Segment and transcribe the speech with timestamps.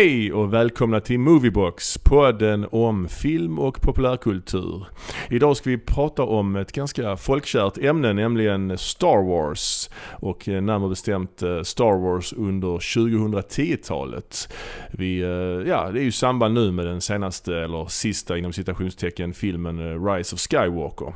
[0.00, 4.86] Hej och välkomna till Moviebox, podden om film och populärkultur.
[5.30, 9.90] Idag ska vi prata om ett ganska folkkärt ämne, nämligen Star Wars.
[10.10, 14.52] Och eh, närmare bestämt eh, Star Wars under 2010-talet.
[14.90, 19.34] Vi, eh, ja, det är ju samband nu med den senaste, eller sista inom citationstecken,
[19.34, 21.14] filmen Rise of Skywalker.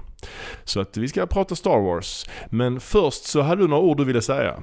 [0.64, 2.26] Så att vi ska prata Star Wars.
[2.50, 4.54] Men först så hade du några ord du ville säga.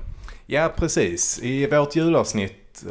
[0.46, 1.40] Ja, precis.
[1.44, 2.86] I vårt julavsnitt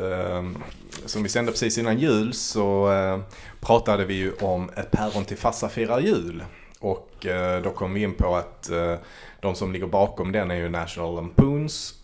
[1.07, 3.21] som vi sände precis innan jul så eh,
[3.61, 6.45] pratade vi ju om ett päron till farsa firar jul.
[6.81, 8.95] Och eh, då kom vi in på att eh,
[9.41, 11.95] de som ligger bakom den är ju National Lampoons.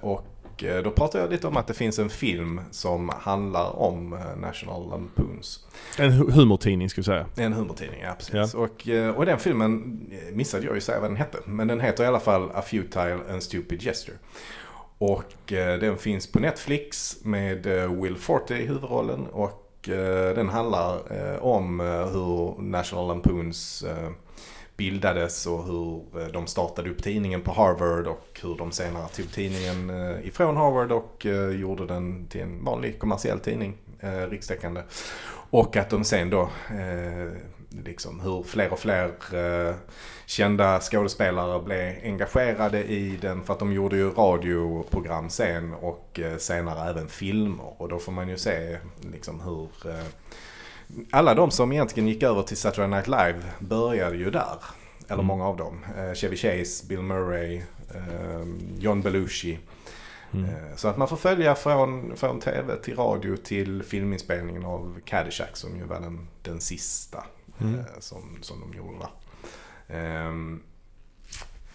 [0.00, 0.26] Och
[0.84, 5.66] då pratade jag lite om att det finns en film som handlar om National Lampoons.
[5.98, 7.26] En humortidning ska vi säga.
[7.36, 8.54] En humortidning, ja precis.
[8.54, 8.60] Ja.
[8.60, 10.00] Och, och den filmen
[10.32, 11.38] missade jag ju säga vad den hette.
[11.44, 14.16] Men den heter i alla fall A Futile and Stupid Gesture.
[15.02, 20.48] Och eh, den finns på Netflix med eh, Will Forte i huvudrollen och eh, den
[20.48, 21.00] handlar
[21.42, 23.84] om hur National Lampoons
[24.76, 29.90] bildades och hur de startade upp tidningen på Harvard och hur de senare tog tidningen
[30.24, 33.76] ifrån Harvard och gjorde den till en vanlig kommersiell tidning,
[34.30, 34.82] rikstäckande.
[35.50, 36.50] Och att de sen då,
[37.70, 39.12] liksom hur fler och fler
[40.32, 46.36] kända skådespelare blev engagerade i den för att de gjorde ju radioprogram sen och eh,
[46.36, 47.82] senare även filmer.
[47.82, 48.78] Och då får man ju se
[49.12, 50.04] liksom hur eh,
[51.10, 54.56] alla de som egentligen gick över till Saturday Night Live började ju där.
[55.06, 55.26] Eller mm.
[55.26, 55.84] många av dem.
[55.98, 57.62] Eh, Chevy Chase, Bill Murray,
[58.78, 59.58] John Belushi.
[60.34, 60.50] Mm.
[60.76, 65.76] Så att man får följa från, från tv till radio till filminspelningen av Caddyshack som
[65.76, 67.24] ju var den, den sista
[67.60, 67.84] mm.
[67.98, 68.96] som, som de gjorde.
[68.98, 69.21] Um,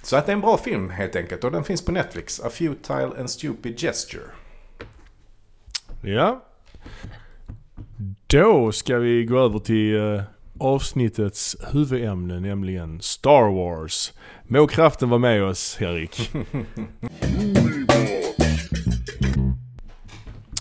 [0.01, 2.39] så att det är en bra film helt enkelt och den finns på Netflix.
[2.39, 4.23] A Futile and Stupid Gesture.
[6.01, 6.44] Ja.
[8.27, 10.22] Då ska vi gå över till uh,
[10.59, 14.13] avsnittets huvudämne, nämligen Star Wars.
[14.44, 16.31] Må kraften vara med oss, Erik.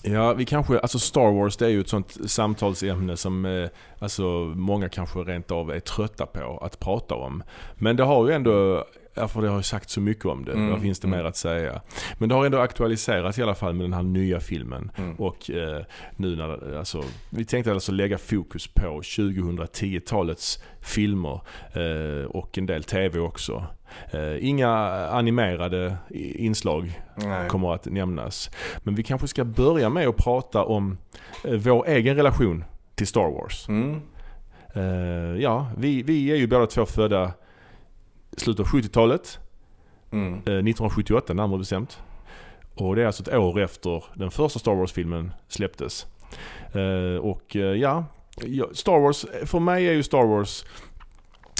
[0.09, 3.69] Ja, vi kanske, alltså Star Wars det är ju ett sånt samtalsämne som eh,
[3.99, 4.23] alltså
[4.57, 7.43] många kanske rent av är trötta på att prata om.
[7.75, 8.85] Men det har ju ändå
[9.17, 10.53] Ja, för det har ju sagt så mycket om det.
[10.53, 10.71] Mm.
[10.71, 11.27] Vad finns det mer mm.
[11.27, 11.81] att säga?
[12.19, 14.91] Men det har ändå aktualiserats i alla fall med den här nya filmen.
[14.97, 15.15] Mm.
[15.15, 15.83] Och eh,
[16.17, 21.41] nu när, alltså, vi tänkte alltså lägga fokus på 2010-talets filmer
[21.73, 23.65] eh, och en del TV också.
[24.11, 24.71] Eh, inga
[25.09, 25.97] animerade
[26.35, 27.49] inslag Nej.
[27.49, 28.51] kommer att nämnas.
[28.79, 30.99] Men vi kanske ska börja med att prata om
[31.45, 33.69] eh, vår egen relation till Star Wars.
[33.69, 34.01] Mm.
[34.75, 37.33] Eh, ja, vi, vi är ju båda två födda
[38.37, 39.39] slutet av 70-talet.
[40.11, 40.35] Mm.
[40.35, 41.99] 1978 närmare bestämt.
[42.75, 46.07] Och det är alltså ett år efter den första Star Wars-filmen släpptes.
[47.21, 48.05] Och ja,
[48.73, 50.65] Star Wars, för mig är ju Star Wars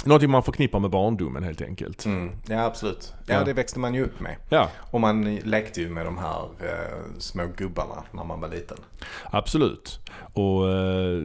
[0.05, 2.05] Någonting man förknippar med barndomen helt enkelt.
[2.05, 2.31] Mm.
[2.47, 3.13] Ja absolut.
[3.25, 4.35] Ja, ja, det växte man ju upp med.
[4.49, 4.69] Ja.
[4.91, 8.77] Och man lekte ju med de här eh, små gubbarna när man var liten.
[9.23, 9.99] Absolut.
[10.33, 11.23] Och eh,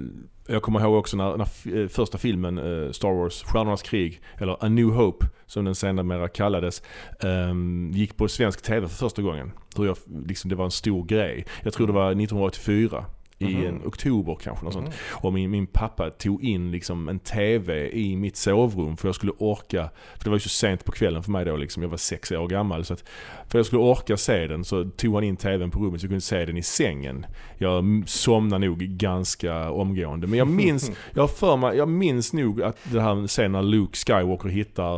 [0.53, 4.65] jag kommer ihåg också när, när eh, första filmen eh, Star Wars, Stjärnornas krig, eller
[4.65, 6.83] A New Hope som den senare kallades,
[7.21, 7.55] eh,
[7.93, 9.53] gick på svensk TV för första gången.
[9.77, 9.97] Hur jag,
[10.27, 11.47] liksom, det var en stor grej.
[11.63, 13.05] Jag tror det var 1984
[13.43, 13.67] i mm.
[13.67, 14.65] en oktober kanske.
[14.65, 14.95] Något sånt.
[15.11, 19.33] Och min, min pappa tog in liksom en TV i mitt sovrum för jag skulle
[19.39, 21.97] orka, för det var ju så sent på kvällen för mig då liksom, jag var
[21.97, 22.85] sex år gammal.
[22.85, 23.05] Så att
[23.49, 26.11] för jag skulle orka se den så tog han in TVn på rummet så jag
[26.11, 27.27] kunde se den i sängen.
[27.59, 30.27] Jag somnade nog ganska omgående.
[30.27, 33.97] Men jag minns, jag för mig, jag minns nog att det här sen när Luke
[33.97, 34.97] Skywalker hittar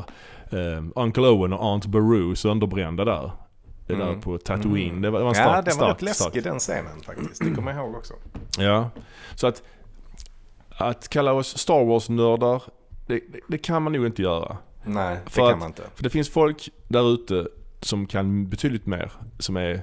[0.50, 3.30] eh, Uncle Owen och Aunt Beru sönderbrända där
[3.86, 4.20] det där mm.
[4.20, 4.90] på Tatooine.
[4.90, 5.02] Mm.
[5.02, 7.44] Det var, det var en stark, Ja, det var rätt läskig den scenen faktiskt.
[7.44, 8.14] Det kommer jag ihåg också.
[8.58, 8.90] Ja,
[9.34, 9.62] så att,
[10.70, 12.62] att kalla oss Star Wars-nördar,
[13.06, 14.56] det, det, kan man nog inte göra.
[14.84, 15.82] Nej, det för kan man inte.
[15.94, 17.48] För det finns folk där ute
[17.80, 19.12] som kan betydligt mer.
[19.38, 19.82] Som är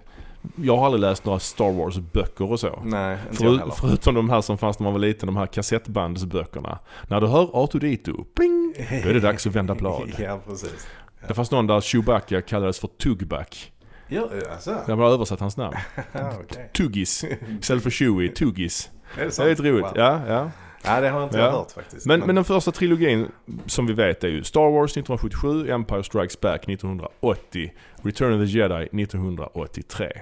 [0.56, 2.82] jag har aldrig läst några Star Wars-böcker och så.
[2.86, 3.74] Nej, inte För, jag heller.
[3.78, 6.80] Förutom de här som fanns när man var liten, de här kassettbandsböckerna.
[7.08, 10.12] När du hör R2D2, pling, då är det dags att vända blad.
[10.20, 10.88] ja, precis.
[11.20, 11.28] Ja.
[11.28, 13.72] Det fanns någon där Chewbacca kallades för Tugback.
[14.14, 14.84] Ja, alltså.
[14.88, 15.78] Jag har översatt hans namn.
[16.44, 16.68] okay.
[16.74, 17.26] Tuggis.
[17.60, 18.90] Istället för Chewie, Tuggis.
[19.18, 19.46] Är det, sant?
[19.46, 19.86] det är lite roligt.
[19.86, 19.94] Wow.
[19.96, 20.52] Ja, ja.
[20.84, 21.44] Ja, det har inte ja.
[21.44, 22.06] jag hört faktiskt.
[22.06, 23.28] Men, men, men den första trilogin
[23.66, 28.58] som vi vet är ju Star Wars 1977, Empire Strikes Back 1980, Return of the
[28.58, 30.22] Jedi 1983.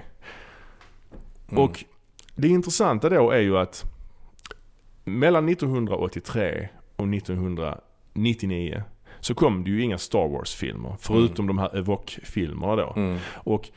[1.48, 1.64] Mm.
[1.64, 1.84] Och
[2.34, 3.84] det intressanta då är ju att
[5.04, 8.82] mellan 1983 och 1999
[9.20, 10.96] så kom det ju inga Star Wars-filmer.
[11.00, 11.56] Förutom mm.
[11.56, 12.92] de här Evoque-filmerna då.
[12.96, 13.18] Mm.
[13.34, 13.68] Och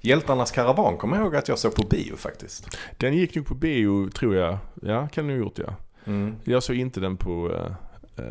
[0.00, 2.78] Hjältarnas karavan kommer jag ihåg att jag såg på bio faktiskt.
[2.96, 4.58] Den gick nog på bio tror jag.
[4.82, 5.74] Ja, kan du ha gjort ja.
[6.04, 6.36] Mm.
[6.44, 8.24] Jag såg inte den på, uh,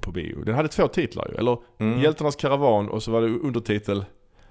[0.00, 0.44] på bio.
[0.44, 1.38] Den hade två titlar ju.
[1.38, 2.00] Eller mm.
[2.00, 4.04] Hjältarnas karavan och så var det undertitel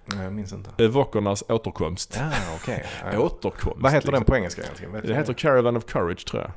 [0.06, 0.84] Nej, jag minns inte.
[0.84, 2.20] Evokernas återkomst.
[2.56, 2.86] Okej.
[3.02, 3.18] Okay.
[3.18, 3.82] återkomst.
[3.82, 4.14] Vad heter liksom.
[4.14, 4.94] den på engelska egentligen?
[4.94, 6.52] Den heter Caravan of Courage tror jag.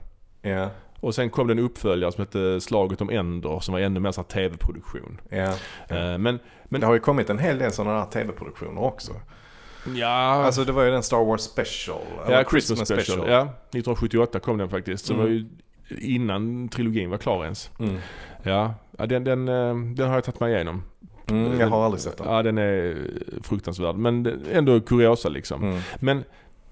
[0.52, 0.70] Ja.
[1.04, 4.12] Och sen kom det en uppföljare som hette Slaget om Endor som var ännu mer
[4.12, 5.20] sån tv-produktion.
[5.28, 5.52] Ja.
[5.88, 9.12] Eh, men, men, det har ju kommit en hel del sådana här tv-produktioner också.
[9.94, 10.06] Ja.
[10.06, 12.00] Alltså det var ju den Star Wars special.
[12.28, 13.02] Ja, Christmas, special.
[13.02, 13.30] special.
[13.30, 15.06] Ja, 1978 kom den faktiskt.
[15.06, 15.24] Så mm.
[15.24, 15.46] var ju
[16.00, 17.70] innan trilogin var klar ens.
[17.78, 17.96] Mm.
[18.42, 20.82] Ja, den, den, eh, den har jag tagit mig igenom.
[21.30, 22.26] Mm, jag har aldrig sett den.
[22.30, 22.96] Ja, den är
[23.42, 23.96] fruktansvärd.
[23.96, 25.62] Men ändå kuriosa liksom.
[25.62, 25.80] Mm.
[26.00, 26.24] Men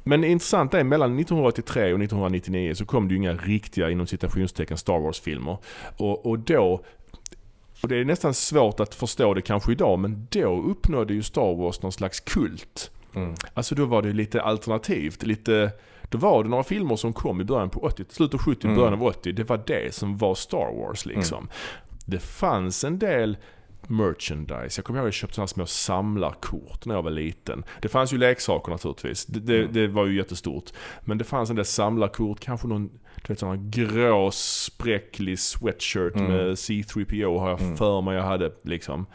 [0.05, 4.77] men intressant är mellan 1983 och 1999 så kom det ju inga riktiga inom citationstecken
[4.77, 5.57] Star Wars-filmer.
[5.97, 6.85] Och, och då
[7.83, 11.55] och det är nästan svårt att förstå det kanske idag, men då uppnådde ju Star
[11.55, 12.91] Wars någon slags kult.
[13.15, 13.35] Mm.
[13.55, 15.71] Alltså då var det lite alternativt, lite...
[16.09, 18.77] Då var det några filmer som kom i början på 80 slutet av 70, mm.
[18.77, 19.33] början av 80.
[19.33, 21.39] Det var det som var Star Wars liksom.
[21.39, 21.51] Mm.
[22.05, 23.37] Det fanns en del
[23.89, 24.79] merchandise.
[24.79, 27.65] Jag kommer ihåg att jag köpte sådana små samlarkort när jag var liten.
[27.81, 29.27] Det fanns ju leksaker naturligtvis.
[29.27, 29.73] Det, det, mm.
[29.73, 30.73] det var ju jättestort.
[31.01, 32.91] Men det fanns en del samlarkort, kanske någon
[33.27, 36.33] du vet sån grå spräcklig sweatshirt mm.
[36.33, 37.77] med C3PO har jag mm.
[37.77, 39.07] för mig jag hade liksom.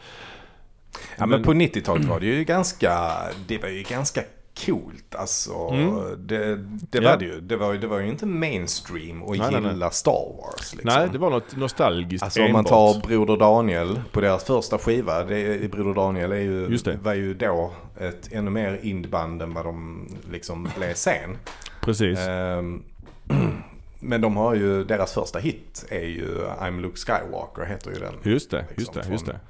[1.16, 3.12] Ja men, men på 90-talet var det ju ganska,
[3.46, 4.22] det var ju ganska
[4.66, 5.14] coolt.
[5.14, 6.26] Alltså, mm.
[6.26, 6.56] det,
[6.90, 7.10] det ja.
[7.10, 7.40] var det ju.
[7.40, 9.88] Det var, det var ju inte mainstream att nej, gilla nej.
[9.92, 10.74] Star Wars.
[10.74, 11.00] Liksom.
[11.00, 12.48] Nej, det var något nostalgiskt Alltså enbart.
[12.48, 15.24] om man tar Broder Daniel på deras första skiva.
[15.24, 20.06] Det, Broder Daniel är ju, var ju då ett ännu mer indband än vad de
[20.30, 21.38] liksom blev sen.
[21.80, 22.18] Precis.
[22.28, 22.84] Um,
[24.00, 28.32] men de har ju, deras första hit är ju I'm Luke Skywalker heter ju den.
[28.32, 29.40] Just det, liksom, just det, just det.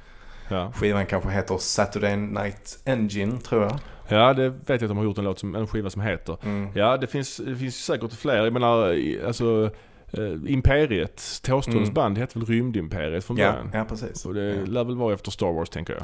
[0.49, 0.72] Ja.
[0.72, 3.78] Skivan kanske heter Saturday Night Engine tror jag.
[4.08, 6.37] Ja det vet jag att de har gjort en låt som, en skiva som heter.
[6.43, 6.69] Mm.
[6.75, 8.44] Ja det finns, det finns säkert fler.
[8.44, 8.96] Jag menar
[9.26, 9.70] alltså
[10.12, 11.94] eh, Imperiet, Thåströms mm.
[11.94, 13.70] band hette väl Rymdimperiet från början?
[13.72, 14.26] Ja, ja precis.
[14.26, 14.64] Och det ja.
[14.66, 16.02] lär väl vara efter Star Wars tänker jag.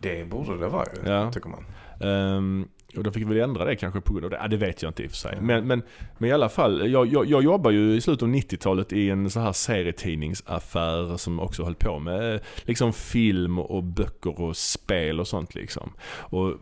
[0.00, 1.32] Det borde det vara ju, ja.
[1.32, 1.64] tycker man.
[2.00, 4.38] Um, och då fick vi ändra det kanske på grund av det.
[4.42, 5.32] Ja, det vet jag inte i och för sig.
[5.32, 5.46] Mm.
[5.46, 5.82] Men, men,
[6.18, 9.30] men i alla fall, jag, jag, jag jobbar ju i slutet av 90-talet i en
[9.30, 15.28] så här serietidningsaffär som också höll på med liksom film och böcker och spel och
[15.28, 15.92] sånt liksom.
[16.10, 16.54] Och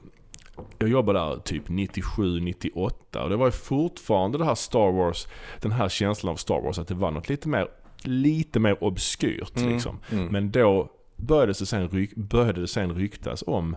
[0.79, 5.27] jag jobbade där typ 97, 98 och det var ju fortfarande det här Star Wars,
[5.61, 7.69] den här känslan av Star Wars att det var något lite mer,
[8.03, 9.73] lite mer obskyrt mm.
[9.73, 9.99] liksom.
[10.11, 10.27] Mm.
[10.27, 13.77] Men då började det sen, ryk, började det sen ryktas om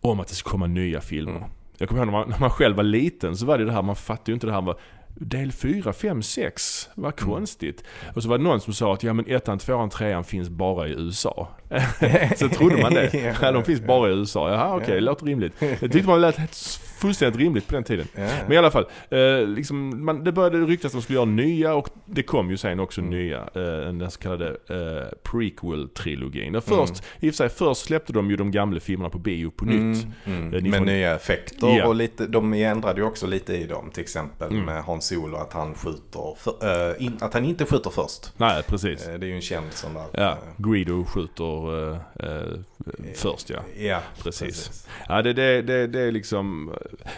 [0.00, 1.36] om att det ska komma nya filmer.
[1.36, 1.50] Mm.
[1.78, 3.82] Jag kommer ihåg när man, när man själv var liten så var det det här,
[3.82, 4.74] man fattade ju inte det här med
[5.14, 7.84] del 4, 5, 6, vad konstigt.
[8.02, 8.14] Mm.
[8.14, 10.88] Och så var det någon som sa att ja men ettan, tvåan, trean finns bara
[10.88, 11.48] i USA.
[12.36, 13.34] så trodde man det.
[13.42, 14.50] ja, de finns bara i USA.
[14.50, 15.52] Jaha okej, okay, det låter rimligt.
[15.58, 16.38] Jag tyckte man lät
[17.00, 18.06] fullständigt rimligt på den tiden.
[18.14, 18.28] Ja.
[18.42, 21.74] Men i alla fall, eh, liksom, man, det började ryktas att de skulle göra nya
[21.74, 23.10] och det kom ju sen också mm.
[23.10, 23.38] nya.
[23.38, 26.60] Eh, den så kallade eh, prequel-trilogin.
[26.60, 27.04] Först, mm.
[27.20, 29.92] i och för sig, först släppte de ju de gamla filmerna på bio på mm.
[29.92, 30.06] nytt.
[30.24, 30.54] Mm.
[30.54, 31.86] Eh, med nya effekter ja.
[31.86, 33.90] och lite, de ändrade ju också lite i dem.
[33.90, 34.64] Till exempel mm.
[34.64, 38.32] med Hans Solo att han skjuter, för, äh, in, att han inte skjuter först.
[38.36, 39.08] Nej, precis.
[39.08, 40.06] Eh, det är ju en känd sån där.
[40.12, 42.00] Ja, Greedo skjuter
[43.14, 43.60] först ja.
[43.78, 44.46] Ja, precis.
[44.46, 44.88] precis.
[45.08, 46.72] Ja, det, det, det, det är liksom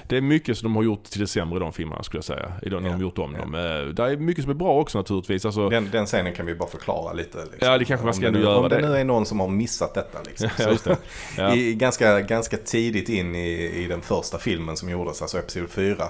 [0.09, 2.25] det är mycket som de har gjort till det sämre i de filmerna skulle jag
[2.25, 2.53] säga.
[2.63, 3.41] I de, när de gjort om ja.
[3.41, 3.55] dem.
[3.55, 5.45] Eh, det är mycket som är bra också naturligtvis.
[5.45, 7.39] Alltså, den, den scenen kan vi bara förklara lite.
[7.39, 7.59] Liksom.
[7.61, 8.59] Ja det kanske man ska ändå göra.
[8.59, 10.19] Om det nu är någon som har missat detta.
[10.23, 10.49] Liksom.
[10.87, 10.97] ja,
[11.37, 11.55] ja.
[11.55, 16.05] I, ganska, ganska tidigt in i, i den första filmen som gjordes, alltså Episod 4.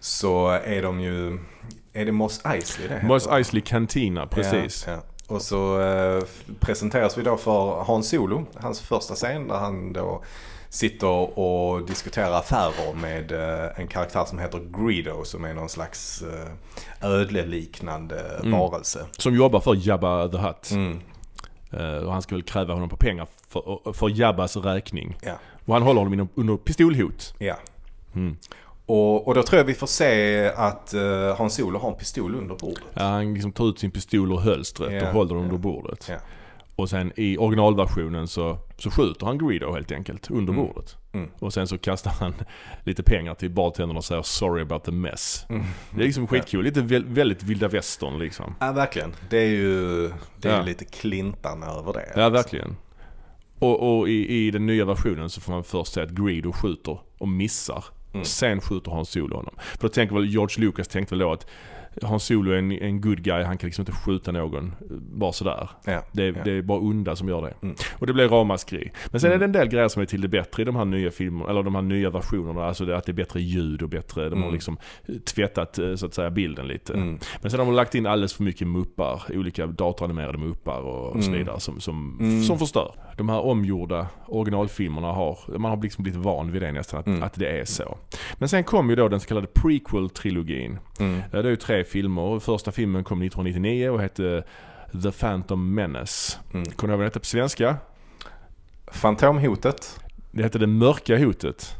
[0.00, 1.38] Så är de ju,
[1.92, 3.06] är det Moss Eisley det heter?
[3.06, 4.84] Moss Eisley Cantina, precis.
[4.88, 6.22] Ja, och så eh,
[6.60, 10.22] presenteras vi då för Hans Solo, hans första scen där han då
[10.72, 16.22] sitter och diskuterar affärer med eh, en karaktär som heter Greedo som är någon slags
[16.22, 18.58] eh, ödleliknande mm.
[18.58, 19.06] varelse.
[19.18, 20.70] Som jobbar för Jabba the Hutt.
[20.70, 21.00] Mm.
[21.70, 25.18] Eh, och han ska väl kräva honom på pengar för, för Jabbas räkning.
[25.22, 25.32] Ja.
[25.64, 27.34] Och han håller honom under pistolhot.
[27.38, 27.56] Ja.
[28.14, 28.36] Mm.
[28.86, 32.34] Och, och då tror jag vi får se att uh, Hans Solo har en pistol
[32.34, 32.82] under bordet.
[32.94, 35.44] Ja, han liksom tar ut sin pistol ur hölstret ja, och håller den ja.
[35.44, 36.06] under bordet.
[36.08, 36.16] Ja.
[36.76, 40.66] Och sen i originalversionen så, så skjuter han Greedo helt enkelt under mm.
[40.66, 40.96] bordet.
[41.12, 41.30] Mm.
[41.38, 42.34] Och sen så kastar han
[42.84, 45.46] lite pengar till bartendern och säger 'sorry about the mess'.
[45.48, 45.62] Mm.
[45.90, 46.64] Det är liksom skitkul.
[46.64, 48.54] Lite väldigt vilda västern liksom.
[48.60, 49.14] Ja verkligen.
[49.30, 50.62] Det är ju det är ja.
[50.62, 52.12] lite Clintan över det.
[52.16, 52.76] Ja verkligen.
[53.58, 56.98] Och, och i, i, den nya versionen så får man först se att Greedo skjuter
[57.18, 57.84] och missar.
[58.12, 58.24] Mm.
[58.24, 59.54] Sen skjuter han Solo honom.
[59.58, 61.46] För då tänker väl George Lucas tänkte väl då att
[62.02, 65.32] Han Solo är en, en good guy, han kan liksom inte skjuta någon eh, bara
[65.32, 65.68] sådär.
[65.84, 66.44] Ja, Det, är- ja.
[66.44, 67.54] det är bara onda som gör det.
[67.62, 67.74] Mm.
[67.98, 68.92] Och det blir ramaskri.
[69.10, 69.34] Men sen Mm.
[69.36, 71.50] är det en del grejer som är till det bättre i de här nya filmerna,
[71.50, 72.64] eller de här nya versionerna.
[72.66, 74.52] Alltså det, att det är bättre ljud och bättre, de har Mm.
[74.54, 74.76] liksom
[75.08, 76.92] eh, tvättat eh, så att säga bilden lite.
[76.94, 77.18] Mm.
[77.42, 81.22] Men sen har de lagt in alldeles för mycket muppar, olika datoranimerade muppar och, och
[81.24, 81.38] så Mm.
[81.38, 82.42] vidare som, som, Mm.
[82.42, 82.94] som förstör.
[83.16, 87.22] De här omgjorda originalfilmerna har, man har liksom blivit van vid det nästan, att, Mm.
[87.22, 87.98] att det är så.
[88.38, 90.78] Men sen kom ju då den så kallade prequel-trilogin.
[91.00, 91.20] Mm.
[91.30, 92.38] Det är ju tre filmer.
[92.38, 94.44] Första filmen kom 1999 och hette
[95.02, 96.38] The Phantom Menace.
[96.54, 96.64] Mm.
[96.64, 97.76] Kommer du ihåg vad den hette på svenska?
[98.86, 100.00] Fantomhotet.
[100.30, 101.76] Det hette Det Mörka Hotet.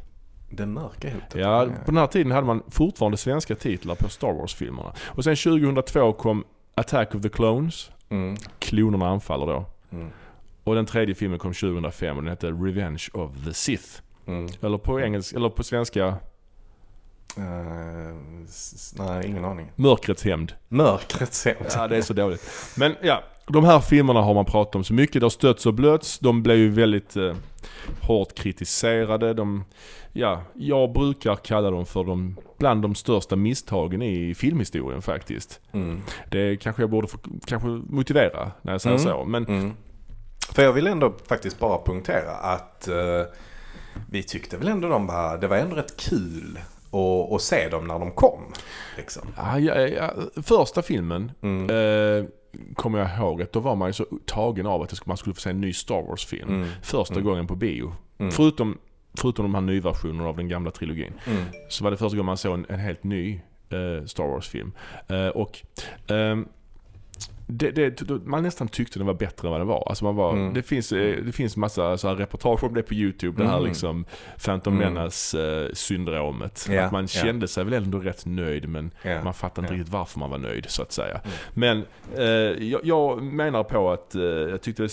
[0.51, 1.35] Det mörka hotet.
[1.35, 4.93] Ja, på den här tiden hade man fortfarande svenska titlar på Star Wars-filmerna.
[5.07, 6.45] Och sen 2002 kom
[6.75, 7.91] Attack of the Clones.
[8.09, 8.37] Mm.
[8.59, 9.65] Klonerna anfaller då.
[9.93, 10.09] Mm.
[10.65, 14.03] Och den tredje filmen kom 2005 och den hette Revenge of the Sith.
[14.27, 14.49] Mm.
[14.61, 16.17] Eller på engelska, eller på svenska
[18.49, 19.73] S- nej, ingen aning.
[19.77, 20.53] Mörkrets hämnd.
[20.69, 21.67] Mörkrets hämnd.
[21.75, 22.51] Ja, det är så dåligt.
[22.77, 25.21] Men ja, de här filmerna har man pratat om så mycket.
[25.21, 26.19] Det har stötts och blötts.
[26.19, 27.35] De blev ju väldigt eh,
[28.01, 29.35] hårt kritiserade.
[29.35, 29.65] De,
[30.13, 35.61] ja, jag brukar kalla dem för de, bland de största misstagen i filmhistorien faktiskt.
[35.73, 36.01] Mm.
[36.31, 39.13] Det kanske jag borde få, kanske motivera när jag säger Mm.
[39.13, 39.25] så.
[39.25, 39.73] Men Mm.
[40.53, 42.95] För jag vill ändå faktiskt bara punktera att eh,
[44.11, 46.59] vi tyckte väl ändå de var, det var ändå rätt kul
[46.93, 48.41] att, att se dem när de kom.
[48.97, 49.29] Liksom.
[49.37, 50.11] ja, ja, ja,
[50.43, 51.71] första filmen Mm.
[51.71, 52.25] eh,
[52.75, 55.41] kommer jag ihåg att då var man ju så tagen av att man skulle få
[55.41, 56.49] se en ny Star Wars-film.
[56.49, 56.69] Mm.
[56.83, 57.25] Första Mm.
[57.27, 57.93] gången på bio.
[58.19, 58.33] Mm.
[58.33, 58.79] Förutom,
[59.19, 61.13] förutom de här nyversionerna av den gamla trilogin.
[61.27, 61.43] Mm.
[61.69, 64.73] Så var det första gången man såg en, en helt ny eh, Star Wars-film.
[65.09, 65.59] Eh, och
[66.11, 66.49] ehm,
[67.59, 69.85] det, det, man nästan tyckte den var bättre än vad den var.
[69.89, 70.55] Alltså man var, Mm.
[70.55, 73.43] det, finns, eh, det finns massa så här reportage om det på YouTube.
[73.43, 73.69] Det här Mm.
[73.69, 74.05] liksom
[74.45, 74.95] Phantom Mm.
[74.95, 76.67] Menace-syndromet.
[76.71, 79.25] Ja, att man kände sig väl ändå rätt nöjd men Ja.
[79.25, 81.21] man fattade inte riktigt varför man var nöjd så att säga.
[81.25, 81.31] Mm.
[81.55, 81.85] Men
[82.17, 82.25] eh,
[82.69, 84.89] jag, jag menar på att, eh, jag tyckte,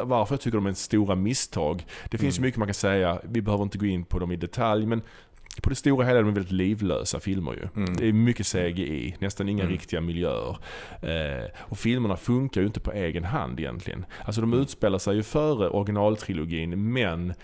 [0.00, 1.86] varför jag tycker de är stora misstag.
[2.10, 2.46] Det finns Mm.
[2.46, 5.02] mycket man kan säga, vi behöver inte gå in på dem i detalj men
[5.62, 7.82] på det stora hela är de väldigt livlösa filmer ju.
[7.82, 7.96] Mm.
[7.96, 9.72] Det är mycket CGI, nästan inga Mm.
[9.72, 10.58] riktiga miljöer.
[11.02, 14.06] Eh, och filmerna funkar ju inte på egen hand egentligen.
[14.24, 14.50] Alltså Mm.
[14.50, 17.34] de utspelar sig ju före originaltrilogin men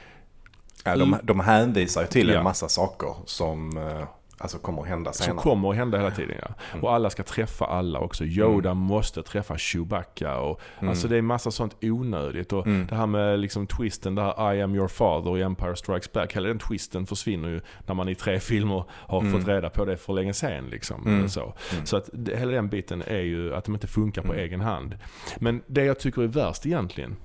[0.85, 2.39] Ja, de, de hänvisar ju till Ja.
[2.39, 4.05] en massa saker som eh,
[4.39, 5.43] alltså kommer att hända som senare.
[5.43, 6.49] kommer att hända hela tiden ja.
[6.73, 6.85] Mm.
[6.85, 8.25] Och alla ska träffa alla också.
[8.25, 10.91] Yoda måste träffa Chewbacca och Mm.
[10.91, 12.53] alltså det är massa sånt onödigt.
[12.53, 12.87] Och Mm.
[12.87, 16.37] det här med liksom twisten, det här I am your father i Empire Strikes Back.
[16.37, 19.33] Hela den twisten försvinner ju när man i tre filmer har Mm.
[19.33, 20.65] fått reda på det för länge sen.
[20.67, 21.29] Liksom, Mm.
[21.29, 21.87] så Mm.
[21.87, 24.45] så att hela den biten är ju att de inte funkar på Mm.
[24.45, 24.99] egen hand.
[25.39, 27.17] Men det jag tycker är värst egentligen,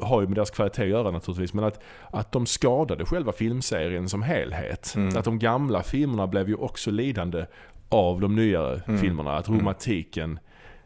[0.00, 4.08] har ju med deras kvalitet att göra naturligtvis, men att, att de skadade själva filmserien
[4.08, 4.92] som helhet.
[4.96, 5.16] Mm.
[5.16, 7.46] Att de gamla filmerna blev ju också lidande
[7.88, 9.00] av de nyare Mm.
[9.00, 9.36] filmerna.
[9.36, 9.60] Att Mm.
[9.60, 10.38] romantiken,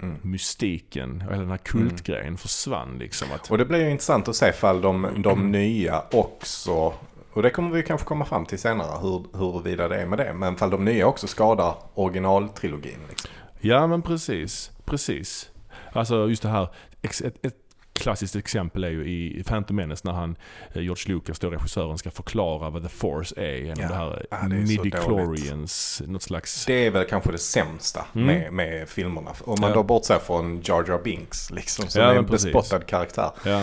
[0.02, 0.16] Mm.
[0.22, 3.28] mystiken, eller den här kultgrejen försvann liksom.
[3.34, 6.92] Att, Och det blir ju intressant att se ifall de, de nya också,
[7.32, 10.32] och det kommer vi kanske komma fram till senare hur, huruvida det är med det,
[10.32, 12.98] men ifall de nya också skadar originaltrilogin.
[13.08, 13.30] Liksom.
[13.60, 15.50] Ja men precis, precis.
[15.92, 16.68] Alltså just det här,
[17.02, 17.61] ett, ett
[17.92, 20.36] klassiskt exempel är ju i Phantom Menace när han,
[20.72, 23.88] eh, George Lucas, då regissören, ska förklara vad The Force är genom Ja.
[23.88, 26.66] det här Ja, det är så midi-chlorians, något slags...
[26.66, 28.26] Det är väl kanske det sämsta Mm.
[28.26, 29.30] med, med filmerna.
[29.44, 29.76] Om man Ja.
[29.76, 32.52] då bortser från Jar Jar Binks, liksom, som Ja, är en precis.
[32.52, 33.60] bespottad karaktär, Ja,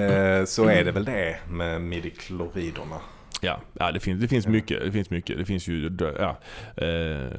[0.00, 3.00] eh, så är det väl det med midi-kloriderna.
[3.40, 4.80] ja, ja det, finns, det finns mycket.
[4.84, 5.38] Det finns mycket.
[5.38, 6.38] Det finns ju, ja.
[6.84, 7.30] Eh,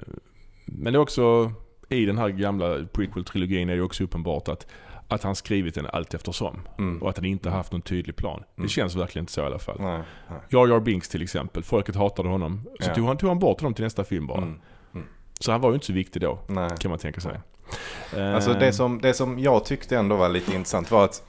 [0.65, 1.53] men det är också,
[1.89, 4.67] i den här gamla prequel-trilogin är det också uppenbart att
[5.11, 6.61] att han skrivit den allt eftersom.
[6.77, 7.01] Mm.
[7.01, 8.43] Och att han inte haft någon tydlig plan.
[8.55, 8.69] Det Mm.
[8.69, 9.77] känns verkligen inte så i alla fall.
[9.79, 10.39] Nej, nej.
[10.49, 11.63] Jar Jar Binks till exempel.
[11.63, 12.61] Folket hatade honom.
[12.79, 12.95] Så Ja.
[12.95, 14.37] tog, han, tog han bort honom till nästa film bara.
[14.41, 14.59] Mm.
[15.39, 16.69] Så han var ju inte så viktig då, nej.
[16.79, 17.39] kan man tänka sig.
[18.35, 21.23] Alltså Eh, det som, det som jag tyckte ändå var lite intressant var att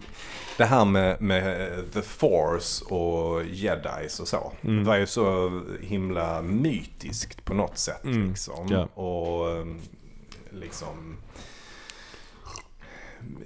[0.58, 4.52] det här med, med The Force och Jedis och så.
[4.62, 4.84] Mm.
[4.84, 8.04] var ju så himla mytiskt på något sätt.
[8.04, 8.28] Mm.
[8.28, 8.68] Liksom.
[8.70, 8.84] Ja.
[9.02, 9.78] Och um,
[10.50, 11.16] liksom...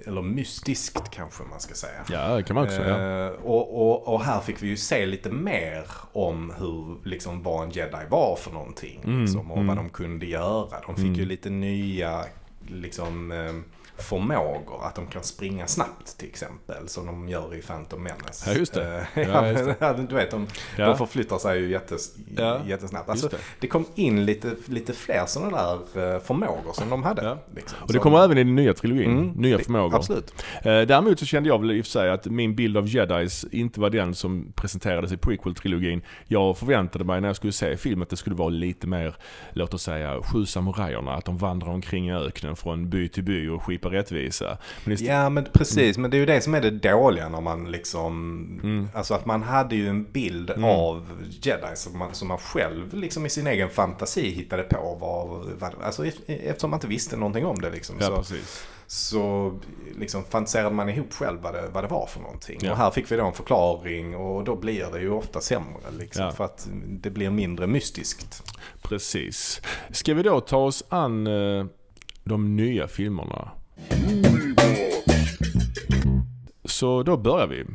[0.05, 2.03] Eller mystiskt kanske man ska säga.
[2.09, 2.81] Ja, det kan man också.
[2.81, 3.25] ja.
[3.25, 7.63] Eh, och, och, och här fick vi ju se lite mer om hur, liksom, vad
[7.63, 9.01] en jedi var för någonting.
[9.03, 9.67] Mm, Liksom, och mm.
[9.67, 10.79] vad de kunde göra.
[10.87, 11.19] De fick Mm.
[11.19, 12.23] ju lite nya
[12.67, 13.53] liksom, eh,
[13.97, 14.85] förmågor.
[14.85, 16.87] Att de kan springa snabbt till exempel.
[16.87, 18.51] Som de gör i Phantom Menace.
[18.51, 19.07] Ja, just det.
[19.15, 20.85] Eh, Ja, just ja, du vet, de, Ja.
[20.87, 23.09] de förflyttar sig ju jättes, Ja, jättesnabbt.
[23.09, 23.37] Alltså, det.
[23.59, 23.67] det.
[23.67, 27.23] kom in lite, lite fler sådana där eh, förmågor som de hade.
[27.23, 27.37] Ja.
[27.55, 29.11] Liksom, Och det kommer även i den nya trilogin.
[29.11, 29.95] Mm, nya det- förmågor.
[29.95, 30.33] Absolut.
[30.63, 33.45] Eh, Däremot så kände jag väl i och för sig att min bild av Jedis
[33.51, 36.01] inte var den som presenterades i prequel-trilogin.
[36.27, 39.15] Jag förväntade mig när jag skulle se filmen att det skulle vara lite mer,
[39.53, 41.13] låt oss säga, Sju samurajerna.
[41.13, 44.57] Att de vandrar omkring i öknen från by till by och skipar rättvisa.
[44.85, 47.71] Men Ja men precis, men det är ju det som är det dåliga när man
[47.71, 48.11] liksom...
[48.63, 48.87] Mm.
[48.93, 50.63] Alltså att man hade ju en bild Mm.
[50.63, 51.05] av
[51.41, 54.97] jedi som man, som man själv liksom i sin egen fantasi hittade på.
[55.01, 57.95] Vad, vad, alltså ef- eftersom man inte visste någonting om det liksom.
[57.99, 58.65] ja, så, precis.
[58.87, 59.53] så
[59.97, 62.59] liksom fantiserade man ihop själv vad det, vad det var för någonting.
[62.61, 62.71] Ja.
[62.71, 65.81] Och här fick vi då en förklaring och då blir det ju ofta sämre.
[65.99, 66.31] Liksom, Ja.
[66.31, 68.43] För att det blir mindre mystiskt.
[68.81, 69.61] Precis.
[69.91, 71.65] Ska vi då ta oss an eh,
[72.23, 73.51] de nya filmerna?
[76.65, 77.65] Så då börjar vi.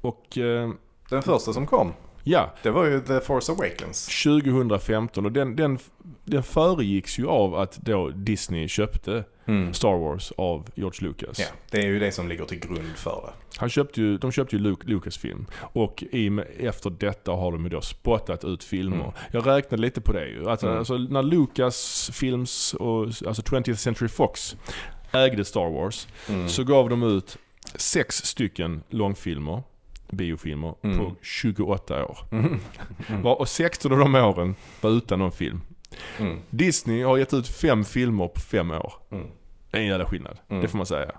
[0.00, 0.70] Och eh,
[1.10, 1.92] Den första som kom,
[2.24, 4.22] ja, det var ju The Force Awakens.
[4.24, 5.78] 2015 och den, den,
[6.24, 9.24] den föregicks ju av att då Disney köpte
[9.72, 11.38] Star Wars av George Lucas.
[11.38, 13.32] Ja, det är ju det som ligger till grund för det.
[13.58, 17.68] Han köpte ju, de köpte ju Luke, Lucasfilm och i efter detta har de ju
[17.68, 18.96] då spottat ut filmer.
[18.96, 19.10] Mm.
[19.32, 20.48] Jag räknade lite på det ju.
[20.50, 20.78] Alltså, Mm.
[20.78, 24.56] alltså när Lucas Films och alltså 20th Century Fox
[25.12, 26.48] ägde Star Wars Mm.
[26.48, 27.36] så gav de ut
[27.74, 29.62] sex stycken långfilmer,
[30.10, 30.98] biofilmer, Mm.
[30.98, 32.18] på 28 år.
[32.32, 32.60] Mm.
[33.22, 35.60] Var- Och 16 av de åren var utan någon film.
[36.18, 36.38] Mm.
[36.50, 38.92] Disney har gett ut fem filmer på fem år.
[39.10, 39.26] Mm.
[39.72, 40.62] En jävla skillnad, Mm.
[40.62, 41.12] det får man säga.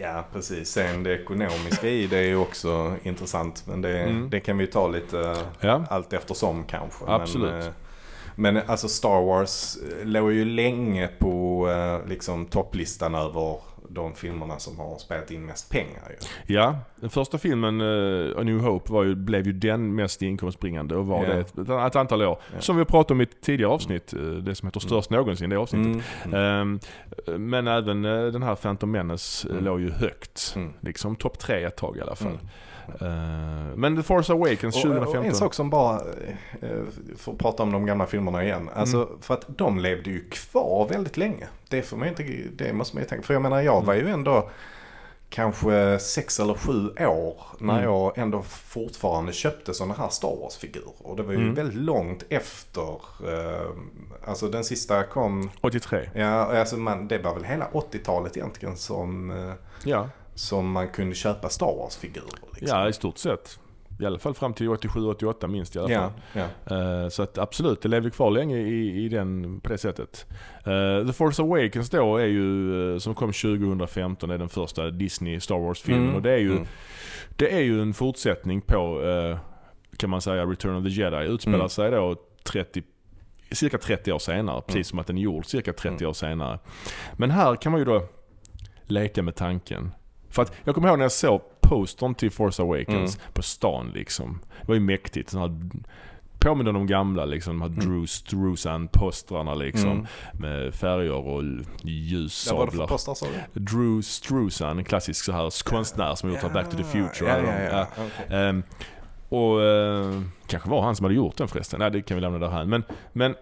[0.00, 0.68] Ja, precis.
[0.70, 3.64] Sen det ekonomiska i det är ju också intressant.
[3.66, 4.30] Men det, Mm.
[4.30, 7.04] det kan vi ta lite Ja, allt eftersom kanske.
[7.06, 7.52] Absolut.
[7.52, 7.72] Men, eh,
[8.34, 13.56] men alltså Star Wars eh, låg ju länge på eh, liksom topplistan över
[13.88, 16.54] de filmerna som har spelat in mest pengar ju.
[16.54, 16.78] ja.
[16.96, 21.06] Den första filmen, uh, A New Hope, var ju, blev ju den mest inkomstbringande och
[21.06, 21.34] var Ja.
[21.34, 22.38] det ett, ett antal år.
[22.54, 22.60] Ja.
[22.60, 25.56] Som vi pratat om i ett tidigare avsnitt, eh, det som heter Störst någonsin, det
[25.58, 25.86] avsnittet.
[26.24, 26.34] Mm.
[26.34, 26.80] Mm.
[27.26, 29.64] Ehm, men även eh, den här Phantom Menace eh, Mm.
[29.64, 30.52] låg ju högt.
[30.56, 30.72] Mm.
[30.80, 32.38] Liksom topp tre ett tag i alla fall.
[33.00, 35.18] Ehm, men The Force Awakens Och, 2015.
[35.18, 36.00] och en sak som bara,
[36.60, 36.68] eh,
[37.16, 38.70] för att prata om de gamla filmerna igen.
[38.74, 39.08] Alltså Mm.
[39.20, 41.46] för att de levde ju kvar väldigt länge.
[41.68, 42.22] Det, får man inte,
[42.56, 43.26] det måste man ju tänka.
[43.26, 43.86] För jag menar jag Mm.
[43.86, 44.50] var ju ändå
[45.30, 47.84] kanske sex eller sju år när Mm.
[47.84, 50.92] jag ändå fortfarande köpte sådana här Star Wars-figurer.
[50.98, 51.54] Och det var ju Mm.
[51.54, 52.90] väldigt långt efter,
[53.28, 53.68] eh,
[54.26, 56.10] alltså den sista kom, 83.
[56.14, 59.52] ja alltså man, det var väl hela 80-talet egentligen som, eh,
[59.84, 60.08] Ja.
[60.34, 62.26] Som man kunde köpa Star Wars-figurer.
[62.52, 62.78] Liksom.
[62.78, 63.58] ja, i stort sett.
[64.00, 66.12] I alla fall fram till 87-88 minst i alla fall.
[66.66, 66.74] ja.
[66.76, 70.26] Eh, Så att absolut, det levde kvar länge i, i den, på det sättet.
[70.64, 75.40] Eh, The Force Awakens då är ju, eh, som kom 2015, är den första Disney
[75.40, 76.02] Star Wars-filmen.
[76.04, 76.66] Mm, Och det är, ju, mm.
[77.36, 79.38] det är ju en fortsättning på, eh,
[79.96, 81.26] kan man säga, Return of the Jedi.
[81.26, 81.68] Utspelar Mm.
[81.68, 82.82] sig då 30,
[83.52, 84.60] cirka 30 år senare.
[84.60, 84.84] Precis Mm.
[84.84, 86.08] som att den är gjord cirka 30 Mm.
[86.08, 86.58] år senare.
[87.16, 88.02] Men här kan man ju då
[88.84, 89.90] leka med tanken.
[90.34, 93.32] För att jag kommer ihåg när jag såg postern till Force Awakens Mm.
[93.32, 94.38] på stan liksom.
[94.60, 95.30] Det var ju mäktigt.
[95.30, 95.56] Sån här,
[96.38, 97.80] påminner de gamla liksom, de här Mm.
[97.88, 99.90] Drew Struzan-postrarna liksom.
[99.90, 100.06] Mm.
[100.32, 102.86] Med färger och Ja, vad var det för ljussablar.
[102.86, 103.60] postrar sa du?
[103.60, 107.30] Drew Struzan, en klassisk så här konstnär som har gjort Back to the Future.
[107.30, 107.86] Eller ja, någon- ja.
[107.96, 108.04] ja.
[108.26, 108.38] Okej.
[108.38, 108.62] Ehm,
[109.28, 111.78] och eh, kanske var han som hade gjort den förresten.
[111.80, 112.68] Nej, det kan vi lämna därhän.
[112.68, 113.34] Men, men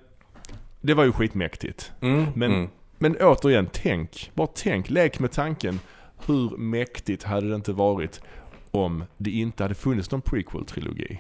[0.81, 1.93] det var ju skitmäktigt.
[2.01, 2.69] Mm, Men- mm.
[2.99, 4.31] Men återigen, tänk.
[4.35, 4.91] Bara tänk.
[4.91, 5.81] Lek med tanken.
[6.27, 8.21] Hur mäktigt hade det inte varit
[8.71, 11.19] om det inte hade funnits någon prequel-trilogi?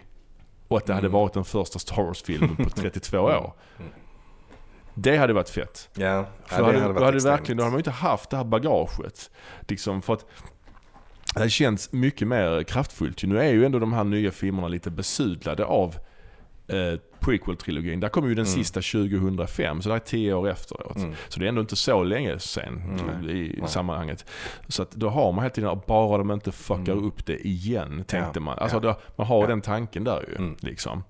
[0.69, 1.21] Och att det hade Mm.
[1.21, 3.53] varit den första Star Wars-filmen på 32 år.
[3.79, 3.93] Mm.
[4.95, 5.89] Det hade varit fett.
[5.95, 8.37] Ja, För ja, då hade, varit hade verkligen, då hade man ju inte haft det
[8.37, 9.31] här bagaget.
[9.69, 10.27] Liksom för att
[11.35, 13.23] det hade känts mycket mer kraftfullt.
[13.23, 15.95] Nu är ju ändå de här nya filmerna lite besudlade av
[16.69, 18.01] eh, prequel-trilogin.
[18.01, 18.55] Där kom ju den Mm.
[18.57, 20.97] sista 2005, så det är tio år efteråt.
[20.97, 21.15] Mm.
[21.29, 23.31] Så det är ändå inte så länge sen Mm.
[23.31, 23.69] i Nej.
[23.71, 24.25] sammanhanget.
[24.69, 27.05] Så att då har man hela tiden, bara de inte fuckar Mm.
[27.05, 28.59] upp det igen, tänkte Ja, man.
[28.59, 28.81] Alltså ja.
[28.81, 29.47] då, man har Ja.
[29.47, 30.35] den tanken där ju.
[30.37, 30.57] Mm.
[30.61, 31.05] Liksom.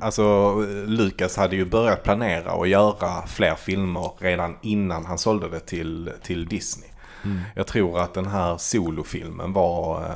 [0.00, 0.54] Alltså,
[0.86, 6.10] Lucas hade ju börjat planera och göra fler filmer redan innan han sålde det till,
[6.22, 6.88] till Disney.
[7.24, 7.40] Mm.
[7.54, 10.10] Jag tror att den här solofilmen var, eh,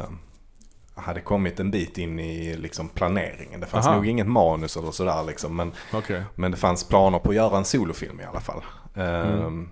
[1.01, 3.61] hade kommit en bit in i liksom planeringen.
[3.61, 3.95] Det fanns Aha.
[3.97, 5.57] nog inget manus eller sådär liksom.
[5.57, 6.23] Men, Okej.
[6.35, 8.63] men det fanns planer på att göra en solofilm i alla fall.
[8.95, 9.69] Mm.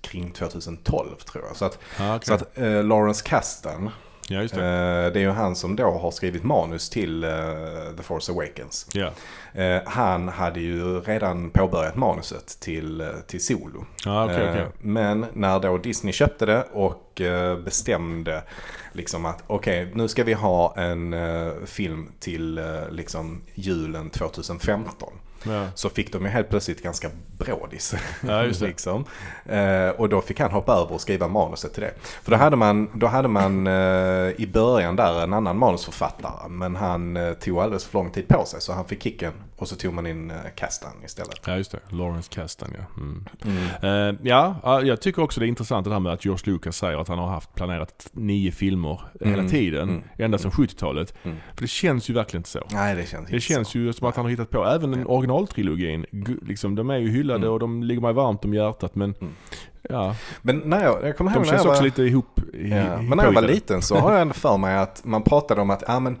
[0.00, 1.56] Kring 2012 tror jag.
[1.56, 2.26] Så att, Ja, okej.
[2.26, 3.90] så att eh, Lawrence Kasdan
[4.30, 4.44] Ja, det.
[4.44, 7.30] Eh, det är ju han som då har skrivit manus till eh,
[7.96, 8.86] The Force Awakens.
[8.92, 9.10] Ja.
[9.62, 13.86] Eh, han hade ju redan påbörjat manuset till, till Solo.
[14.06, 14.66] Okej, Eh, okej.
[14.78, 17.20] Men när då Disney köpte det och
[17.64, 18.42] bestämde
[18.92, 21.16] liksom att okej, nu ska vi ha en
[21.66, 22.60] film till
[22.90, 25.12] liksom julen 2015.
[25.46, 25.66] Ja.
[25.74, 27.94] Så fick de ju helt plötsligt ganska brådis.
[28.26, 28.60] Ja, det.
[28.66, 29.04] liksom.
[29.46, 31.92] eh, och då fick han hoppa över och skriva manuset till det.
[32.22, 33.72] För då hade man, då hade man eh,
[34.40, 36.48] i början där en annan manusförfattare.
[36.48, 39.32] Men han eh, tog alldeles för lång tid på sig så han fick kicken.
[39.56, 41.40] Och så tog man in eh, Kasdan istället.
[41.46, 41.78] Ja, just det.
[41.88, 42.84] Lawrence Kasdan, ja.
[43.02, 43.26] Mm.
[43.82, 46.76] Eh, ja, ja, jag tycker också det är intressant det här med att George Lucas
[46.76, 49.88] säger att han har haft planerat nio filmer hela Mm, tiden.
[49.88, 51.14] mm, ända sedan 70-talet.
[51.22, 51.36] Mm.
[51.54, 52.62] För det känns ju verkligen inte så.
[52.70, 53.78] Nej, det känns Det inte känns så.
[53.78, 56.06] ju som att han har hittat på, även den originaltrilogin,
[56.46, 57.52] liksom, de är ju hyllade Mm.
[57.52, 59.32] och de ligger mig varmt om hjärtat men Mm.
[59.88, 61.70] ja, Men när jag, jag kommer ihåg de när jag var...
[61.70, 64.56] också lite ihop i, Ja, men när jag var liten så har jag ändå för
[64.56, 66.16] mig att man pratade om att, ja men,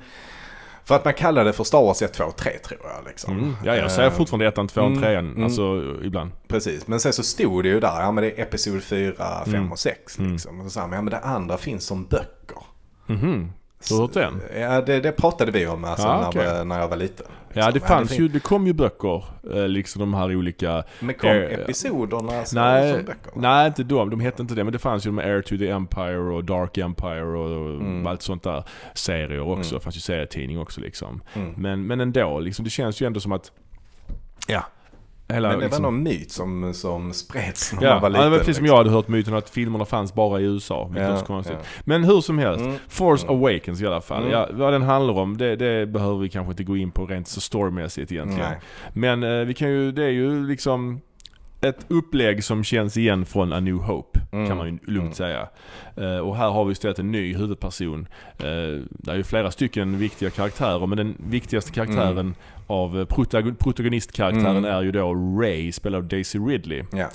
[0.84, 3.38] för att man kallade det för Star Wars 1, 2 och 3 tror jag liksom.
[3.38, 3.56] Mm.
[3.64, 5.44] Ja, jag säger Eh, fortfarande ettan, tvåan, mm, trean, mm.
[5.44, 6.30] alltså ibland.
[6.48, 9.12] Precis, men sen så stod det ju där, ja men det är Episod 4,
[9.44, 9.72] 5 Mm.
[9.72, 10.32] och 6 Mm.
[10.32, 10.58] liksom.
[10.60, 12.58] Och så sa man, ja men det andra finns som böcker.
[13.06, 14.40] Har du hört den?
[14.60, 16.64] Ja, det, det pratade vi om alltså, Ja, när, okej.
[16.64, 17.26] när jag var liten.
[17.58, 17.88] Ja, det Liksom.
[17.88, 22.44] fanns ju, det kom ju böcker, eh, liksom de här olika Men kom eh, episoderna
[22.44, 23.32] så, Nej, som böcker?
[23.36, 24.64] nej inte de, de hette inte det.
[24.64, 28.06] Men det fanns ju med Air to the Empire och Dark Empire och Mm.
[28.06, 28.64] allt sånt där.
[28.94, 29.70] Serier också.
[29.70, 29.78] Mm.
[29.78, 31.22] Det fanns ju serietidning också liksom.
[31.34, 31.54] Mm.
[31.56, 33.52] Men, men ändå, liksom, det känns ju ändå som att...
[34.48, 34.62] Ja.
[35.32, 38.12] Hela, Men det liksom, var någon myt som, som spreds när Ja, man var ja,
[38.12, 38.24] liten.
[38.24, 38.66] det var precis som liksom.
[38.66, 40.84] jag hade hört myten att filmerna fanns bara i USA.
[40.92, 41.56] Vilket Ja, konstigt.
[41.62, 41.80] ja.
[41.84, 42.64] Men hur som helst.
[42.64, 42.76] Mm.
[42.88, 43.36] Force Mm.
[43.38, 44.20] Awakens i alla fall.
[44.20, 44.32] Mm.
[44.32, 47.28] Ja, vad den handlar om, det, det behöver vi kanske inte gå in på rent
[47.28, 48.50] så storymässigt egentligen.
[48.50, 48.60] Nej.
[48.92, 51.00] Men eh, vi kan ju, det är ju liksom
[51.60, 54.48] ett upplägg som känns igen från A New Hope, Mm.
[54.48, 55.12] kan man ju lugnt Mm.
[55.12, 55.48] säga.
[55.96, 58.00] Eh, och här har vi istället en ny huvudperson.
[58.44, 62.34] Uh, det är ju flera stycken viktiga karaktärer, men den viktigaste karaktären Mm.
[62.66, 64.64] av eh, protagon- protagonistkaraktären Mm.
[64.64, 66.82] är ju då Ray, spelad av Daisy Ridley.
[66.92, 67.08] Ja.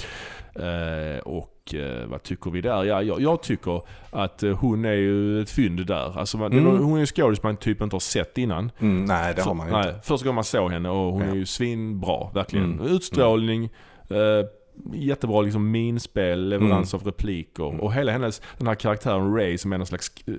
[0.56, 2.84] Eh, och eh, vad tycker vi där?
[2.84, 6.20] Ja, jag, jag tycker att eh, hon är ju ett fynd där.
[6.20, 6.84] Alltså, man, Mm.
[6.84, 8.72] Hon är en skådis man typ inte har sett innan.
[8.80, 10.00] Mm, nej, det har man ju inte.
[10.04, 11.28] första gången man såg henne och hon Ja.
[11.32, 12.74] är ju svinbra, verkligen.
[12.74, 12.86] Mm.
[12.86, 13.70] Utstrålning,
[14.16, 14.46] eh,
[14.94, 17.80] jättebra liksom minspel, leverans av repliker Mm.
[17.80, 20.34] och hela hennes, den här karaktären Ray som är någon slags eh,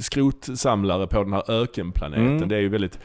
[0.00, 2.36] skrotsamlare på den här ökenplaneten.
[2.36, 2.48] Mm.
[2.48, 2.98] Det är ju väldigt,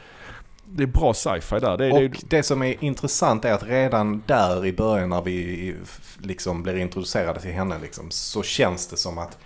[0.64, 1.76] det är bra sci-fi där.
[1.78, 5.22] Det är, det Och det som är intressant är att redan där i början när
[5.22, 5.74] vi
[6.18, 9.38] liksom blir introducerade till henne liksom, så känns det som att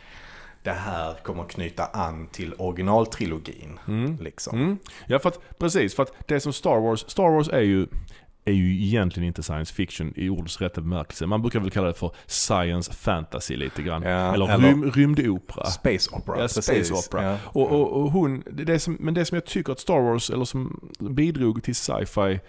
[0.63, 3.79] det här kommer knyta an till originaltrilogin.
[3.89, 4.17] mm.
[4.21, 4.59] Liksom.
[4.59, 4.79] Mm.
[5.07, 5.95] Ja, för att, precis.
[5.95, 7.87] För att det som Star Wars, Star Wars är ju,
[8.45, 11.27] är ju egentligen inte science fiction i ordets rätta bemärkelse.
[11.27, 14.03] Man brukar väl kalla det för science fantasy lite grann.
[14.03, 15.65] Ja, eller eller- rym, rymdopera.
[15.67, 16.41] Space opera.
[16.41, 17.23] Ja, space opera.
[17.25, 17.37] Ja.
[17.45, 20.45] Och, och, och hon, det som, men det som jag tycker att Star Wars, eller
[20.45, 22.41] som bidrog till sci-fi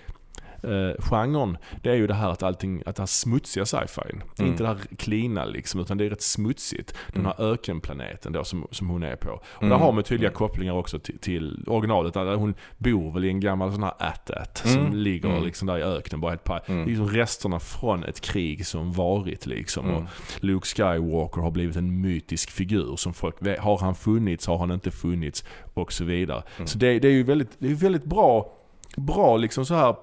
[0.65, 4.01] eh, genren, det är ju det här att allting, att det här smutsiga sci-fi.
[4.39, 4.51] Mm.
[4.51, 6.95] Inte det här cleana liksom, utan det är rätt smutsigt.
[7.13, 9.29] Den här ökenplaneten då som, som hon är på.
[9.31, 9.69] Och Mm.
[9.69, 10.37] där har man tydliga Mm.
[10.37, 12.13] kopplingar också till, till originalet.
[12.13, 14.93] Där hon bor väl i en gammal sån här at som Mm.
[14.95, 15.43] ligger Mm.
[15.43, 16.87] liksom där i öknen bara helt pa- Mm.
[16.87, 19.85] Liksom resterna från ett krig som varit liksom.
[19.85, 19.97] Mm.
[19.97, 24.57] Och Luke Skywalker har blivit en mytisk figur som folk vet, har han funnits, har
[24.57, 26.43] han inte funnits och så vidare.
[26.57, 26.67] Mm.
[26.67, 28.51] Så det, det är ju väldigt, det är väldigt bra,
[28.97, 29.95] bra liksom så här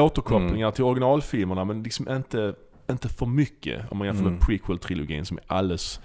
[0.00, 2.54] återkopplingar till originalfilmerna men liksom inte,
[2.90, 4.34] inte för mycket om man jämför Mm.
[4.34, 6.00] med prequel-trilogin som är alldeles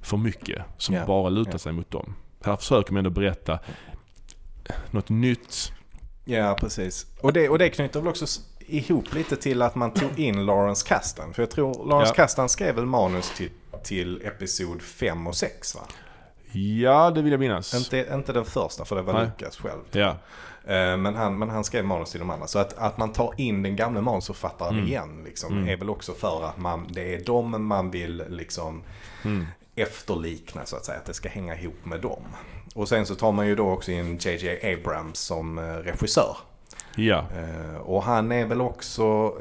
[0.00, 0.62] för mycket.
[0.76, 1.58] Som Ja, bara lutar ja.
[1.58, 2.14] sig mot dem.
[2.44, 3.58] Här försöker man ändå berätta
[4.90, 5.72] något nytt.
[6.24, 7.06] Ja, precis.
[7.20, 8.26] Och det, och det knyter väl också
[8.60, 11.34] ihop lite till att man tog in Lawrence Kasdan.
[11.34, 12.14] För jag tror Lawrence Ja.
[12.14, 13.50] Kasdan skrev väl manus till,
[13.84, 15.80] till Episod 5 och 6 va?
[16.52, 17.74] Ja, det vill jag minnas.
[17.74, 19.24] Inte, inte den första för det var Nej.
[19.24, 19.80] Lukas själv.
[19.92, 20.16] Ja.
[20.68, 22.46] Eh, Men han, men han skrev manus till de andra.
[22.46, 24.86] Så att, att man tar in den gamla manusförfattaren Mm.
[24.86, 25.68] igen liksom, Mm.
[25.68, 28.82] är väl också för att man, det är dem man vill liksom
[29.24, 29.46] Mm.
[29.74, 30.98] efterlikna så att säga.
[30.98, 32.22] Att det ska hänga ihop med dem.
[32.74, 36.36] Och sen så tar man ju då också in JJ Abrams som eh, regissör.
[36.96, 37.24] Ja.
[37.36, 39.32] Eh, Och han är väl också,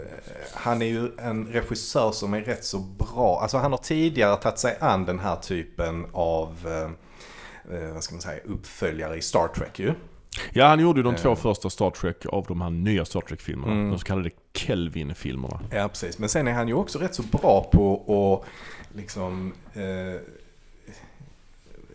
[0.54, 3.40] han är ju en regissör som är rätt så bra.
[3.42, 6.56] Alltså han har tidigare tagit sig an den här typen av,
[7.94, 9.94] vad ska man säga, uppföljare i Star Trek ju.
[10.54, 11.22] Ja, han gjorde ju de Eh.
[11.22, 13.74] två första Star Trek av de här nya Star Trek-filmerna.
[13.74, 13.90] Mm.
[13.90, 15.60] De så kallade Kelvin-filmerna.
[15.72, 16.20] Ja, precis.
[16.20, 20.22] Men sen är han ju också rätt så bra på att liksom eh,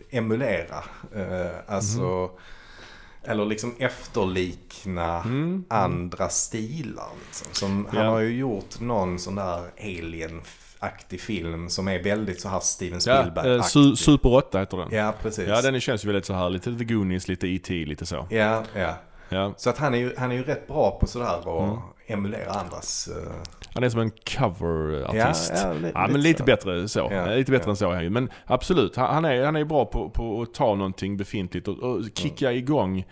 [0.09, 0.83] emulera.
[1.15, 2.31] Eh, alltså,
[3.23, 5.65] eller liksom efterlikna Mm.
[5.67, 7.09] andra stilar.
[7.27, 7.47] Liksom.
[7.53, 8.09] Som, Han Ja.
[8.11, 10.41] har ju gjort någon sån där alien,
[10.83, 13.51] Wars-aktig film som är väldigt så här Steven Spielberg-aktig.
[13.51, 14.87] Ja, eh, su Super 8 heter den.
[14.91, 15.47] Ja, precis.
[15.47, 17.85] Ja, den känns ju väldigt så här, lite The Goonies, lite E.T.
[17.85, 18.27] lite så.
[18.29, 18.95] Ja, ja.
[19.29, 19.53] Ja.
[19.57, 21.79] Så att han är ju, han är ju rätt bra på sådär och mm.
[22.07, 23.09] emulera andras...
[23.11, 23.31] Uh...
[23.73, 25.51] Han är som en coverartist.
[25.55, 26.45] Ja, ja, li ja, men lite så.
[26.45, 27.09] bättre så.
[27.11, 27.69] Ja, lite bättre ja.
[27.69, 28.09] än så är han ju.
[28.09, 32.01] Men absolut, han är, han är bra på, på att ta någonting befintligt och, och
[32.15, 32.57] kicka mm.
[32.57, 33.05] igång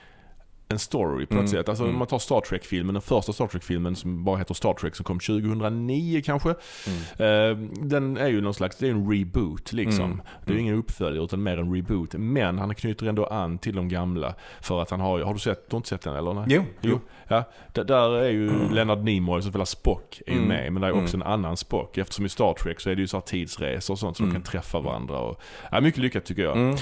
[0.71, 1.47] en story på något mm.
[1.47, 1.69] sätt.
[1.69, 1.95] Alltså mm.
[1.95, 5.03] om man tar Star Trek-filmen, den första Star Trek-filmen som bara heter Star Trek som
[5.03, 6.55] kom 2009 kanske.
[6.87, 7.01] Mm.
[7.17, 7.57] Eh,
[7.87, 10.05] den är ju någon slags, det är en reboot liksom.
[10.05, 10.21] Mm.
[10.45, 12.13] Det är ju ingen uppföljare utan mer en reboot.
[12.13, 14.35] Men han knyter ändå an till de gamla.
[14.61, 16.33] För att han har har du sett, du har inte sett den eller?
[16.33, 16.45] Nej?
[16.47, 16.63] Jo.
[16.81, 16.99] jo.
[17.27, 18.73] Ja, där, där är ju mm.
[18.73, 20.49] Leonard Nimoy som spelar Spock är ju mm.
[20.49, 20.73] med.
[20.73, 21.97] Men det är också en annan Spock.
[21.97, 24.31] Eftersom i Star Trek så är det ju så här tidsresor och sånt så de
[24.31, 25.19] kan träffa varandra.
[25.19, 26.77] Och, ja, mycket lyckat tycker jag.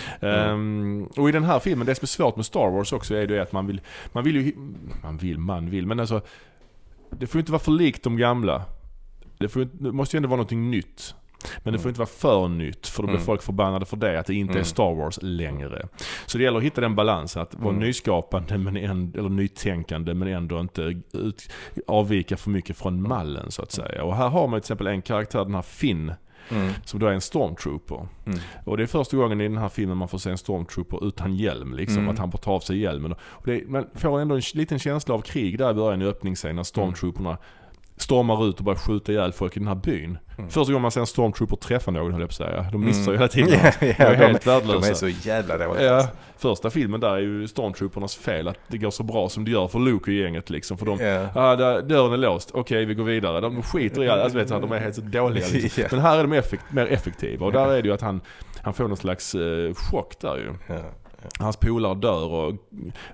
[0.52, 3.28] Um, och i den här filmen, det som är svårt med Star Wars också är
[3.28, 3.79] det att man vill
[4.12, 4.54] man vill ju,
[5.04, 6.22] man vill, man vill, men alltså
[7.10, 8.66] det får ju inte vara för likt de gamla.
[9.38, 11.16] Det, får, det måste ju ändå vara någonting nytt.
[11.64, 11.90] Men det får mm.
[11.90, 13.26] inte vara för nytt för då blir mm.
[13.26, 14.62] folk förbannade för det, att det inte mm.
[14.62, 15.88] är Star Wars längre.
[16.26, 17.86] Så det gäller att hitta den balansen, att vara mm.
[17.86, 21.52] nyskapande men ändå, eller nytänkande men ändå inte ut,
[21.88, 24.04] avvika för mycket från mallen så att säga.
[24.04, 26.14] Och här har man till exempel en karaktär, den här Finn,
[26.50, 26.74] Mm.
[26.86, 28.08] Som då är en stormtrooper.
[28.26, 28.40] Mm.
[28.66, 31.36] Och det är första gången i den här filmen man får se en stormtrooper utan
[31.36, 31.74] hjälm.
[31.74, 32.10] Liksom, mm.
[32.10, 33.16] Att han får ta av sig hjälmen.
[33.22, 36.56] Och det, man får ändå en liten känsla av krig där i början i öppningsscenen
[36.56, 37.38] när stormtrooperna
[38.02, 40.18] stormar ut och börjar skjuta ihjäl folk i den här byn.
[40.38, 40.50] Mm.
[40.50, 42.66] Första gången man ser en stormtrooper träffa någon höll jag på att säga.
[42.72, 43.14] De missar mm.
[43.14, 43.60] ju hela tiden.
[43.80, 44.80] ja, ja, de är helt de, värdelösa.
[44.80, 45.84] De är så jävla dåliga.
[45.84, 46.08] Ja,
[46.38, 49.68] första filmen där är ju stormtroopernas fel att det går så bra som det gör
[49.68, 50.78] för Luke och gänget liksom.
[50.78, 53.42] För de, ja, ah, där, dörren är låst, okej okay, vi går vidare.
[53.42, 55.84] De skiter i allt, alltså, vet de är helt så dåliga liksom.
[55.92, 58.22] Men här är de effekt, mer effektiva och där är det ju att han,
[58.62, 60.54] han får någon slags eh, chock där ju.
[61.40, 62.54] Hans polare dör och,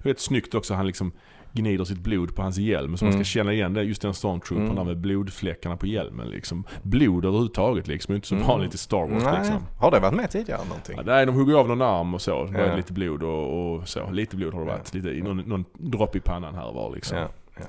[0.04, 1.12] vet snyggt också, han liksom
[1.56, 2.98] gnider sitt blod på hans hjälm.
[2.98, 3.08] Så mm.
[3.08, 3.46] man ska mm.
[3.46, 4.88] känna igen det, just den stormtroopern mm.
[4.88, 6.28] med blodfläckarna på hjälmen.
[6.28, 6.64] Liksom.
[6.82, 8.48] Blod överhuvudtaget liksom, är inte så mm.
[8.48, 9.24] vanligt i Star Wars.
[9.24, 9.38] Nej.
[9.40, 9.64] Liksom.
[9.80, 10.96] Har det varit med tidigare någonting?
[10.98, 12.44] Ja, nej, de hugger av någon arm och så.
[12.46, 14.12] Det var lite blod och, och, så.
[14.12, 14.94] Lite blod har det varit.
[14.94, 17.18] Lite, någon, någon dropp i pannan här var liksom.
[17.18, 17.28] Ja.
[17.58, 17.66] Ja.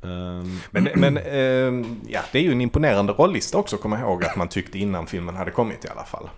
[0.00, 4.36] Um, men men um, ja, det är ju en imponerande rollista också, komma ihåg att
[4.36, 6.28] man tyckte innan filmen hade kommit i alla fall.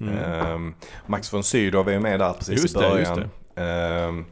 [0.00, 0.52] Mm.
[0.52, 0.74] Um,
[1.06, 3.18] Max von Sydow är ju med där precis just i början.
[3.54, 4.24] Det,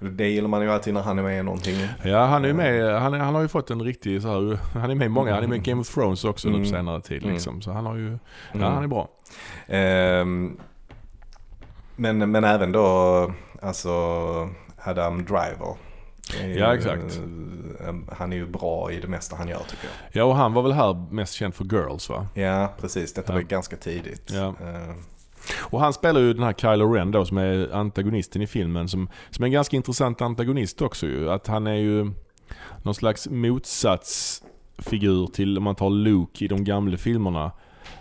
[0.00, 0.28] det.
[0.28, 1.74] Gillar man ju alltid när han är med i någonting.
[2.04, 3.00] Ja, han är med.
[3.00, 5.34] Han, han har ju fått en riktig så här, Han är med i många.
[5.34, 6.62] Han är med i Game of Thrones också mm.
[6.62, 7.34] på senare tid mm.
[7.34, 7.62] liksom.
[7.62, 8.18] Så han har ju,
[8.52, 8.72] ja mm.
[8.72, 9.08] han är bra.
[10.22, 10.60] Um,
[11.96, 13.32] men, men även då,
[13.62, 13.90] alltså
[14.84, 15.76] Adam Driver.
[16.56, 17.20] Ja, exakt.
[18.12, 20.22] Han är ju bra i det mesta han gör tycker jag.
[20.22, 22.26] Ja, och han var väl här mest känd för Girls va?
[22.34, 23.14] Ja, precis.
[23.14, 23.34] Detta ja.
[23.34, 24.30] var ganska tidigt.
[24.32, 24.46] Ja.
[24.46, 24.94] Uh,
[25.58, 28.88] och han spelar ju den här Kylo Ren då som är antagonisten i filmen.
[28.88, 31.30] Som, som är en ganska intressant antagonist också ju.
[31.30, 32.10] Att han är ju
[32.82, 37.52] någon slags motsatsfigur till om man tar Luke i de gamla filmerna.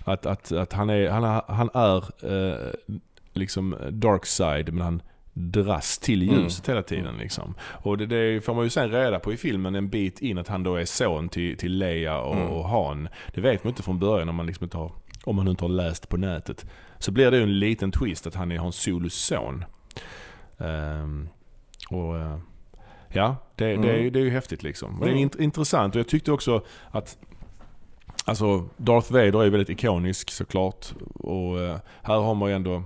[0.03, 1.97] Att, att, att han är, han är, han är
[2.31, 2.73] eh,
[3.33, 5.01] liksom dark side men han
[5.33, 6.35] dras till mm.
[6.35, 6.75] ljuset mm.
[6.75, 7.17] hela tiden.
[7.17, 7.55] Liksom.
[7.61, 10.47] Och det, det, får man ju sen reda på i filmen en bit in att
[10.47, 12.47] han då är son till, till Leia och, mm.
[12.47, 13.09] och Han.
[13.33, 14.91] Det vet man inte från början om man liksom inte har,
[15.23, 16.65] om man inte har läst på nätet.
[16.99, 19.65] Så blir det ju en liten twist att han är Hans Solos son.
[20.57, 21.29] Um,
[21.89, 22.37] och uh,
[23.09, 23.81] ja, det, mm.
[23.81, 24.89] det, är, det är ju häftigt liksom.
[24.89, 24.99] Mm.
[24.99, 25.21] Det är mm.
[25.21, 27.17] int intressant och jag tyckte också att
[28.25, 30.85] Alltså Darth Vader är väldigt ikonisk såklart.
[31.13, 32.83] Och uh, här har man ju ändå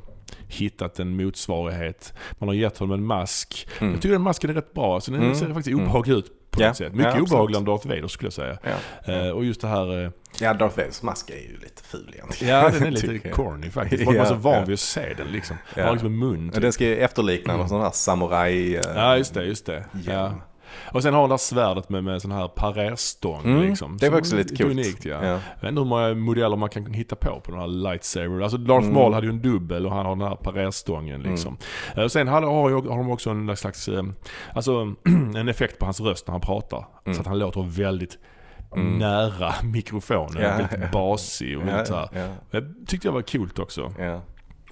[0.47, 2.13] hittat en motsvarighet.
[2.31, 3.67] Man har gett honom en mask.
[3.79, 3.93] Mm.
[3.93, 4.95] Jag tycker den masken är rätt bra.
[4.95, 5.35] Alltså, den mm.
[5.35, 5.83] ser faktiskt mm.
[5.83, 6.67] obehaglig ut på ja.
[6.67, 6.93] något sätt.
[6.93, 8.57] Mycket ja, obehagligare än Darth Vader skulle jag säga.
[9.05, 9.27] Ja.
[9.27, 9.91] Uh, och just det här...
[9.91, 12.55] Uh, ja, Darth Vaders mask är ju lite ful egentligen.
[12.55, 14.05] Ja, den är lite corny faktiskt.
[14.05, 15.57] Man är så van vid att se den liksom.
[15.69, 15.77] Ja.
[15.77, 16.51] Man har liksom en mun.
[16.51, 16.61] Typ.
[16.61, 17.59] Den ska ju efterlikna mm.
[17.59, 18.75] någon sån här samuraj...
[18.75, 19.85] Uh, ja, just det, just det.
[20.05, 20.33] Ja.
[20.91, 23.97] Och sen har hon det här svärdet med, med sån här parerstång mm, liksom.
[23.97, 24.71] Det var också lite coolt.
[24.71, 25.25] Unikt ja.
[25.25, 25.29] ja.
[25.29, 28.41] Jag vet inte hur många modeller man kan hitta på på den här lightsaber.
[28.41, 28.93] Alltså Darth mm.
[28.93, 31.31] Maul hade ju en dubbel och han har den här parerstången mm.
[31.31, 31.57] liksom.
[31.95, 32.09] Mm.
[32.09, 34.03] Sen har, har, har de också en slags, eh,
[34.53, 34.93] alltså
[35.35, 36.85] en effekt på hans röst när han pratar.
[37.05, 37.15] Mm.
[37.15, 38.17] Så att han låter väldigt
[38.75, 38.97] Mm.
[38.97, 40.43] nära mikrofonen.
[40.43, 40.87] Ja, väldigt ja.
[40.91, 42.09] basig och ja, så här.
[42.13, 42.27] Ja.
[42.51, 43.91] Det tyckte jag var coolt också.
[43.99, 44.21] Ja.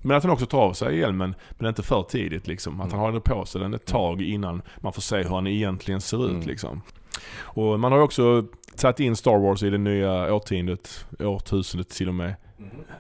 [0.02, 2.82] Men att han också tar av sig hjälmen, men inte för tidigt liksom.
[2.82, 5.48] Att han har den på sig den ett tag innan man får se hur han
[5.48, 6.48] egentligen ser ut mm.
[6.48, 6.82] liksom.
[7.40, 8.46] Och man har också
[8.78, 12.36] tagit in Star Wars i det nya årtiondet, årtusendet till och med.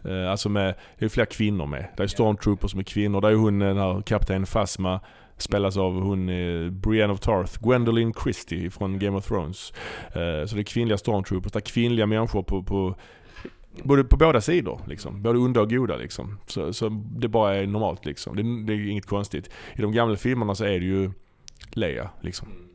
[0.03, 0.31] Mm.
[0.31, 1.87] Alltså med, det är flera kvinnor med.
[1.97, 3.21] Det är Stormtroopers som är kvinnor.
[3.21, 4.99] Det är hon den här kapten Phasma.
[5.37, 9.73] Spelas av hon eh, Brienne of Tarth, Gwendolyn Christie från Game of Thrones.
[10.07, 12.95] Eh, så det är kvinnliga stormtroopers, det är kvinnliga människor på, på
[13.83, 15.21] Både på båda sidor, liksom.
[15.21, 15.95] både onda och goda.
[15.95, 16.37] Liksom.
[16.47, 18.05] Så, så det bara är normalt.
[18.05, 18.35] Liksom.
[18.35, 19.49] Det, det, är inget konstigt.
[19.75, 21.11] I de gamla filmerna så är det ju
[21.73, 22.09] Leia.
[22.21, 22.47] Liksom.
[22.47, 22.70] Mm.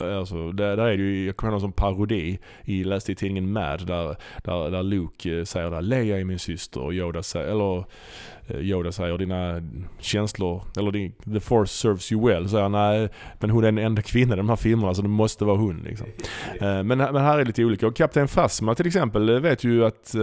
[0.00, 3.52] Alltså, där, där är det ju, jag kommer ihåg sån parodi, i, läste i tidningen
[3.52, 7.84] Mad, där, där, där Luke säger där Leia är min syster och Yoda säger, eller
[8.60, 9.62] Yoda säger dina
[9.98, 12.48] känslor, eller din, the force serves you well.
[12.48, 13.08] Säger nej
[13.40, 15.82] men hon är den enda kvinnan i de här filmerna så det måste vara hon
[15.84, 16.06] liksom.
[16.60, 17.86] Men, men här är det lite olika.
[17.86, 20.14] Och Kapten Phasma till exempel vet ju att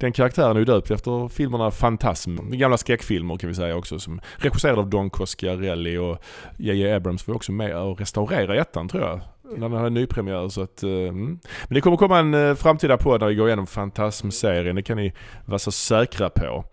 [0.00, 4.20] den karaktären är ju döpt efter filmerna Fantasm, gamla skräckfilmer kan vi säga också, som
[4.36, 6.18] regisserad av Don Coscarelli och
[6.56, 6.92] J.J.
[6.92, 9.20] Abrams var också med och restaurerade ettan tror jag.
[9.42, 10.82] När den hade nypremiär så att...
[10.82, 11.38] Eh, mm.
[11.64, 14.96] Men det kommer komma en eh, framtida podd när vi går igenom Fantasm-serien, det kan
[14.96, 15.12] ni
[15.44, 16.64] vara så säkra på.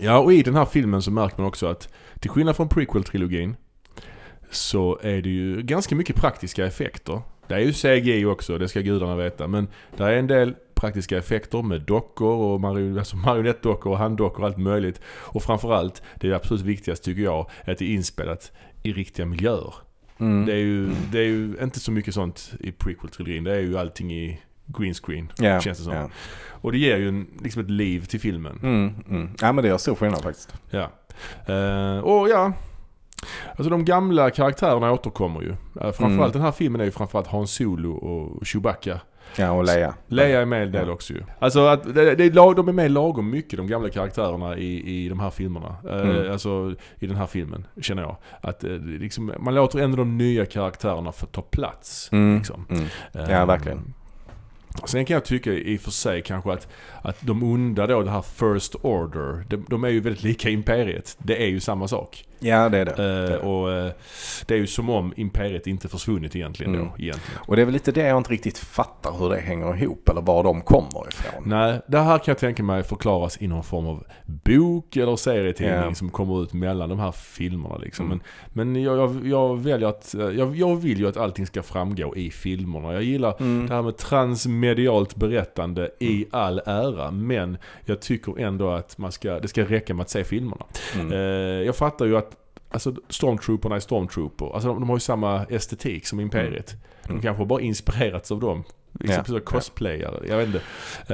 [0.00, 1.88] Ja, och i den här filmen så märker man också att
[2.20, 3.54] till skillnad från prequel-trilogin
[4.50, 7.22] så är det ju ganska mycket praktiska effekter.
[7.48, 11.18] Det är ju CGI också, det ska gudarna veta, men det är en del praktiska
[11.18, 15.00] effekter med dockor och marion, alltså marionettdockor och handdockor och allt möjligt.
[15.06, 19.74] Och framförallt, det är absolut viktigast tycker jag, att det är inspelat i riktiga miljöer.
[20.18, 20.46] Mm.
[20.46, 23.44] Det, är ju, det är ju inte så mycket sånt i prequel-trilogin.
[23.44, 25.92] Det är ju allting i green screen, yeah, känns det som.
[25.92, 26.10] Yeah.
[26.60, 28.58] Och det ger ju en, liksom ett liv till filmen.
[28.62, 29.30] Mm, mm.
[29.40, 30.54] Ja men det gör stor skillnad faktiskt.
[30.70, 30.90] Ja.
[31.48, 32.52] Uh, och ja,
[33.56, 35.54] Alltså de gamla karaktärerna återkommer ju.
[35.74, 36.32] Framförallt mm.
[36.32, 39.00] den här filmen är ju framförallt Han Solo och Chewbacca.
[39.36, 39.94] Ja, och Leia.
[40.06, 40.92] Leia är med en del ja.
[40.92, 41.22] också ju.
[41.38, 45.20] Alltså att det, det, de är med lagom mycket, de gamla karaktärerna i, i de
[45.20, 45.76] här filmerna.
[45.84, 46.32] Eh, mm.
[46.32, 48.16] Alltså i den här filmen, känner jag.
[48.40, 52.08] Att uh, liksom, man låter ändå de nya karaktärerna få ta plats.
[52.12, 52.36] Mm.
[52.36, 52.66] Liksom.
[52.70, 52.84] Mm.
[53.12, 53.94] Ja, verkligen.
[54.84, 56.68] Sen kan jag tycka i och för sig kanske att,
[57.02, 61.16] att de onda då, det här First Order, de, de är ju väldigt lika Imperiet.
[61.18, 62.24] Det är ju samma sak.
[62.38, 62.90] Ja, det är det.
[62.90, 63.44] Uh, det, är.
[63.44, 63.92] Och uh,
[64.46, 66.86] det är ju som om Imperiet inte försvunnit egentligen mm.
[66.86, 67.02] då.
[67.02, 67.40] Egentligen.
[67.46, 70.20] Och det är väl lite det jag inte riktigt fattar hur det hänger ihop eller
[70.20, 71.42] var de kommer ifrån.
[71.46, 75.74] Nej, det här kan jag tänka mig förklaras i någon form av bok eller serietidning
[75.74, 75.92] yeah.
[75.92, 78.06] som kommer ut mellan de här filmerna liksom.
[78.06, 78.20] Mm.
[78.52, 82.16] Men, men jag, jag, jag, väljer att, jag, jag vill ju att allting ska framgå
[82.16, 82.92] i filmerna.
[82.92, 83.66] Jag gillar mm.
[83.66, 86.28] det här med transmedialt berättande i mm.
[86.32, 87.10] all ära.
[87.10, 90.64] Men jag tycker ändå att man ska, det ska räcka med att se filmerna.
[90.96, 91.16] Uh,
[91.66, 92.27] jag fattar ju att
[92.70, 94.54] Alltså stormtrooperna är stormtrooper.
[94.54, 96.70] Alltså de, de har ju samma estetik som Imperiet.
[96.72, 96.82] Mm.
[97.02, 97.22] De mm.
[97.22, 98.64] kanske bara inspirerats av dem.
[99.00, 100.60] Liksom ja, cosplayare, jag vet inte.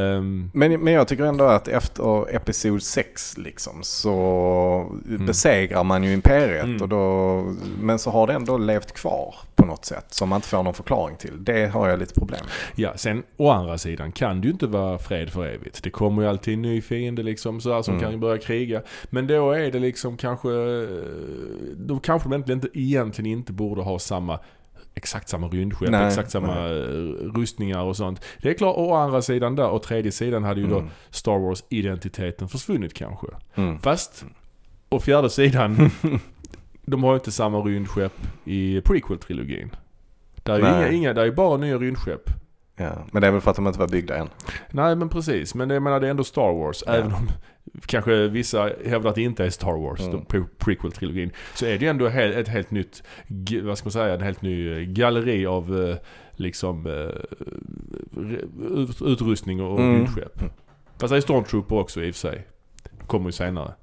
[0.00, 5.26] Um, men, men jag tycker ändå att efter Episod 6 liksom så mm.
[5.26, 6.64] besegrar man ju Imperiet.
[6.64, 6.82] Mm.
[6.82, 7.40] Och då,
[7.80, 9.34] men så har det ändå levt kvar
[9.64, 11.44] på något sätt som man inte får någon förklaring till.
[11.44, 12.85] Det har jag lite problem med.
[12.85, 15.83] Ja, sen å andra sidan kan det ju inte vara fred för evigt.
[15.83, 18.11] Det kommer ju alltid en ny fiende liksom så här, som mm.
[18.11, 18.83] kan börja kriga.
[19.05, 20.48] Men då är det liksom kanske,
[21.77, 24.38] då kanske de egentligen inte, egentligen inte borde ha samma
[24.94, 26.79] exakt samma rymdskepp, nej, exakt samma nej.
[26.79, 26.87] Eh,
[27.35, 28.24] rustningar och sånt.
[28.42, 30.79] Det är klart, å andra sidan där, och tredje sidan hade ju mm.
[30.79, 33.27] då Star Wars-identiteten försvunnit kanske.
[33.55, 33.79] Mm.
[33.79, 34.24] Fast,
[34.88, 35.90] och fjärde sidan,
[36.85, 38.12] de har ju inte samma rymdskepp
[38.44, 39.70] i prequel-trilogin.
[40.42, 42.31] Där är ju inga, inga, där är bara nya rymdskepp.
[42.77, 44.29] Ja, men det är väl för att de inte var byggda än.
[44.70, 46.85] Nej men precis, men det, jag menar, det är ändå Star Wars.
[46.87, 46.92] Ja.
[46.92, 47.29] Även om
[47.87, 50.25] kanske vissa hävdar att det inte är Star Wars, mm.
[50.59, 51.31] prequel-trilogin.
[51.55, 53.03] Så är det ju ändå ett helt nytt,
[53.62, 55.97] vad ska man säga, en helt ny galleri av eh,
[56.33, 57.09] liksom eh,
[59.07, 59.94] utrustning och mm.
[59.94, 60.42] rymdskepp.
[60.99, 62.47] Fast det är Stormtrooper också i och för sig.
[63.07, 63.75] Kommer ju senare.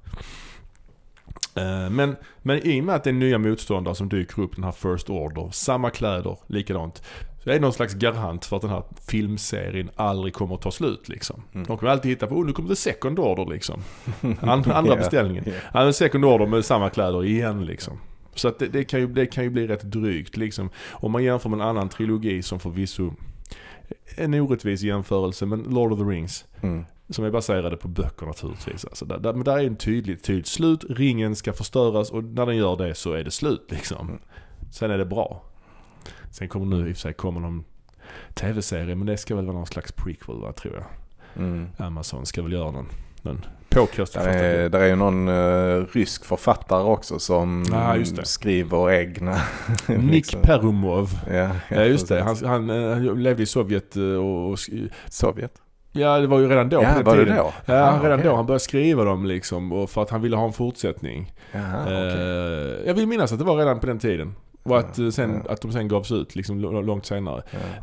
[1.90, 4.72] Men, men i och med att det är nya motståndare som dyker upp, den här
[4.72, 7.02] First Order, samma kläder, likadant.
[7.42, 10.70] Så det är någon slags garant för att den här filmserien aldrig kommer att ta
[10.70, 11.42] slut liksom.
[11.52, 11.66] Mm.
[11.66, 13.82] De kommer alltid hitta på, oh nu kommer det second order liksom.
[14.40, 15.48] Andra, andra beställningen.
[15.48, 15.86] Yeah.
[15.86, 18.00] Ja, second order med samma kläder igen liksom.
[18.34, 20.70] Så att det, det, kan ju, det kan ju bli rätt drygt liksom.
[20.90, 23.12] Om man jämför med en annan trilogi som förvisso
[24.16, 26.44] en orättvis jämförelse, men Lord of the Rings.
[26.60, 26.84] Mm.
[27.12, 28.84] Som är baserade på böcker naturligtvis.
[28.84, 30.84] Alltså där, där, men där är en tydligt, tydligt slut.
[30.88, 34.18] Ringen ska förstöras och när den gör det så är det slut liksom.
[34.70, 35.42] Sen är det bra.
[36.30, 37.64] Sen kommer nu i och för sig komma någon
[38.34, 40.84] tv-serie, men det ska väl vara någon slags prequel va, tror jag.
[41.44, 41.68] Mm.
[41.76, 42.88] Amazon ska väl göra någon,
[43.22, 48.90] någon påkostad där är, där är ju någon uh, rysk författare också som ah, skriver
[48.90, 49.40] egna.
[49.86, 50.42] Nick liksom.
[50.42, 51.10] Perumov.
[51.30, 52.22] Ja, ja, just det.
[52.22, 54.58] Han, han, han, levde i Sovjet eh, och, och...
[55.08, 55.62] Sovjet?
[55.92, 56.82] Ja, det var ju redan då.
[56.82, 57.28] Ja, var tiden.
[57.28, 57.52] det då?
[57.64, 58.30] Ja, ah, redan okay.
[58.30, 58.36] då.
[58.36, 59.86] Han började skriva dem liksom.
[59.88, 61.32] För att han ville ha en fortsättning.
[61.52, 62.16] Jaha, okay.
[62.16, 64.34] uh, jag vill minnas att det var redan på den tiden.
[64.64, 67.42] Och att, eh, sen, att de sen gavs ut liksom långt senare.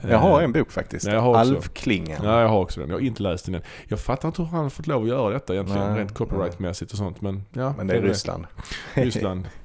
[0.09, 1.05] Jag har en bok faktiskt.
[1.05, 2.21] Ja, jag har Alvklingen.
[2.23, 2.89] Ja, jag har också den.
[2.89, 3.61] Jag har inte läst den än.
[3.87, 5.87] Jag fattar inte hur han har fått lov att göra detta egentligen.
[5.87, 7.21] Nej, rent copyrightmässigt och sånt.
[7.21, 8.45] Men, ja, men det är Ryssland.
[8.93, 9.47] Ryssland.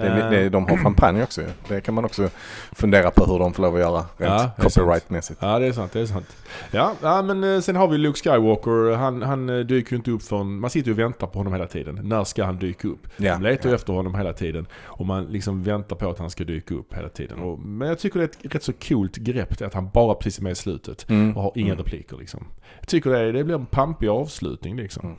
[0.00, 2.30] Det, det, de har champagne också Det kan man också
[2.72, 5.42] fundera på hur de får lov att göra rent ja, copyrightmässigt.
[5.42, 6.36] Ja det är sant, det är sant.
[6.70, 8.96] Ja, ja men eh, sen har vi Luke Skywalker.
[8.96, 11.52] Han, han eh, dyker ju inte upp förrän, man sitter ju och väntar på honom
[11.52, 12.00] hela tiden.
[12.02, 13.08] När ska han dyka upp?
[13.16, 13.76] Ja, de letar ju ja.
[13.76, 14.66] efter honom hela tiden.
[14.82, 17.38] Och man liksom väntar på att han ska dyka upp hela tiden.
[17.38, 20.14] Och, men jag tycker det är ett rätt så coolt grepp det att han bara
[20.14, 21.10] precis är med i slutet.
[21.10, 21.36] Mm.
[21.36, 21.84] Och har inga mm.
[21.84, 22.44] repliker liksom.
[22.80, 25.06] Jag tycker det, det blir en pampig avslutning liksom.
[25.06, 25.18] Mm.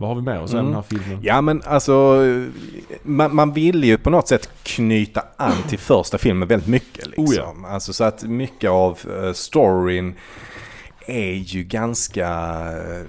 [0.00, 0.64] Vad har vi med oss mm.
[0.64, 1.18] den här filmen?
[1.22, 2.24] Ja men alltså,
[3.02, 7.06] man, man vill ju på något sätt knyta an till första filmen väldigt mycket.
[7.06, 7.24] Liksom.
[7.24, 7.54] Oh ja.
[7.68, 10.14] Alltså så att mycket av uh, storyn
[11.06, 12.58] är ju ganska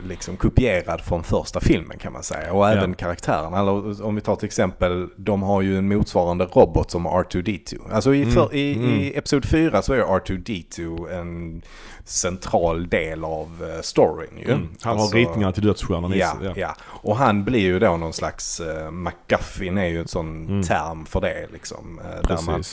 [0.08, 2.54] liksom kopierad från första filmen kan man säga.
[2.54, 2.96] Och även ja.
[2.96, 3.60] karaktärerna.
[3.60, 7.80] Eller om vi tar till exempel, de har ju en motsvarande robot som R2D2.
[7.92, 8.58] Alltså i, för, mm.
[8.58, 8.90] i, mm.
[8.90, 11.62] i Episod 4 så är R2D2 en
[12.06, 14.52] central del av uh, storyn ju.
[14.52, 14.68] Mm.
[14.82, 16.76] Han alltså, har ritningar till dödsstjärnan ja, ja, ja.
[16.84, 20.64] Och han blir ju då någon slags, uh, McGuffin är ju en sån mm.
[20.64, 22.00] term för det liksom.
[22.00, 22.64] Uh, där man,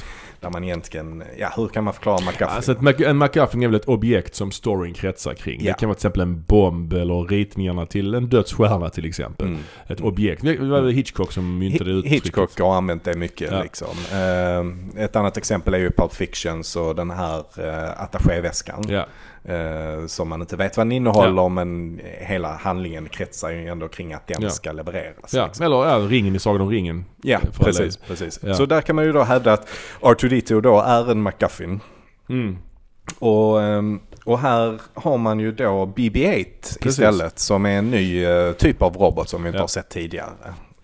[0.40, 2.48] där man egentligen, ja hur kan man förklara McGuffin?
[2.48, 5.64] Alltså ett, en McGuffin är väl ett objekt som storyn kretsar kring.
[5.64, 5.72] Ja.
[5.72, 9.46] Det kan vara till exempel en bomb eller ritningarna till en dödsstjärna till exempel.
[9.46, 9.60] Mm.
[9.86, 10.42] Ett objekt.
[10.42, 12.24] Det var Hitchcock som myntade uttrycket.
[12.24, 13.62] Hitchcock har använt det mycket ja.
[13.62, 13.96] liksom.
[14.96, 17.44] Ett annat exempel är ju Pulp Fiction och den här
[17.96, 18.84] attachéväskan.
[18.88, 19.06] Ja.
[19.48, 21.48] Uh, som man inte vet vad den innehåller ja.
[21.48, 24.50] men hela handlingen kretsar ju ändå kring att den ja.
[24.50, 25.34] ska levereras.
[25.34, 25.66] Ja, liksom.
[25.66, 27.04] eller ja, ringen i Sagan om ringen.
[27.22, 27.96] Ja, precis.
[27.96, 28.40] precis.
[28.56, 29.68] Så där kan man ju då hävda att
[30.00, 31.80] R2D2 då är en McGuffin.
[32.28, 32.58] Mm.
[33.18, 38.52] Och, um, och här har man ju då BB-8 istället som är en ny uh,
[38.52, 40.30] typ av robot som vi inte har sett tidigare.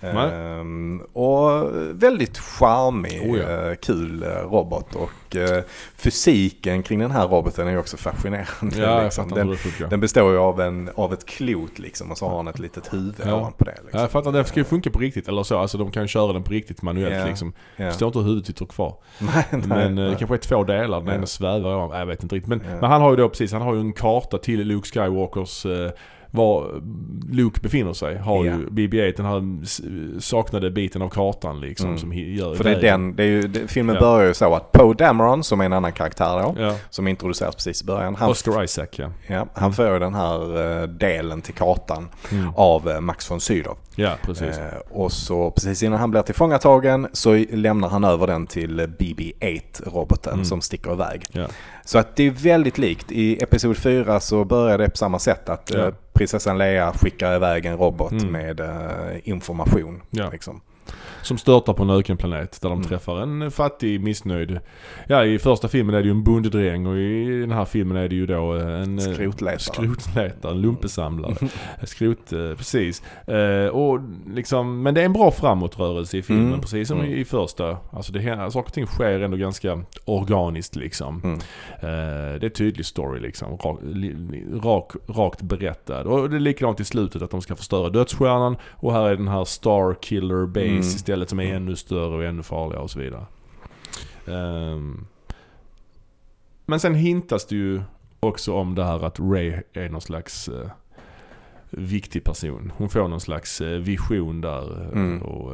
[0.04, 3.70] Ehm, och väldigt charmig, oh ja.
[3.70, 4.94] Eh, kul eh, robot.
[4.94, 5.62] Och uh,
[5.96, 8.78] fysiken kring den här roboten är ju också fascinerande.
[8.78, 9.30] Ja, liksom.
[9.30, 9.56] den,
[9.90, 12.92] den, består ju av, en, av ett klot liksom och så har han ett litet
[12.92, 13.34] huvud ja.
[13.34, 13.70] ovanpå det.
[13.70, 13.90] Liksom.
[13.92, 14.32] Ja, jag fattar.
[14.32, 15.58] Den ska ju funka på riktigt eller så.
[15.58, 17.26] Alltså de kan köra den på riktigt manuellt ja.
[17.26, 17.52] liksom.
[17.76, 18.96] Jag förstår inte hur huvudet sitter kvar.
[19.18, 20.10] nej, nej, men nej.
[20.10, 20.98] det kanske är två delar.
[21.00, 21.14] Den ja.
[21.14, 22.48] ena svävar, jag vet inte riktigt.
[22.48, 25.66] Men, men, han har ju då precis, han har ju en karta till Luke Skywalkers
[26.34, 26.82] var
[27.30, 28.52] Luke befinner sig har ja.
[28.52, 31.98] ju BB-8 den här saknade biten av kartan liksom mm.
[31.98, 34.00] som gör För det är den, det är ju, filmen ja.
[34.00, 36.74] börjar ju så att Poe Dameron som är en annan karaktär då, ja.
[36.90, 38.14] som introduceras precis i början.
[38.14, 39.10] Han, Oscar Isaac ja.
[39.26, 42.52] ja han får ju den här uh, delen till kartan mm.
[42.56, 43.76] av uh, Max von Sydow.
[43.96, 44.58] Ja, precis.
[44.58, 50.32] Uh, och så precis innan han blir tillfångatagen så lämnar han över den till BB-8-roboten
[50.32, 50.44] mm.
[50.44, 51.26] som sticker iväg.
[51.84, 53.12] Så att det är väldigt likt.
[53.12, 57.66] I Episod 4 så börjar det på samma sätt att ja prinsessan Leia skickar iväg
[57.66, 58.32] en robot mm.
[58.32, 58.68] med uh,
[59.24, 60.02] information.
[60.10, 60.30] Ja.
[60.30, 60.60] Liksom.
[61.24, 62.88] Som störtar på en ökenplanet där de mm.
[62.88, 64.60] träffar en fattig missnöjd.
[65.08, 68.08] Ja i första filmen är det ju en bonddräng och i den här filmen är
[68.08, 69.58] det ju då en eh, skrotletare.
[69.58, 71.34] Skrotletare, en lumpesamlare.
[71.82, 73.02] Skrot, eh, precis.
[73.26, 74.00] Eh, och
[74.34, 76.60] liksom, men det är en bra framåtrörelse i filmen mm.
[76.60, 77.12] precis som mm.
[77.12, 77.76] i, första.
[77.92, 81.20] Alltså det, saker och ting sker ändå ganska organiskt liksom.
[81.24, 81.38] Mm.
[82.40, 83.58] det är tydlig story liksom.
[84.62, 86.02] Rak, rakt berättad.
[86.02, 89.28] Och det är likadant i slutet att de ska förstöra dödsstjärnan och här är den
[89.28, 90.80] här Star Killer Base mm.
[90.80, 91.56] istället som är mm.
[91.56, 93.26] ännu större och ännu farligare och så vidare.
[94.26, 95.06] Um,
[96.66, 97.82] men sen hintas det ju
[98.20, 100.70] också om det här att Ray är någon slags uh,
[101.70, 102.72] viktig person.
[102.76, 104.72] Hon får någon slags uh, vision där.
[104.72, 105.22] Uh, mm.
[105.22, 105.52] och,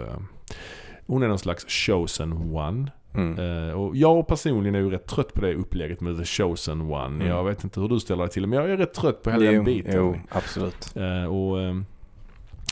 [1.07, 2.91] hon är någon slags chosen one.
[3.15, 3.39] Mm.
[3.39, 7.07] Uh, och jag personligen är ju rätt trött på det upplägget med the chosen one.
[7.07, 7.27] Mm.
[7.27, 9.31] Jag vet inte hur du ställer dig till det, men jag är rätt trött på
[9.31, 9.93] hela jo, den biten.
[9.97, 10.97] Jo, absolut.
[10.97, 11.81] Uh, och uh,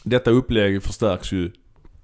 [0.04, 1.50] Detta upplägg förstärks ju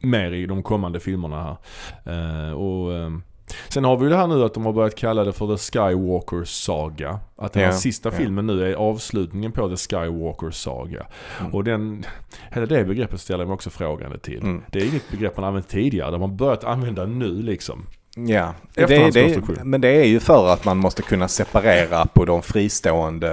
[0.04, 1.58] mer i de kommande filmerna
[2.04, 2.48] här.
[2.48, 3.22] Uh, och um,
[3.68, 5.62] Sen har vi ju det här nu att de har börjat kalla det för The
[5.62, 7.20] Skywalker Saga.
[7.36, 8.20] Att den här yeah, sista yeah.
[8.20, 11.06] filmen nu är avslutningen på The Skywalker Saga.
[11.40, 11.54] Mm.
[11.54, 12.04] Och den,
[12.52, 14.42] hela det begreppet ställer jag mig också frågande till.
[14.42, 14.62] Mm.
[14.72, 17.86] Det är inget begrepp man använt tidigare, det har man börjat använda nu liksom.
[18.16, 22.42] Ja, det, det, men det är ju för att man måste kunna separera på de
[22.42, 23.30] fristående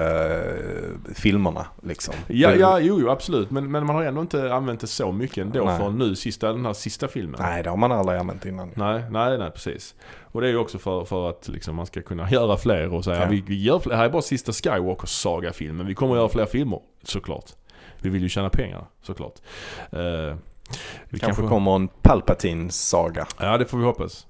[1.06, 1.66] eh, filmerna.
[1.82, 2.14] Liksom.
[2.26, 3.50] Ja, ja jo, jo absolut.
[3.50, 5.78] Men, men man har ändå inte använt det så mycket ändå nej.
[5.78, 7.40] för nu, sista, den här sista filmen.
[7.40, 8.70] Nej, det har man aldrig använt innan.
[8.74, 9.94] Nej, nej, nej precis.
[10.22, 13.04] Och det är ju också för, för att liksom, man ska kunna göra fler och
[13.04, 13.28] säga ja.
[13.30, 15.86] vi, vi gör fler, här är bara sista Skywalker saga-filmen.
[15.86, 17.50] Vi kommer att göra fler filmer, såklart.
[17.98, 19.34] Vi vill ju tjäna pengar, såklart.
[19.92, 23.26] Uh, vi kanske, kanske kommer en Palpatine-saga.
[23.40, 24.26] Ja, det får vi hoppas.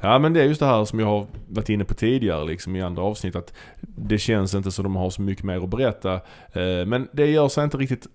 [0.00, 2.76] Ja men det är just det här som jag har varit inne på tidigare liksom
[2.76, 6.14] i andra avsnitt att det känns inte som de har så mycket mer att berätta.
[6.52, 8.06] Eh, men det gör sig inte riktigt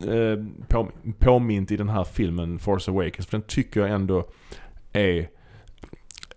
[0.00, 4.28] eh, på, påmint i den här filmen Force Awakens för den tycker jag ändå
[4.92, 5.28] är,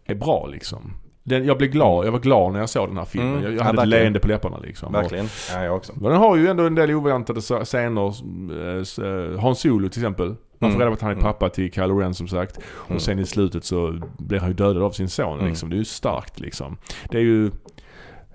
[0.06, 0.94] är bra liksom.
[1.24, 3.32] Den, jag blev glad, jag var glad när jag såg den här filmen.
[3.32, 4.94] Mm, jag, jag hade ja, ett leende på läpparna liksom.
[4.94, 5.94] Verkligen, ja jag också.
[5.96, 8.08] Men den har ju ändå en del oväntade scener.
[8.08, 10.80] Eh, Hans Solo till exempel Man får Mm.
[10.80, 11.24] reda på att han är Mm.
[11.24, 12.58] pappa till Kylo Ren som sagt.
[12.58, 12.96] Mm.
[12.96, 15.50] Och sen i slutet så blir han ju dödad av sin son Mm.
[15.50, 15.70] liksom.
[15.70, 16.78] Det är ju starkt liksom.
[17.10, 17.52] Det är ju...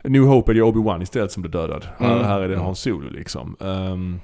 [0.04, 1.86] New Hope är det Obi-Wan istället som blir dödad.
[1.98, 2.24] Här, Mm.
[2.24, 2.64] här är det Mm.
[2.66, 3.56] Han Solo liksom.
[3.60, 4.20] Ehm,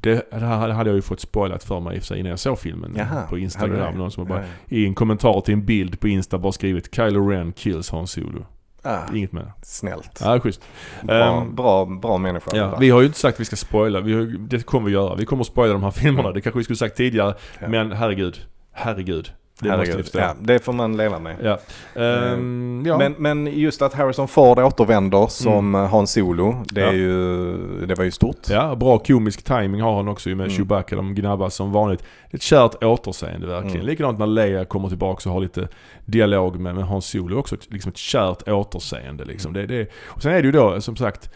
[0.00, 2.58] det, det här hade jag ju fått spoilat för mig för sig innan jag såg
[2.58, 3.94] filmen Jaha, på Instagram.
[3.94, 7.52] Någon som bara, i en kommentar till en bild på Insta bara skrivit Kylo Ren
[7.52, 8.46] kills Han Solo.
[8.82, 9.52] Ah, Inget mer.
[9.62, 10.20] snällt.
[10.24, 10.60] Ja, schysst.
[11.02, 12.56] Bra, Ehm, bra, bra människa.
[12.56, 14.00] Ja, vi har ju inte sagt att vi ska spoila.
[14.00, 15.14] Vi har, det kommer vi göra.
[15.14, 16.32] Vi kommer att spoila de här filmerna.
[16.32, 17.34] Det kanske vi skulle sagt tidigare.
[17.60, 17.68] Ja.
[17.68, 18.38] Men herregud.
[18.72, 19.32] Herregud.
[19.60, 20.08] Det Herregud.
[20.12, 21.36] Ja, det får man leva med.
[21.42, 21.58] Ja.
[22.02, 22.98] Ehm, ja.
[22.98, 25.90] Men, men just att Harrison Ford återvänder som mm.
[25.90, 26.92] Han Solo, det, är Ja.
[26.92, 28.48] ju, det var ju stort.
[28.50, 30.50] ja, bra komisk timing har han också med Mm.
[30.50, 30.96] Chewbacca.
[30.96, 32.04] De gnabbas som vanligt.
[32.30, 33.76] Ett kärt återseende verkligen.
[33.76, 33.86] Mm.
[33.86, 35.68] Likadant när Leia kommer tillbaka och har lite
[36.04, 37.56] dialog med, med Hans Solo också.
[37.68, 39.52] Liksom ett kärt återseende liksom.
[39.52, 41.30] Det, det, och sen är det ju då som sagt,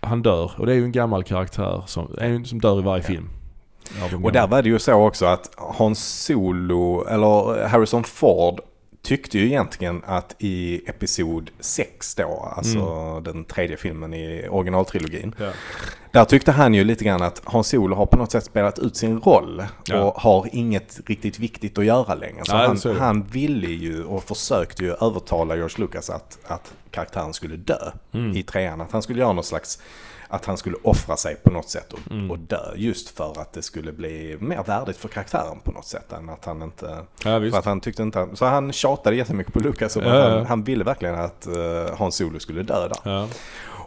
[0.00, 0.52] han dör.
[0.56, 2.08] Och det är ju en gammal karaktär som,
[2.44, 3.28] som dör i varje film.
[4.10, 8.60] De Och där var det ju så också att Hans Solo, eller Harrison Ford,
[9.02, 13.22] tyckte ju egentligen att i episod 6 då, alltså Mm.
[13.24, 15.34] den tredje filmen i originaltrilogin.
[15.38, 15.50] Ja.
[16.12, 18.96] Där tyckte han ju lite grann att Hans Solo har på något sätt spelat ut
[18.96, 20.00] sin roll Ja.
[20.02, 22.44] och har inget riktigt viktigt att göra längre.
[22.44, 26.72] Så Nej, han, så han ville ju och försökte ju övertala George Lucas att, att
[26.90, 28.36] karaktären skulle dö Mm.
[28.36, 28.80] i trean.
[28.80, 29.78] Att han skulle göra något slags,
[30.28, 32.30] att han skulle offra sig på något sätt och, Mm.
[32.30, 32.72] och dö.
[32.76, 36.44] Just för att det skulle bli mer värdigt för karaktären på något sätt än att
[36.44, 36.98] han inte...
[37.24, 37.40] Ja.
[37.50, 38.28] För att han tyckte inte...
[38.34, 41.94] Så han tjatade jättemycket på Lucas om Ja, att han, han ville verkligen att uh,
[41.98, 43.28] Hans Solo skulle dö där.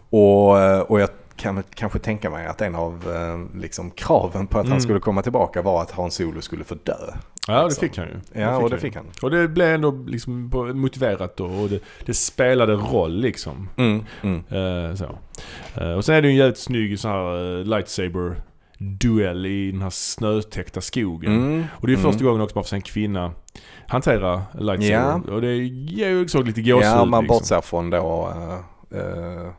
[0.09, 4.57] Och, eh, och jag kan kanske tänka mig att en av eh, liksom, kraven på
[4.59, 4.71] att Mm.
[4.71, 6.93] han skulle komma tillbaka var att Hans Solo skulle få dö.
[7.47, 7.79] Ja, det Alltså.
[7.81, 8.41] fick han ju.
[8.41, 9.05] Ja, och det fick han.
[9.21, 13.69] Och det blev ändå liksom motiverat då, och det, det spelade roll liksom.
[13.77, 14.37] Mm, mm.
[14.89, 15.05] Eh, så.
[15.81, 18.35] Eh, och sen är det ju en jävligt snygg så här eh, lightsaber
[18.79, 21.35] duell i den här snötäckta skogen.
[21.35, 22.11] Mm, Och det är mm.
[22.11, 23.31] första gången också man får se en kvinna
[23.87, 25.21] hantera lightsaber.
[25.27, 25.33] Ja.
[25.33, 27.37] Och det ger ju också lite gåshud Ja, man liksom.
[27.37, 29.51] bortser från då eh, eh,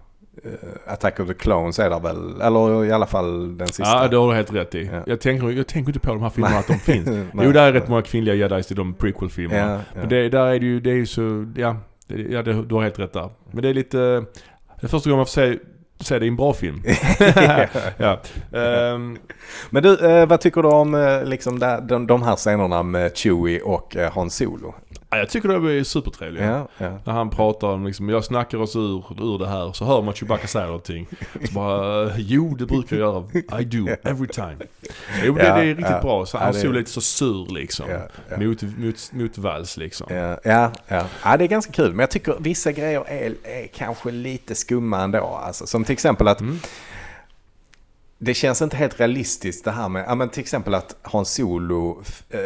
[0.87, 3.83] Attack of the Clones är där väl, eller i alla fall den sista.
[3.85, 4.91] Ja, det har du helt rätt i.
[4.93, 5.03] Ja.
[5.07, 7.09] Jag, tänker, jag tänker inte på de här filmerna att de finns.
[7.35, 9.73] Jo, där är rätt många kvinnliga jedis i de prequel-filmerna.
[9.73, 10.01] Ja, ja.
[10.01, 11.77] Men det, där är det ju, det är ju så, ja,
[12.07, 13.31] det, ja det, du har helt rätt där.
[13.51, 13.99] Men det är lite,
[14.81, 15.59] det är första gången man får se,
[16.01, 16.83] se det i en bra film.
[17.97, 18.21] ja.
[18.53, 19.19] Ehm,
[19.71, 23.61] Men du, eh, vad tycker du om eh, liksom de, de här scenerna med Chewie
[23.61, 24.75] och eh, Han Solo?
[25.13, 26.47] Ja, jag tycker de är supertrevliga.
[26.51, 26.99] Ja, ja.
[27.05, 30.15] När han pratar om liksom, jag snackar oss ur, ur det här, så hör man
[30.15, 31.07] Chewbacca säger någonting.
[31.45, 33.61] Så bara, eh, jo det brukar jag göra.
[33.61, 34.57] I do, every time.
[35.25, 36.27] Jo, det, det är riktigt bra.
[36.27, 37.87] Så han det- såg lite så sur liksom.
[38.39, 40.07] Mot, mot, mot vals liksom.
[40.11, 41.07] Ja, ja, ja.
[41.25, 41.91] ja, det är ganska kul.
[41.91, 45.41] Men jag tycker vissa grejer är, är kanske lite skumma ändå.
[45.47, 46.59] Alltså, som till exempel att Mm.
[48.25, 52.03] Det känns inte helt realistiskt det här med, ja men till exempel att Han Solo
[52.31, 52.39] eh,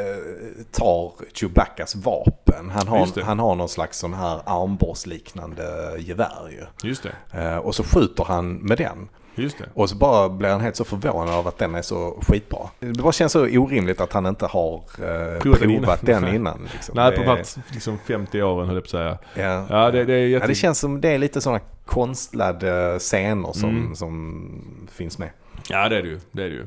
[0.72, 2.70] tar Chewbaccas vapen.
[2.70, 5.64] Han har, han har någon slags sån här armborstliknande
[5.98, 6.88] gevär ju.
[6.88, 9.08] Just det, Eh, och så skjuter han med den.
[9.34, 9.64] just det.
[9.74, 12.68] Och så bara blir han helt så förvånad av att den är så skitbra.
[12.80, 15.98] Det bara känns så orimligt att han inte har eh, Provat innan.
[16.02, 16.68] den innan.
[16.72, 16.92] Liksom.
[16.96, 19.18] Nej, på här liksom 50 åren höll jag på att säga.
[19.34, 20.44] Ja, Ja, det, det är jätte...
[20.44, 23.96] ja, det känns som det är lite sådana konstlade scener som, Mm.
[23.96, 24.48] som
[24.92, 25.30] finns med.
[25.70, 26.20] Ja det är det ju.
[26.32, 26.66] Det är det ju.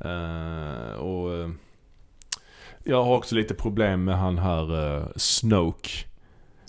[0.00, 1.50] Eh, och eh,
[2.84, 5.88] jag har också lite problem med han här uh, Snoke.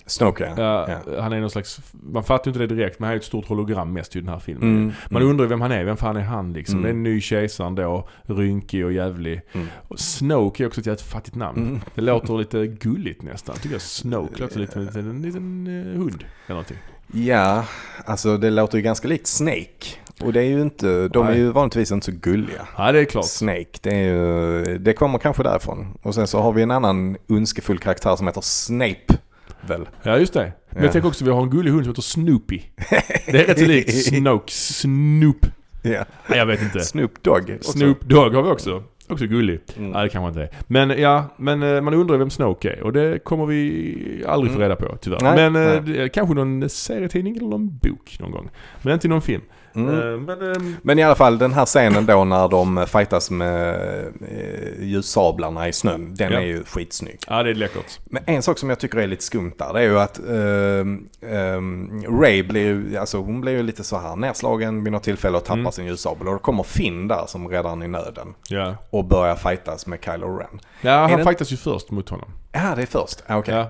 [0.05, 0.88] Snoke ja.
[0.88, 1.22] Ja, ja.
[1.22, 3.47] Han är någon slags, man fattar ju inte det direkt men han är ett stort
[3.47, 4.63] hologram mest i den här filmen.
[4.78, 6.76] Mm, Man mm, undrar ju vem han är, vem fan är han liksom?
[6.80, 6.84] Mm.
[6.84, 9.41] Det är en ny kejsaren då, rynkig och jävlig.
[9.51, 9.67] mm.
[9.88, 11.67] Och Snoke är också ett jävligt fattigt namn.
[11.67, 11.80] Mm.
[11.95, 13.55] Det låter lite gulligt nästan.
[13.55, 16.78] Tycker jag Snoke låter lite som en liten, en liten hund eller någonting.
[17.13, 17.65] Ja,
[18.05, 19.86] alltså det låter ju ganska likt Snake.
[20.24, 21.39] Och det är ju inte, de är Nej.
[21.39, 22.67] ju vanligtvis inte så gulliga.
[22.78, 23.26] Ja det är klart.
[23.26, 25.97] Snake, det, är ju, det kommer kanske därifrån.
[26.01, 29.17] Och sen så har vi en annan ondskefull karaktär som heter Snape.
[29.61, 29.89] Väl?
[30.03, 30.39] Ja just det.
[30.70, 30.84] Men Ja.
[30.84, 32.61] jag tänker också vi har en gullig hund som heter Snoopy.
[33.26, 34.51] Det är rätt så likt Snoke.
[34.53, 35.45] Snoop.
[35.82, 36.05] Ja.
[36.28, 36.80] Nej, jag vet inte.
[36.80, 37.55] Snoop Dogg.
[37.57, 37.72] också.
[37.72, 38.84] Snoop Dogg har vi också.
[39.09, 39.59] Också gullig.
[39.78, 39.91] Mm.
[39.91, 40.49] Nej det kanske inte är.
[40.67, 42.84] Men ja, men eh, man undrar vem Snoke är.
[42.84, 44.70] Och det kommer vi aldrig få Mm.
[44.70, 45.20] reda på tyvärr.
[45.22, 45.97] Nej, men eh, nej.
[45.99, 48.49] är kanske någon serietidning eller någon bok någon gång.
[48.82, 49.41] Men inte i någon film.
[49.76, 49.99] Mm.
[50.13, 53.76] Eh, Men, ehm, Men i alla fall den här scenen då när de fightas med
[54.22, 56.15] eh, ljussablarna i snön.
[56.15, 56.39] Den Ja.
[56.39, 57.20] är ju skitsnygg.
[57.28, 57.99] ja det är läckert.
[58.05, 61.07] Men en sak som jag tycker är lite skumt där det är ju att ehm,
[61.30, 65.38] ehm, Ray blir ju, alltså hon blir ju lite så här nedslagen vid något tillfälle
[65.38, 65.72] och tappar Mm.
[65.72, 66.28] sin ljussabel.
[66.28, 68.76] Och då kommer Finn där som henne i nöden Ja.
[68.89, 70.59] och börjar fightas med Kylo Ren.
[70.82, 72.30] Ja, han det- fightas ju först mot honom.
[72.51, 73.24] Ja, det är först.
[73.28, 73.53] Ah, okej.
[73.55, 73.61] Ja.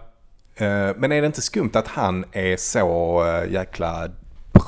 [0.66, 4.08] Eh, men är det inte skumt att han är så eh, jäkla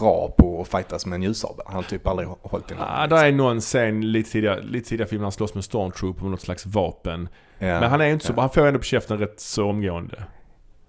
[0.02, 1.66] bra på att fightas med en ljussabel.
[1.66, 2.84] Han har typ aldrig hållit i någon.
[2.88, 6.32] Ja, där är någon scen lite tidigare, lite tidigare filmen han slåss med Stormtrooper med
[6.32, 7.30] något slags vapen.
[7.58, 8.41] Ja, Men han är inte så, ja.
[8.41, 10.24] han får ändå på käften rätt så omgående.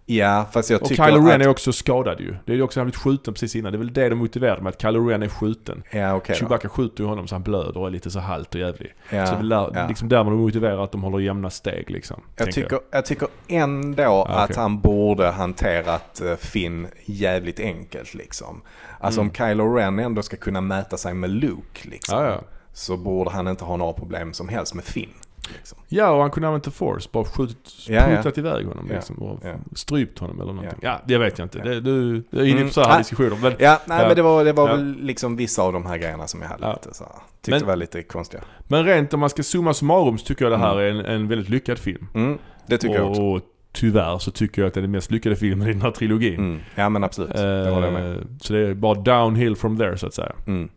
[0.07, 1.47] Ja, fast jag Och tycker Kylo Ren att...
[1.47, 2.35] är också skadad ju.
[2.47, 3.73] Det är ju också, han blivit skjuten precis innan.
[3.73, 5.83] Det är väl det de motiverade med, att Kylo Ren är skjuten.
[5.91, 6.35] Ja, då.
[6.35, 8.95] Chewbacca skjuter ju honom så han blöder och är lite så halt och jävlig.
[9.11, 9.87] Ja, så det är där, ja.
[9.89, 12.23] liksom där man motiverar att de håller jämna steg liksom.
[12.37, 14.63] Jag tycker, jag tycker ändå Ja, att okej.
[14.63, 18.63] han borde hanterat eh, Finn jävligt enkelt liksom.
[19.01, 19.31] Alltså Mm.
[19.31, 22.35] om Kylo Ren ändå ska kunna mäta sig med Luke liksom.
[22.73, 25.11] Så borde han inte ha några problem som helst med Finn.
[25.57, 25.79] Liksom.
[25.89, 27.09] Ja, och han kunde använt the force.
[27.13, 28.33] Bara skjutit, Ja, ja.
[28.37, 29.17] iväg honom liksom.
[29.17, 29.55] Och ja.
[29.75, 30.79] strypt honom eller någonting.
[30.83, 31.59] Ja, det vet jag inte.
[31.59, 32.67] Det, du, du är inne Mm.
[32.69, 32.99] på så här Ah.
[32.99, 33.37] diskussioner.
[33.43, 36.27] Men, Ja, nej men det var, det var väl liksom vissa av de här grejerna
[36.27, 37.05] som jag hade lite så
[37.43, 38.43] tyckte Men- var lite konstiga.
[38.69, 41.29] men rent om man ska summa summarum så tycker jag det här är en, en
[41.29, 42.07] väldigt lyckad film.
[42.15, 43.23] Mm, det tycker jag också.
[43.23, 43.41] Och
[43.73, 46.35] tyvärr så tycker jag att det är den mest lyckade filmen i den här trilogin.
[46.39, 46.61] Mm.
[46.75, 48.13] Ja men absolut, det var det med.
[48.13, 50.33] Eh, Så det är bara downhill from there så att säga.
[50.47, 50.69] Mm.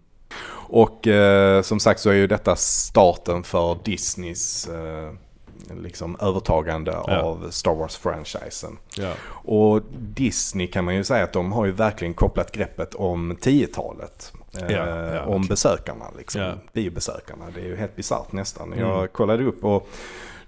[0.70, 5.12] Och eh, som sagt så är ju detta starten för Disneys eh,
[5.82, 7.22] liksom övertagande Ja.
[7.22, 8.78] av Star Wars-franchisen.
[8.98, 9.14] Ja.
[9.32, 14.34] Och Disney kan man ju säga att de har ju verkligen kopplat greppet om 10-talet.
[14.62, 15.50] Eh, Ja, om okej.
[15.50, 16.42] besökarna, liksom.
[16.42, 16.54] Ja.
[16.74, 17.46] biobesökarna.
[17.56, 18.74] Det är ju helt bisarrt nästan.
[18.74, 18.80] Mm.
[18.90, 19.88] Jag kollade upp och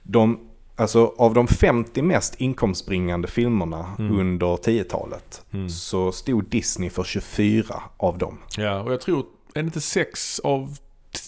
[0.03, 0.39] de,
[0.75, 4.19] alltså av de 50 mest inkomstbringande filmerna Mm.
[4.19, 5.69] under 10-talet Mm.
[5.69, 8.37] så stod Disney för 24 av dem.
[8.57, 9.25] ja, och jag tror,
[9.59, 10.77] är det inte sex av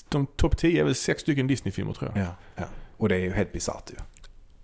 [0.10, 2.24] de topp 10 är väl sex stycken Disney-filmer tror jag.
[2.24, 2.64] Ja, ja.
[2.98, 3.96] Och det är ju helt bisarrt ju.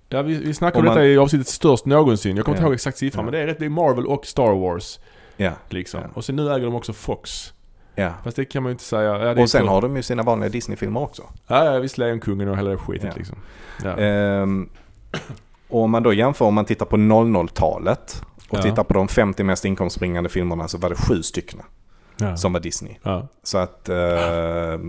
[0.09, 2.36] Ja, vi, vi snackade Om man- detta i avsnittet störst någonsin.
[2.36, 2.68] Jag kommer inte Ja.
[2.68, 3.24] ihåg exakt siffran, Ja.
[3.26, 3.59] men det är rätt.
[3.59, 4.99] Det är Marvel och Star Wars.
[5.38, 5.99] Ja, Liksom.
[6.03, 6.07] Ja.
[6.13, 7.53] Och sen nu äger de också Fox.
[7.95, 8.13] ja.
[8.24, 9.18] Fast det kan man ju inte säga.
[9.26, 11.24] Ja, Och sen så- har de ju sina vanliga Disney-filmer också.
[11.47, 11.97] Ja, ja visst.
[11.97, 13.13] Lejonkungen och hela det skitet Ja.
[13.18, 13.38] liksom.
[13.99, 14.70] Ehm,
[15.68, 19.43] och om man då jämför, om man tittar på 00-talet och tittar på de 50
[19.43, 21.59] mest inkomstbringande filmerna så var det sju stycken
[22.18, 22.38] ja.
[22.38, 22.95] som var Disney.
[23.03, 23.28] ja.
[23.43, 24.80] Så att, eh,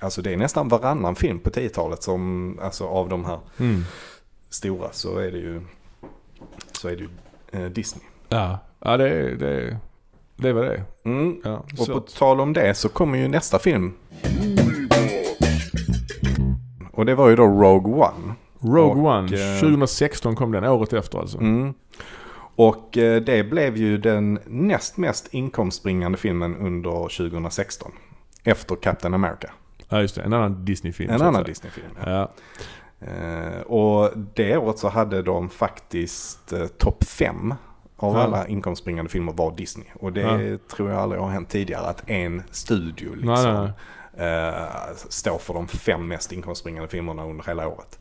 [0.00, 3.84] alltså det är nästan varannan film på 10-talet som, alltså av de här Mm.
[4.50, 5.60] stora så är det ju,
[6.72, 7.08] så är det ju
[7.64, 8.04] eh, Disney.
[8.28, 8.58] ja.
[8.80, 9.78] ja det, det,
[10.36, 10.82] det vad det.
[11.04, 11.40] Mm.
[11.44, 11.64] Ja.
[11.78, 11.92] Och Så.
[11.92, 13.92] på tal om det så kommer ju nästa film.
[16.92, 18.34] Och det var ju då Rogue One.
[18.60, 21.38] Rogue Och, One, eh, 2016 kom den, året efter alltså.
[21.38, 21.74] Mm.
[22.68, 27.92] Och eh, det blev ju den näst mest inkomstbringande filmen under 2016.
[28.44, 29.50] Efter Captain America.
[29.88, 31.10] Ja just det, en annan Disney-film.
[31.10, 31.44] En annan.
[31.44, 31.86] Disney-film.
[32.06, 32.30] Ja.
[33.00, 37.54] Eh, och det året så hade de faktiskt eh, topp fem
[37.96, 38.22] av Ja.
[38.22, 39.86] alla inkomstbringande filmer var Disney.
[40.00, 40.58] Och det Ja.
[40.76, 43.72] tror jag aldrig har hänt tidigare att en studio liksom, Nej, nej,
[44.16, 44.94] nej.
[45.08, 47.98] står för de fem mest inkomstbringande filmerna under hela året.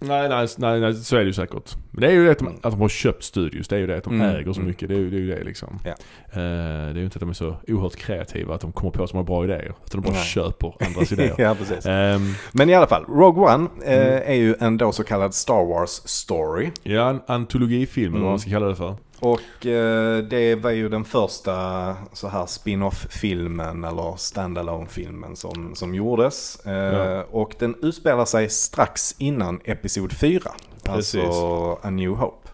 [0.00, 1.76] Nej, nej, nej, nej, så är det ju säkert.
[1.90, 2.60] Men det är ju det att de, Mm.
[2.62, 3.68] att de har köpt studios.
[3.68, 4.68] Det är ju det att de Mm, äger så mm.
[4.68, 4.88] mycket.
[4.88, 5.78] Det är ju det, är ju det liksom.
[5.84, 5.90] Ja.
[5.90, 5.96] Eh,
[6.32, 9.16] det är ju inte att de är så oerhört kreativa, att de kommer på så
[9.16, 9.74] många bra idéer.
[9.86, 10.24] Utan de bara Nej.
[10.24, 11.34] köper andras idéer.
[11.38, 11.86] ja, precis.
[11.86, 14.22] Ehm, Men i alla fall, Rogue One eh, Mm.
[14.26, 16.70] är ju en då så kallad Star Wars story.
[16.82, 18.96] ja, en antologifilm eller vad man ska kalla det för.
[19.20, 26.66] Och eh, det var ju den första så här spin-off-filmen eller standalone-filmen som, som gjordes.
[26.66, 27.24] Eh, Ja.
[27.30, 30.40] Och den utspelar sig strax innan Episod 4.
[30.84, 31.24] Precis.
[31.24, 32.48] Alltså A New Hope.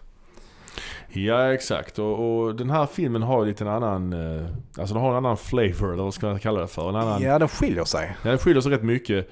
[1.09, 1.99] Ja, exakt.
[1.99, 4.45] Och, och den här filmen har lite en annan, eh,
[4.77, 6.89] alltså den har en annan flavor, eller vad ska man kalla det för?
[6.89, 8.15] En annan, Ja, den skiljer sig.
[8.23, 9.29] Ja, det skiljer sig rätt mycket.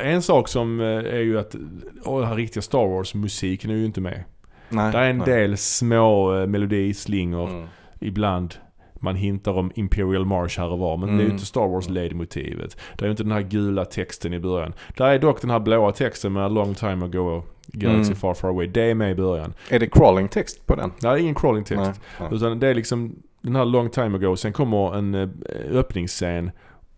[0.00, 4.24] En sak som är ju att den här riktiga Star Wars-musiken är ju inte med.
[4.68, 5.26] Nej, Det är en nej.
[5.26, 7.48] del små eh, melodislingor.
[7.50, 7.66] Mm.
[8.00, 8.54] Ibland
[9.00, 10.96] man hintar om Imperial March här och var.
[10.96, 11.32] Men det är ju Mm.
[11.32, 12.76] inte Star Wars ledmotivet.
[12.98, 14.72] Det är ju inte den här gula texten i början.
[14.96, 18.16] Där är dock den här blåa texten med A long time ago, Galaxy Mm.
[18.16, 18.66] far far away.
[18.66, 19.54] Det är med i början.
[19.70, 20.92] Är det crawling text på den?
[21.00, 21.82] Det är ingen crawling text.
[21.84, 22.28] Nej, nej.
[22.32, 24.36] Utan det är liksom den här long time ago.
[24.36, 25.28] Sen kommer en eh,
[25.70, 26.50] öppningsscen.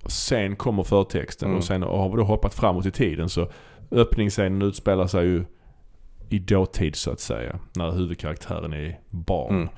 [0.06, 1.46] Sen kommer förtexten.
[1.48, 1.58] Mm.
[1.58, 3.28] Och sen har vi då hoppat framåt i tiden.
[3.28, 3.48] Så
[3.90, 5.44] öppningsscenen utspelar sig ju
[6.28, 7.58] i dåtid så att säga.
[7.76, 9.68] När huvudkaraktären är barn.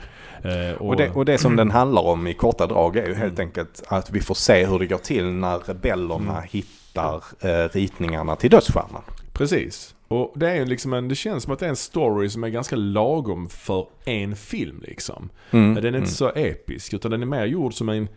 [0.44, 0.70] Mm.
[0.70, 3.38] Eh, Och det, och det som den handlar om i korta drag är ju helt
[3.38, 3.48] Mm.
[3.48, 6.48] enkelt att vi får se hur det går till när rebellerna Mm.
[6.50, 9.02] hittar eh, ritningarna till dödsstjärnan.
[9.32, 9.94] Precis.
[10.08, 12.48] Och det är liksom en, det känns som att det är en story som är
[12.48, 15.28] ganska lagom för en film liksom.
[15.50, 15.74] Mm.
[15.74, 16.06] Den är inte Mm.
[16.06, 18.08] så episk utan den är mer gjord som en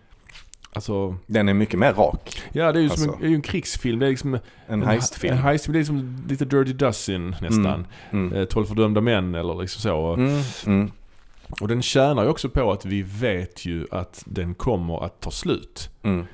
[0.75, 2.41] Alltså, Den är mycket mer rak.
[2.51, 3.25] ja det är ju som en, Alltså.
[3.25, 3.99] ju en krigsfilm.
[3.99, 5.33] Det är liksom En heistfilm.
[5.33, 7.87] En heistfilm, det är som lite Dirty Dozen nästan.
[8.11, 8.33] Mm.
[8.33, 10.13] Eh, 12 fördömda män eller liksom så.
[10.13, 10.41] Mm.
[10.65, 10.91] Mm.
[11.61, 15.31] Och den tjänar ju också på att vi vet ju att den kommer att ta
[15.31, 15.89] slut.
[16.03, 16.25] Mm.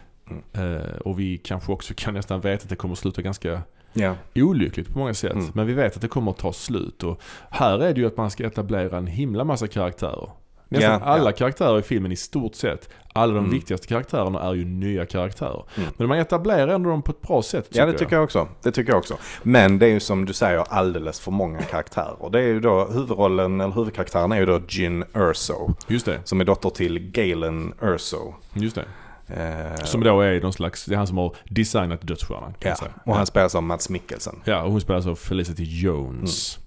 [0.54, 3.62] Eh, och vi kanske också kan nästan veta att det kommer att sluta ganska
[3.94, 4.16] Ja.
[4.36, 5.34] olyckligt på många sätt.
[5.34, 5.48] Mm.
[5.54, 7.04] Men vi vet att det kommer att ta slut.
[7.04, 10.30] Och här är det ju att man ska etablera en himla massa karaktärer.
[10.70, 11.36] Nästan Ja, alla ja.
[11.36, 12.90] karaktärer i filmen i stort sett.
[13.14, 13.52] Alla de Mm.
[13.52, 15.64] viktigaste karaktärerna är ju nya karaktärer.
[15.78, 15.90] Mm.
[15.98, 18.48] Men man etablerar ändå dem på ett bra sätt Ja, det tycker jag också.
[18.64, 19.18] Det tycker jag också.
[19.44, 22.30] Men det är ju som du säger alldeles för många karaktärer.
[22.32, 25.74] Det är ju då huvudrollen, eller huvudkaraktären är ju då Jyn Erso.
[25.88, 28.34] Just det, Som är dotter till Galen Erso.
[28.54, 28.86] just det.
[29.28, 33.16] Eh, Som då är någon slags, det är han som har designat dödsstjärnan ja, och
[33.16, 34.36] han spelas av Mats Mikkelsen.
[34.46, 36.60] Ja, och hon spelas av Felicity Jones.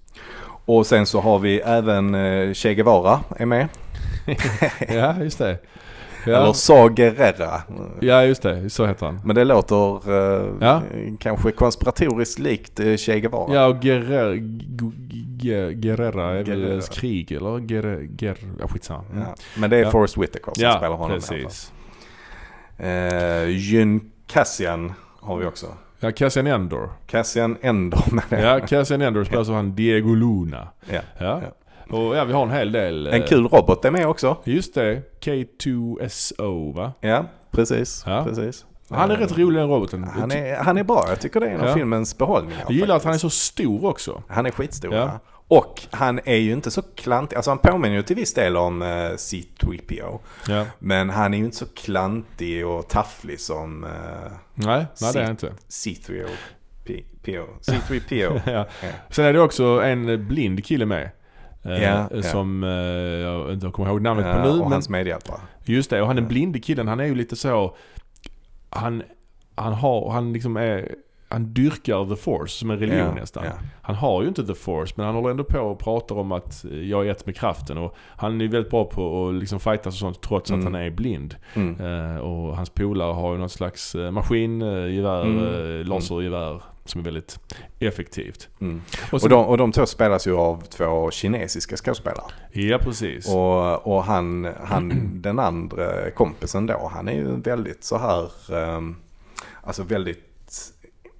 [0.65, 3.67] Och sen så har vi även eh, Che Guevara är med.
[4.89, 5.57] ja, just det.
[6.25, 6.53] Eller Ja.
[6.53, 7.61] Sa Guerrera.
[7.99, 8.69] ja, just det.
[8.69, 9.19] Så heter han.
[9.25, 10.11] Men det låter
[10.41, 10.81] eh, Ja.
[11.19, 13.53] kanske konspiratoriskt likt eh, Che Guevara.
[13.55, 14.35] Ja, och Guerrera,
[15.73, 17.59] Guerrera är väl krig eller?
[17.59, 19.03] Guerrera, Guerrera, ja, skitsamma.
[19.11, 19.23] Mm.
[19.23, 19.35] Ja.
[19.57, 19.91] Men det är Ja.
[19.91, 21.37] Forrest Whitaker som spelar honom i alla fall.
[21.37, 21.71] precis.
[22.77, 25.67] Eh, Jyn Cassian har vi också.
[26.03, 26.89] Ja, Cassian Endor.
[27.07, 28.41] Cassian Endor med det.
[28.41, 30.67] Ja, Cassian Endor spelas av han Diego Luna.
[30.91, 30.99] Ja.
[31.17, 31.41] Ja.
[31.89, 33.07] Och ja, vi har en hel del.
[33.07, 34.37] En eh, kul robot är med också.
[34.43, 35.01] Just det.
[35.21, 36.91] K2SO va?
[37.01, 38.03] Ja, precis.
[38.07, 38.23] Ja.
[38.27, 38.65] precis.
[38.89, 40.03] Han är rätt rolig den roboten.
[40.03, 41.05] Han är, han är bra.
[41.09, 41.73] Jag tycker det är en av Ja.
[41.73, 42.63] filmens behållningar.
[42.67, 43.35] Jag gillar att han är faktiskt.
[43.35, 44.23] så stor också.
[44.27, 44.93] Han är skitstor.
[44.93, 45.19] Ja.
[45.59, 47.35] Och han är ju inte så klantig.
[47.35, 50.19] Alltså han påminner ju till viss del om uh, C3PO.
[50.47, 50.65] Ja.
[50.79, 53.89] Men han är ju inte så klantig och tafflig som uh,
[54.53, 55.53] Nej, nej det är han inte.
[55.69, 56.27] C3PO.
[56.85, 57.45] P- PO.
[57.71, 58.41] C3PO.
[58.51, 58.67] ja.
[59.09, 61.09] Sen är det också en blind kille med.
[61.63, 62.21] eh, Ja, ja.
[62.23, 64.49] Som eh, jag inte kommer ihåg namnet Eh, på nu.
[64.49, 65.39] och Men, hans medhjälpare.
[65.65, 67.75] just det, och han den blinde killen han är ju lite så...
[68.69, 69.03] Han,
[69.55, 70.95] han har, han liksom är...
[71.33, 73.43] Han dyrkar the force som en religion Ja, nästan.
[73.45, 73.51] ja.
[73.81, 76.65] Han har ju inte the force men han håller ändå på och pratar om att
[76.65, 77.77] eh, jag är ett med kraften.
[77.77, 80.73] Och han är väldigt bra på att liksom fightas och sånt trots att Mm.
[80.73, 81.35] han är blind.
[81.53, 81.81] Mm.
[82.15, 85.79] Eh, och hans polare har ju något slags eh, maskingevär, Mm.
[85.79, 87.39] eh, lasergevär som är väldigt
[87.79, 88.49] effektivt.
[88.61, 88.81] Mm.
[89.07, 92.25] Och, Och, sen, de, och de två spelas ju av två kinesiska skådespelare.
[92.51, 93.27] Ja precis.
[93.33, 98.29] Och, och han, han, den andra kompisen då, han är ju väldigt så här,
[98.75, 98.95] um,
[99.63, 100.29] alltså väldigt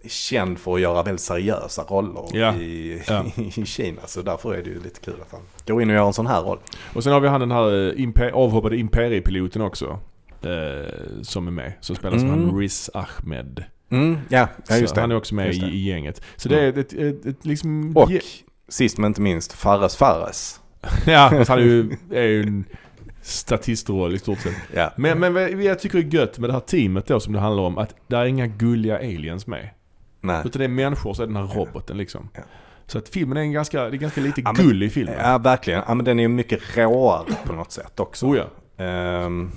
[0.08, 3.26] känd för att göra väldigt seriösa roller Ja, i, ja.
[3.56, 4.02] i Kina.
[4.06, 6.28] Så därför är det ju lite kul att han går in och gör en sån
[6.28, 6.60] här roll.
[6.94, 10.00] Och sen har vi han den här eh, imper- avhoppade imperiepiloten också.
[10.42, 10.92] Eh,
[11.22, 11.74] som är med.
[11.82, 12.40] Som spelas av Mm.
[12.50, 13.64] han Riz Ahmed.
[13.90, 15.02] Mm, ja, ja, just så det.
[15.02, 15.68] Han är också med i, det.
[15.68, 16.22] i gänget.
[16.36, 17.98] Så det är ett, ett, ett, ett liksom...
[17.98, 18.12] Och
[18.68, 20.60] sist men inte minst, Fares Fares.
[21.06, 22.66] ja, han är ju, är ju en
[23.22, 24.54] statistroll i stort sett.
[24.76, 24.92] Ja.
[24.98, 27.78] Men, men jag tycker är gött med det här teamet då som det handlar om.
[27.78, 29.70] Att det är inga gulliga aliens med.
[30.24, 30.42] Nej.
[30.46, 32.30] Utan det är människor och så är den här roboten liksom.
[32.34, 32.42] Ja.
[32.88, 35.16] Så att filmen är en ganska, det är ganska lite Ja, men- gull i filmen.
[35.20, 35.82] Ja, verkligen.
[35.88, 38.26] Ja, men den är ju mycket råare på något sätt också.
[38.26, 38.46] Oh ja.
[38.86, 39.52] Ehm,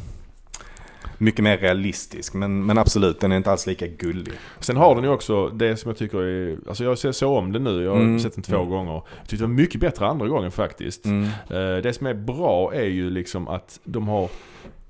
[1.18, 4.32] mycket mer realistisk, men, men absolut, den är inte alls lika gullig.
[4.60, 7.52] Sen har den ju också det som jag tycker är, alltså jag ser så om
[7.52, 8.20] den nu, jag har Mm.
[8.20, 8.68] sett den två Mm.
[8.70, 8.92] gånger.
[8.92, 11.04] Jag tyckte det var mycket bättre andra gången faktiskt.
[11.04, 11.24] Mm.
[11.24, 14.28] Eh, Det som är bra är ju liksom att de har,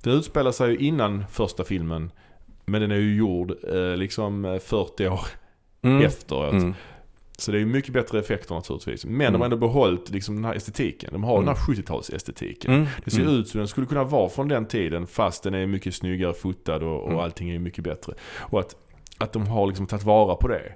[0.02, 2.10] det utspelar sig ju innan första filmen.
[2.66, 5.20] Men den är ju gjord eh, liksom eh, 40 år
[5.86, 6.02] Mm.
[6.06, 6.52] efteråt.
[6.52, 6.74] Mm.
[7.38, 9.04] Så det är ju mycket bättre effekter naturligtvis.
[9.04, 9.40] Men de Mm.
[9.40, 11.10] har ändå behållit liksom den här estetiken.
[11.12, 11.46] De har Mm.
[11.46, 12.68] den här 70-talsestetiken.
[12.70, 12.86] Mm.
[13.04, 13.34] Det ser Mm.
[13.34, 16.76] ut som den skulle kunna vara från den tiden fast den är mycket snyggare fotad
[16.82, 17.20] och, och Mm.
[17.20, 18.12] allting är mycket bättre.
[18.40, 18.76] Och att,
[19.18, 20.72] att de har liksom tagit vara på det.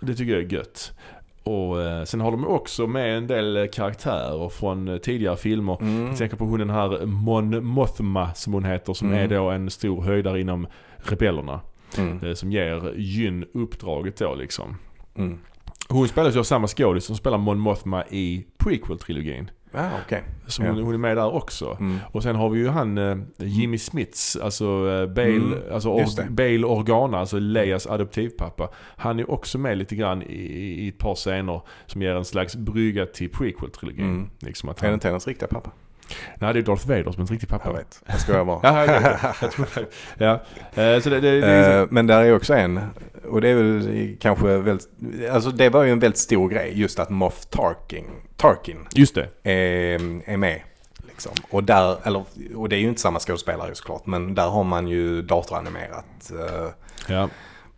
[0.00, 0.92] Det tycker jag är gött.
[1.42, 5.78] Och eh, sen har de också med en del karaktärer från eh, tidigare filmer.
[5.80, 6.06] Mm.
[6.06, 9.18] Jag tänker på hon den här Mon Mothma som hon heter som Mm.
[9.32, 11.60] är då en stor höjdare inom rebellerna.
[11.98, 12.24] Mm.
[12.28, 14.76] eh, Som ger Jyn uppdraget då liksom.
[15.16, 15.38] Mm.
[15.88, 19.50] Hon spelas ju av samma skådis som spelar Mon Mothma i prequel-trilogin.
[19.72, 20.22] Ah, okej.
[20.46, 20.70] Så Ja.
[20.72, 21.76] hon, är med där också.
[21.80, 21.98] Mm.
[22.12, 26.30] Och sen har vi ju han eh, Jimmy Smits, alltså eh, Bale, Mm, alltså or.
[26.30, 28.68] Bale Organa, alltså Leias adoptivpappa.
[28.96, 30.34] Han är också med lite grann i,
[30.84, 34.00] i ett par scener som ger en slags brygga till prequel-trilogin.
[34.04, 34.30] Mm.
[34.40, 35.70] Liksom att Är det han, inte hennes riktiga pappa?
[36.38, 37.68] Nej, det är Darth Vader som är en riktig pappa.
[37.68, 38.02] Jag vet.
[38.06, 38.60] Jag skojar bara.
[40.18, 40.40] Ja,
[40.74, 42.80] jag eh, så det, det, det är, Eh, Men där är också en,
[43.28, 44.88] och det är väl kanske väldigt,
[45.32, 48.04] alltså det var ju en väldigt stor grej just att Moff Tarkin,
[48.36, 49.28] Tarkin just det.
[49.50, 50.00] är,
[50.30, 50.60] är med.
[51.08, 51.32] Liksom.
[51.50, 52.24] Och, där, eller,
[52.56, 56.68] och det är ju inte samma skådespelare såklart, men där har man ju datoranimerat eh,
[57.14, 57.28] Ja.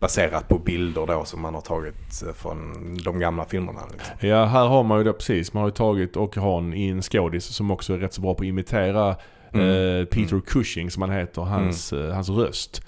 [0.01, 2.57] Baserat på bilder då som man har tagit eh, från
[3.05, 3.79] de gamla filmerna.
[3.91, 4.29] Liksom.
[4.29, 5.53] ja, här har man ju det precis.
[5.53, 8.21] Man har ju tagit och har en, i en skådis som också är rätt så
[8.21, 9.15] bra på att imitera
[9.53, 9.67] Mm.
[10.01, 12.81] eh, Peter Cushing som han heter, hans, eh, hans röst.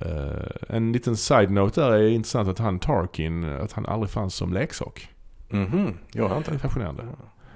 [0.00, 4.52] Eh, en liten side-note där är intressant att han Tarkin, att han aldrig fanns som
[4.52, 5.08] leksak.
[5.48, 6.58] Mhm, gör han Det är inte?
[6.68, 7.02] fascinerande.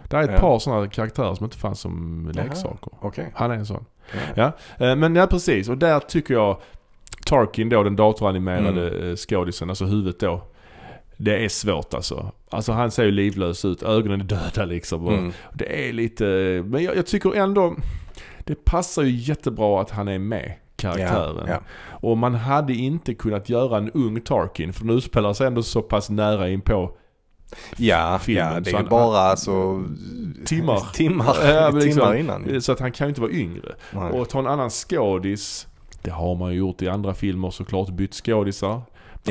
[0.09, 0.39] Det är ett Ja.
[0.39, 2.93] par sådana karaktärer som inte fanns som leksaker.
[3.01, 3.31] Okej.
[3.35, 3.85] Han är en sån.
[4.35, 4.53] Ja.
[4.79, 5.69] Ja, eh, men ja precis.
[5.69, 6.61] Och där tycker jag
[7.27, 9.03] Tarkin då, den datoranimerade Mm.
[9.03, 9.17] mm.
[9.17, 10.43] skådisen, alltså huvudet då.
[11.17, 12.33] Det är svårt alltså.
[12.51, 15.07] Alltså han ser ju livlös ut, ögonen är döda liksom.
[15.07, 15.33] Och Mm.
[15.55, 16.25] Det är lite,
[16.67, 17.77] men jag, jag tycker ändå
[18.39, 21.45] det passar ju jättebra att han är med karaktären.
[21.47, 21.61] Ja, ja.
[21.91, 25.83] Och man hade inte kunnat göra en ung Tarkin för den utspelar sig ändå så
[25.83, 26.97] pass nära in på
[27.77, 29.85] Ja, filmen, ja det är han- bara alltså
[30.45, 30.81] Timmar.
[30.95, 32.63] timmar, Ja, men liksom, timmar innan.
[32.63, 33.75] Så att han kan ju inte vara yngre.
[33.93, 34.11] Nej.
[34.13, 35.67] Och ta en annan skådis.
[36.03, 38.81] Det har man ju gjort i andra filmer såklart, bytt skådisar.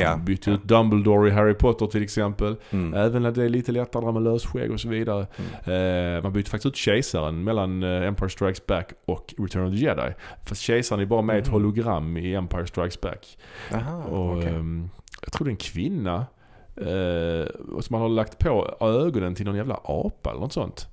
[0.09, 2.55] Man bytte ut Dumbledore i Harry Potter till exempel.
[2.69, 2.93] Mm.
[2.93, 5.21] Även när det är lite lättare med lösskägg och så vidare.
[6.17, 9.79] Eh, man bytte faktiskt ut kejsaren mellan eh, Empire Strikes Back och Return of the
[9.85, 10.13] Jedi.
[10.45, 11.53] Fast kejsaren är bara med i ett Mhm.
[11.53, 13.37] hologram i Empire Strikes Back.
[13.73, 14.49] Aha, Och okej.
[14.49, 14.89] ehm,
[15.21, 16.25] jag tror det är en kvinna.
[16.77, 17.47] Eh,
[17.81, 20.87] som man har lagt på ögonen till någon jävla apa eller något sånt.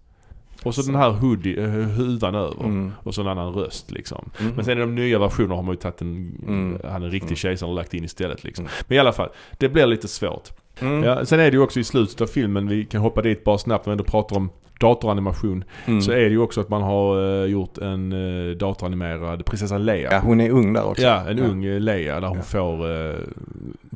[0.65, 2.65] Och så den här hoodie, eh, huvan över.
[2.65, 2.93] Mm.
[3.03, 4.31] Och så en annan röst liksom.
[4.41, 4.55] Mm.
[4.55, 6.79] Men sen i de nya versionerna har man ju tagit en, Mm.
[6.85, 7.37] han en riktig Mm.
[7.37, 8.65] kejsare och lagt in istället liksom.
[8.65, 8.73] Mm.
[8.89, 9.29] Men i alla fall,
[9.59, 10.49] det blir lite svårt.
[10.81, 11.03] Mm.
[11.03, 13.59] Ja, sen är det ju också i slutet av filmen, vi kan hoppa dit bara
[13.59, 14.51] snabbt när vi ändå pratar om
[14.81, 15.65] datoranimation.
[15.87, 16.01] Mm.
[16.03, 20.13] Så är det ju också att man har eh, gjort en uh, datoranimerad prinsessan Leia.
[20.13, 21.03] Ja, hon är ung där också.
[21.03, 22.43] Ja, en ung eh, Leia där hon Ja.
[22.43, 23.17] får, eh,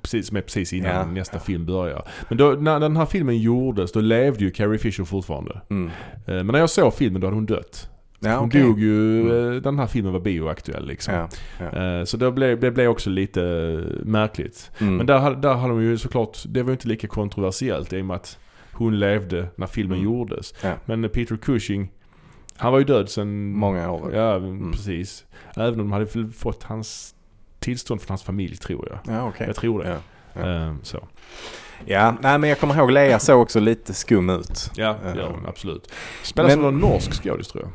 [0.03, 1.41] precis, som är precis innan Ja, nästa ja.
[1.41, 2.03] film börjar.
[2.29, 5.61] Men då, när den här filmen gjordes, då levde ju Carrie Fisher fortfarande.
[5.71, 5.91] Mm.
[6.27, 7.89] Men när jag såg filmen då hade hon dött.
[8.25, 8.63] Ja, Hon okej.
[8.63, 9.53] dog ju, Mm.
[9.57, 11.15] eh, den här filmen var bioaktuell liksom.
[11.15, 11.29] Ja,
[11.73, 11.99] ja.
[11.99, 14.71] Eh, Så det blev, det blev också lite eh, märkligt.
[14.79, 14.97] Mm.
[14.97, 18.05] Men där, där hade de ju såklart, det var ju inte lika kontroversiellt i och
[18.07, 18.39] med att
[18.73, 20.05] hon levde när filmen Mm.
[20.13, 20.55] gjordes.
[20.63, 20.73] Ja.
[20.85, 21.91] Men Peter Cushing,
[22.57, 23.53] han var ju död sen...
[23.53, 24.15] Många år.
[24.15, 24.41] Ja,
[24.73, 25.25] precis.
[25.57, 27.15] Även om de hade fått hans
[27.59, 29.15] tillstånd från hans familj tror jag.
[29.17, 29.47] Ja, okej.
[29.47, 29.89] Jag tror det.
[29.89, 29.97] Ja.
[30.43, 30.67] Ja.
[30.67, 31.09] Eh, Så.
[31.85, 34.71] Ja, nej men jag kommer ihåg Lea såg också lite skum ut.
[34.77, 35.93] Ja, Eh, ja absolut.
[36.23, 37.73] Spelas men- av någon norsk skådis tror jag.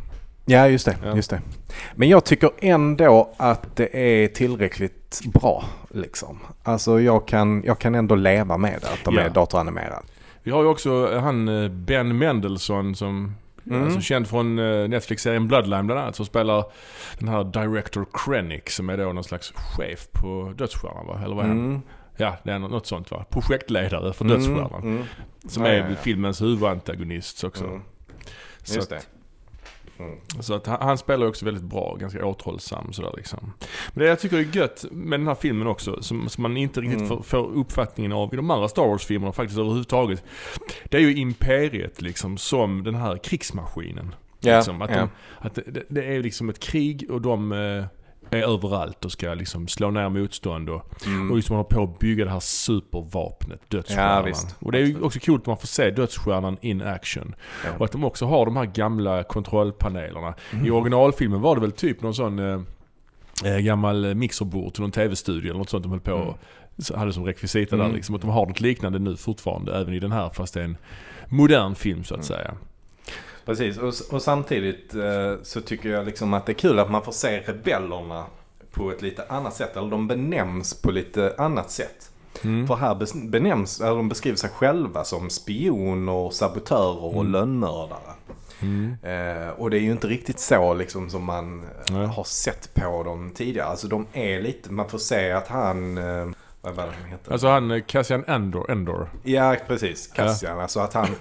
[0.50, 1.16] Ja, just det, Ja.
[1.16, 1.42] just det.
[1.96, 6.40] Men jag tycker ändå att det är tillräckligt bra liksom.
[6.64, 9.22] Alltså jag kan, jag kan ändå leva med att de Ja.
[9.22, 10.02] är datoranimerade.
[10.44, 13.36] Vi har ju också eh, han eh, Ben Mendelsohn som
[13.70, 13.84] Mm.
[13.84, 16.16] Alltså känd från eh, Netflix-serien Bloodline bland annat.
[16.16, 16.66] Som spelar
[17.20, 21.22] den här Director Krennic som är då någon slags chef på Dödsstjärnan va?
[21.26, 21.58] Eller vad är han?
[21.66, 21.82] Mm.
[22.18, 23.26] Ja, det är något sånt va?
[23.30, 24.82] Projektledare för Mm, Dödsstjärnan.
[24.84, 25.04] mm.
[25.48, 25.96] Som är ja, ja.
[26.02, 27.64] filmens huvudantagonist också.
[27.66, 27.82] Mm.
[28.64, 29.06] Så, Just att, det.
[30.00, 30.18] Mm.
[30.40, 33.54] så att han, han spelar också väldigt bra, ganska återhållsam sådär liksom.
[33.94, 36.82] Men det jag tycker är gött med den här filmen också, som, som man inte
[36.82, 37.08] riktigt Mm.
[37.10, 40.24] får, får uppfattningen av i de andra Star Wars-filmerna faktiskt överhuvudtaget.
[40.86, 44.16] Det är ju Imperiet liksom som den här krigsmaskinen.
[44.40, 44.98] Ja, Liksom, att ja.
[44.98, 45.10] de,
[45.48, 47.86] att det, det- det är liksom ett krig och de eh,
[48.32, 51.32] är överallt och ska liksom slå ner motstånd och, Mm.
[51.32, 54.28] och man håller på att bygga det här supervapnet, dödsstjärnan.
[54.36, 57.36] Ja, och det är ju också coolt att man får se dödsstjärnan in action.
[57.66, 57.72] Ja.
[57.78, 60.34] Och att de också har de här gamla kontrollpanelerna.
[60.54, 60.66] Mm.
[60.66, 62.60] I originalfilmen var det väl typ någon sån eh,
[63.46, 66.28] eh, gammal mixerbord till någon tv-studio eller något sånt de höll på Mm.
[66.28, 66.38] och
[66.98, 67.88] hade som rekvisita Mm.
[67.88, 68.16] där liksom.
[68.16, 70.78] Att de har något liknande nu fortfarande, även i den här fast det är en
[71.30, 72.38] modern film så att Mm.
[72.40, 72.54] säga.
[73.48, 77.04] Precis, och, och samtidigt eh, så tycker jag liksom att det är kul att man
[77.04, 78.26] får se rebellerna
[78.72, 79.78] på ett lite annat sätt.
[79.78, 82.12] Eller de benämns på lite annat sätt.
[82.44, 82.68] Mm.
[82.68, 87.32] För här benämns, eller de beskriver sig själva som spioner, sabotörer och Mm.
[87.32, 88.14] lönnmördare.
[88.62, 88.96] Mm.
[89.04, 92.08] Eh, och det är ju inte riktigt så liksom som man eh, Nej.
[92.08, 93.68] har sett på dem tidigare.
[93.68, 96.28] Alltså de är lite, man får se att han, eh,
[96.62, 97.32] vad var det han heter?
[97.32, 99.10] Alltså han eh, Cassian Endor, Endor.
[99.24, 100.08] Ja, precis.
[100.08, 100.60] Cassian.
[100.60, 101.08] Alltså att han,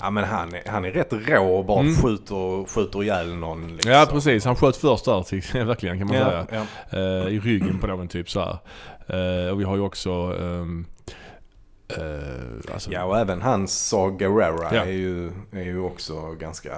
[0.00, 1.94] ja men han, är- han är rätt rå och bara Mm.
[1.96, 3.72] skjuter, skjuter ihjäl någon.
[3.72, 3.92] Liksom.
[3.92, 6.66] Ja precis, han sköt först där till, verkligen kan man Ja, säga.
[6.90, 6.98] ja.
[6.98, 8.40] Eh, I ryggen på någon typ så.
[9.06, 10.86] Eh, och vi har ju också ehm,
[11.88, 14.84] eh, alltså, ja, och även hans Saw Gerrera Ja.
[14.84, 16.70] är, ju, är ju också ganska...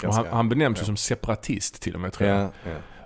[0.00, 2.48] ganska han, han benämns ju som separatist till och med tror jag.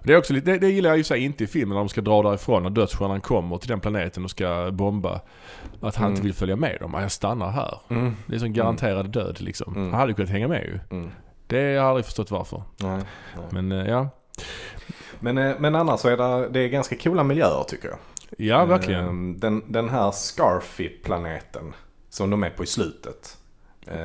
[0.05, 1.89] Det, är också lite, det, det gillar jag ju sig inte i filmen när de
[1.89, 5.21] ska dra därifrån när dödsstjärnan kommer till den planeten och ska bomba.
[5.81, 6.11] Att han Mm.
[6.13, 6.95] inte vill följa med dem.
[7.01, 7.79] Jag stannar här.
[7.91, 8.17] Mm.
[8.27, 9.75] Det är som garanterad död liksom.
[9.77, 9.91] Mm.
[9.91, 10.97] Han hade kunnat hänga med ju.
[10.99, 11.11] Mm.
[11.47, 12.63] Det har jag aldrig förstått varför.
[12.81, 13.01] Nej,
[13.37, 13.45] nej.
[13.51, 14.09] Men eh, ja.
[15.21, 17.99] Men, eh, men annars så är det, det är ganska coola miljöer tycker jag.
[18.39, 19.07] Ja verkligen.
[19.09, 21.75] Ehm, Den, den här Scarfy-planeten
[22.11, 23.37] som de är på i slutet.
[23.87, 23.97] eh,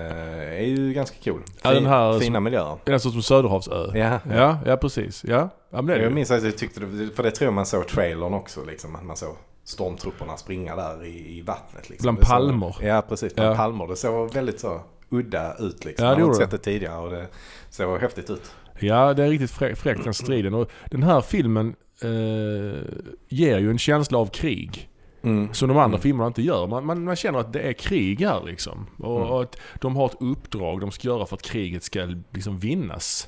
[0.62, 1.42] är ju ganska cool.
[1.62, 2.78] Ja, den här Fina miljöer.
[2.84, 3.98] Det är nästan som Söderhavsö.
[3.98, 5.24] Ja, Ja, ja precis.
[5.28, 7.88] Ja, ja men Jag minns att jag tyckte det, för det tror jag man såg
[7.88, 8.96] trailern också liksom.
[8.96, 11.90] Att man såg stormtrupperna springa där i, i vattnet.
[11.90, 12.16] Liksom.
[12.16, 12.76] Bland palmer.
[12.82, 13.36] Ja, precis.
[13.36, 13.56] Bland Ja.
[13.56, 13.88] palmer.
[13.88, 16.06] Det såg väldigt så udda ut liksom.
[16.08, 17.28] Ja, det jag har inte sett det tidigare och det
[17.70, 18.52] såg häftigt ut.
[18.80, 20.54] Ja, det är riktigt frä- fräckt den striden.
[20.54, 22.82] Och den här filmen eh,
[23.28, 24.90] ger ju en känsla av krig.
[25.22, 25.54] Mm.
[25.54, 26.02] Som de andra Mm.
[26.02, 26.68] filmerna inte gör.
[26.68, 28.88] Man, man, man känner att det är krig här liksom.
[29.00, 29.30] Och, Mm.
[29.30, 33.28] och att de har ett uppdrag de ska göra för att kriget ska liksom vinnas.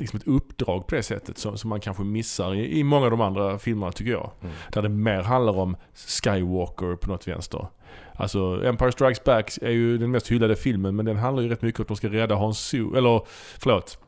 [0.00, 3.10] Liksom ett uppdrag på det sättet som, som man kanske missar i, i många av
[3.10, 4.30] de andra filmerna tycker jag.
[4.40, 4.54] Mm.
[4.72, 7.66] Där det mer handlar om Skywalker på något vänster.
[8.14, 11.62] Alltså Empire Strikes Back är ju den mest hyllade filmen men den handlar ju rätt
[11.62, 13.22] mycket om att de ska rädda Hans Solo, eller
[13.58, 13.98] förlåt.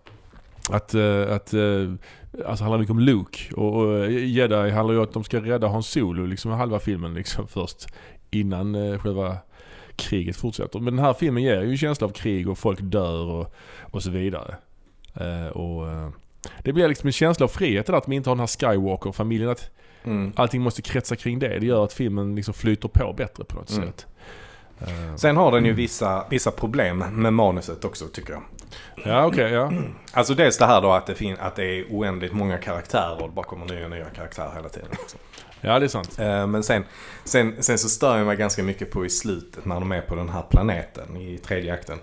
[0.70, 1.94] Att, uh, att uh,
[2.46, 5.66] alltså handlar mycket om Luke och, och Jedi handlar ju om att de ska rädda
[5.66, 7.86] Hans Solo liksom halva filmen liksom först.
[8.30, 9.36] Innan själva
[9.96, 10.80] kriget fortsätter.
[10.80, 14.02] Men den här filmen ger ju en känsla av krig och folk dör och, och
[14.02, 14.56] så vidare.
[15.20, 16.12] Uh, och
[16.62, 19.50] Det blir liksom en känsla av frihet att man inte har den här Skywalker-familjen.
[19.50, 19.70] Att
[20.04, 20.32] mm.
[20.36, 21.58] allting måste kretsa kring det.
[21.58, 23.86] Det gör att filmen liksom flyter på bättre på något mm.
[23.86, 24.06] sätt.
[24.82, 28.42] Uh, Sen har den ju vissa, vissa problem med manuset också tycker jag.
[29.04, 29.72] Ja okej, okay, ja.
[30.12, 33.28] Alltså dels det här då att det, fin- att det är oändligt många karaktärer och
[33.28, 34.88] det bara kommer nya nya karaktärer hela tiden.
[34.92, 35.16] Också.
[35.60, 36.18] Ja det är sant.
[36.18, 36.84] Men sen,
[37.24, 40.14] sen, sen så stör jag mig ganska mycket på i slutet när de är på
[40.14, 41.98] den här planeten i tredje akten.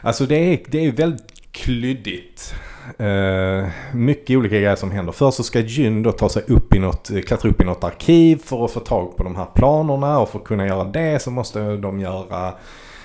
[0.00, 2.54] Alltså det är, det är väldigt klyddigt.
[3.00, 5.12] Uh, mycket olika grejer som händer.
[5.12, 7.84] Först så ska Jyn då ta sig upp i något, eh, klättra upp i något
[7.84, 11.22] arkiv för att få tag på de här planerna och för att kunna göra det
[11.22, 12.54] så måste de göra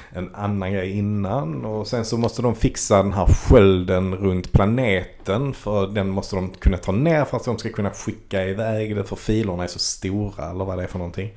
[0.10, 5.54] en annan grej innan och sen så måste de fixa den här skölden runt planeten
[5.54, 9.04] för den måste de kunna ta ner för att de ska kunna skicka iväg det
[9.04, 11.32] för filerna är så stora eller vad det är för någonting.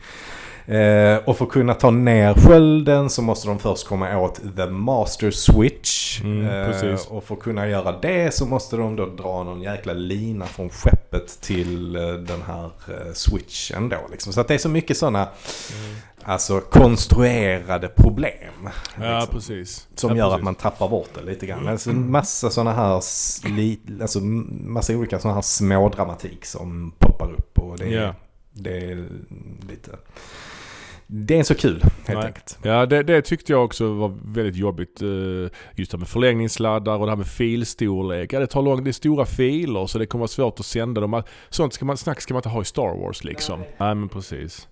[0.66, 4.66] Eh, och för att kunna ta ner skölden så måste de först komma åt the
[4.66, 6.20] master switch.
[6.20, 9.92] Mm, eh, och för att kunna göra det så måste de då dra någon jäkla
[9.92, 13.98] lina från skeppet till eh, den här eh, switchen då.
[14.10, 14.32] Liksom.
[14.32, 15.96] Så att det är så mycket sådana mm.
[16.22, 18.68] alltså, konstruerade problem.
[19.00, 19.88] Ja, liksom, precis.
[19.94, 20.38] Som ja, gör precis.
[20.38, 21.68] att man tappar bort det lite grann.
[21.68, 22.94] Alltså massa sådana här,
[24.00, 27.58] alltså massa olika sådana här smådramatik som poppar upp.
[27.58, 28.14] Och det yeah.
[28.52, 29.08] det är
[29.68, 29.90] lite
[31.12, 32.26] det är inte så kul helt Nej.
[32.26, 32.58] enkelt.
[32.62, 35.02] Ja det, det, tyckte jag också var väldigt jobbigt.
[35.02, 35.08] Eh,
[35.74, 38.32] just det här med förlängningssladdar och det här med filstorlek.
[38.32, 41.00] Ja, det tar lång, det är stora filer så det kommer vara svårt att sända
[41.00, 41.22] dem.
[41.48, 43.60] Sånt ska man, snack ska man inte ha i Star Wars liksom.
[43.60, 44.68] Nej, Nej men precis.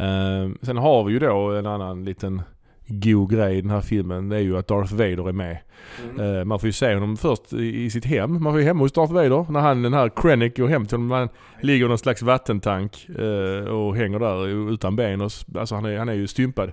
[0.00, 2.42] Uh, sen har vi ju då en annan liten
[2.90, 5.58] god grej i den här filmen det är ju att Darth Vader är med.
[6.04, 6.20] Mm.
[6.20, 8.42] Uh, man får ju se honom först i, i sitt hem.
[8.42, 9.52] Man får ju hemma hos Darth Vader.
[9.52, 11.10] När han, den här Krennic går hem till honom.
[11.10, 11.28] Han
[11.60, 15.20] ligger i någon slags vattentank uh, och hänger där utan ben.
[15.20, 16.72] Och, alltså han är, han är ju stympad.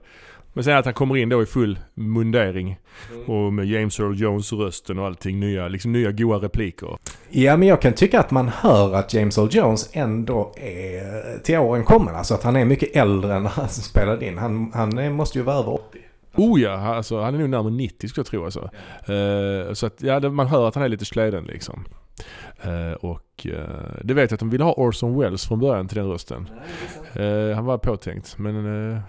[0.58, 2.80] Men sen att han kommer in då i full mundering.
[3.14, 3.26] Mm.
[3.26, 5.40] Och med James Earl Jones rösten och allting.
[5.40, 6.98] Nya, liksom nya goa repliker.
[7.30, 11.58] Ja men jag kan tycka att man hör att James Earl Jones ändå är till
[11.58, 12.16] åren kommen.
[12.16, 14.38] Alltså att han är mycket äldre än när han spelade in.
[14.38, 16.00] Han, han måste ju vara över 80.
[16.38, 18.70] Oh ja, alltså, han är nog närmare 90 skulle jag tro alltså.
[19.10, 21.86] Uh, så att ja, man hör att han är lite slöden liksom.
[22.66, 23.54] Uh, och uh,
[24.04, 26.50] det vet jag att de ville ha Orson Welles från början till den rösten.
[27.20, 28.38] Uh, han var påtänkt.
[28.38, 28.56] Men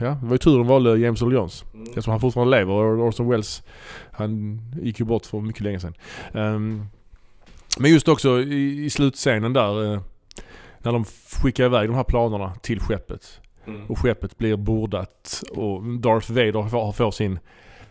[0.01, 1.65] ja, det var ju tur de valde James Earl Jones.
[1.75, 1.87] Mm.
[1.89, 3.63] Eftersom han fortfarande lever och Orson Welles,
[4.11, 5.95] han gick ju bort för mycket länge sedan.
[6.33, 6.87] Um,
[7.79, 10.01] men just också i, i slutscenen där,
[10.79, 11.05] när de
[11.43, 13.41] skickar iväg de här planerna till skeppet.
[13.69, 13.87] Mm.
[13.87, 17.39] Och skeppet blir bordat och Darth Vader får sin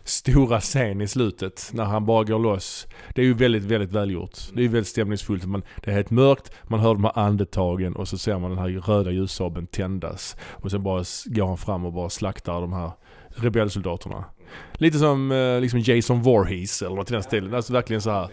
[0.04, 2.86] stora scen i slutet när han bara går loss.
[3.14, 4.38] Det är ju väldigt, väldigt välgjort.
[4.52, 5.44] Det är väldigt stämningsfullt.
[5.44, 8.58] Man, det är helt mörkt, man hör de här andetagen och så ser man den
[8.58, 10.36] här röda ljussabeln tändas.
[10.50, 12.90] Och sen bara går han fram och bara slaktar de här
[13.28, 14.24] rebellsoldaterna.
[14.72, 17.54] Lite som eh, liksom Jason Voorhees eller något i den stilen.
[17.54, 18.28] Alltså verkligen så här.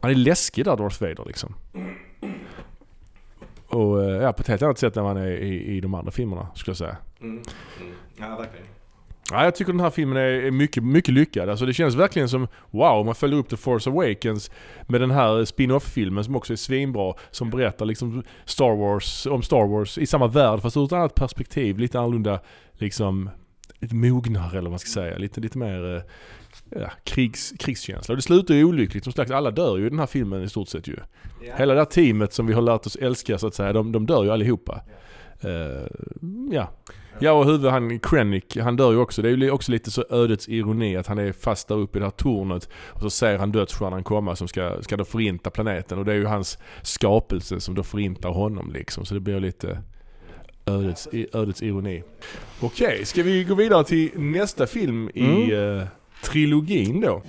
[0.00, 1.54] Han är läskig där Darth Vader liksom.
[3.72, 6.10] Och eh, ja, på ett helt annat sätt än man är i, i de andra
[6.10, 6.96] filmerna skulle jag säga.
[7.20, 7.42] Mm.
[7.80, 7.92] Mm.
[8.16, 8.66] Ja, verkligen.
[9.30, 11.48] Ja, jag tycker den här filmen är mycket, mycket lyckad.
[11.48, 14.50] Alltså det känns verkligen som, wow, man följer upp The Force Awakens
[14.88, 17.14] med den här spin-off-filmen som också är svinbra.
[17.30, 21.14] Som berättar liksom Star Wars, om Star Wars i samma värld fast ur ett annat
[21.14, 21.78] perspektiv.
[21.78, 22.40] Lite annorlunda,
[22.72, 23.30] liksom,
[23.78, 25.18] lite mognare eller vad man ska säga.
[25.18, 26.02] Lite, lite mer eh,
[26.76, 28.12] ja, krigs, krigskänsla.
[28.12, 29.04] Och det slutar ju olyckligt.
[29.04, 30.96] Som sagt, alla dör ju i den här filmen i stort sett ju.
[31.42, 31.58] Yeah.
[31.58, 34.06] Hela det här teamet som vi har lärt oss älska så att säga, de, de
[34.06, 34.82] dör ju allihopa.
[35.44, 35.82] Yeah.
[35.82, 35.86] Uh,
[36.52, 36.70] ja.
[37.18, 39.22] Ja och huvud han Krennic, han dör ju också.
[39.22, 42.00] Det är ju också lite så ödets ironi att han är fast där uppe i
[42.00, 42.68] det här tornet.
[42.74, 45.98] Och så ser han dödsstjärnan komma som ska, ska då förinta planeten.
[45.98, 49.04] Och det är ju hans skapelse som då förintar honom liksom.
[49.04, 49.78] Så det blir lite
[50.66, 52.02] ödets, ödets ironi.
[52.60, 55.50] Okej, okay, ska vi gå vidare till nästa film i mm.
[55.50, 55.84] uh,
[56.32, 57.22] trilogin då?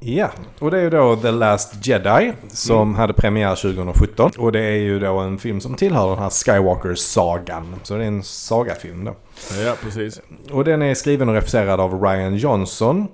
[0.00, 2.94] Ja, och det är ju då The Last Jedi som mm.
[2.94, 4.30] hade premiär 2017.
[4.38, 7.74] Och det är ju då en film som tillhör den här Skywalker-sagan.
[7.82, 9.16] Så det är en sagafilm då.
[9.64, 10.20] Ja, precis.
[10.50, 13.08] Och den är skriven och regisserad av Ryan Johnson.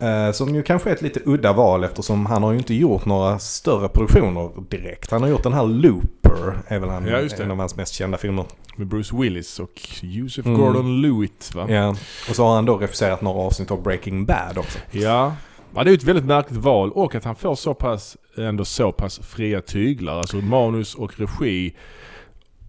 [0.00, 3.04] Eh, som ju kanske är ett lite udda val eftersom han har ju inte gjort
[3.04, 5.10] några större produktioner direkt.
[5.10, 8.18] Han har gjort den här Looper, är väl han, ja, en av hans mest kända
[8.18, 8.44] filmer.
[8.76, 10.60] Med Bruce Willis och Joseph mm.
[10.60, 11.66] Gordon-Lewitt va?
[11.68, 11.96] Ja,
[12.28, 14.78] och så har han då regisserat några avsnitt av Breaking Bad också.
[14.90, 15.32] Ja,
[15.76, 18.92] Ja, det är ett väldigt märkligt val och att han får så pass, ändå så
[18.92, 20.18] pass fria tyglar.
[20.18, 21.74] Alltså manus och regi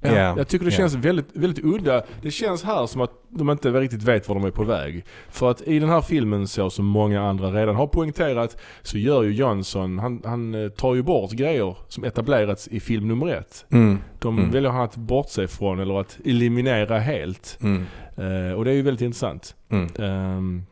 [0.06, 0.38] Ja, yeah.
[0.38, 1.04] Jag tycker det känns yeah.
[1.04, 2.04] väldigt, väldigt udda.
[2.22, 5.06] Det känns här som att de inte riktigt vet var de är på väg.
[5.30, 9.24] För att i den här filmen, så som många andra redan har poängterat, så gör
[9.24, 13.66] ju Johnson, han, han eh, tar ju bort grejer som etablerats i film nummer ett.
[13.72, 14.00] Mm.
[14.20, 14.52] De mm.
[14.52, 17.58] väljer han att bortse från eller att eliminera helt.
[17.62, 17.86] Mm.
[18.20, 19.56] Uh, och det är ju väldigt intressant.
[19.70, 20.66] Um,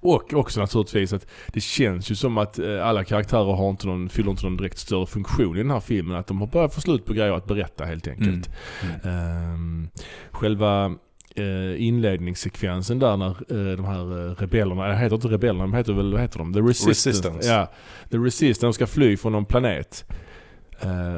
[0.00, 4.08] och också naturligtvis att det känns ju som att eh, alla karaktärer har inte någon,
[4.08, 6.16] fyller inte någon direkt större funktion i den här filmen.
[6.16, 8.50] Att de har börjat få slut på grejer att berätta helt enkelt.
[8.82, 9.00] Mm.
[9.04, 9.54] Mm.
[9.54, 9.88] Um,
[10.30, 10.86] själva
[11.38, 16.12] uh, inledningssekvensen där när uh, de här rebellerna, det heter inte rebellerna, de heter väl,
[16.12, 16.52] vad heter de?
[16.52, 17.08] The Resistance.
[17.08, 17.48] Resistance.
[17.48, 17.72] Ja,
[18.10, 20.04] The Resistance, de ska fly från någon planet.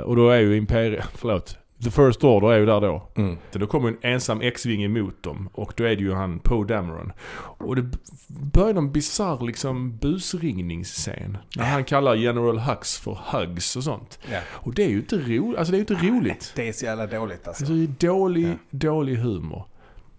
[0.05, 3.09] Och då är ju Imperiet, förlåt, The First Order är ju där då.
[3.15, 3.37] Mm.
[3.53, 7.13] Då kommer en ensam X-Wing emot dem och då är det ju han Poe Dameron.
[7.39, 7.85] Och det
[8.29, 11.39] börjar någon bisarr liksom busringningsscen.
[11.57, 14.19] När han kallar General Hux för Hugs och sånt.
[14.33, 14.41] Ja.
[14.51, 16.53] Och det är ju inte, ro alltså det är inte roligt.
[16.57, 17.65] Det är så jävla dåligt alltså.
[17.65, 18.55] alltså det är dålig, ja.
[18.71, 19.65] dålig humor.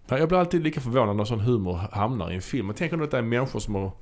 [0.08, 2.66] Jag blir alltid lika förvånad när sån humor hamnar i en film.
[2.66, 3.92] Jag tänker att det är människor som har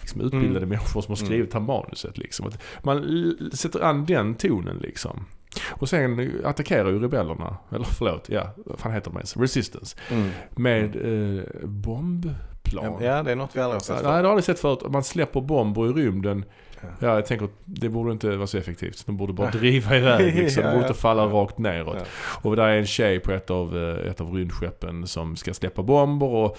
[0.00, 0.68] liksom utbildade mm.
[0.68, 1.66] människor som har skrivit mm.
[1.66, 2.18] manuset.
[2.18, 2.46] Liksom.
[2.46, 5.24] Att man sätter an den tonen liksom.
[5.68, 9.36] Och sen attackerar ju rebellerna, eller förlåt, ja, vad fan heter de ens?
[9.36, 9.96] Resistance.
[10.10, 10.30] Mm.
[10.50, 12.98] Med eh, bombplan.
[13.00, 14.02] Ja, det är något vi aldrig har sett förut.
[14.02, 14.92] Nej, det har jag aldrig sett förut.
[14.92, 16.44] Man släpper bomber i rymden.
[16.80, 16.88] Ja.
[17.00, 19.06] ja, jag tänker att det borde inte vara så effektivt.
[19.06, 20.62] De borde bara driva iväg liksom.
[20.64, 21.96] De borde inte falla rakt neråt.
[21.98, 22.04] Ja.
[22.50, 25.82] Och där är en tjej på ett av, eh, ett av rymdskeppen som ska släppa
[25.82, 26.58] bomber och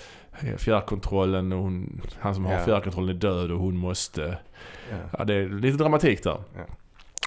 [0.58, 4.38] fjärrkontrollen, och hon, han som har fjärrkontrollen är död och hon måste...
[5.18, 6.38] Ja, det är lite dramatik där.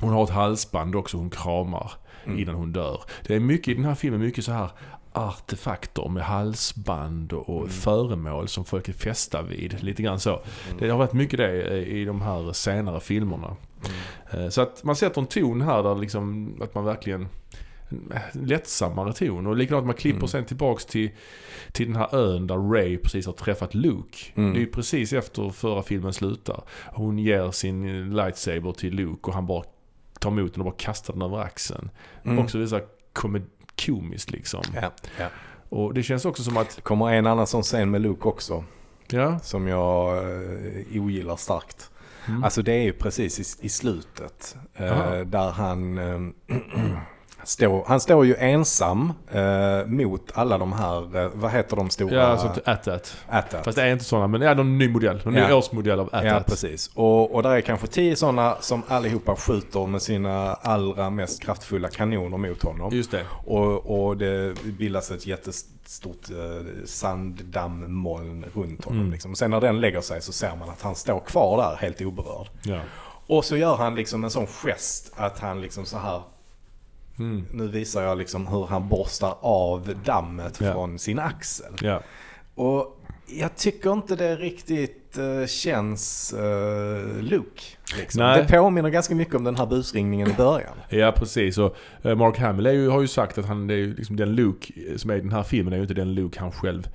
[0.00, 1.92] Hon har ett halsband också hon kramar
[2.24, 2.38] mm.
[2.38, 3.00] innan hon dör.
[3.26, 4.70] Det är mycket i den här filmen, mycket så här
[5.12, 7.70] artefakter med halsband och mm.
[7.70, 9.82] föremål som folk är fästa vid.
[9.82, 10.30] Lite grann så.
[10.30, 10.78] Mm.
[10.78, 13.56] Det har varit mycket det i de här senare filmerna.
[14.30, 14.44] Mm.
[14.44, 17.28] Eh, så att man sätter en ton här där liksom att man verkligen
[18.32, 19.46] lättsammare ton.
[19.46, 20.28] Och likadant man klipper mm.
[20.28, 21.10] sen tillbaks till,
[21.72, 24.18] till den här ön där Ray precis har träffat Luke.
[24.34, 24.52] Mm.
[24.52, 26.62] Det är ju precis efter förra filmen slutar.
[26.92, 29.64] Hon ger sin lightsaber till Luke och han bara
[30.22, 31.90] tar emot den och bara kastar den över axeln.
[32.24, 32.38] Mm.
[32.38, 32.82] Också visar
[33.76, 34.62] komiskt liksom.
[34.74, 35.28] Ja, ja.
[35.68, 36.76] Och det känns också som att...
[36.76, 38.64] Det kommer en annan sån scen med Luke också.
[39.08, 39.38] Ja.
[39.38, 41.90] Som jag eh, ogillar starkt.
[42.28, 42.44] Mm.
[42.44, 44.56] Alltså det är ju precis i, i slutet.
[44.74, 45.98] Eh, där han...
[45.98, 46.56] Eh,
[47.44, 52.14] Står, han står ju ensam eh, mot alla de här, eh, vad heter de stora?
[52.14, 53.14] Ja, alltså AT-AT.
[53.28, 53.64] AT-AT.
[53.64, 55.20] Fast det är inte sådana, men det är någon ny modell.
[55.24, 55.48] Någon ja.
[55.48, 56.24] ny årsmodell av AT-AT.
[56.24, 56.90] Ja, precis.
[56.94, 61.88] Och, och där är kanske tio sådana som allihopa skjuter med sina allra mest kraftfulla
[61.88, 62.94] kanoner mot honom.
[62.94, 63.24] Just det.
[63.44, 69.00] Och, och det bildas ett jättestort eh, sanddammoln runt honom.
[69.00, 69.12] Mm.
[69.12, 69.30] Liksom.
[69.30, 72.00] Och sen när den lägger sig så ser man att han står kvar där helt
[72.00, 72.48] oberörd.
[72.62, 72.80] Ja.
[73.26, 76.22] Och så gör han liksom en sån gest att han liksom så här
[77.22, 77.44] Mm.
[77.52, 80.72] Nu visar jag liksom hur han borstar av dammet ja.
[80.72, 81.72] från sin axel.
[81.80, 82.02] Ja.
[82.54, 87.62] Och jag tycker inte det riktigt uh, känns uh, Luke.
[87.98, 88.20] Liksom.
[88.22, 90.74] Det påminner ganska mycket om den här busringningen i början.
[90.88, 91.58] Ja, precis.
[91.58, 94.72] Och uh, Mark Hamill ju, har ju sagt att han, det är liksom den Luke
[94.96, 96.88] som är i den här filmen är ju inte den Luke han själv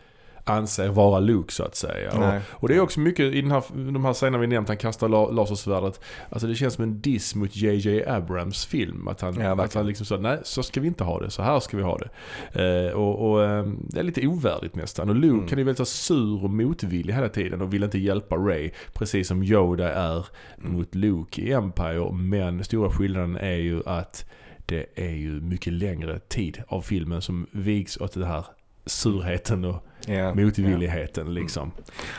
[0.49, 2.11] anser vara Luke så att säga.
[2.11, 4.77] Och, och, det är också mycket i den här, de här scenerna vi nämnt, han
[4.77, 6.01] kastar la, lasersvärdet.
[6.29, 9.07] Alltså det känns som en diss mot JJ Abrams film.
[9.07, 11.41] Att han, ja, att han liksom sa, nej så ska vi inte ha det, så
[11.41, 12.09] här ska vi ha det.
[12.87, 15.09] Eh, och, och eh, det är lite ovärdigt nästan.
[15.09, 15.47] Och Luke mm.
[15.47, 18.71] kan ju väldigt sur och motvillig hela tiden och vill inte hjälpa Ray.
[18.93, 20.25] Precis som Yoda är
[20.57, 20.73] mm.
[20.73, 22.11] mot Luke i Empire.
[22.11, 24.25] Men stora skillnaden är ju att
[24.65, 28.45] det är ju mycket längre tid av filmen som vigs åt det här
[28.85, 31.33] surheten och yeah, motvilligheten yeah.
[31.33, 31.71] liksom.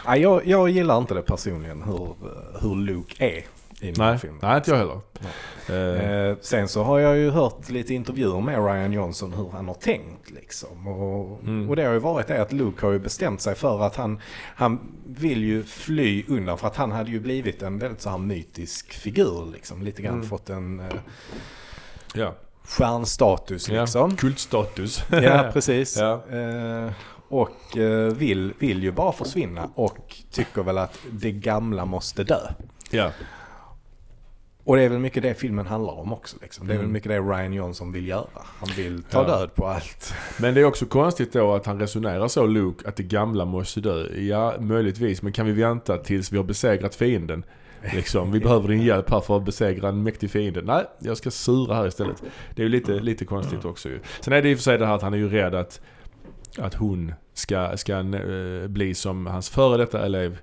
[0.05, 2.15] Ja, jag, jag gillar inte det personligen hur,
[2.61, 3.45] hur Luke är
[3.81, 4.39] i den nej, filmen.
[4.43, 5.01] Nej, inte jag heller.
[5.71, 9.75] Uh, sen så har jag ju hört lite intervjuer med Ryan Johnson hur han har
[9.75, 10.89] tänkt liksom.
[10.89, 11.69] Och, mm.
[11.69, 14.21] och det har ju varit det att Luke har ju bestämt sig för att han,
[14.55, 18.19] han vill ju fly undan för att han hade ju blivit en väldigt så här
[18.19, 19.83] mytisk figur liksom.
[19.83, 20.29] Lite grann mm.
[20.29, 20.81] fått en...
[20.81, 20.87] Uh,
[22.15, 22.35] ja
[22.69, 24.11] stjärnstatus liksom.
[24.11, 25.05] Ja, kultstatus.
[25.11, 25.97] ja, precis.
[25.97, 26.23] Ja.
[26.31, 26.93] Eh,
[27.29, 32.41] och eh, vill, vill ju bara försvinna och tycker väl att det gamla måste dö.
[32.91, 33.13] Ja.
[34.65, 36.37] Och det är väl mycket det filmen handlar om också.
[36.43, 36.67] Liksom.
[36.67, 36.87] Det är mm.
[36.87, 38.27] väl mycket det Ryan Johnson vill göra.
[38.35, 39.29] Han vill ta ja.
[39.29, 40.15] död på allt.
[40.41, 43.81] Men det är också konstigt då att han resonerar så, Luke, att det gamla måste
[43.81, 44.07] dö.
[44.17, 45.23] Ja, möjligtvis.
[45.23, 47.45] Men kan vi vänta tills vi har besegrat fienden?
[47.95, 50.63] Liksom, vi behöver din hjälp här för att besegra en mäktig fiende.
[50.63, 52.23] Nej, jag ska sura här istället.
[52.55, 54.01] Det är ju lite, lite konstigt också ju.
[54.21, 55.81] Sen är det i och för sig det här att han är ju rädd att,
[56.59, 60.39] att hon ska, ska äh, bli som hans före detta elev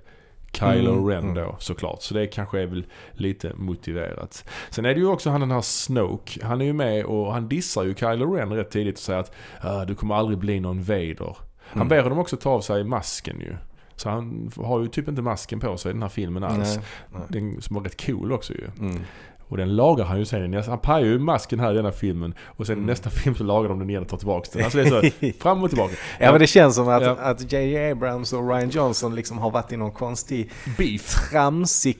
[0.52, 1.34] Kylo Mm, Ren mm.
[1.34, 2.02] då såklart.
[2.02, 4.44] Så det kanske är väl lite motiverat.
[4.70, 6.46] Sen är det ju också han den här Snoke.
[6.46, 9.32] Han är ju med och han dissar ju Kylo Ren rätt tidigt och säger att
[9.60, 11.36] "Ah, du kommer aldrig bli någon Vader.
[11.68, 11.88] Han Mm.
[11.88, 13.56] ber honom också ta av sig masken ju.
[13.96, 16.76] Så han har ju typ inte masken på sig i den här filmen alls.
[16.76, 17.22] Nej, nej.
[17.28, 18.64] Den som var rätt cool också ju.
[18.80, 19.00] Mm.
[19.48, 20.50] Och den lagar han ju sen.
[20.50, 22.34] nästa- Han pajar ju masken här i denna filmen.
[22.46, 22.86] Och sen i Mm.
[22.86, 24.64] nästa film så lagar de den igen och tar tillbaka den.
[24.64, 25.94] Alltså det är så fram och tillbaka.
[26.20, 27.16] Ja men det känns som att, Ja.
[27.20, 27.90] att J.J.
[27.90, 31.30] Abrams och Ryan Johnson liksom har varit i någon konstig Beef.
[31.30, 31.96] tramsig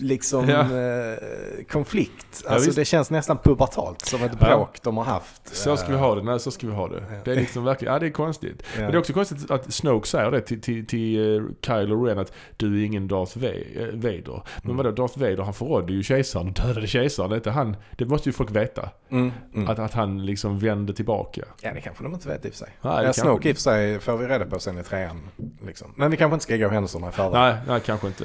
[0.00, 0.60] liksom, Ja.
[0.60, 2.42] eh, konflikt.
[2.44, 2.76] Ja, Alltså visst.
[2.78, 4.46] det känns nästan pubertalt som ett Ja.
[4.46, 5.56] bråk de har haft.
[5.56, 6.22] Så ska vi ha det.
[6.22, 7.04] Nej, så ska vi ha det.
[7.10, 7.16] Ja.
[7.24, 8.62] Det är liksom verkligen, ja det är konstigt.
[8.74, 8.80] Ja.
[8.80, 12.18] Men det är också konstigt att Snoke säger det till, till, till eh, Kylo Ren
[12.18, 13.50] att du är ingen Darth eh,
[13.94, 14.42] Vader.
[14.56, 14.76] Men Mm.
[14.76, 17.32] vadå, Darth Vader han förrådde ju kejsaren och dödade kejsaren.
[17.32, 18.88] Inte han, det måste ju folk veta.
[19.10, 19.68] Mm, mm.
[19.68, 21.42] Att, att han liksom vände tillbaka.
[21.62, 22.68] Ja det kanske de inte vet i och för sig.
[22.82, 25.20] Nej, ja, Snoke i och för sig får vi reda på sen i trean.
[25.66, 25.92] Liksom.
[25.96, 27.32] Men vi kanske inte ska gå händelserna i förväg.
[27.32, 28.24] Nej, nej, kanske inte.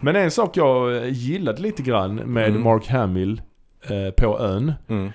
[0.00, 2.62] Men en sak jag eh, gillade lite grann med Mm.
[2.62, 3.42] Mark Hamill
[3.82, 4.72] eh, på ön.
[4.88, 5.10] Mm.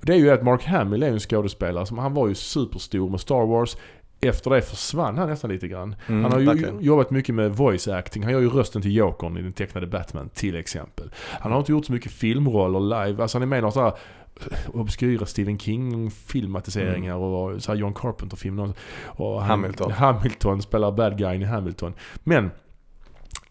[0.00, 3.20] Det är ju att Mark Hamill är en skådespelare som han var ju superstor med
[3.20, 3.76] Star Wars.
[4.22, 5.94] Efter det försvann han nästan lite grann.
[6.06, 6.80] Mm, han har ju verkligen.
[6.80, 8.22] jobbat mycket med voice acting.
[8.22, 11.10] Han gör ju rösten till Jokern i den tecknade Batman till exempel.
[11.40, 13.22] Han har inte gjort så mycket filmroller live.
[13.22, 13.92] Alltså han är med i några sådana
[14.72, 18.72] obskyra Stephen King filmatiseringar och så här John Carpenter filmer.
[19.04, 19.48] Och han, Mm.
[19.62, 19.92] Hamilton.
[19.92, 21.94] Hamilton spelar bad guy i Hamilton.
[22.24, 22.50] Men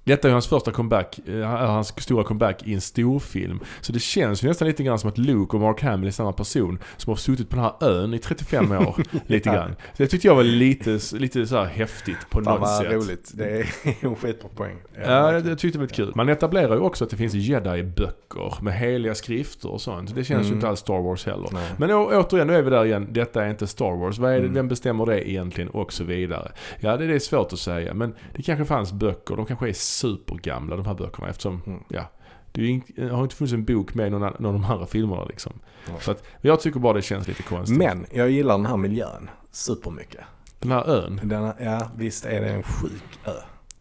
[0.03, 3.59] detta är ju hans första comeback, eh, hans stora comeback i en storfilm.
[3.81, 6.33] Så det känns ju nästan lite grann som att Luke och Mark Hamill är samma
[6.33, 8.95] person som har suttit på den här ön i 35 år.
[9.27, 9.55] lite Ja.
[9.55, 9.75] grann.
[9.97, 12.91] Så det tyckte jag var lite, lite så här häftigt på Fan något vad sätt.
[12.93, 13.31] roligt.
[13.33, 13.65] Det är
[14.05, 14.75] en skitbra poäng.
[15.05, 16.11] Ja, jag, jag tyckte det var lite kul.
[16.15, 20.15] Man etablerar ju också att det finns jedi-böcker med heliga skrifter och sånt.
[20.15, 20.57] Det känns ju Mm.
[20.57, 21.49] inte alls Star Wars heller.
[21.51, 21.71] Nej.
[21.77, 23.07] Men å, återigen, nu är vi där igen.
[23.11, 24.17] Detta är inte Star Wars.
[24.19, 24.53] Vad är det, Mm.
[24.53, 25.69] Vem bestämmer det egentligen?
[25.69, 26.51] Och så vidare.
[26.79, 27.93] Ja, det, det är svårt att säga.
[27.93, 29.35] Men det kanske fanns böcker.
[29.35, 31.79] De kanske är supergamla de här böckerna eftersom, Mm.
[31.87, 32.03] ja.
[32.51, 35.25] Det ing- har inte funnits en bok med i någon, någon av de andra filmerna
[35.25, 35.53] liksom.
[35.87, 35.93] Ja.
[35.99, 37.77] Så att, jag tycker bara det känns lite konstigt.
[37.77, 40.21] Men jag gillar den här miljön supermycket.
[40.59, 41.19] Den här ön.
[41.23, 43.31] Den, här- ja, visst är det en sjuk ö.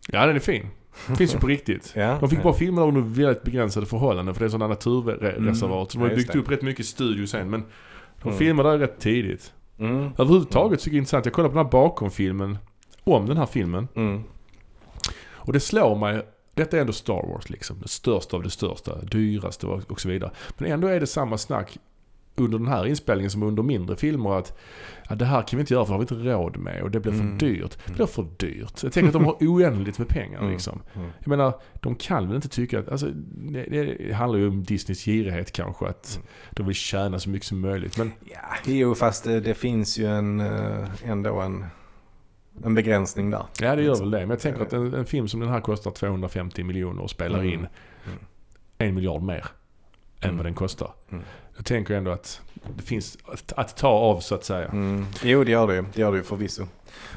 [0.09, 0.67] Ja, den är fin.
[1.17, 1.93] Finns ju på riktigt.
[1.97, 2.43] Ja, De fick ja.
[2.43, 5.57] bara filma under väldigt begränsade förhållanden för det är sådana naturreservat.
[5.59, 5.67] Så
[5.99, 6.07] de har Mm.
[6.07, 6.39] Ja, ju just byggt det.
[6.39, 7.65] upp rätt mycket studio sen men
[8.23, 8.39] de Mm.
[8.39, 9.53] filmade där rätt tidigt.
[9.79, 10.11] Mm.
[10.19, 11.25] Överhuvudtaget tycker jag det är intressant.
[11.25, 12.59] Jag kollade på den här bakomfilmen
[13.05, 13.89] om den här filmen.
[13.95, 14.23] Mm.
[15.49, 16.23] Och det slår mig,
[16.55, 17.81] detta är ändå Star Wars liksom.
[17.83, 20.31] Det största av det största, dyraste och så vidare.
[20.59, 21.79] Men ändå är det samma snack
[22.37, 24.59] under den här inspelningen som under mindre filmer att
[25.09, 26.91] ja, det här kan vi inte göra för det har vi inte råd med och
[26.91, 27.39] det blir för Mm.
[27.39, 27.79] dyrt.
[27.87, 28.83] Det blir för dyrt.
[28.83, 30.51] Jag tänker att de har oändligt med pengar Mm.
[30.53, 30.81] liksom.
[30.95, 31.09] Mm.
[31.19, 33.07] Jag menar, de kan väl inte tycka att, alltså
[33.51, 33.65] det,
[34.09, 36.29] det handlar ju om Disneys girighet kanske att Mm.
[36.51, 37.99] de vill tjäna så mycket som möjligt.
[37.99, 41.65] Men Ja, jo fast det, det finns ju en, eh, ändå en,
[42.65, 43.45] en begränsning där.
[43.61, 44.11] ja, det gör Liksom.
[44.11, 44.27] väl det.
[44.27, 47.39] Men jag tänker att en, en film som den här kostar 250 miljoner och spelar
[47.39, 47.53] Mm.
[47.53, 47.59] in
[48.07, 48.19] Mm.
[48.79, 49.45] en miljard mer
[50.21, 50.37] än Mm.
[50.37, 50.91] vad den kostar.
[51.11, 51.25] Mm.
[51.57, 52.41] Jag tänker ändå att
[52.77, 54.69] det finns att, att ta av så att säga.
[54.69, 55.07] Mm.
[55.23, 56.67] Jo det gör det ju, det gör det ju förvisso.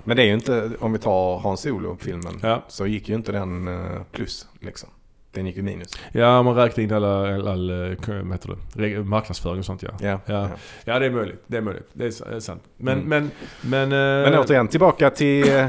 [0.04, 2.64] Men det är ju inte, om vi tar Hans Solo-filmen, Ja.
[2.68, 4.90] så gick ju inte den eh, plus liksom.
[5.34, 5.90] Den gick ju minus.
[6.12, 9.90] ja, man räknar in alla, all, all, eh, vad heter det, marknadsföring och sånt ja.
[10.02, 10.20] Ja.
[10.26, 10.50] Ja.
[10.86, 11.44] Ja, det är möjligt.
[11.48, 11.90] Det är möjligt.
[11.94, 12.64] Det är är sant.
[12.78, 13.10] Men, Mm.
[13.10, 14.24] men, men...
[14.26, 15.68] eh, Men återigen, tillbaka till, eh,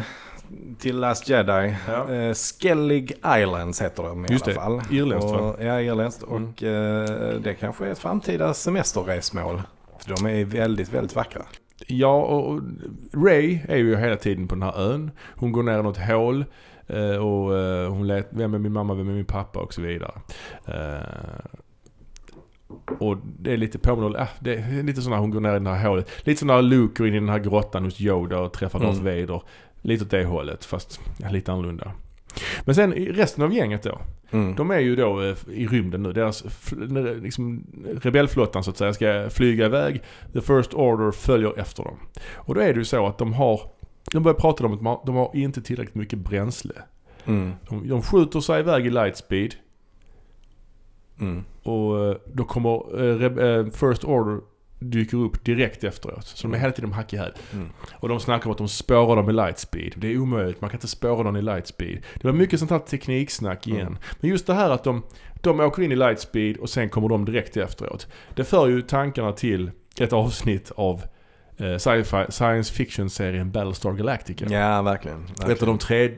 [0.79, 1.75] till Last Jedi.
[1.89, 2.13] Ja.
[2.15, 4.61] Eh, Skellig Islands heter de i Just alla det.
[4.61, 4.83] fall.
[4.91, 5.55] Irländskt, va?
[5.61, 6.23] Ja, irländskt.
[6.23, 6.45] Mm.
[6.53, 9.63] Och eh, det kanske är ett framtida semesterresmål.
[9.99, 11.43] För de är väldigt, väldigt vackra.
[11.87, 12.61] Ja, och och
[13.27, 15.11] Ray är ju hela tiden på den här ön.
[15.37, 16.45] Hon går ner i något hål.
[16.87, 19.83] Eh, Och eh, hon lät, vem är min mamma, vem är min pappa och så
[19.83, 20.13] vidare.
[20.67, 21.45] Eh,
[22.99, 25.71] Och det är lite påminner, äh, det är lite sådana hon går ner i det
[25.71, 26.11] här hålet.
[26.27, 28.91] Lite som när Luke går in i den här grottan hos Yoda och träffar Mm.
[28.91, 29.43] Darth Vader.
[29.85, 31.93] Lite åt det hållet, fast ja, lite annorlunda.
[32.65, 33.99] Men sen resten av gänget då.
[34.31, 34.55] Mm.
[34.55, 35.23] De är ju då
[35.53, 36.13] i rymden nu.
[36.13, 36.45] Deras
[37.23, 37.67] liksom,
[38.03, 40.03] rebellflottan så att säga ska flyga iväg.
[40.33, 41.97] The First Order följer efter dem.
[42.35, 43.61] Och då är det ju så att de har,
[44.13, 46.75] de börjar prata om att de har, inte tillräckligt mycket bränsle.
[47.25, 47.53] Mm.
[47.69, 49.55] De, de skjuter sig iväg i lightspeed
[51.21, 51.45] Mm.
[51.63, 53.03] och eh, då kommer
[53.43, 54.41] eh, First Order
[54.79, 56.27] dyker upp direkt efteråt.
[56.27, 57.33] Så de är hela tiden hack i häl.
[57.53, 57.69] Mm.
[57.93, 59.95] Och de snackar om att de spårar dem i lightspeed.
[59.97, 62.03] Det är omöjligt, man kan inte spåra dem i lightspeed.
[62.15, 63.81] Det var mycket sånt här tekniksnack igen.
[63.81, 63.99] Mm.
[64.21, 65.03] Men just det här att de,
[65.41, 68.07] de åker in i lightspeed och sen kommer de direkt efteråt.
[68.35, 69.71] Det för ju tankarna till
[70.01, 71.03] ett avsnitt av
[72.31, 74.45] science fiction-serien Battlestar Galactica.
[74.45, 75.27] Ja, verkligen.
[75.27, 75.51] verkligen.
[75.53, 76.15] Ett av de tre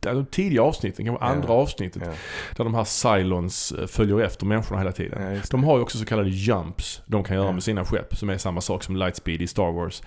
[0.00, 1.30] de tidiga avsnitten, kanske Ja.
[1.30, 2.02] andra avsnittet.
[2.06, 2.12] Ja.
[2.56, 2.84] Där de här
[3.18, 5.34] Cylons eh, följer efter människorna hela tiden.
[5.34, 7.52] Ja, De har ju också så kallade jumps de kan göra Ja.
[7.52, 8.16] med sina skepp.
[8.16, 10.02] Som är samma sak som lightspeed i Star Wars.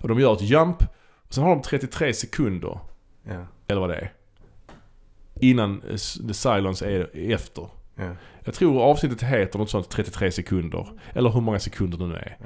[0.00, 0.82] Och de gör ett jump.
[1.28, 2.78] Och sen har de 33 sekunder,
[3.28, 3.46] Ja.
[3.68, 4.12] eller vad det är.
[5.40, 5.96] innan eh,
[6.28, 7.68] The Silence är efter.
[7.96, 8.10] Ja.
[8.44, 10.88] Jag tror avsnittet heter något sånt 33 sekunder.
[11.14, 12.36] Eller hur många sekunder det nu är.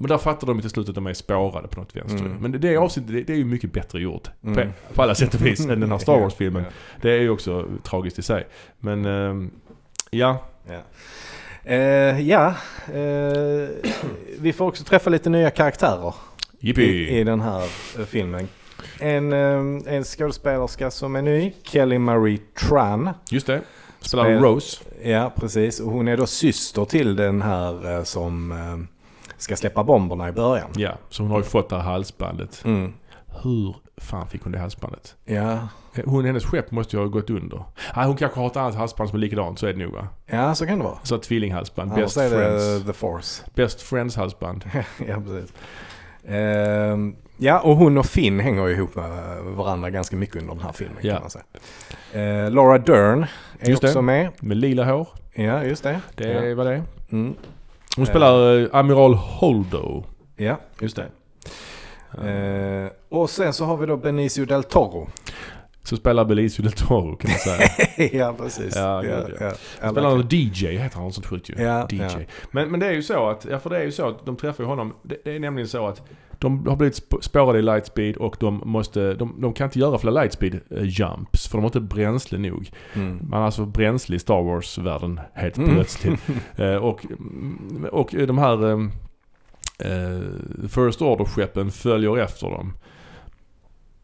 [0.00, 2.18] Men där fattar de till slut att de är spårade på något vänster.
[2.18, 2.36] Mm.
[2.36, 4.28] Men det, det avsnittet, det, det är ju mycket bättre gjort.
[4.44, 4.54] Mm.
[4.56, 6.62] På, på alla sätt och vis än den här Star Wars-filmen.
[6.62, 6.70] Ja.
[7.02, 8.46] Det är ju också tragiskt i sig.
[8.78, 9.50] Men ehm,
[10.10, 10.80] ja, Ja,
[11.64, 12.54] eh, ja
[12.94, 13.68] eh,
[14.38, 16.14] vi får också träffa lite nya karaktärer
[16.60, 17.62] i, i den här
[17.98, 18.48] eh, filmen.
[18.98, 23.10] En, eh, en skådespelerska som är ny, Kelly Marie Tran.
[23.30, 23.60] Just det.
[24.00, 24.82] Spelar Spel- Rose.
[25.02, 25.80] Ja, precis.
[25.80, 28.99] Och hon är då syster till den här som eh,
[29.42, 30.68] ska släppa bomberna i början.
[30.76, 32.62] Ja, så hon har ju fått det här halsbandet.
[32.64, 32.92] Mm.
[33.42, 35.16] Hur fan fick hon det halsbandet?
[35.24, 35.68] Ja.
[36.04, 37.62] Hon, hennes skepp måste ju ha gått under.
[37.96, 40.08] Nej, hon kanske har ett annat halsband som är likadant, så är det nog va?
[40.26, 40.98] ja, så kan det vara.
[41.02, 41.92] Så tvillinghalsband.
[41.92, 42.64] Annars Best är friends.
[42.84, 43.42] det The Force.
[43.54, 44.64] Best friends halsband.
[45.08, 45.52] ja, precis.
[46.28, 50.62] Ehm, ja, och hon och Finn hänger ju ihop med varandra ganska mycket under den
[50.64, 51.12] här filmen Ja.
[51.12, 51.44] kan man säga.
[52.44, 53.26] Eh, Laura Dern
[53.60, 54.02] är Just också det.
[54.02, 54.30] med.
[54.40, 55.08] Med lila hår.
[55.34, 56.00] Ja, just det.
[56.16, 56.82] Det är vad det.
[57.12, 57.34] Mm.
[57.96, 60.04] Hon spelar eh, Amiral Holdo.
[60.36, 61.06] Ja, just det.
[62.12, 65.08] Eh, och sen så har vi då Benicio del Toro.
[65.82, 67.68] Så spelar Belicio del Toro kan man säga.
[68.12, 68.76] ja, precis.
[68.76, 69.52] Ja, ja, ja.
[69.80, 69.90] ja.
[69.90, 71.54] Spelar någon DJ heter han sånt sjukt ju.
[71.62, 72.26] Ja, DJ.
[72.50, 74.36] Men, men det är ju så att, ja för det är ju så att de
[74.36, 74.94] träffar ju honom.
[75.02, 76.02] Det, det är nämligen så att
[76.40, 79.98] de har blivit sp- spårade i lightspeed och de måste, de, de kan inte göra
[79.98, 82.70] fler lightspeed eh, jumps för de har inte bränsle nog.
[82.94, 83.18] Mm.
[83.28, 85.70] Man har alltså bränsle i Star Wars-världen helt Mm.
[85.74, 86.20] plötsligt.
[86.56, 87.06] Eh, och,
[87.92, 88.78] och de här eh,
[89.78, 90.20] eh,
[90.68, 92.72] First Order-skeppen följer efter dem.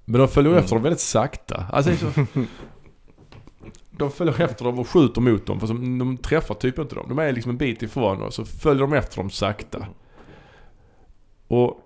[0.05, 0.63] Men de följer Mm.
[0.65, 1.65] efter dem väldigt sakta.
[1.73, 1.91] Alltså,
[3.91, 5.67] de följer efter dem och skjuter mot dem för
[5.99, 7.07] de träffar typ inte dem.
[7.09, 9.87] De är liksom en bit ifrån och så följer de efter dem sakta.
[11.49, 11.81] Och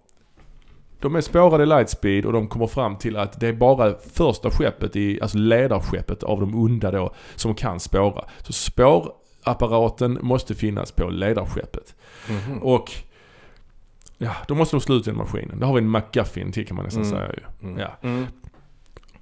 [1.00, 4.50] de är spårade i lightspeed och de kommer fram till att det är bara första
[4.50, 8.24] skeppet, i, alltså ledarskeppet av de onda då, som kan spåra.
[8.42, 11.94] Så spårapparaten måste finnas på ledarskeppet.
[12.28, 12.58] Mhm.
[12.62, 12.90] Och
[14.18, 15.60] ja, då måste de slå ut den maskinen.
[15.60, 17.16] Då har vi en McGuffin till kan man nästan Mm.
[17.18, 17.68] säga ju.
[17.68, 17.78] Mm.
[17.78, 17.88] Ja.
[18.08, 18.26] Mm.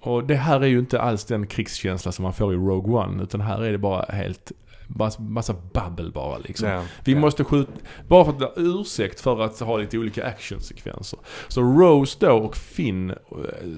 [0.01, 3.23] Och det här är ju inte alls den krigskänsla som man får i Rogue One.
[3.23, 4.53] Utan här är det bara helt,
[4.89, 6.69] bara massa babbel bara liksom.
[6.69, 6.83] Ja.
[7.05, 7.19] Vi ja.
[7.19, 7.73] måste skjuta,
[8.09, 11.19] bara för att ursäkt för att ha lite olika actionsekvenser.
[11.49, 13.17] Så Rose då och Finn eh,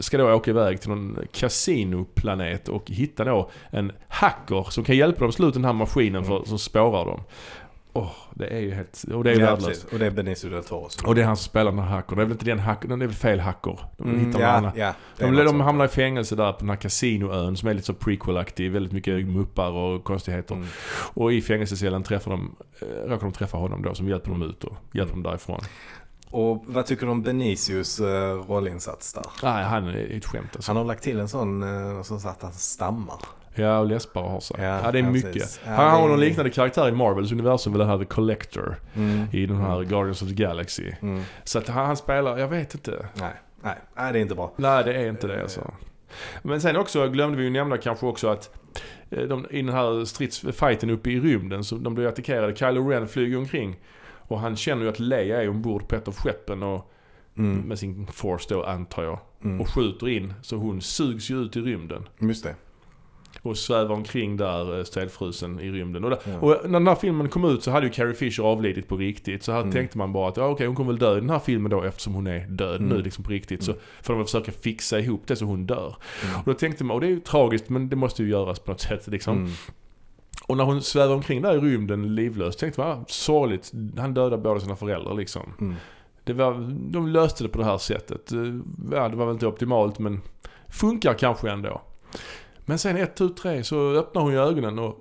[0.00, 5.20] ska då åka iväg till någon kasinoplanet och hitta då en hacker som kan hjälpa
[5.20, 7.20] dem att slå ut den här maskinen för, som spårar dem.
[7.92, 9.86] Åh, det är ju helt, och det är ju ja, värdelöst.
[9.92, 10.88] Och det är Benicio del Toro.
[11.06, 12.16] Och det är han som spelar den här hackern.
[12.16, 13.78] Det är väl inte den hackern, det är väl fel hacker.
[13.96, 14.72] De Mm, hittar ja, varandra.
[14.76, 17.92] ja, De, de hamnar i fängelse där på den här kasinoön som är lite så
[17.94, 18.70] prequel-aktig.
[18.72, 20.54] Väldigt mycket muppar och konstigheter.
[20.54, 20.66] Mm.
[21.14, 24.64] Och i fängelsecellen träffar de, eh, råkar de träffa honom då som hjälper dem ut
[24.64, 25.60] och hjälper dem därifrån.
[26.30, 29.24] Och vad tycker du om Benicius eh, rollinsats där?
[29.42, 30.70] Nej, han är ett skämt alltså.
[30.70, 31.62] Han har lagt till en sån
[31.96, 33.18] eh, som så att han stammar.
[33.60, 34.56] Ja, och läspar har sig.
[34.60, 35.32] Ja, Ja, det är ja, mycket.
[35.32, 35.60] precis.
[35.64, 38.76] Ja, han har det någon liknande karaktär i Marvels universum, den här The Collector.
[38.94, 39.26] Mm.
[39.32, 39.88] I den här Mm.
[39.88, 40.92] Guardians of the Galaxy.
[41.02, 41.22] Mm.
[41.44, 43.06] Så att han, han spelar, jag vet inte.
[43.14, 43.32] Nej,
[43.62, 44.52] nej, nej, det är inte bra.
[44.56, 45.70] Nej, det är inte det alltså.
[46.42, 48.50] Men sen också glömde vi ju nämna kanske också att
[49.10, 52.56] eh, de, i den här stridsfighten uppe i rymden så de blir attackerade.
[52.56, 53.76] Kylo Ren flyger omkring.
[54.06, 56.86] Och han känner ju att Leia är ombord på ett av skeppen och
[57.38, 57.60] Mm.
[57.60, 59.18] med sin force då antar jag.
[59.44, 59.60] Mm.
[59.60, 60.34] Och skjuter in.
[60.42, 62.08] Så hon sugs ju ut i rymden.
[62.18, 62.54] Just det.
[63.42, 66.04] Och svävar omkring där eh, stelfrusen i rymden.
[66.04, 66.38] Och, där, Ja.
[66.38, 69.42] och när den här filmen kom ut så hade ju Carrie Fisher avlidit på riktigt.
[69.42, 69.72] Så här Mm.
[69.72, 71.82] tänkte man bara att ja, okej hon kommer väl dö i den här filmen då
[71.82, 73.02] eftersom hon är död nu Mm.
[73.04, 73.62] liksom på riktigt.
[73.62, 75.96] Så får de väl försöka fixa ihop det så hon dör.
[76.24, 76.36] Mm.
[76.36, 78.70] Och då tänkte man, och det är ju tragiskt men det måste ju göras på
[78.70, 79.36] något sätt liksom.
[79.38, 79.50] Mm.
[80.46, 83.72] Och när hon svävar omkring där i rymden livlös tänkte man, sorgligt.
[83.98, 85.42] Han dödar båda sina föräldrar liksom.
[85.60, 85.74] Mm.
[86.24, 86.52] Det var,
[86.92, 88.32] de löste det på det här sättet.
[88.32, 88.38] Eh,
[88.92, 90.20] Ja, det var väl inte optimalt men
[90.68, 91.82] funkar kanske ändå.
[92.70, 94.96] Men sen ett, tu, tre så öppnar hon ju ögonen och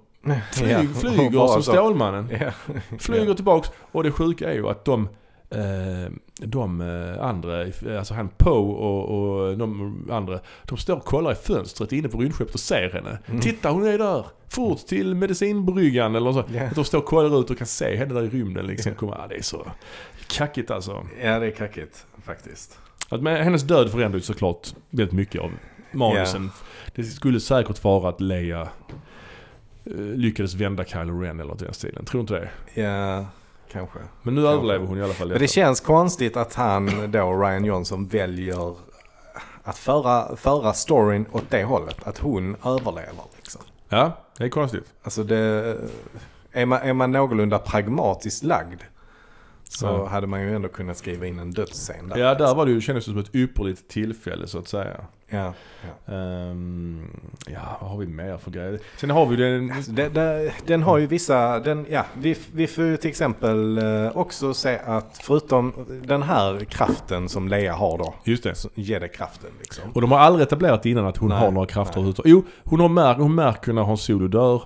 [0.53, 1.71] flyg, Ja, flyger som så.
[1.71, 2.29] Stålmannen.
[2.39, 2.51] Ja.
[2.99, 3.69] Flyger tillbaks.
[3.91, 5.09] Och det sjuka är ju att de,
[5.49, 7.65] eh, de eh, andra,
[7.97, 12.17] alltså han Poe och, och de andra, de står och kollar i fönstret inne på
[12.17, 13.19] rymdskeppet och ser henne.
[13.25, 13.41] Mm.
[13.41, 14.25] Titta hon är där!
[14.47, 16.43] Fort till medicinbryggan eller så.
[16.53, 16.63] Ja.
[16.63, 18.91] Att de står och kollar ut och kan se henne där i rymden liksom.
[18.91, 18.97] Ja.
[18.97, 19.65] Komma, ja, det är så
[20.27, 21.05] kackigt alltså.
[21.23, 22.79] ja, det är kackigt faktiskt.
[23.09, 25.51] Att med, hennes död förändrar ju såklart väldigt mycket av
[25.91, 26.51] manusen.
[26.95, 28.61] Det skulle säkert vara att Leia
[29.85, 32.05] eh, lyckades vända Kylo Ren eller något i den stilen.
[32.05, 32.81] Tror inte det.
[32.81, 33.25] Ja,
[33.71, 33.99] kanske.
[34.23, 34.57] Men nu Kanske.
[34.57, 35.53] överlever hon i alla fall Men det detta.
[35.53, 38.75] känns konstigt att han då, Ryan Johnson, väljer
[39.63, 41.97] att föra, föra storyn åt det hållet.
[42.03, 43.61] Att hon överlever liksom.
[43.89, 44.93] Ja, det är konstigt.
[45.03, 45.77] Alltså det...
[46.51, 48.81] Är man, är man någorlunda pragmatiskt lagd
[49.71, 50.07] så ja.
[50.07, 52.17] hade man ju ändå kunnat skriva in en dödsscen där.
[52.17, 54.95] Ja, där var det ju, kändes det som ett ypperligt tillfälle så att säga.
[54.97, 55.05] Ja.
[55.31, 55.53] Ja,
[56.05, 57.01] um,
[57.47, 58.79] ja vad har vi mer för grejer?
[58.97, 59.71] Sen har vi den...
[59.71, 64.17] Alltså, den, den, den, har ju vissa, den, ja, vi, vi får till exempel eh,
[64.17, 65.73] också se att förutom
[66.03, 68.13] den här kraften som Leia har då.
[68.23, 68.53] Just det.
[68.75, 69.83] Jedi-kraften liksom.
[69.93, 72.13] Och de har aldrig etablerat innan att hon nej, har några krafter.
[72.25, 74.63] Jo, hon, har märkt, hon märker när Hans Solo dör.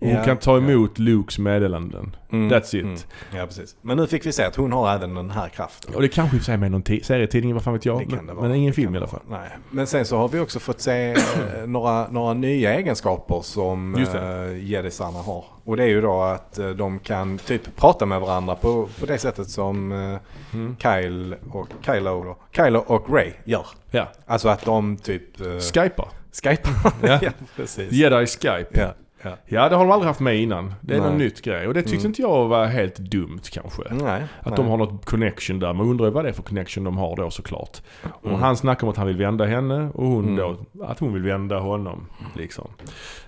[0.00, 1.04] Hon ja, kan ta emot ja.
[1.04, 2.16] Lukes meddelanden.
[2.32, 2.84] Mm, That's it.
[2.84, 2.98] Mm.
[3.34, 3.76] Ja, precis.
[3.82, 5.94] Men nu fick vi se att hon har även den här kraften.
[5.94, 8.12] Och det kanske sig med någon serietidning, vad fan vet jag.
[8.12, 9.20] Men, men, ingen film i alla fall.
[9.28, 9.48] Nej.
[9.70, 11.16] Men sen så har vi också fått se eh,
[11.66, 15.44] några, några nya egenskaper som uh, jedisarna har.
[15.64, 19.06] Och det är ju då att uh, de kan typ prata med varandra på, på
[19.06, 20.18] det sättet som uh,
[20.52, 20.76] mm.
[20.78, 23.66] Kyle och Kylo, Kylo och Ray gör.
[23.90, 24.08] Ja.
[24.26, 25.40] Alltså att de typ...
[25.40, 26.08] Uh, Skypar.
[26.42, 26.92] Skypar.
[27.02, 27.18] ja.
[27.22, 27.92] ja, precis.
[27.92, 28.80] Jedi Skype.
[28.80, 28.94] Ja.
[29.26, 29.36] Ja.
[29.46, 30.74] ja, det har de aldrig haft med innan.
[30.80, 31.08] Det är Nej.
[31.08, 31.68] någon nytt grej.
[31.68, 32.06] Och det tyckte mm.
[32.06, 33.82] inte jag var helt dumt kanske.
[33.90, 34.22] Nej.
[34.40, 34.56] Att Nej.
[34.56, 35.72] de har något connection där.
[35.72, 37.82] Man undrar ju vad det är för connection de har då såklart.
[38.02, 38.34] Mm.
[38.34, 40.36] Och han snackar om att han vill vända henne och hon mm.
[40.36, 42.06] då att hon vill vända honom.
[42.36, 42.70] Liksom.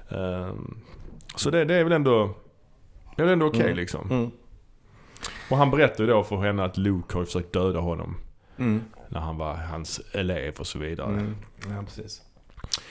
[0.09, 0.81] Um,
[1.37, 2.35] så det, det, är väl ändå,
[3.17, 3.77] det är väl ändå okej okay, mm.
[3.77, 4.11] liksom.
[4.11, 4.31] Mm.
[5.51, 8.17] Och han berättar ju då för henne att Luke har försökt döda honom.
[8.59, 8.83] Mm.
[9.09, 11.35] När han var hans elev och så vidare.
[11.69, 12.23] Ja, precis.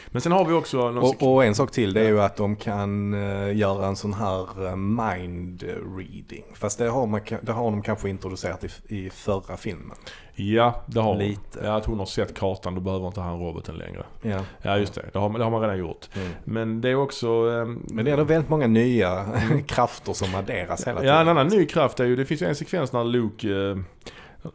[0.08, 0.80] Men sen har vi också...
[0.80, 4.14] Och, och, en sak till det är ju att de kan uh, göra en sån
[4.14, 5.64] här uh, mind
[5.98, 6.46] reading.
[6.54, 9.98] Fast det har, man, det har de kanske introducerat i, i förra filmen.
[10.40, 11.60] Ja, det har Lite.
[11.64, 14.06] Ja, att hon har sett kartan, då behöver inte han roboten längre.
[14.22, 15.06] Ja, ja just det.
[15.14, 16.10] Det har, det har man redan gjort.
[16.16, 16.32] Mm.
[16.44, 17.28] Men det är också...
[17.28, 19.26] Um, Men det är nog väldigt många nya
[19.68, 21.16] krafter som adderas hela tiden.
[21.16, 23.78] Ja, en annan ny kraft är ju, det finns ju en sekvens när Luke uh,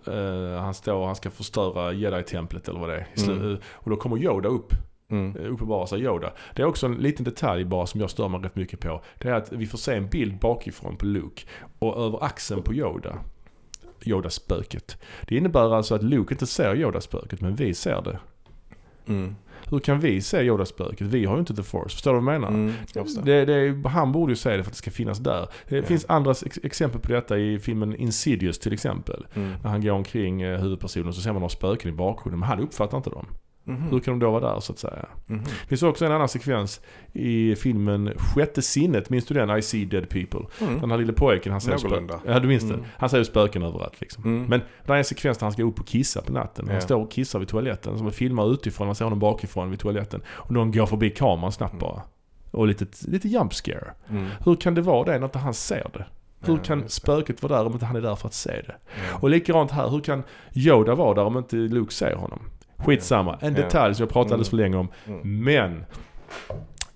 [0.09, 3.31] Uh, han står och han ska förstöra jedi-templet eller vad det är.
[3.31, 3.59] Mm.
[3.73, 4.75] Och då kommer Yoda upp
[5.13, 5.37] mm.
[5.37, 6.33] Eh, uppenbarar sig Yoda.
[6.55, 9.03] Det är också en liten detalj bara som jag stör mig rätt mycket på.
[9.19, 11.43] Det är att vi får se en bild bakifrån på Luke
[11.79, 13.19] och över axeln på Yoda.
[14.05, 14.97] Yoda-spöket.
[15.29, 18.19] Det innebär alltså att Luke inte ser Yoda-spöket men vi ser det.
[19.07, 19.37] Mm.
[19.71, 21.07] Hur kan vi se Yoda-spöket?
[21.07, 21.95] Vi har ju inte The Force.
[21.95, 22.49] Förstår du vad jag menar?
[22.49, 25.49] Mm, jag det, det, han borde ju säga det för att det ska finnas där.
[25.69, 25.87] Det yeah.
[25.87, 29.27] finns andra ex exempel på detta i filmen Insidious till exempel.
[29.35, 29.53] Mm.
[29.63, 32.61] När han går omkring eh, huvudpersonen så ser man några spöken i bakgrunden men han
[32.61, 33.27] uppfattar inte dem.
[33.67, 33.83] Mm.
[33.83, 35.07] Hur kan de då vara där så att säga?
[35.29, 35.43] Mm.
[35.45, 36.81] Det finns också en annan sekvens
[37.13, 39.59] i filmen Sjätte sinnet, minns du den?
[39.59, 40.41] I see dead people.
[40.61, 40.81] Mm.
[40.81, 42.11] Den här lille pojken, han ser spöken.
[42.27, 42.77] Ja du minns mm.
[42.77, 42.87] den?
[42.97, 44.25] Han ser spöken överallt liksom.
[44.25, 44.47] Mm.
[44.47, 46.67] Men det är en sekvens där han ska upp och kissa på natten.
[46.67, 46.81] Han ja.
[46.81, 47.97] står och kissar vid toaletten.
[47.97, 50.23] Som man filmar utifrån, man ser honom bakifrån vid toaletten.
[50.29, 52.03] Och någon går förbi kameran snabbt bara.
[52.51, 53.93] Och lite, lite jump scare.
[54.11, 54.27] Mm.
[54.45, 56.07] Hur kan det vara det när inte han ser det?
[56.45, 58.77] Hur kan spöket vara där om inte han är där för att se det?
[59.21, 60.23] Och likadant här, hur kan
[60.55, 62.41] Yoda vara där om inte Luke ser honom?
[62.85, 63.39] Skitsamma.
[63.41, 64.89] En detalj som jag pratade alldeles för länge om.
[65.07, 65.21] Mm.
[65.21, 65.45] Mm.
[65.45, 65.85] Men.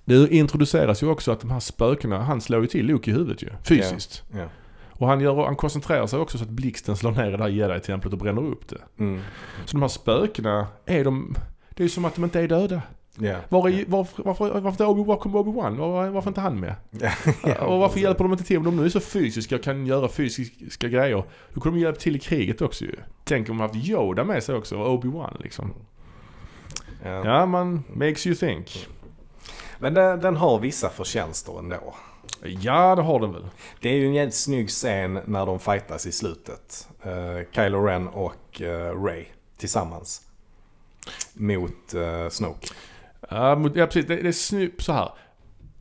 [0.04, 3.42] Det introduceras ju också att de här spökena, han slår ju till Luke i huvudet
[3.42, 3.48] ju.
[3.64, 4.24] Fysiskt.
[4.28, 4.38] Yeah.
[4.38, 4.50] Yeah.
[4.98, 7.48] Och han, gör, han koncentrerar sig också så att blixten slår ner i det här
[7.48, 8.78] jedi-templet och bränner upp det.
[8.98, 9.20] Mm.
[9.64, 11.36] Så de här spökena, är de...
[11.70, 12.82] Det är ju som att de inte är döda.
[13.20, 13.40] Yeah.
[13.48, 16.74] Var är, varför, varför, varför är Obi-Wan Obi Var, varför inte han med?
[17.46, 18.58] yeah, och varför hjälper de inte till?
[18.58, 21.24] Om de nu är så fysiska och kan göra fysiska grejer.
[21.54, 22.96] Då kunde de hjälpa till i kriget också ju.
[23.24, 25.72] Tänk om de haft Yoda med sig också, och Obi-Wan liksom.
[27.04, 27.26] Yeah.
[27.26, 28.88] Ja, man makes you think.
[29.78, 31.94] Men den, den har vissa förtjänster ändå.
[32.42, 33.48] Ja, det har den väl.
[33.80, 36.88] Det är ju en jävligt snygg scen när de fightas i slutet.
[37.06, 39.24] Uh, Kylo Ren och uh, Ray
[39.56, 40.22] tillsammans.
[41.34, 42.68] Mot uh, Snoke.
[43.30, 44.06] Ja, ja precis.
[44.06, 45.10] Det, det är snyggt så här.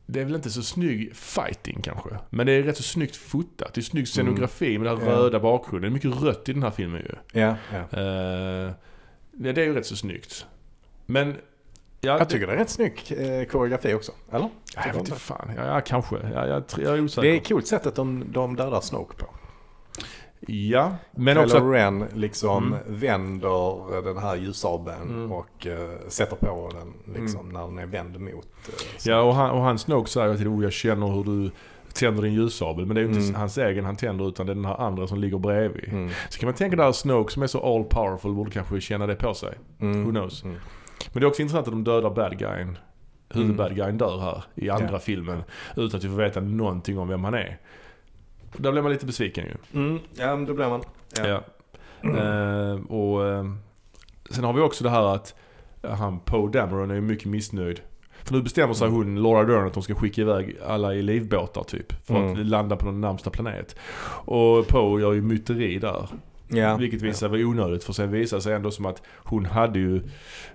[0.06, 2.10] Det är väl inte så snygg fighting kanske.
[2.30, 3.74] Men det är rätt så snyggt fotat.
[3.74, 4.82] Det är snygg scenografi mm.
[4.82, 5.22] med den här yeah.
[5.22, 5.82] röda bakgrunden.
[5.82, 7.40] Det är mycket rött i den här filmen ju.
[7.40, 7.78] Ja, ja.
[7.78, 8.72] Uh,
[9.32, 10.46] det, det är ju rätt så snyggt.
[11.06, 11.36] Men...
[12.00, 14.12] Ja, jag tycker det, det är rätt snygg eh, koreografi också.
[14.32, 14.48] Eller?
[14.74, 15.50] Ja, jag vet inte fan.
[15.56, 16.16] Ja, ja kanske.
[16.34, 17.28] Ja, jag, jag är osäker.
[17.28, 19.26] Det är coolt sättet de, de dödar Snoke på.
[20.46, 21.70] Ja, men Kylo också...
[21.70, 22.78] Ren liksom mm.
[22.86, 25.32] vänder den här ljussabeln mm.
[25.32, 27.52] och uh, sätter på den liksom mm.
[27.52, 28.74] när den är vänd mot uh,
[29.04, 31.50] Ja, och han, och han Snoke säger till oh, jag känner hur du
[31.96, 32.86] tänder din ljussabel.
[32.86, 33.34] Men det är ju inte mm.
[33.34, 35.88] hans egen han tänder utan det är den här andra som ligger bredvid.
[35.88, 36.10] Mm.
[36.28, 39.16] Så kan man tänka där Snoke som är så all powerful borde kanske känna det
[39.16, 39.54] på sig.
[39.80, 40.04] Mm.
[40.04, 40.44] Who knows.
[40.44, 40.56] Mm.
[41.12, 42.78] Men det är också intressant att de dödar bad guyen.
[43.28, 43.78] Huvudbad mm.
[43.78, 44.98] guyen dör här i andra ja.
[44.98, 45.42] filmen.
[45.76, 47.58] Utan att vi får veta någonting om vem han är.
[48.56, 49.80] Där blev man lite besviken ju.
[49.80, 50.82] Mm, ja, det blev man.
[51.16, 51.26] Ja.
[51.26, 51.42] ja.
[52.04, 53.52] Uh, och uh,
[54.30, 55.34] sen har vi också det här att
[55.82, 57.80] han Poe Dameron är mycket missnöjd.
[58.22, 58.96] För nu bestämmer sig mm.
[58.96, 62.06] hon, Laura Dern, att de ska skicka iväg alla i livbåtar typ.
[62.06, 62.32] För mm.
[62.32, 63.76] att landa på den närmsta planet.
[64.24, 66.08] Och Poe gör ju myteri där.
[66.48, 69.78] Ja, vilket visade sig vara onödigt för sen visade sig ändå som att hon hade
[69.78, 70.02] ju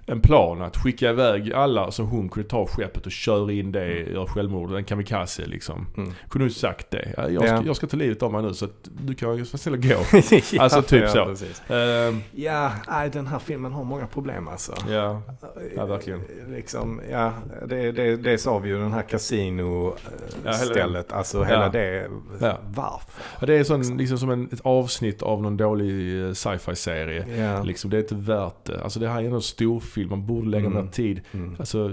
[0.05, 3.85] en plan att skicka iväg alla så hon kunde ta skeppet och köra in det,
[3.85, 4.13] mm.
[4.13, 5.88] göra självmord, en kamikaze liksom.
[5.97, 6.13] Mm.
[6.30, 7.13] Kunde hon sagt det.
[7.18, 7.63] Jag ska, ja.
[7.65, 9.89] jag ska ta livet av mig nu så att du kan vara snäll och gå.
[10.51, 11.45] ja, alltså typ ja, så.
[11.73, 14.76] Uh, ja, nej, den här filmen har många problem alltså.
[14.89, 15.22] Ja,
[15.76, 16.22] ja verkligen.
[16.49, 17.34] Liksom, ja,
[17.65, 21.05] det, det, det sa vi ju den här kasino-stället.
[21.09, 22.09] Ja, alltså hela det.
[22.39, 22.57] Ja.
[22.76, 23.22] Varför?
[23.39, 27.25] Ja, det är sån, liksom som en, ett avsnitt av någon dålig eh, sci-fi serie.
[27.37, 27.63] Ja.
[27.63, 28.83] Liksom, det är inte värt det.
[28.83, 30.85] Alltså det här är ändå en storfilm, man borde lägga mm.
[30.85, 31.21] mer tid.
[31.31, 31.55] Mm.
[31.59, 31.89] Alltså,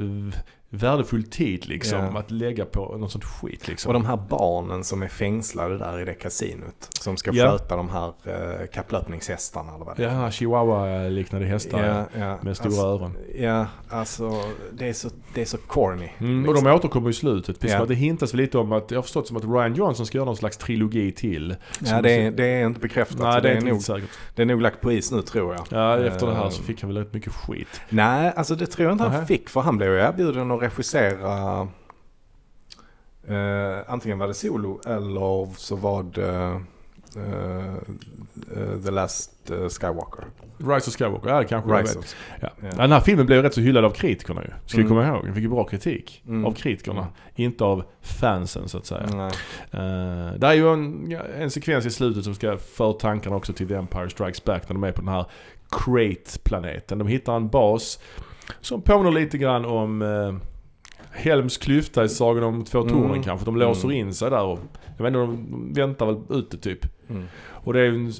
[0.70, 2.16] värdefull tid liksom yeah.
[2.16, 3.88] att lägga på något sånt skit liksom.
[3.88, 6.88] Och de här barnen som är fängslade där i det kasinot.
[7.00, 7.52] Som ska yeah.
[7.52, 10.22] sköta de här uh, kapplöpningshästarna eller vad det är.
[10.22, 12.44] Ja, chihuahua-liknande hästar yeah, yeah.
[12.44, 13.16] med stora alltså, öron.
[13.38, 14.42] Ja, alltså
[14.72, 16.08] det är så, det är så corny.
[16.18, 16.48] Mm, liksom.
[16.48, 17.60] Och de återkommer i slutet.
[17.60, 17.86] Precis yeah.
[17.86, 20.36] Det hintas lite om att, jag har förstått som att Ryan Johnson ska göra någon
[20.36, 21.56] slags trilogi till.
[21.80, 23.18] Ja, det är, det är inte bekräftat.
[23.18, 24.10] Nej, det är, det är nog, säkert.
[24.34, 25.66] Det är nog lagt på is nu tror jag.
[25.70, 27.80] Ja, efter uh, det här så fick han väl rätt mycket skit.
[27.88, 31.62] Nej, alltså det tror jag inte han fick för han blev ju erbjuden att regissera
[33.30, 36.60] uh, antingen var det solo eller så var det
[37.16, 37.74] uh,
[38.84, 40.24] The Last Skywalker.
[40.58, 42.48] Rise of Skywalker, ja kanske Rise of, ja.
[42.60, 42.68] ja.
[42.76, 44.50] Den här filmen blev rätt så hyllad av kritikerna ju.
[44.66, 44.88] Ska mm.
[44.88, 45.24] komma ihåg.
[45.24, 46.44] Den fick ju bra kritik mm.
[46.44, 47.00] av kritikerna.
[47.00, 47.12] Mm.
[47.34, 49.02] Inte av fansen så att säga.
[49.04, 53.68] Uh, det är ju en, en sekvens i slutet som ska föra tankarna också till
[53.68, 55.26] The Empire Strikes Back när de är på den här
[55.70, 56.98] Crate-planeten.
[56.98, 57.98] De hittar en bas
[58.60, 60.36] som påminner lite grann om uh,
[61.18, 63.22] Helms klyfta i Sagan om två tornen mm.
[63.22, 63.44] kanske.
[63.44, 63.96] De låser mm.
[63.96, 64.58] in sig där och
[64.96, 66.86] jag vet inte, de väntar väl ute typ.
[67.10, 67.24] Mm.
[67.68, 68.12] Och det är en,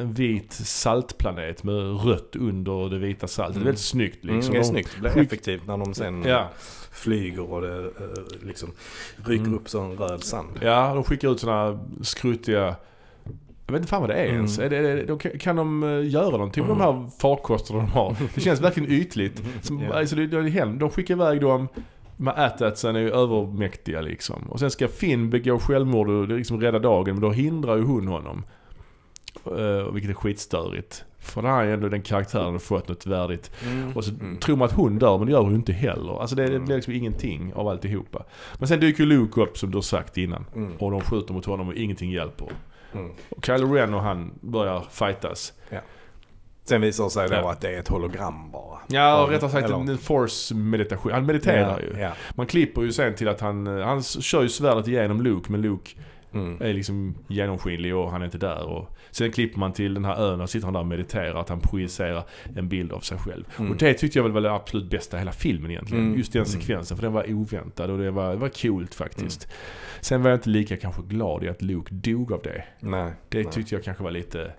[0.00, 3.56] en, vit saltplanet med rött under det vita saltet.
[3.56, 3.64] Mm.
[3.64, 4.38] Det är väldigt snyggt liksom.
[4.38, 4.90] Mm, det är snyggt.
[4.94, 6.48] Det blir effektivt när de sen ja.
[6.92, 8.68] flyger och det eh, liksom
[9.16, 9.54] ryker mm.
[9.54, 10.48] upp sån röd sand.
[10.60, 12.76] Ja, de skickar ut sådana skruttiga
[13.68, 14.58] jag vet inte fan vad det är ens.
[14.58, 14.72] Mm.
[14.72, 16.86] Är det, det, kan de eh, göra någonting med mm.
[16.86, 18.16] de här farkosterna de har?
[18.34, 19.42] Det känns verkligen ytligt.
[19.62, 19.96] Som, yeah.
[19.96, 21.68] alltså det, det, de skickar iväg dem
[22.20, 24.42] med Atatsen är ju övermäktiga liksom.
[24.48, 28.08] Och sen ska Finn begå självmord och liksom rädda dagen, men då hindrar ju hon
[28.08, 28.44] honom.
[29.46, 31.04] Uh, vilket är skitstörigt.
[31.18, 33.50] För det här är ändå den karaktären har fått något värdigt.
[33.64, 33.96] Mm.
[33.96, 34.36] Och så mm.
[34.36, 36.20] tror man att hon dör, men det gör hon inte heller.
[36.20, 38.24] Alltså det, det blir liksom ingenting av alltihopa.
[38.58, 40.44] Men sen dyker Luke upp som du har sagt innan.
[40.54, 40.76] Mm.
[40.76, 42.48] Och de skjuter mot honom och ingenting hjälper.
[42.92, 43.10] Mm.
[43.28, 45.52] Och Kylo Ren och han börjar fightas.
[45.70, 45.80] Ja.
[46.68, 47.52] Sen visar det sig då ja.
[47.52, 48.78] att det är ett hologram bara.
[48.88, 51.12] Ja, och rättare sagt en force meditation.
[51.12, 52.02] Han mediterar ja, ju.
[52.02, 52.12] Ja.
[52.34, 55.90] Man klipper ju sen till att han, han kör ju svärdet igenom Luke, men Luke
[56.32, 56.62] mm.
[56.62, 58.66] är liksom genomskinlig och han är inte där.
[58.66, 61.48] Och sen klipper man till den här ön och sitter han där och mediterar, att
[61.48, 62.24] han projicerar
[62.56, 63.44] en bild av sig själv.
[63.58, 63.70] Mm.
[63.70, 66.04] Och det tyckte jag väl var det absolut bästa i hela filmen egentligen.
[66.04, 66.18] Mm.
[66.18, 66.60] Just den mm.
[66.60, 69.44] sekvensen, för den var oväntad och det var, det var coolt faktiskt.
[69.44, 69.56] Mm.
[70.00, 72.64] Sen var jag inte lika kanske glad i att Luke dog av det.
[72.80, 73.66] Nej, det tyckte nej.
[73.70, 74.52] jag kanske var lite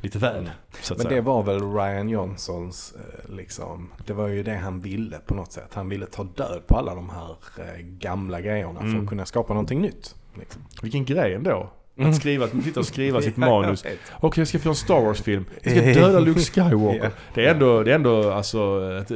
[0.00, 0.36] lite väl.
[0.36, 0.50] Mm.
[0.96, 5.34] Men det var väl Ryan Johnsons, eh, liksom, det var ju det han ville på
[5.34, 5.70] något sätt.
[5.74, 8.92] Han ville ta död på alla de här eh, gamla grejerna mm.
[8.92, 10.14] för att kunna skapa någonting nytt.
[10.38, 10.62] Liksom.
[10.82, 11.70] Vilken grej ändå.
[11.94, 12.12] Att mm.
[12.12, 13.80] skriva, att sitta och skriva sitt manus.
[13.80, 15.44] Okej, okay, jag ska få en Star Wars-film.
[15.62, 16.96] Jag ska döda Luke Skywalker.
[16.96, 17.12] yeah.
[17.34, 19.10] Det är ändå, det är ändå alltså, ett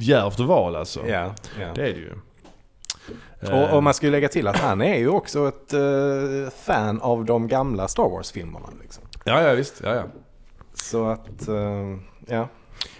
[0.00, 1.06] djärvt val alltså.
[1.06, 1.74] Yeah, yeah.
[1.74, 2.14] Det är det ju.
[3.52, 7.00] Och, och, man ska ju lägga till att han är ju också ett uh, fan
[7.00, 8.66] av de gamla Star Wars-filmerna.
[8.82, 9.04] Liksom.
[9.24, 9.80] Ja, ja visst.
[9.84, 10.04] Ja, ja.
[10.82, 12.48] Så att, uh, ja.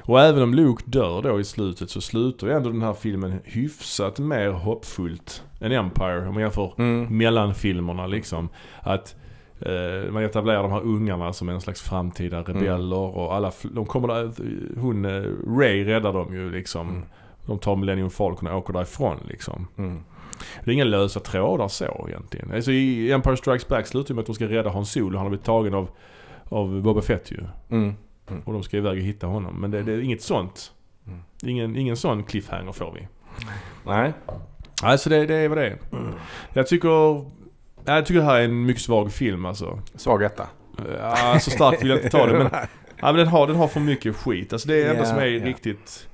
[0.03, 3.41] Och även om Luke dör då i slutet så slutar ju ändå den här filmen
[3.45, 7.19] hyfsat mer hoppfullt än Empire om man jämför mm.
[7.19, 8.49] mellanfilmerna liksom.
[8.81, 9.17] Att
[9.61, 12.47] eh, man etablerar de här ungarna som en slags framtida mm.
[12.47, 13.17] rebeller mm.
[13.17, 14.33] och alla, de kommer där,
[14.81, 16.89] hon, eh, Ray räddar dem ju liksom.
[16.89, 17.03] Mm.
[17.47, 19.67] De tar Millennium Falcon och åker därifrån liksom.
[19.79, 20.03] Mm.
[20.65, 22.53] Det är inga lösa trådar så egentligen.
[22.55, 25.19] Alltså i Empire Strikes Back slutar ju med att de ska rädda Han Solo.
[25.19, 25.89] Han har blivit tagen av
[26.51, 27.39] av Boba Fett ju.
[27.71, 27.95] Mm.
[28.29, 28.43] Mm.
[28.45, 29.61] Och de ska iväg och hitta honom.
[29.61, 30.73] Men det, det är inget sånt.
[31.07, 31.19] Mm.
[31.43, 33.09] Ingen, ingen sån cliffhanger får vi.
[33.87, 34.13] Nej.
[34.83, 35.79] Alltså det, det är vad det är.
[35.93, 36.15] Mm.
[36.53, 37.25] Jag tycker...
[37.85, 39.83] Jag tycker det här är en mycket svag film alltså.
[39.95, 40.47] Svag etta?
[40.99, 42.51] Ja, så starkt vill jag inte ta det men...
[42.97, 44.53] ja, men den har, den har för mycket skit.
[44.53, 45.45] Alltså det är det enda yeah, som är yeah.
[45.45, 46.09] riktigt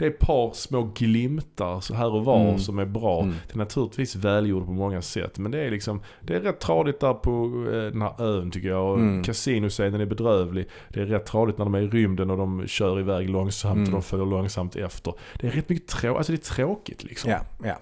[0.00, 2.58] det är ett par små glimtar så här och var mm.
[2.58, 3.22] som är bra.
[3.22, 3.34] Mm.
[3.46, 5.38] Det är naturligtvis välgjort på många sätt.
[5.38, 7.30] Men det är liksom, det är rätt tradigt där på
[7.72, 8.90] eh, den här ön tycker jag.
[8.90, 9.22] Och mm.
[9.22, 10.66] Casinoscenen är bedrövlig.
[10.88, 13.88] Det är rätt tradigt när de är i rymden och de kör iväg långsamt mm.
[13.88, 15.14] och de följer långsamt efter.
[15.40, 17.30] Det är rätt mycket tråkigt, alltså det är tråkigt liksom.
[17.30, 17.78] Ja, ja.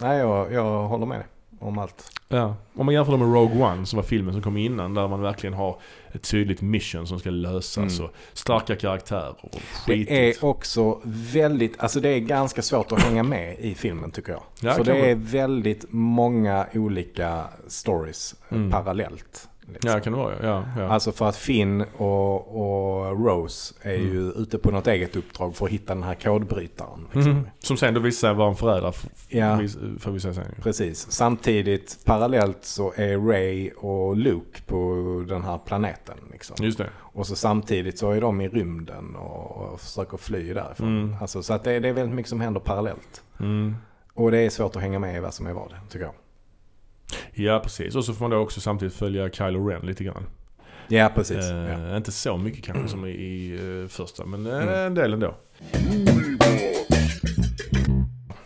[0.00, 1.26] Nej, jag, jag håller med dig
[1.60, 2.10] om allt.
[2.28, 5.08] Ja, om man jämför det med Rogue One som var filmen som kom innan där
[5.08, 5.78] man verkligen har
[6.12, 8.04] ett tydligt mission som ska lösas mm.
[8.04, 10.08] och starka karaktärer och skitigt.
[10.08, 14.32] Det är också väldigt, alltså det är ganska svårt att hänga med i filmen tycker
[14.32, 14.42] jag.
[14.60, 18.70] Ja, För det är väldigt många olika stories mm.
[18.70, 19.47] parallellt.
[19.72, 19.90] Liksom.
[19.90, 20.64] Ja, kan det vara ja.
[20.76, 20.88] ja.
[20.88, 24.12] Alltså för att Finn och, och Rose är mm.
[24.12, 27.06] ju ute på något eget uppdrag för att hitta den här kodbrytaren.
[27.12, 27.32] Liksom.
[27.32, 27.48] Mm.
[27.58, 28.92] Som sen då visar sig vara en förrädare
[29.28, 29.58] ja.
[29.98, 30.44] för vissa sen.
[30.62, 31.10] Precis.
[31.10, 34.94] Samtidigt parallellt så är Ray och Luke på
[35.28, 36.16] den här planeten.
[36.32, 36.56] Liksom.
[36.60, 36.90] Just det.
[36.98, 40.88] Och så samtidigt så är de i rymden och, och försöker fly därifrån.
[40.88, 41.16] Mm.
[41.20, 43.22] Alltså, så att det, det, är väldigt mycket som händer parallellt.
[43.40, 43.76] Mm.
[44.14, 46.14] Och det är svårt att hänga med i vad som är vad, tycker jag.
[47.32, 47.94] Ja, precis.
[47.94, 50.26] Och så får man då också samtidigt följa Kylo Ren lite grann.
[50.88, 51.50] Ja, precis.
[51.50, 51.96] Eh, ja.
[51.96, 54.74] Inte så mycket kanske som i, i uh, första, men uh, mm.
[54.74, 55.34] en del ändå.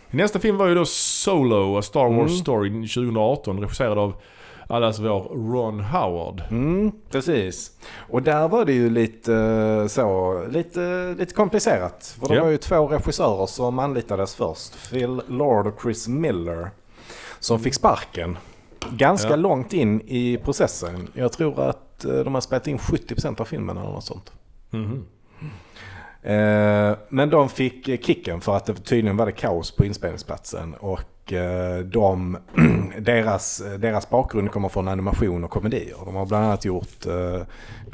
[0.09, 2.41] Nästa film var ju då Solo, A Star Wars mm.
[2.41, 4.13] Story 2018, regisserad av
[4.67, 6.43] allas vår Ron Howard.
[6.51, 7.71] Mm, precis.
[8.09, 12.17] Och där var det ju lite så, lite, lite komplicerat.
[12.19, 12.45] För det yeah.
[12.45, 14.89] var ju två regissörer som anlitades först.
[14.89, 16.69] Phil Lord och Chris Miller.
[17.39, 18.37] Som fick sparken
[18.91, 19.35] ganska ja.
[19.35, 21.07] långt in i processen.
[21.13, 24.31] Jag tror att eh, de har spelat in 70% av filmen eller något sånt.
[24.73, 25.05] Mm.
[27.09, 30.73] Men de fick kicken för att det tydligen var det kaos på inspelningsplatsen.
[30.73, 32.37] Och eh, de,
[32.99, 35.95] deras, deras bakgrund kommer från animation och komedier.
[36.05, 37.07] De har bland annat gjort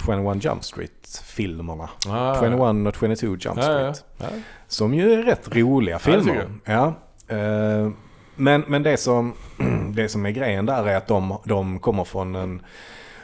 [0.05, 1.89] 21 Jump Street-filmerna.
[2.07, 4.03] Ah, 21 och 22 Jump Street.
[4.17, 4.27] Ja, ja.
[4.67, 6.47] Som ju är rätt roliga filmer.
[6.65, 6.93] Ja,
[8.39, 9.33] men, men det, som,
[9.93, 12.61] det som är grejen där är att de, de kommer från en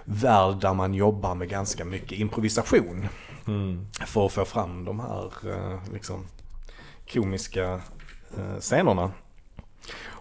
[0.05, 3.07] värld där man jobbar med ganska mycket improvisation.
[3.47, 3.87] Mm.
[4.05, 6.25] För att få fram de här eh, liksom,
[7.13, 7.81] komiska
[8.37, 9.11] eh, scenerna.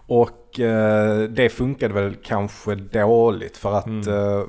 [0.07, 4.49] Och eh, det funkade väl kanske dåligt för att mm.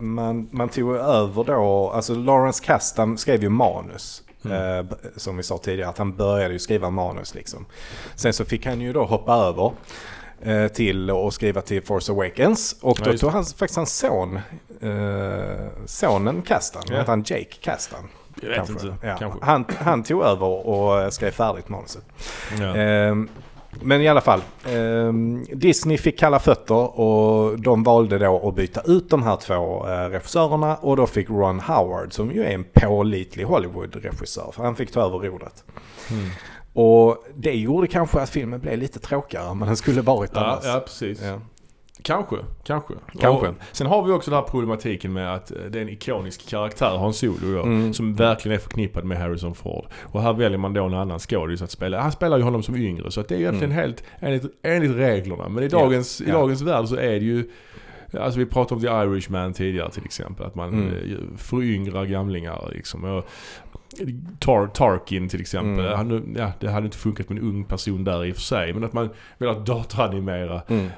[0.00, 4.22] man, man tog över då, alltså Lawrence Kasdan skrev ju manus.
[4.44, 4.78] Mm.
[4.78, 7.66] Eh, som vi sa tidigare, att han började ju skriva manus liksom.
[8.14, 9.72] Sen så fick han ju då hoppa över
[10.42, 12.76] eh, till att skriva till Force Awakens.
[12.80, 14.40] Och då ja, tog han faktiskt hans son,
[14.80, 17.04] eh, sonen Kastan, ja.
[17.06, 18.08] han Jake Kastan.
[18.40, 18.72] Jag vet kanske.
[18.72, 19.06] inte.
[19.06, 19.16] Ja.
[19.18, 19.44] Kanske.
[19.44, 22.04] Han, han tog över och skrev färdigt manuset.
[22.60, 22.76] Ja.
[23.80, 25.12] Men i alla fall, eh,
[25.56, 30.08] Disney fick kalla fötter och de valde då att byta ut de här två eh,
[30.08, 34.92] regissörerna och då fick Ron Howard, som ju är en pålitlig Hollywood-regissör, för han fick
[34.92, 35.64] ta över rodret.
[36.10, 36.30] Mm.
[36.74, 40.64] Och det gjorde kanske att filmen blev lite tråkigare än den skulle varit annars.
[40.64, 41.22] Ja, ja precis.
[41.22, 41.40] Ja.
[42.02, 42.94] Kanske, kanske.
[43.20, 43.48] kanske.
[43.48, 46.48] Och sen har vi också den här problematiken med att eh, det är en ikonisk
[46.48, 47.94] karaktär Hans Solo gör, mm.
[47.94, 49.86] som verkligen är förknippad med Harrison Ford.
[50.02, 52.00] Och här väljer man då en annan skådis att spela.
[52.00, 53.82] Han spelar ju honom som yngre så att det är egentligen mm.
[53.84, 55.48] helt enligt, enligt reglerna.
[55.48, 56.28] Men i dagens, ja.
[56.28, 57.50] i dagens värld så är det ju
[58.20, 60.46] Alltså vi pratade om The Irishman tidigare till exempel.
[60.46, 60.94] Att man mm.
[60.94, 63.04] Eh, föryngrar gamlingar liksom.
[63.04, 63.28] Och
[64.38, 65.86] Tar Tarkin till exempel.
[65.86, 65.96] Mm.
[65.96, 68.72] Han, ja, det hade inte funkat med en ung person där i och för sig.
[68.72, 70.88] Men att man vill datoranimera mm.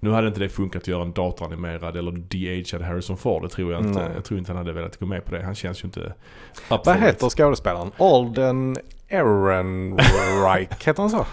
[0.00, 3.42] Nu hade inte det funkat att göra en datoranimerad eller de-aged Harrison Ford.
[3.42, 4.00] Det tror jag inte.
[4.00, 4.12] Mm.
[4.14, 5.42] Jag tror inte han hade velat gå med på det.
[5.42, 6.12] Han känns ju inte
[6.68, 7.90] Vad heter skådespelaren?
[7.98, 8.76] Alden
[9.08, 11.26] Ehrenreich, heter han så?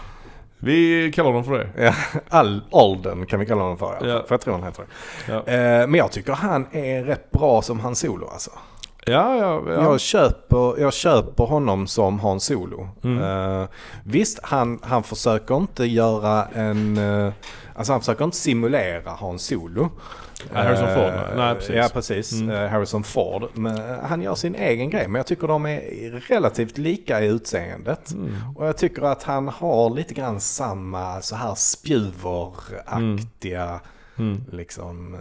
[0.60, 1.84] Vi kallar honom för det.
[1.84, 1.94] Ja,
[2.30, 4.08] Al Alden kan vi kalla honom för.
[4.08, 4.24] Ja.
[4.28, 5.34] För jag tror han heter det.
[5.34, 5.54] Ja.
[5.54, 8.52] Eh, men jag tycker han är rätt bra som Han Solo alltså.
[9.06, 9.84] Ja, ja, ja.
[9.84, 12.88] Jag, köper, jag köper honom som Han Solo.
[13.04, 13.24] Mm.
[13.24, 13.68] Uh,
[14.04, 16.98] visst, han, han försöker inte göra en...
[16.98, 17.34] Uh,
[17.76, 19.90] alltså han försöker inte simulera Han Solo.
[20.52, 21.76] Harrison Ford, uh, nej precis.
[21.76, 22.32] Ja, precis.
[22.32, 22.72] Mm.
[22.72, 23.44] Harrison Ford.
[23.54, 25.08] Men han gör sin egen grej.
[25.08, 25.82] Men jag tycker de är
[26.28, 28.12] relativt lika i utseendet.
[28.12, 28.34] Mm.
[28.56, 33.80] Och jag tycker att han har lite grann samma så här spjuveraktiga
[34.18, 34.44] mm.
[34.52, 35.18] liksom,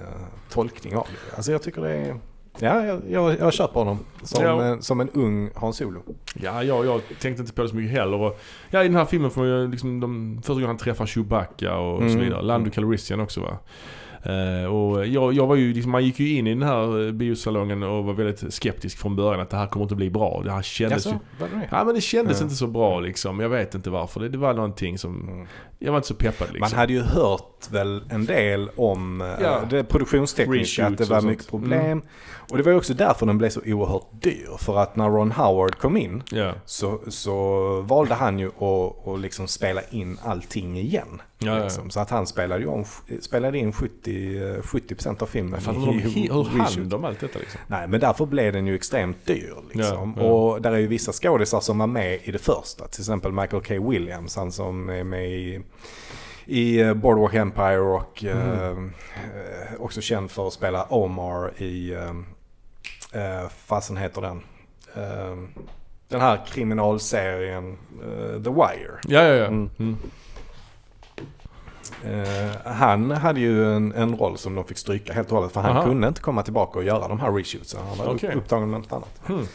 [0.50, 1.36] tolkning av det.
[1.36, 2.16] Alltså jag tycker det är...
[2.58, 4.62] Ja, jag, jag, jag köper honom som, ja.
[4.62, 6.02] en, som en ung Hans Solo.
[6.34, 8.20] Ja, jag, jag tänkte inte på det så mycket heller.
[8.20, 8.40] Och,
[8.70, 12.00] ja, i den här filmen får man liksom de, första gången han träffar Chewbacca och
[12.00, 12.12] mm.
[12.12, 12.42] så vidare.
[12.42, 13.58] Lando Calrissian också va.
[14.26, 17.12] Uh, och jag, jag var ju, liksom, man gick ju in i den här eh,
[17.12, 20.42] biosalongen och var väldigt skeptisk från början att det här kommer inte bli bra.
[20.44, 21.60] Det här kändes Jaså, ju...
[21.70, 22.46] Ja men det kändes mm.
[22.46, 23.40] inte så bra liksom.
[23.40, 24.20] Jag vet inte varför.
[24.20, 25.46] Det, det var någonting som...
[25.78, 26.60] Jag var inte så peppad liksom.
[26.60, 29.60] Man hade ju hört väl en del om eh, ja.
[29.70, 31.80] det produktionstekniska, att det var mycket problem.
[31.80, 32.02] Mm.
[32.50, 34.56] Och det var ju också därför den blev så oerhört dyr.
[34.58, 36.54] För att när Ron Howard kom in yeah.
[36.64, 41.20] så, så valde han ju att, att liksom spela in allting igen.
[41.44, 41.90] Ja, liksom.
[41.90, 42.84] Så att han spelade, ju om,
[43.20, 45.60] spelade in 70, 70% av filmen.
[45.60, 47.60] Fan, hur hur hann de allt detta liksom?
[47.66, 49.54] Nej, men därför blev den ju extremt dyr.
[49.72, 50.14] Liksom.
[50.16, 50.32] Ja, ja.
[50.32, 52.88] Och där är ju vissa skådisar som var med i det första.
[52.88, 53.90] Till exempel Michael K.
[53.90, 55.60] Williams, han som är med i
[56.46, 58.92] i eh, Boardwalk Empire och mm.
[59.14, 62.10] eh, också känd för att spela Omar i, eh,
[63.12, 64.42] eh fasen heter den?
[64.94, 65.36] Eh,
[66.08, 68.98] den här kriminalserien eh, The Wire.
[69.08, 69.46] Ja, ja, ja.
[69.46, 69.70] Mm.
[69.78, 69.96] Mm.
[72.04, 75.60] Eh, han hade ju en, en roll som de fick stryka helt och hållet för
[75.60, 75.84] han Aha.
[75.86, 77.80] kunde inte komma tillbaka och göra de här reshootsen.
[77.88, 78.34] Han var Okej.
[78.34, 79.20] upptagen med något annat.
[79.26, 79.46] Hmm.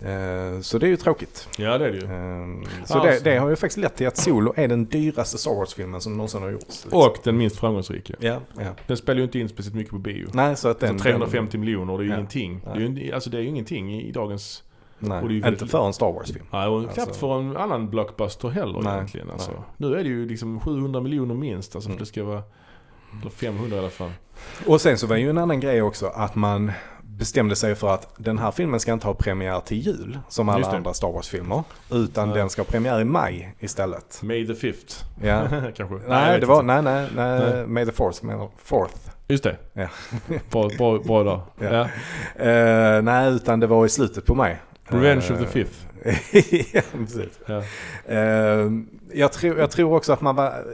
[0.00, 1.48] Eh, så det är ju tråkigt.
[1.58, 2.04] Ja det är det ju.
[2.04, 3.24] Eh, så Ja, det, alltså.
[3.24, 6.42] det har ju faktiskt lett till att Solo är den dyraste Star Wars-filmen som någonsin
[6.42, 6.84] har gjorts.
[6.84, 7.00] liksom.
[7.00, 8.14] Och den minst framgångsrika.
[8.20, 8.64] Ja, ja.
[8.86, 10.28] Den spelar ju inte in speciellt mycket på bio.
[10.32, 10.90] Nej, så att den...
[10.90, 12.16] Alltså 350 miljoner, det är ju Ja.
[12.16, 12.60] ingenting.
[12.74, 14.62] Det är ju, alltså det är ju ingenting i, i dagens...
[15.02, 16.44] Det nej, inte för en Star Wars-film.
[16.50, 19.30] Nej, och Alltså- knappt för en annan blockbuster heller Nej, egentligen.
[19.30, 19.50] Alltså.
[19.50, 19.60] nej.
[19.76, 21.74] Nu är det ju liksom 700 miljoner minst.
[21.74, 21.98] Alltså, Mm.
[22.00, 22.42] det ska vara...
[23.20, 24.10] Eller 500 i alla fall.
[24.66, 26.72] Och sen så var ju en annan grej också att man
[27.02, 30.70] bestämde sig för att den här filmen ska inte ha premiär till jul som alla
[30.70, 30.76] det.
[30.76, 31.62] andra Star Wars-filmer.
[31.90, 32.34] Utan Ja.
[32.34, 34.20] den ska ha premiär i maj istället.
[34.22, 35.04] May the fifth.
[35.22, 35.42] Ja.
[35.76, 35.94] Kanske.
[36.08, 36.66] Nej, vet det var, inte.
[36.66, 37.66] nej, nej, nej, Nej.
[37.66, 38.94] May the Fourth, May the Fourth.
[39.28, 39.56] Just det.
[39.72, 39.88] Ja.
[40.50, 41.40] bra, bra, bra dag.
[41.58, 41.88] Ja.
[42.38, 42.44] Ja.
[42.44, 44.60] Eh, nej, utan det var i slutet på maj.
[44.84, 45.86] Revenge Eh, of the Fifth.
[46.74, 47.40] ja, precis.
[47.46, 47.62] Ja.
[48.06, 48.70] Eh,
[49.12, 50.64] jag, tror, jag tror också att man var...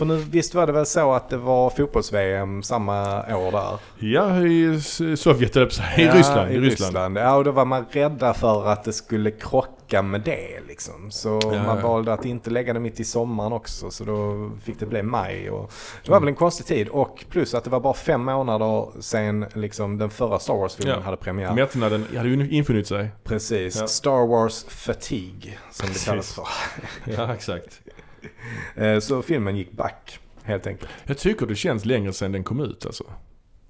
[0.00, 3.78] För nu, visst var det väl så att det var fotbolls-VM samma år där?
[3.98, 4.80] ja, i
[5.16, 5.96] Sovjet att säga.
[5.98, 6.50] I Ja, Ryssland.
[6.52, 7.18] I Ryssland.
[7.18, 11.10] Ja, och då var man rädda för att det skulle krocka med det liksom.
[11.10, 11.88] Så Ja, man ja.
[11.88, 13.90] valde att inte lägga det mitt i sommaren också.
[13.90, 15.50] Så då fick det bli maj.
[15.50, 15.72] Och
[16.04, 16.88] det var väl en konstig tid.
[16.88, 21.04] Och plus att det var bara fem månader sen liksom, den förra Star Wars-filmen Ja.
[21.04, 21.54] hade premiär.
[21.54, 23.08] Mättnaden hade ju infunnit sig.
[23.24, 23.88] Precis.
[23.88, 26.04] Star Wars fatigue som Precis.
[26.04, 26.46] det kallas för.
[27.04, 27.80] Ja, exakt.
[28.76, 30.90] Eh, Så filmen gick back helt enkelt.
[31.04, 33.04] Jag tycker det känns längre sedan den kom ut alltså.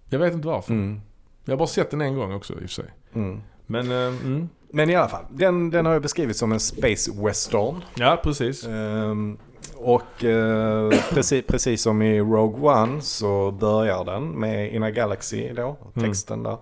[0.09, 0.73] Jag vet inte varför.
[0.73, 1.01] Mm.
[1.45, 2.85] Jag har bara sett den en gång också i och för sig.
[3.15, 3.41] Mm.
[3.67, 4.49] Men, eh, mm.
[4.73, 7.83] Men i alla fall, den, den har ju beskrivits som en space western.
[7.95, 8.67] ja precis.
[8.67, 9.39] Ehm,
[9.77, 15.49] och eh, precis, precis som i Rogue One så börjar den med In a Galaxy
[15.53, 16.09] då, Mm.
[16.09, 16.57] texten där.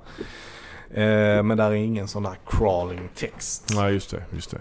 [0.90, 3.72] Eh, men där är ingen sån där crawling text.
[3.74, 4.24] Nej, just det.
[4.34, 4.60] Just det.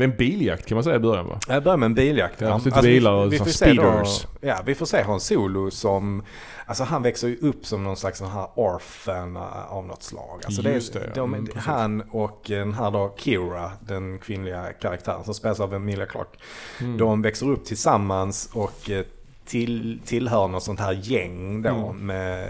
[0.00, 1.38] Det är en biljakt kan man säga i början va?
[1.48, 2.40] Jag börjar med en biljakt.
[2.40, 4.26] Ja, lite bilar och så får se då- speeders.
[4.40, 6.22] Ja, vi får se Han Solo som,
[6.66, 10.40] alltså han växer ju upp som någon slags sån här orphan eh, av något slag.
[10.44, 11.12] Alltså Just det, ja.
[11.14, 16.06] de, Mm, han och den här då Kira, den kvinnliga karaktären som spelas av Emilia
[16.06, 16.38] Clarke.
[16.80, 16.98] Mm.
[16.98, 19.04] De växer upp tillsammans och eh,
[19.44, 22.06] till, tillhör något sånt här gäng då Mm.
[22.06, 22.48] med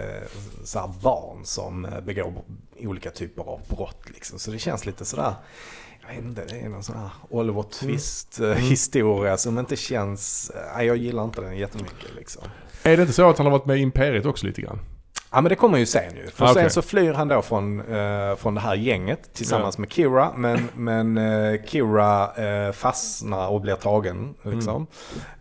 [0.63, 2.33] så barn som eh, begår
[2.79, 4.39] olika typer av brott liksom.
[4.39, 5.33] Så det känns lite sådär,
[6.07, 8.57] jag vet inte, det är någon sån här Oliver Twist eh, Mm.
[8.57, 12.43] historia som inte känns, nej jag gillar inte den jättemycket liksom.
[12.83, 14.79] Är det inte så att han har varit med i Imperiet också lite grann?
[15.33, 16.27] Ja men det kommer ju sen ju.
[16.27, 16.69] För Ah, sen okej.
[16.69, 20.31] så flyr han då från, eh, från det här gänget tillsammans med Kira.
[20.35, 24.87] Men, men eh, Kira eh, fastnar och blir tagen liksom.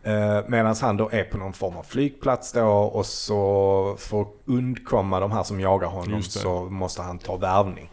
[0.03, 4.29] Eh, Medan han då är på någon form av flygplats då och så för att
[4.45, 7.91] undkomma de här som jagar honom så måste han ta värvning.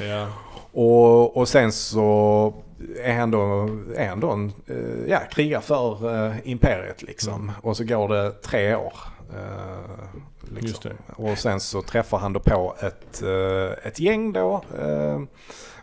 [0.00, 0.26] Ja.
[0.72, 2.54] Och, och sen så
[3.02, 7.34] är han då, är han då en eh, ja, krigar för eh, imperiet liksom.
[7.42, 7.54] Mm.
[7.62, 8.92] Och så går det tre år.
[9.36, 10.90] eh, liksom.
[11.16, 14.62] Och sen så träffar han då på ett, eh, ett gäng då.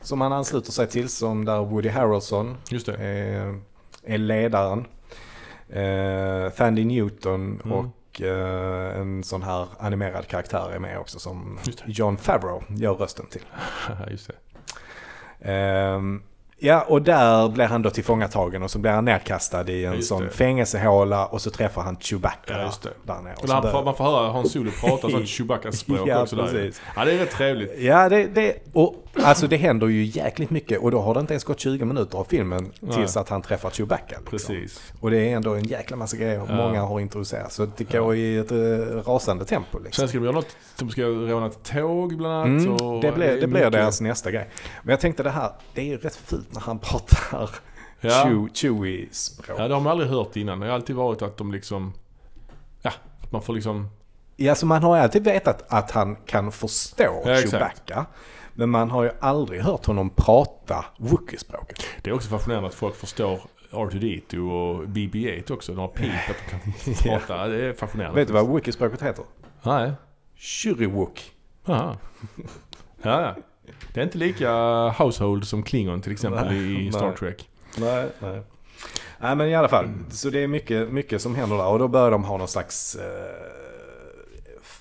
[0.02, 2.58] som han ansluter sig till som där Woody Harrelson
[3.00, 3.60] är,
[4.04, 4.86] är ledaren.
[5.70, 7.72] Eh, Thandy Newton Mm.
[7.78, 11.60] och en sån här animerad karaktär är med också som.
[11.86, 13.42] John Favreau gör rösten till.
[14.12, 14.34] Just det.
[15.42, 16.22] Ehm,
[16.60, 20.08] ja, och där blir han då tillfångatagen och så blir han nedkastad i en Just
[20.08, 20.30] sån det.
[20.30, 22.90] fängelsehåla och så träffar han Chewbacca Ja, just det.
[23.04, 23.34] där nere.
[23.44, 26.72] Och han, man får höra Hans Solo prata sånt Chewbacca-språk Ja, också där.
[26.96, 27.74] Ja, det är rätt trevligt.
[27.80, 31.34] Ja, det, det, och alltså det händer ju jäkligt mycket och då har det inte
[31.34, 33.22] ens gått 20 minuter av filmen tills Nej.
[33.22, 34.16] att han träffar Chewbacca.
[34.32, 34.56] Liksom.
[34.56, 34.94] Precis.
[35.00, 36.56] Och det är ändå en jäkla massa grejer Ja.
[36.56, 37.52] många har introducerat.
[37.52, 38.58] Så det går i ett eh,
[39.08, 39.80] rasande tempo.
[39.80, 40.02] Liksom.
[40.02, 42.66] Sen ska de göra något, de ska råna ett tåg bland annat.
[42.68, 44.50] Mm, och det blir, det blir deras nästa grej.
[44.84, 47.50] Men jag tänkte det här, det är ju rätt fult när han pratar
[48.02, 48.10] Ja.
[48.10, 49.60] Chew- Chewie-språk.
[49.60, 50.60] Ja, det har man aldrig hört innan.
[50.60, 51.94] Det har alltid varit att de liksom...
[52.82, 52.92] Ja,
[53.30, 53.88] man får liksom...
[54.36, 57.92] Ja, så man har alltid vetat att han kan förstå Ja, exakt.
[58.60, 61.84] Men man har ju aldrig hört honom prata Wookie-språket.
[62.02, 63.40] Det är också fascinerande att folk förstår
[63.72, 65.72] R2D2 och BB-8 också.
[65.72, 67.48] De har pip att de kan prata.
[67.48, 68.20] Det är fascinerande.
[68.20, 69.26] Vet du vad Wookie-språket heter?
[69.64, 69.92] Nej.
[70.36, 71.32] Shuriwook.
[71.66, 71.96] Aha.
[73.02, 73.36] Ja, ja.
[73.94, 74.52] Det är inte lika
[74.90, 77.12] household som Klingon till exempel Nej, i Star.
[77.12, 77.50] Trek.
[77.78, 78.42] Nej, nej.
[79.20, 79.90] Nej, men i alla fall.
[80.10, 81.68] Så det är mycket, mycket som händer där.
[81.68, 83.67] Och då börjar de ha någon slags eh,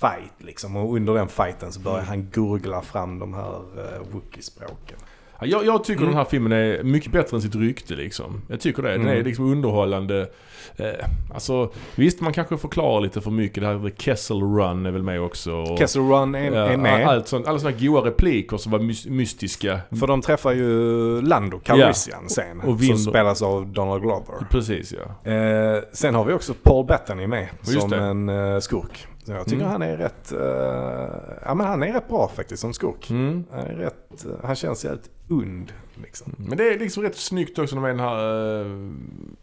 [0.00, 0.76] fight liksom.
[0.76, 2.08] Och under den fighten så börjar Mm.
[2.08, 4.96] han gurgla fram de här uh, Wookie-språken.
[5.40, 8.42] Ja, Jag, jag tycker den här filmen är mycket bättre än sitt rykte liksom.
[8.48, 8.90] Jag tycker det.
[8.90, 9.18] Den Mm.
[9.20, 10.28] är liksom underhållande.
[10.76, 10.86] Eh,
[11.34, 13.60] alltså visst man kanske förklarar lite för mycket.
[13.62, 15.52] Det här med Kessel Run är väl med också.
[15.52, 17.06] Och, Kessel Run är, ja, är med.
[17.08, 19.80] Allt sånt, alla sådana goa repliker som var mys- mystiska.
[20.00, 22.60] För de träffar ju Lando Calrissian sen.
[22.60, 22.96] Och vinner.
[22.96, 24.34] Som spelas av Donald Glover.
[24.50, 25.30] Precis ja.
[25.32, 27.96] Eh, sen har vi också Paul Bettany med Just som det.
[27.96, 29.06] en eh, skurk.
[29.26, 29.70] Jag tycker Mm.
[29.72, 33.10] han är rätt, eh, ja men han är rätt bra faktiskt som skurk.
[33.10, 33.44] Mm.
[33.50, 35.72] Han, är rätt, eh, han känns jävligt und
[36.02, 36.34] liksom.
[36.36, 38.66] Men det är liksom rätt snyggt också med den här, eh,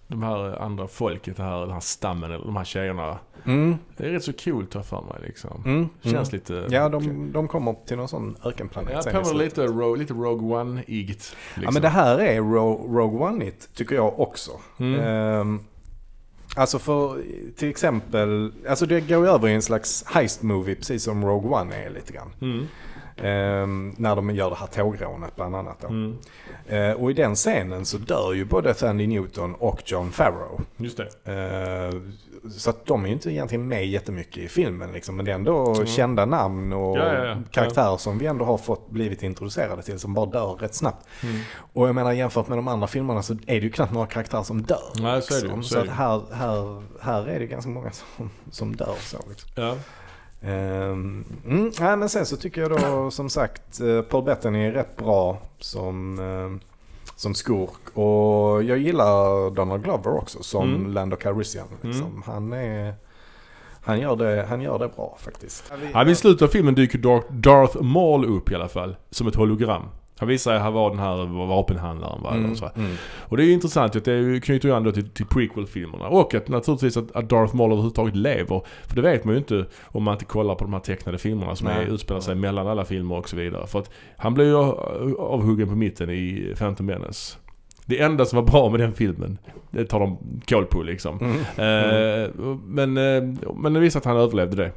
[0.07, 3.17] de här andra folket, här, den här stammen, eller de här tjejerna.
[3.45, 3.75] Mm.
[3.97, 5.63] Det är rätt så coolt här för mig liksom.
[5.65, 5.89] Mm.
[6.01, 6.39] Känns mm.
[6.39, 6.75] lite...
[6.75, 11.07] Ja, de, de kommer till någon sån ökenplanet Ja, påminner lite, ro, lite Rogue One-igt.
[11.07, 11.63] Liksom.
[11.63, 14.51] Ja men det här är Ro- Rogue One-igt tycker jag också.
[14.77, 14.99] Mm.
[14.99, 15.59] Ehm,
[16.55, 17.21] alltså för
[17.55, 21.75] till exempel, alltså det går ju över i en slags heist-movie precis som Rogue One
[21.75, 22.29] är lite grann.
[22.41, 22.67] Mm.
[23.17, 25.87] Ehm, när de gör det här tågrånet bland annat då.
[25.87, 26.17] Mm.
[26.67, 30.61] Eh, och i den scenen så dör ju både Thandy Newton och John Farrow.
[30.77, 31.31] Just det.
[31.31, 31.99] Eh,
[32.51, 35.15] så att de är ju inte egentligen med jättemycket i filmen liksom.
[35.15, 37.37] Men det är ändå kända namn och Ja, ja, ja.
[37.51, 41.07] karaktärer som vi ändå har fått blivit introducerade till som bara dör rätt snabbt.
[41.23, 41.35] Mm.
[41.73, 44.43] Och jag menar jämfört med de andra filmerna så är det ju knappt några karaktärer
[44.43, 44.91] som dör.
[45.01, 45.63] Nej, så liksom.
[45.63, 49.49] så Så att här, här, här är det ganska många som, som dör så liksom.
[50.43, 50.49] Ja.
[50.49, 54.71] Ehm, mm, nej, men sen så tycker jag då som sagt eh, Paul Bettany är
[54.71, 56.67] rätt bra som, eh,
[57.15, 57.97] som skurk.
[57.97, 60.93] Och jag gillar Donald Glover också som Mm.
[60.93, 61.67] Lando Calrissian.
[61.81, 62.23] Liksom.
[62.25, 62.93] Han, är,
[63.83, 65.73] han, gör det, han gör det bra faktiskt.
[65.93, 66.99] Ja, vid slutet av filmen dyker
[67.29, 68.95] Darth Maul upp i alla fall.
[69.09, 69.83] Som ett hologram.
[70.23, 72.21] Han visar han var den här vapenhandlaren.
[72.23, 72.33] Va?
[72.35, 72.69] Mm, så.
[72.75, 72.95] mm.
[73.19, 76.07] Och det är ju intressant att det knyter ju an till, till prequel-filmerna.
[76.07, 78.61] Och att naturligtvis att, att Darth Maul överhuvudtaget lever.
[78.87, 81.55] För det vet man ju inte om man inte kollar på de här tecknade filmerna
[81.55, 81.83] som Nej.
[81.83, 83.67] är, utspelar sig mellan alla filmer och så vidare.
[83.67, 84.55] För att han blev ju
[85.17, 87.37] avhuggen på mitten i Phantom Menace.
[87.85, 89.37] Det enda som var bra med den filmen,
[89.71, 90.17] det tar de
[90.47, 91.19] koll på liksom.
[91.19, 91.37] Mm.
[91.37, 92.29] Eh,
[92.65, 94.71] men, eh, men det visar att han överlevde det.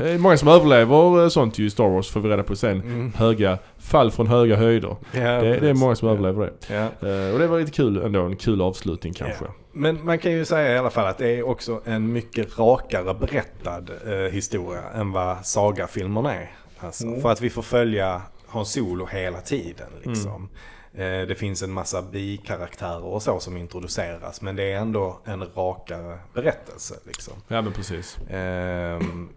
[0.00, 0.12] Mm.
[0.12, 2.56] Det är många som överlever eh, sånt ju i Star Wars får vi reda på
[2.56, 2.80] sen.
[2.80, 3.12] Mm.
[3.16, 4.96] Höga, fall från höga höjder.
[5.12, 6.14] Ja, Det, det är många som Ja.
[6.14, 6.74] överlever det.
[6.74, 7.08] Ja.
[7.08, 9.44] Eh, och det var lite kul ändå, en kul avslutning kanske.
[9.72, 13.14] Men man kan ju säga i alla fall att det är också en mycket rakare
[13.14, 16.50] berättad eh, historia än vad sagafilmerna är.
[16.80, 17.20] Alltså, Mm.
[17.20, 20.48] För att vi får följa Hans Solo hela tiden liksom.
[20.94, 25.44] Eh, det finns en massa bikaraktärer och så som introduceras men det är ändå en
[25.54, 27.34] rakare berättelse liksom.
[27.48, 28.18] Ja men precis.
[28.30, 29.28] Ehm,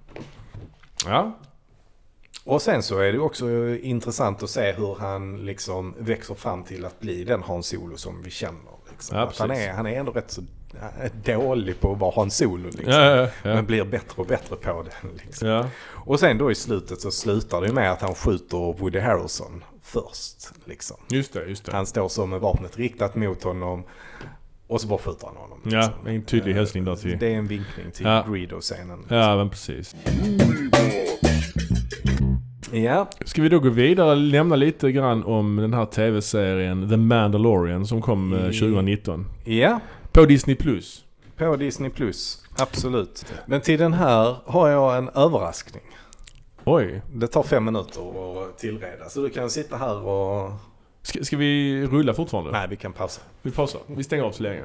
[1.06, 1.32] Ja.
[2.46, 6.86] och sen så är det också intressant att se hur han liksom växer fram till
[6.86, 8.74] att bli den Hans Solo som vi känner.
[8.92, 9.18] Liksom.
[9.18, 10.42] Ja, att han, är, han är ändå rätt så
[11.02, 12.70] eh, dålig på att vara Hans Solo.
[12.70, 12.94] Liksom.
[12.94, 13.30] Ja, ja.
[13.44, 15.08] Men blir bättre och bättre på det.
[15.26, 15.66] Liksom.
[15.86, 20.50] Och sen då i slutet så slutar det med att han skjuter Woody Harrelson först.
[20.66, 20.98] Liksom.
[21.10, 21.72] Just det, just det.
[21.72, 23.84] Han står så med vapnet riktat mot honom
[24.74, 25.60] och så bara skjuter han honom.
[25.64, 26.08] Ja, liksom.
[26.08, 27.18] en tydlig Eh, hälsning där till...
[27.20, 28.26] Det är en vinkning till Ja.
[28.30, 29.06] Greedo-scenen.
[29.10, 29.96] Ja men precis.
[32.72, 36.98] Ja, Ska vi då gå vidare och nämna lite grann om den här tv-serien The
[36.98, 39.26] Mandalorian som kom eh, I- 2019.
[39.46, 39.80] ja.
[40.12, 40.56] På Disney+.
[40.56, 41.04] Plus.
[41.38, 41.90] På Disney+.
[41.90, 42.44] Plus.
[42.58, 43.26] Absolut.
[43.46, 45.84] Men till den här har jag en överraskning.
[46.66, 47.02] Oj.
[47.14, 48.02] Det tar fem minuter
[48.44, 49.10] att tillreda.
[49.10, 50.52] Så du kan sitta här och...
[51.04, 52.52] Ska, ska vi rulla fortfarande?
[52.52, 53.22] Nej, vi kan pausa.
[53.42, 53.82] Vi pausar.
[53.88, 54.62] Vi stänger av så länge.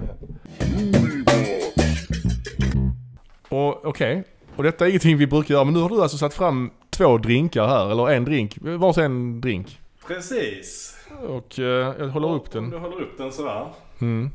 [3.48, 4.24] Och okej.
[4.56, 5.64] Och detta är ingenting vi brukar göra.
[5.64, 7.90] Men nu har du alltså satt fram två drinkar här.
[7.90, 8.58] Eller en drink.
[8.60, 9.80] Varsin drink.
[10.06, 10.96] Precis.
[11.28, 11.64] Och eh,
[11.98, 12.70] jag håller upp Om den.
[12.70, 13.66] du håller upp den sådär.
[14.00, 14.30] Mm.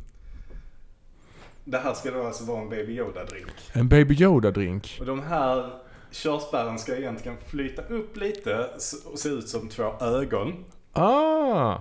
[1.66, 3.52] Det här ska då alltså vara en Baby Yoda-drink.
[3.74, 5.00] En Baby Yoda-drink.
[5.00, 5.70] Och de här
[6.12, 8.70] körsbären ska egentligen flyta upp lite
[9.12, 10.54] och se ut som två ögon.
[10.94, 11.78] Ah!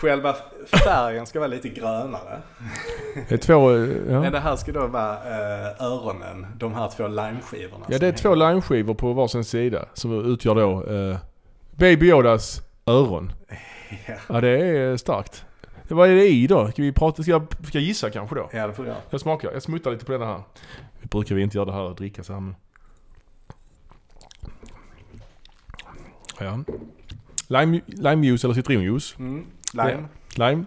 [0.00, 0.36] Själva
[0.84, 2.38] färgen ska vara lite grönare.
[3.28, 3.70] Det är två...
[3.74, 7.86] eh, Men Ja, det här ska då vara eh, öronen, de här två limeskivorna.
[7.88, 9.84] ja det är två limeskivor på varsin sida.
[9.94, 11.16] Som utgör då eh,
[11.70, 13.32] Baby Yodas öron.
[14.06, 14.14] Ja.
[14.28, 15.44] Ja det är starkt.
[15.88, 16.68] Vad är det i då?
[16.70, 17.22] Ska vi prata?
[17.22, 18.50] Ska jag, ska jag gissa kanske då?
[18.52, 18.96] ja, det får göra.
[19.10, 19.52] Jag smakar.
[19.52, 20.40] Jag smuttar lite på den här.
[21.00, 22.54] Vi brukar vi inte göra det här och dricka så här men...
[26.40, 26.58] Ja.
[27.48, 29.14] Lime, limejuice eller citronjuice.
[29.18, 29.46] Mm.
[29.86, 30.04] Lime.
[30.34, 30.64] Lime.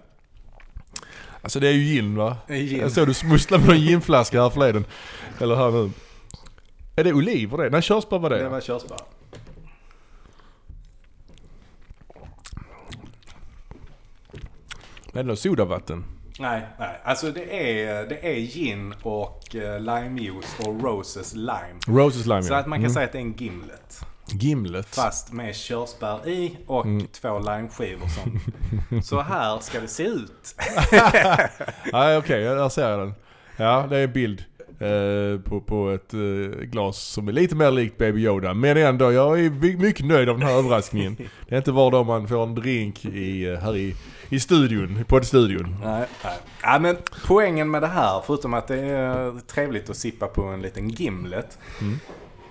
[1.41, 2.37] Alltså det är ju gin va?
[2.47, 2.79] Gin.
[2.79, 4.85] Jag såg du smusslade med en ginflaska här förleden.
[5.39, 5.91] Eller här nu.
[6.95, 7.69] Är det oliver det?
[7.69, 8.37] Nej körsbär var det.
[8.43, 8.97] Det var körsbär.
[15.13, 16.03] Är det något sodavatten?
[16.39, 17.01] Nej, nej.
[17.03, 21.79] Alltså det är, det är gin och uh, limejuice och roses lime.
[21.87, 22.57] Roses lime Så ja.
[22.57, 22.93] att man kan Mm.
[22.93, 24.05] säga att det är en gimlet.
[24.33, 24.95] Gimlet.
[24.95, 27.07] Fast med körsbär i och Mm.
[27.07, 28.39] två limeskivor som...
[29.03, 30.55] Så här ska det se ut.
[31.93, 33.13] Nej okej, där ser jag den.
[33.57, 34.43] Ja, det är en bild
[34.79, 36.19] eh, på, på ett eh,
[36.61, 38.53] glas som är lite mer likt Baby Yoda.
[38.53, 41.15] Men ändå, jag är my- mycket nöjd av den här överraskningen.
[41.49, 43.95] Det är inte var dag man får en drink i, eh, här i,
[44.29, 45.75] i studion, poddstudion.
[45.83, 46.37] Nej, nej.
[46.63, 46.97] Ja, men
[47.27, 51.57] poängen med det här, förutom att det är trevligt att sippa på en liten Gimlet,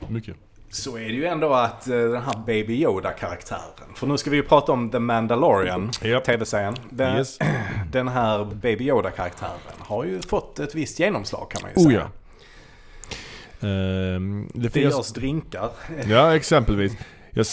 [0.08, 0.36] Mycket.
[0.70, 3.94] Så är det ju ändå att eh, den här Baby Yoda-karaktären.
[3.96, 6.24] För nu ska vi ju prata om The Mandalorian, Japp.
[6.24, 6.74] tv-serien.
[6.90, 7.38] Den, Yes.
[7.92, 12.00] den här Baby Yoda-karaktären har ju fått ett visst genomslag kan man ju Oh säga.
[12.00, 13.68] ja.
[13.68, 15.70] Ehm, det Det finns, görs drinkar.
[16.08, 16.92] ja, exempelvis.
[17.30, 17.44] Jag,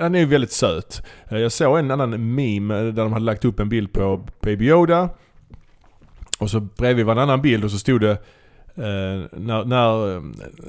[0.00, 1.02] han är ju väldigt söt.
[1.30, 4.26] Eh, Jag såg en annan meme eh, där de hade lagt upp en bild på
[4.40, 5.08] Baby Yoda.
[6.38, 8.18] Och så bredvid var en annan bild och så stod det
[8.76, 10.22] när, när,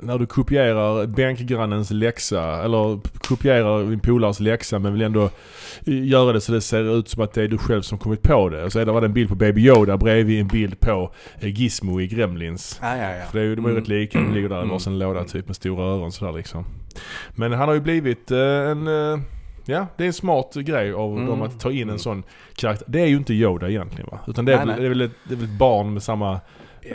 [0.03, 5.23] när du kopierar bänkgrannens läxa, eller kopierar din polares läxa men vill ändå
[5.85, 8.21] eh, göra det så det ser ut som att det är du själv som kommit
[8.21, 8.71] på det.
[8.71, 12.01] Så det var det en bild på Baby Yoda bredvid en bild på eh, Gizmo
[12.01, 12.79] i Gremlins.
[12.81, 13.25] Ja, ja, ja.
[13.31, 13.81] För det är ju, de är ju Mm.
[13.81, 14.69] rätt lika, de ligger där i Mm.
[14.69, 16.65] varsin låda typ med stora öron sådär liksom.
[17.35, 19.19] Men han har ju blivit eh, en, eh,
[19.65, 21.25] ja det är en smart grej av Mm.
[21.25, 21.99] dem att ta in en Mm.
[21.99, 22.23] sån
[22.55, 22.85] karaktär.
[22.89, 24.19] Det är ju inte Yoda egentligen va?
[24.27, 24.79] Utan det är, Nej, väl, nej.
[24.81, 26.39] det är, väl, ett, det är väl ett barn med samma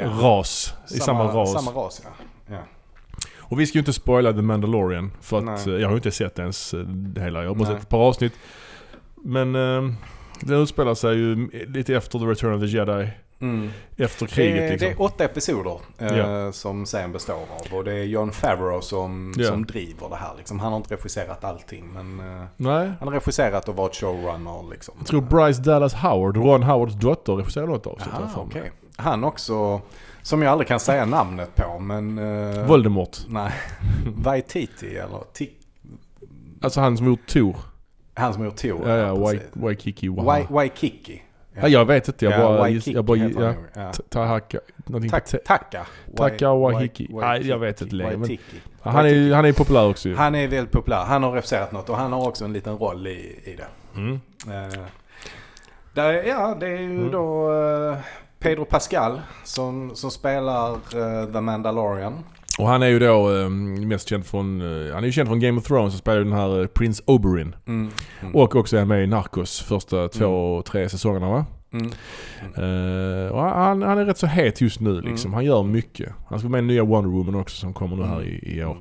[0.01, 0.75] Ras.
[0.91, 1.53] I samma ras.
[1.53, 2.11] Samma ras, ja.
[2.47, 2.59] ja.
[3.39, 5.75] Och vi ska ju inte spoila The Mandalorian för att Nej.
[5.75, 7.43] eh, jag har ju inte sett ens eh, det hela.
[7.43, 7.75] Jag har bara Nej.
[7.77, 8.33] sett ett par avsnitt.
[9.17, 9.93] Men eh,
[10.41, 13.11] det utspelar sig ju lite efter The Return of the Jedi.
[13.41, 13.71] Mm.
[13.97, 14.89] Efter kriget det, är, liksom.
[14.89, 16.53] det är åtta episoder eh, Ja.
[16.53, 17.77] som sen består av.
[17.79, 19.49] Och det är John Favreau som, Ja.
[19.49, 20.31] som driver det här.
[20.39, 20.61] Liksom.
[20.61, 24.71] Han har inte regisserat allting men eh, han har regisserat och varit showrunner.
[24.71, 24.95] Liksom.
[24.99, 28.15] Jag tror Bryce Dallas Howard, Ron Howards dotter, regisserade något avsnitt.
[28.15, 28.73] Aha, okej.
[29.03, 29.81] Han också,
[30.23, 32.19] som jag aldrig kan säga namnet på men...
[32.19, 33.17] eh, Voldemort.
[33.29, 33.53] Nej,
[34.17, 35.51] Waititi eller Ti-
[36.63, 37.57] Alltså han som gjort Tor.
[38.15, 38.89] Han som gjort Tor.
[38.89, 39.15] Ja, ja,
[39.55, 40.09] Waikiki.
[40.53, 41.23] Waikiki.
[41.61, 42.25] Ja, jag vet inte.
[42.25, 42.59] Jag Ja, bara...
[42.59, 43.55] Waikiki Jag bara ja.
[43.75, 43.93] Ja.
[44.09, 44.59] Tahaka...
[45.45, 45.87] Taka.
[46.17, 47.07] Taka Wai- Waihiki.
[47.13, 48.37] Wai- Nej, jag vet inte längre.
[48.83, 50.17] Han är han är populär också ju.
[50.17, 51.05] Han är väldigt populär.
[51.05, 53.99] Han har regisserat något och han har också en liten roll i, i det.
[54.01, 54.21] Mm.
[54.47, 54.79] Eh,
[55.95, 57.11] där, är- ja, det är ju Mm.
[57.11, 57.97] då eh,
[58.43, 62.25] Pedro Pascal som, som spelar eh, The Mandalorian.
[62.59, 64.61] Och han är ju då eh, mest känd från...
[64.61, 67.03] eh, han är ju känd från Game of Thrones och spelar den här eh, Prince
[67.07, 67.57] Oberyn.
[67.67, 67.91] Mm.
[68.21, 68.35] Mm.
[68.35, 71.47] Och också är med i Narcos första två, tre säsongerna va?
[71.73, 71.91] Mm.
[73.33, 75.29] Och han, han är rätt så het just nu liksom.
[75.29, 75.35] Mm.
[75.35, 76.13] Han gör mycket.
[76.29, 78.29] Han ska vara med i nya Wonder Woman också som kommer nu här Mm.
[78.29, 78.77] i, i år.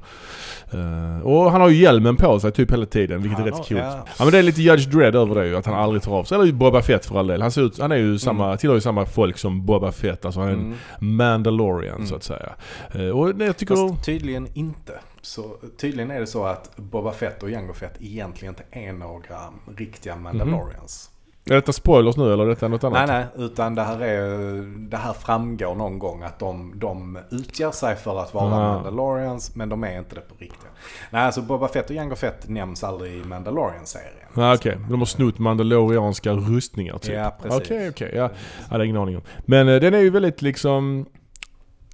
[0.74, 3.68] Eh, och han har ju hjälmen på sig typ hela tiden vilket Han är rätt
[3.68, 3.72] coolt.
[3.72, 4.06] ja.
[4.18, 4.24] Ja.
[4.26, 5.56] men det är lite Judge Dredd över det ju.
[5.58, 6.36] Att han aldrig tar av sig.
[6.36, 7.42] Eller ju Boba Fett för all del.
[7.42, 10.26] Han, ser ut, han är ju samma, tillhör ju samma folk som Boba Fett.
[10.26, 10.78] Alltså han är en Mm.
[11.18, 12.08] Mandalorian Mm.
[12.08, 12.50] så att säga.
[12.94, 13.90] Eh, och det jag tycker...
[13.90, 14.94] Fast tydligen inte.
[15.22, 15.44] Så,
[15.82, 19.40] tydligen är det så att Boba Fett och Jango Fett egentligen inte är några
[19.78, 21.11] riktiga Mandalorians.
[21.46, 23.08] Är detta spoilers nu eller är detta något annat?
[23.10, 27.72] Nej, nej, utan det här, är, det här framgår någon gång att de, de utger
[27.72, 28.74] sig för att vara Ah.
[28.74, 30.68] Mandalorians, men de är inte det på riktigt.
[31.10, 34.28] Nej, alltså Boba Fett och Jango Fett nämns aldrig i Mandalorian-serien.
[34.36, 37.14] Ah, Okej, de har snott mandalorianska rustningar typ.
[37.14, 37.62] Ja, precis.
[37.62, 38.12] Okej, okej.
[38.16, 38.30] Ja,
[38.64, 39.24] jag hade ingen aning om.
[39.46, 41.06] Men eh, den är ju väldigt liksom...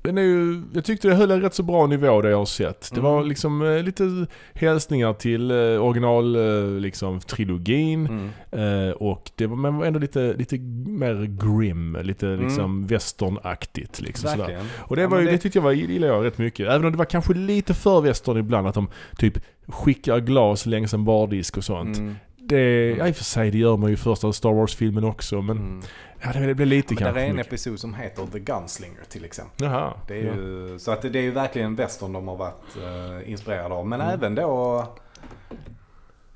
[0.07, 2.45] Den är ju, jag tyckte det höll en rätt så bra nivå det jag har
[2.45, 2.89] sett.
[2.93, 3.11] Det Mm.
[3.11, 8.07] var liksom eh, lite hälsningar till eh, original eh, liksom trilogin.
[8.51, 8.87] Mm.
[8.87, 10.57] Eh, och det var, men var ändå lite, lite
[10.87, 14.59] mer grim, lite liksom westernaktigt liksom sådär.
[14.77, 16.67] Och det, var, ju- det tyckte jag var, gillade jag rätt mycket.
[16.67, 20.93] Även om det var kanske lite för western ibland att de typ skickar glas längs
[20.93, 21.97] en bardisk och sånt.
[21.97, 22.15] Mm.
[22.49, 25.41] Det, ja i och för sig det gör man ju i första Star Wars-filmen också
[25.41, 25.81] men Mm.
[26.21, 29.25] Ja, det, det blev lite där kanske är en episod som heter The Gunslinger till
[29.25, 29.67] exempel.
[29.67, 29.93] Jaha.
[30.07, 33.31] Det är ju, Så att det, det är ju verkligen western de har varit eh,
[33.31, 33.87] inspirerade av.
[33.87, 34.13] Men Mm.
[34.13, 34.87] även då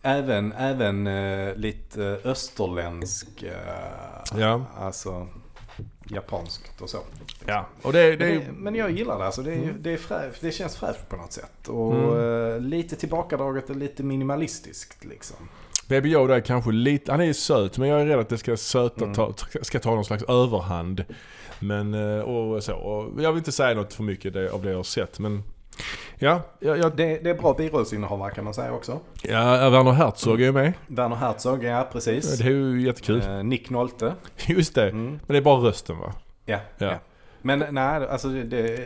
[0.03, 4.65] Även, även eh, lite österländsk, eh, Ja.
[4.79, 5.27] alltså
[6.09, 6.97] japanskt och så.
[7.45, 7.65] ja.
[7.81, 9.41] Och det, det, Men, det, men jag gillar det alltså.
[9.41, 9.75] Det, är, Mm.
[9.81, 11.67] det, är fräscht, det känns fräscht på något sätt.
[11.67, 15.37] Och eh, lite tillbakadraget och lite minimalistiskt liksom.
[15.91, 18.57] Baby Yoda är kanske lite, han är söt men jag är rädd att det ska
[18.57, 19.13] söta Mm.
[19.15, 21.03] ta, ska ta någon slags överhand.
[21.59, 22.75] Men, eh, och så.
[22.75, 25.43] Och jag vill inte säga något för mycket av det jag har sett men
[26.19, 28.99] Ja, jag, jag, Det, det är bra birollsinnehavare kan man säga också.
[29.23, 30.73] ja Werner Herzog är ju med.
[30.87, 32.37] Werner Herzog, ja precis.
[32.37, 33.21] Det är ju jättekul.
[33.21, 34.13] Eh, Nick Nolte.
[34.47, 34.89] Just det.
[34.89, 35.05] Mm.
[35.07, 36.13] Men det är bara rösten va?
[36.45, 36.85] Ja, Ja.
[36.85, 36.99] ja.
[37.41, 38.79] Men nej, alltså det, det,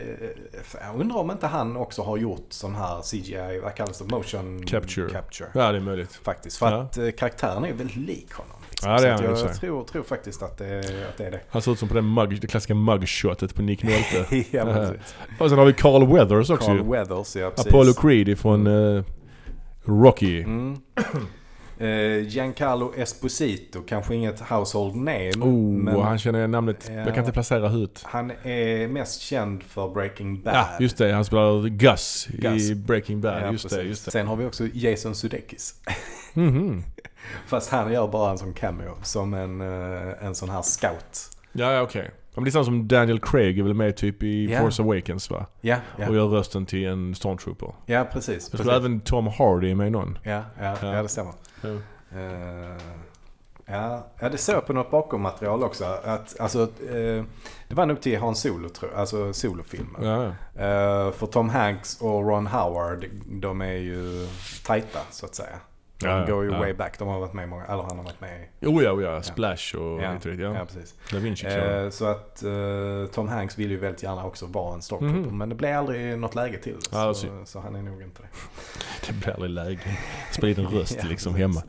[0.80, 4.04] jag undrar om inte han också har gjort sån här CGI, vad kallas det?
[4.04, 5.10] Motion Capture.
[5.10, 5.48] capture.
[5.54, 6.14] Ja det är möjligt.
[6.22, 6.80] Faktiskt, för Ja.
[6.82, 8.56] att eh, karaktären är väldigt lik honom.
[8.70, 8.90] Liksom.
[8.90, 9.54] Ja, det är han jag sig.
[9.54, 11.40] tror, tror faktiskt att det, att det är det.
[11.48, 14.26] Han ser ut som på den mug, det klassiska mugshotet på Nick Nolte.
[14.50, 15.14] ja, precis.
[15.38, 16.82] och sen har vi Carl Weathers också Carl ju.
[16.90, 17.66] Weathers, ja precis.
[17.66, 18.66] Apollo Creed ifrån...
[18.66, 18.96] Mm.
[18.96, 19.04] eh,
[19.88, 20.42] Rocky.
[20.42, 20.76] Mm.
[21.78, 25.30] Eh, Giancarlo Esposito, kanske inget household name.
[25.40, 26.90] Oh, men han känner namnet.
[26.94, 28.02] Jag kan inte placera huvudet.
[28.04, 30.54] han är mest känd för Breaking Bad.
[30.54, 31.12] Ja, just det.
[31.12, 32.70] Han spelar Gus, Gus.
[32.70, 33.42] i Breaking Bad.
[33.42, 34.10] Ja, just det, just det.
[34.10, 35.74] Sen har vi också Jason Sudeikis.
[36.34, 36.82] Mhm.
[37.46, 38.94] Fast han gör bara en sån cameo.
[39.02, 41.30] Som en, eh, en sån här scout.
[41.52, 42.10] Ja, ja okej.
[42.34, 44.60] Men det är samma som Daniel Craig är väl med typ i Ja.
[44.60, 45.46] Force Awakens va?
[45.60, 46.08] Ja, ja.
[46.08, 47.74] Och gör rösten till en stormtrooper.
[47.86, 48.28] ja precis.
[48.28, 48.60] Jag precis.
[48.66, 50.18] tror även Tom Hardy är med i någon.
[50.22, 50.42] Ja, ja,
[50.82, 50.94] Ja.
[50.94, 51.02] ja.
[51.02, 51.32] det stämmer.
[52.12, 52.76] Eh,
[53.66, 55.84] ja, ja, det såg på något bakommaterial också.
[55.84, 57.24] Att, alltså, eh,
[57.68, 59.00] det var nog till Hans Solo, tror jag.
[59.00, 60.04] Alltså solofilmen.
[60.04, 60.24] Ja.
[60.62, 64.28] Eh, för Tom Hanks och Ron Howard, de är ju
[64.64, 65.58] tajta så att säga.
[65.98, 66.58] De Ja, går ju ja.
[66.58, 66.98] way back.
[66.98, 68.66] De har varit med i många, eller han har varit med i...
[68.66, 69.22] Oh ja, oh ja.
[69.22, 70.54] Splash och Ja, lite ja.
[70.54, 70.94] ja precis.
[71.12, 71.46] Da Vinci.
[71.46, 75.28] Eh, så att eh, Tom Hanks vill ju väldigt gärna också vara en stormtrooper.
[75.28, 75.38] Mhm.
[75.38, 77.48] Men det blev aldrig något läge till så, synd.
[77.48, 78.28] så han är nog inte det.
[79.06, 79.98] Det blir aldrig läge.
[80.32, 81.62] Sprid en röst liksom hemma.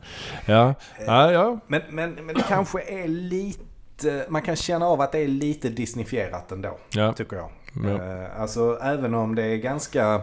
[0.46, 0.74] Ja,
[1.06, 1.58] ja, ja.
[1.66, 4.26] Men, men, men det kanske är lite...
[4.28, 6.78] Man kan känna av att det är lite Disneyfierat ändå.
[6.90, 7.12] ja.
[7.12, 7.50] Tycker jag.
[7.84, 8.04] Ja.
[8.22, 10.14] Eh, alltså även om det är ganska...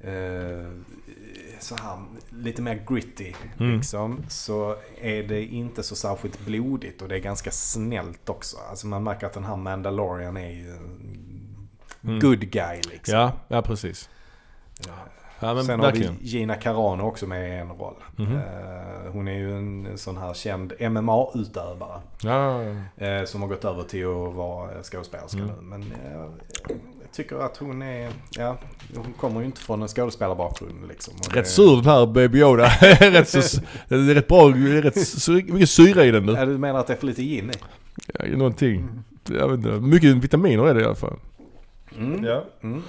[0.00, 0.70] eh,
[1.64, 1.98] så här,
[2.30, 3.76] lite mer gritty Mm.
[3.76, 4.24] liksom.
[4.28, 8.56] Så är det inte så särskilt blodigt och det är ganska snällt också.
[8.70, 10.76] Alltså man märker att den här Mandalorian är ju
[12.04, 12.20] Mm.
[12.20, 13.14] good guy liksom.
[13.18, 14.08] Ja, ja precis.
[15.40, 16.12] Ja, men Sen verkligen.
[16.12, 17.94] har vi Gina Carano också med i en roll.
[18.18, 22.00] Eh, hon är ju en sån här känd MMA-utövare.
[22.22, 23.06] Ja, ja, ja.
[23.06, 25.50] Eh, som har gått över till att vara skådespelerska Mm.
[25.54, 25.62] nu.
[25.62, 26.30] Men eh,
[27.14, 28.58] tycker att hon är, ja,
[28.96, 31.14] hon kommer ju inte från en skådespelarbakgrund liksom.
[31.28, 32.66] Och Rätt det- sur den här Baby Yoda.
[33.00, 36.32] rätt så, det är rätt bra, det är rätt så, mycket syra i den nu.
[36.32, 37.54] Ja, du menar att det är för lite gin i?
[38.18, 38.88] Ja, någonting.
[39.30, 41.16] Jag vet inte, mycket vitaminer är det i alla fall.
[41.98, 42.24] Mm.
[42.24, 42.44] Ja.
[42.62, 42.82] Mm.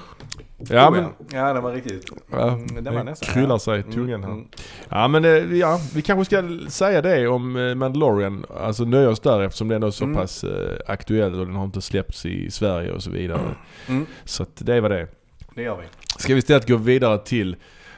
[0.70, 2.12] Ja men, ja, det var riktigt.
[2.32, 3.34] ja, Mm, det var nästan.
[3.34, 4.32] kryllar sig i Mm, tungan här.
[4.32, 4.48] mm.
[4.90, 8.46] Ja men ja, vi kanske ska säga det om eh, Mandalorian.
[8.60, 10.16] Alltså nöja oss där eftersom den är så Mm.
[10.16, 13.42] pass eh, aktuell och den har inte släppts i Sverige och så vidare.
[13.88, 14.06] Mm.
[14.26, 15.08] Så att det var det.
[15.56, 15.84] Det gör vi.
[16.20, 17.56] Ska vi istället gå vidare till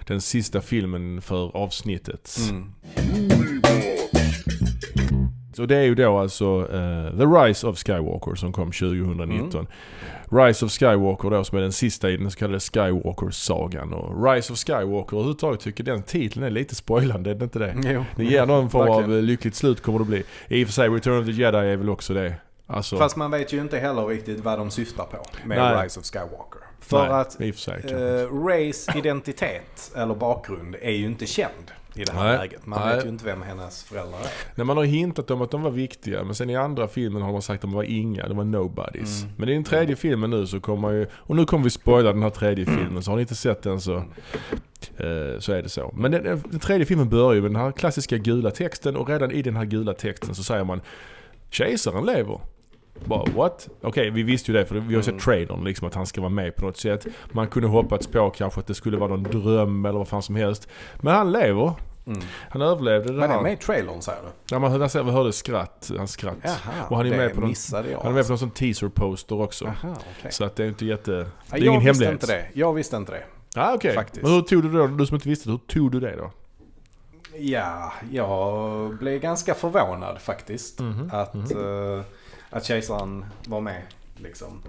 [0.07, 2.38] den sista filmen för avsnittet.
[2.49, 2.73] Mm.
[5.57, 9.67] Så det är ju då alltså eh, The Rise of Skywalker som kom 2019.
[10.31, 13.93] Rise of Skywalker då som är den sista i den så kallade Skywalker-sagan.
[13.93, 17.75] Och Rise of Skywalker överhuvudtaget tycker den titeln är lite spoilande, är det inte det?
[17.84, 18.05] Jo.
[18.15, 20.23] Det ger någon form av eh, lyckligt slut kommer det bli.
[20.47, 22.34] I och för sig, Return of the Jedi är väl också det.
[22.67, 25.84] Alltså, Fast man vet ju inte heller riktigt vad de syftar på med Nej.
[25.84, 26.61] Rise of Skywalker.
[26.79, 27.09] För
[27.39, 32.24] nej, att och eh, Rays identitet eller bakgrund är ju inte känd i det här
[32.24, 32.38] Nej.
[32.38, 32.65] läget.
[32.65, 32.95] Man Nej.
[32.95, 34.30] vet ju inte vem hennes föräldrar är.
[34.56, 37.32] När man har hintat om att de var viktiga, men sen i andra filmen har
[37.32, 39.24] man sagt att de var inga, de var nobodies.
[39.24, 39.36] Mm.
[39.38, 42.24] Men i den tredje filmen nu så kommer ju, och nu kommer vi spoila den
[42.24, 45.94] här tredje filmen, så har ni inte sett den så, eh, så är det så.
[45.98, 49.32] Men den, den tredje filmen börjar ju med den här klassiska gula texten och redan
[49.32, 50.82] i den här gula texten så säger man
[51.49, 52.40] Kejsaren lever.
[53.06, 53.69] Bara, what?
[53.82, 55.19] Okej, vi visste ju det för vi har sett Mm.
[55.22, 57.07] trailern liksom att han ska vara med på något sätt.
[57.32, 60.36] Man kunde hoppats på kanske att det skulle vara någon dröm eller vad fan som
[60.36, 60.68] helst.
[61.02, 61.74] Men han lever.
[62.07, 62.19] Mm.
[62.49, 63.38] Han överlevde det Men här.
[63.38, 64.28] är med i trailern säger du?
[64.56, 66.36] Ja, man hörde, man hörde skratt, hans skratt.
[66.44, 66.57] Jaha,
[66.90, 67.99] Och han är med på någon- jag.
[67.99, 69.65] Han är med på någon teaser-poster också.
[69.65, 70.32] Aha, okej.
[70.32, 71.11] Så att det är inte jätte...
[71.11, 72.11] Det är Ja, ingen jag visste hemlighet.
[72.24, 72.45] inte det.
[72.60, 73.24] Jag visste inte det.
[73.56, 73.94] Ja, okej.
[73.95, 74.24] Faktiskt.
[74.24, 74.88] Men hur tog du det då?
[74.88, 76.32] Du som inte visste, hur tog du det då?
[77.40, 80.80] Ja, jag blev ganska förvånad faktiskt.
[80.80, 82.02] Mhm, Att, eh,
[82.49, 83.82] att kejsaren var med.
[84.15, 84.61] Liksom.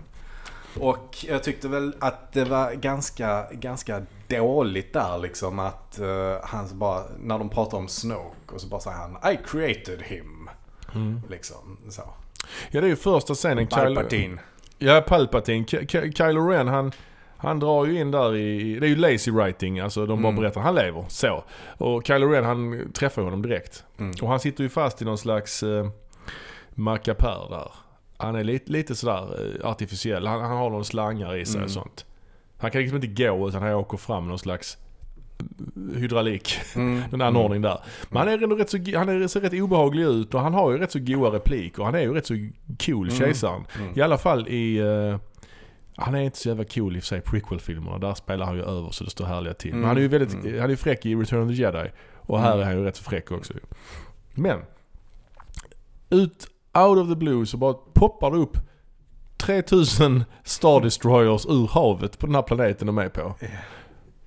[0.80, 6.78] Och jag tyckte väl att det var ganska, ganska dåligt där liksom att uh, han
[6.78, 10.50] bara, när de pratar om Snoke och så bara säger han I created him.
[10.94, 11.20] Mm.
[11.30, 12.02] Liksom så.
[12.70, 13.66] Ja, det är ju första scenen.
[13.68, 14.38] Kylo- Palpatine.
[14.78, 15.64] Ja, Palpatine.
[15.64, 16.92] Ky- Ky- Kylo Ren, han,
[17.36, 18.78] han drar ju in där i...
[18.80, 20.40] Det är ju lazy writing, alltså de bara Mm.
[20.42, 20.60] berättar.
[20.60, 21.44] Han lever, så.
[21.78, 23.84] Och Kylo Ren, han träffar honom direkt.
[23.98, 24.12] Mm.
[24.22, 25.88] Och han sitter ju fast i någon slags eh,
[26.78, 27.72] mackapär där.
[28.16, 30.26] Han är lite, lite sådär eh, artificiell.
[30.26, 31.64] Han, han har någon slangar i sig Mm.
[31.64, 32.04] och sånt.
[32.58, 34.78] Han kan liksom inte gå utan han åker fram någon slags
[35.96, 36.58] hydraulik.
[36.76, 37.02] Mm.
[37.10, 37.80] Den anordning där.
[38.08, 40.70] Men han är ändå rätt så, han är, ser rätt obehaglig ut och han har
[40.72, 41.82] ju rätt så goa repliker.
[41.82, 42.34] Han är ju rätt så
[42.86, 43.18] cool, Mm.
[43.18, 43.64] kejsaren.
[43.78, 43.98] Mm.
[43.98, 44.76] I alla fall i...
[44.78, 45.16] eh,
[45.96, 47.98] han är inte så jävla cool i och för sig prequel-filmerna.
[47.98, 49.70] Där spelar han ju över så det står härliga till.
[49.70, 49.88] Men Mm.
[49.88, 50.54] han är ju väldigt, Mm.
[50.54, 51.90] han är ju fräck i Return of the Jedi.
[52.16, 52.60] Och här Mm.
[52.60, 53.54] är han ju rätt så fräck också.
[54.34, 54.60] Men.
[56.10, 58.56] Ut, out of the blue så bara poppar det upp
[59.36, 63.34] 3000 Star Destroyers ur havet på den här planeten de är på.
[63.40, 63.46] Ja.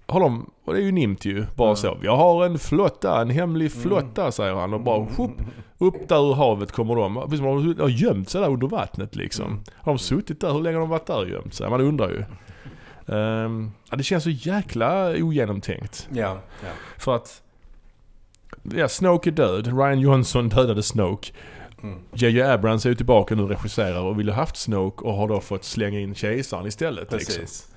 [0.06, 1.98] Har de, och det är ju nimt ju, bara så.
[2.04, 3.82] Jag har en flotta, en hemlig Mm.
[3.84, 5.32] flotta säger han och bara whoop,
[5.78, 7.26] upp där ur havet kommer de.
[7.30, 9.46] Visst, de har gömt sig där under vattnet liksom.
[9.46, 9.64] Mm.
[9.76, 10.54] Har de suttit där?
[10.54, 11.70] Hur länge har de varit där och gömt sig?
[11.70, 12.24] Man undrar ju.
[13.16, 16.08] Um, ja, det känns så jäkla ogenomtänkt.
[16.14, 16.70] Ja, ja.
[16.98, 17.42] För att...
[18.64, 19.68] Ja, Snoke är död.
[19.68, 21.34] Ryan Johnson dödade Snoke.
[22.14, 22.52] JJ mm.
[22.52, 25.64] Abrams är ju tillbaka nu och regisserar och ville haft Snoke och har då fått
[25.64, 27.12] slänga in kejsaren istället.
[27.12, 27.36] Liksom.
[27.36, 27.68] Precis.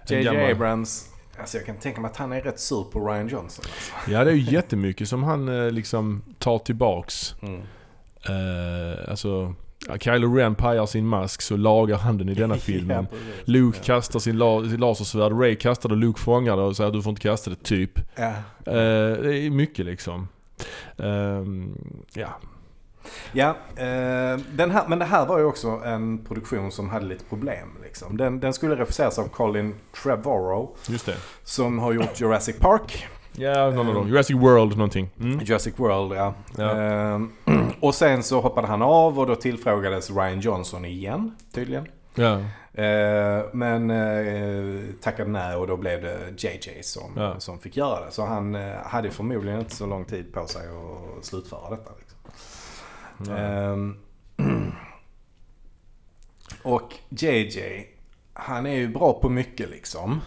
[0.00, 0.16] Liksom.
[0.16, 0.50] JJ gammal...
[0.50, 1.08] Abrams,
[1.38, 3.64] alltså jag kan tänka mig att han är rätt sur på Ryan Johnson.
[3.68, 4.10] Alltså.
[4.10, 7.34] Ja, det är ju jättemycket som han eh, liksom tar tillbaks.
[7.42, 7.60] Mm.
[8.28, 9.54] Uh, alltså
[10.00, 13.06] Kylo Ren pajar sin mask så lagar han den i denna filmen.
[13.10, 13.84] ja, Luke ja.
[13.84, 17.02] kastar sin, la sin lasersvärd, Ray kastar det, Luke fångar det och säger att du
[17.02, 18.00] får inte kasta det, typ.
[18.16, 18.28] Ja.
[18.28, 20.28] Uh, det är mycket liksom.
[21.00, 21.66] Uh,
[22.14, 22.40] ja.
[23.32, 27.24] Ja, uh, den här, men det här var ju också en produktion som hade lite
[27.24, 27.68] problem.
[27.82, 28.16] Liksom.
[28.16, 30.76] Den, den skulle regisseras av Colin Trevorrow.
[30.88, 31.16] Just det.
[31.42, 33.06] Som har gjort Jurassic Park.
[33.36, 34.08] Ja, no, no, no.
[34.08, 35.10] Jurassic World någonting.
[35.20, 35.40] Mm.
[35.40, 36.34] Jurassic World, ja.
[36.56, 36.74] ja.
[37.16, 37.26] Uh,
[37.80, 41.86] och sen så hoppade han av och då tillfrågades Ryan Johnson igen, tydligen.
[42.14, 42.40] Ja.
[42.78, 47.40] Uh, men uh, tackade nej och då blev det JJ som, ja.
[47.40, 48.10] som fick göra det.
[48.10, 51.90] Så han uh, hade förmodligen inte så lång tid på sig att slutföra detta.
[53.30, 53.96] Ehm,
[56.62, 57.86] och JJ,
[58.32, 60.20] han är ju bra på mycket liksom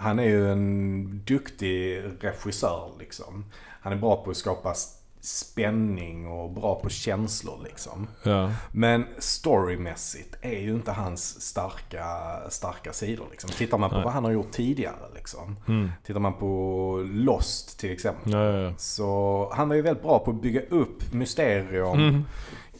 [0.00, 3.44] han är ju en duktig regissör liksom.
[3.80, 4.74] Han är bra på att skapa
[5.20, 8.08] spänning och bra på känslor liksom.
[8.22, 8.50] Ja.
[8.72, 12.06] Men storymässigt är ju inte hans starka,
[12.48, 13.50] starka sidor liksom.
[13.50, 14.04] Tittar man på Nej.
[14.04, 15.56] vad han har gjort tidigare liksom.
[15.68, 15.90] Mm.
[16.04, 18.32] Tittar man på Lost till exempel.
[18.32, 22.24] Ja, ja, så han var ju väldigt bra på att bygga upp mysterium mm.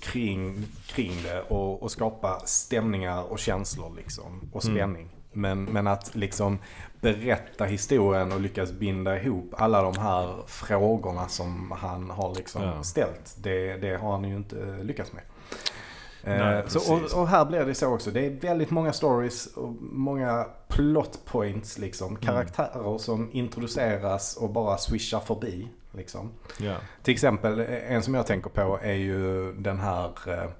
[0.01, 4.51] kring, kring det och, och, skapa stämningar och känslor liksom.
[4.53, 4.77] Och mm.
[4.77, 5.03] spänning.
[5.03, 5.21] Mm.
[5.33, 6.59] Men, men att liksom
[7.01, 12.82] berätta historien och lyckas binda ihop alla de här frågorna som han har liksom ja.
[12.82, 13.36] ställt.
[13.43, 15.22] Det, det har han ju inte lyckats med.
[16.24, 18.10] Nej, eh, så, och, och, här blir det så också.
[18.10, 22.09] Det är väldigt många stories och många plot points liksom.
[22.09, 22.20] Mm.
[22.20, 22.98] Karaktärer mm.
[22.98, 25.68] som introduceras och bara swishar förbi.
[25.93, 26.31] Liksom.
[26.59, 26.74] Ja.
[27.02, 30.51] Till exempel, en som jag tänker på är ju den här eh,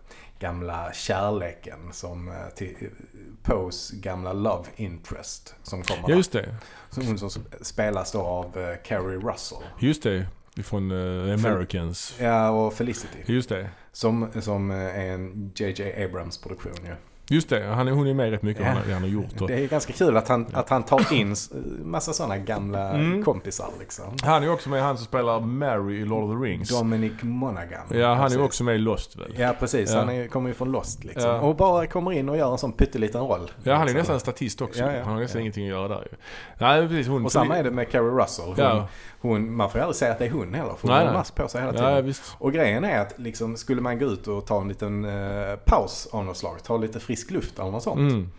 [0.41, 2.91] gamla kärleken som eh, till
[3.43, 6.55] Poes gamla love interest som kommer Ja, just det.
[6.91, 9.59] Som, som spelas då av uh, Carrie Russell.
[9.79, 10.27] Just det.
[10.65, 12.15] Från uh, Americans.
[12.21, 13.19] Ja, och Felicity.
[13.27, 13.71] Just det.
[13.93, 16.89] Som, som är en JJ Abrams produktion ju.
[16.89, 16.95] Ja.
[17.33, 18.75] Just det, han, hon är med rätt mycket ja.
[18.85, 19.41] vad han har gjort.
[19.41, 19.49] Och...
[19.49, 21.37] Det är ganska kul att han, att han tar in
[21.85, 23.25] massa sådana gamla mm.
[23.25, 24.05] kompisar liksom.
[24.23, 26.69] Han är också med, han som spelar Mary i Lord of the Rings.
[26.69, 27.87] Dominic Monaghan.
[27.91, 28.39] Ja, han precis.
[28.39, 29.35] är också med i Lost väl?
[29.37, 29.93] Ja, precis.
[29.93, 29.99] Ja.
[29.99, 31.31] Han är, kommer ju från Lost liksom.
[31.31, 31.41] Ja.
[31.41, 33.51] Och bara kommer in och gör en sån pytteliten roll.
[33.63, 34.85] Ja, han är nästan statist också.
[34.85, 36.17] Han har nästan ingenting att göra där ju.
[36.59, 37.09] Nej, precis.
[37.09, 37.25] Hon...
[37.25, 38.55] Och samma är det med Carrie Russell.
[38.55, 38.87] Hon,
[39.21, 40.75] hon, man får ju aldrig säga att det är hon heller.
[40.75, 42.15] För hon har mask på sig hela tiden.
[42.39, 46.09] Och grejen är att liksom, skulle man gå ut och ta en liten uh, paus
[46.13, 46.63] av något slag.
[46.63, 48.31] Ta lite frisk luft eller något sånt Mm.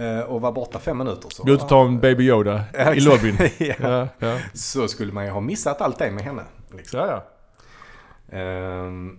[0.00, 1.28] Uh, och var borta fem minuter.
[1.30, 2.64] Så, Gå ut och ta en Baby Yoda
[2.94, 3.36] i lobbyn.
[3.58, 3.74] ja.
[3.78, 4.38] Ja, ja.
[4.54, 6.42] Så skulle man ju ha missat allt det med henne.
[6.70, 7.00] Liksom.
[7.00, 7.22] Ja,
[8.30, 8.38] ja.
[8.38, 9.12] Uh,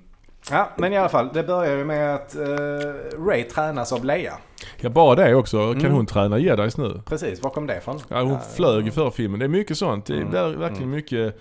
[0.51, 1.29] ja, men i alla fall.
[1.33, 4.33] Det börjar ju med att uh, Ray tränas av Leia.
[4.79, 5.71] Ja, bara det också.
[5.71, 5.93] Kan mm.
[5.93, 7.01] hon träna jedis nu?
[7.05, 7.99] Precis, var kom det ifrån?
[8.07, 9.39] Ja, hon flög i förra filmen.
[9.39, 10.05] Det är mycket sånt.
[10.05, 10.59] Det är mm.
[10.59, 10.89] verkligen mm.
[10.89, 11.39] mycket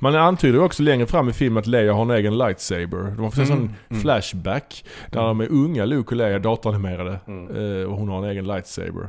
[0.00, 3.12] man antyder också längre fram i filmen att Leia har en egen lightsaber.
[3.16, 3.58] De har fått en mm.
[3.58, 4.02] sån mm.
[4.02, 7.20] flashback där de är unga, Luke och Leia, datoranimerade.
[7.26, 7.56] Mm.
[7.56, 9.08] Eh, och hon har en egen lightsaber.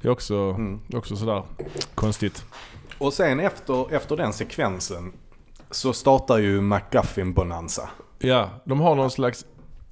[0.00, 0.80] Det är också, mm.
[0.94, 1.42] också sådär
[1.94, 2.44] konstigt.
[2.98, 5.12] Och sen efter, efter den sekvensen
[5.70, 7.88] så startar ju McGuffin-bonanza.
[8.18, 9.46] Ja, de har någon slags...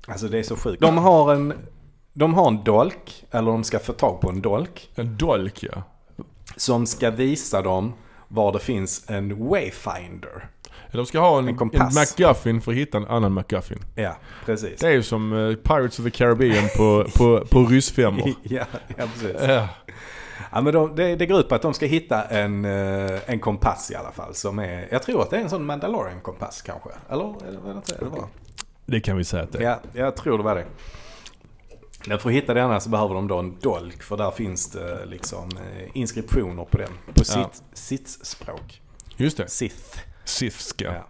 [0.07, 0.83] Alltså det är så sjukt.
[0.83, 1.53] De har en,
[2.13, 4.91] de har en dolk, eller de ska få tag på en dolk.
[4.95, 5.83] En dolk ja.
[6.57, 7.93] Som ska visa dem
[8.29, 10.49] var det finns en Wayfinder.
[10.93, 13.79] De ska ha en, en, en McGuffin för att hitta en annan McGuffin.
[13.95, 14.81] Ja, precis.
[14.81, 18.33] Det är ju som uh, Pirates of the Caribbean på, på, på ryssfemmor.
[18.43, 18.65] ja,
[18.97, 19.49] ja, precis.
[19.49, 19.69] Ja.
[20.55, 23.41] Ja, men de, det, det går ut på att de ska hitta en, uh, en
[23.41, 24.35] kompass i alla fall.
[24.35, 26.91] Som är, jag tror att det är en sån Mandalorian-kompass kanske.
[27.09, 27.35] Eller?
[27.49, 28.27] Eller, eller, eller det,
[28.87, 29.63] det kan vi säga att det är.
[29.63, 30.67] Ja, jag tror det var det.
[32.07, 35.07] Men för att hitta denna så behöver de då en dolk för där finns det
[35.07, 36.93] liksom eh, inskriptioner på den.
[37.15, 37.51] På ja.
[37.73, 38.83] sitt, språk.
[39.17, 39.49] Just det.
[39.49, 39.99] Sith.
[40.25, 40.85] Sithska.
[40.85, 41.07] Ja.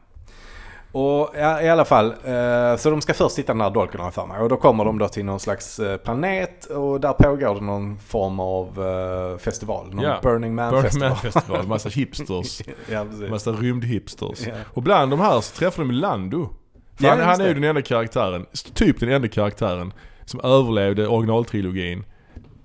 [0.95, 4.11] Och ja, i alla fall, eh, så de ska först hitta den här dolken har
[4.11, 4.41] för mig.
[4.41, 7.99] Och då kommer de då till någon slags eh, planet och där pågår det någon
[7.99, 9.95] form av eh, festival.
[9.95, 10.19] Någon ja.
[10.23, 11.09] Burning Man Burning festival.
[11.11, 11.67] Man festival.
[11.67, 12.63] Massa hipsters.
[12.91, 14.47] ja, Massa rymdhipsters.
[14.47, 14.55] Ja.
[14.75, 16.49] Och bland de här så träffar de Lando.
[16.97, 19.93] För ja, han, han är ju den enda karaktären, typ den enda karaktären
[20.25, 22.05] som överlevde originaltrilogin.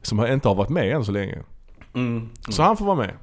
[0.02, 1.38] Som inte har varit med än så länge.
[1.94, 2.30] Mm, mm.
[2.50, 3.14] Så han får vara med.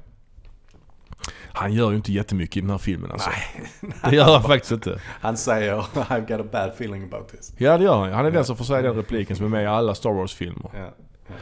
[1.57, 3.29] Han gör ju inte jättemycket i den här filmen alltså.
[3.29, 3.93] Nej.
[4.09, 5.01] Det gör han faktiskt inte.
[5.21, 7.53] Han säger I've got a bad feeling about this.
[7.57, 8.35] Ja det gör han Han är ja.
[8.35, 10.71] den som får säga den repliken som är med i alla Star Wars-filmer.
[10.73, 10.89] Ja.
[11.27, 11.35] Ja.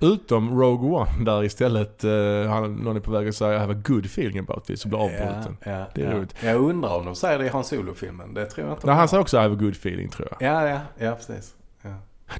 [0.00, 3.72] Utom Rogue One där istället uh, han, någon är på väg att säga I have
[3.72, 5.56] a good feeling about this och blir avbruten.
[5.64, 6.16] Ja, ja, det är ja.
[6.16, 6.34] roligt.
[6.44, 8.34] Jag undrar om de säger det i Han Solo-filmen.
[8.34, 8.86] Det tror jag inte.
[8.86, 10.52] Nej, han säger också I have a good feeling tror jag.
[10.52, 11.54] Ja, ja, ja precis.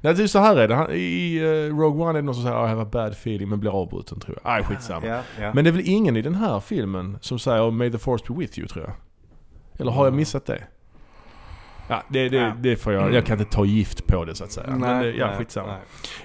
[0.00, 0.74] Nej, det är så här är det.
[0.74, 3.48] Han, I uh, Rogue One är det någon som säger I have a bad feeling
[3.48, 4.50] men blir avbruten tror jag.
[4.52, 5.06] Nej, skitsamma.
[5.06, 5.50] Ja, ja.
[5.54, 8.34] Men det är väl ingen i den här filmen som säger May the force be
[8.40, 8.94] with you tror jag?
[9.80, 10.16] Eller har jag Mm.
[10.16, 10.62] missat det?
[11.88, 12.52] Ja, det, det, Ja.
[12.60, 13.14] det får jag.
[13.14, 14.70] Jag kan inte ta gift på det så att säga.
[14.76, 15.66] men det, ja, skitsamma.
[15.66, 15.78] nej.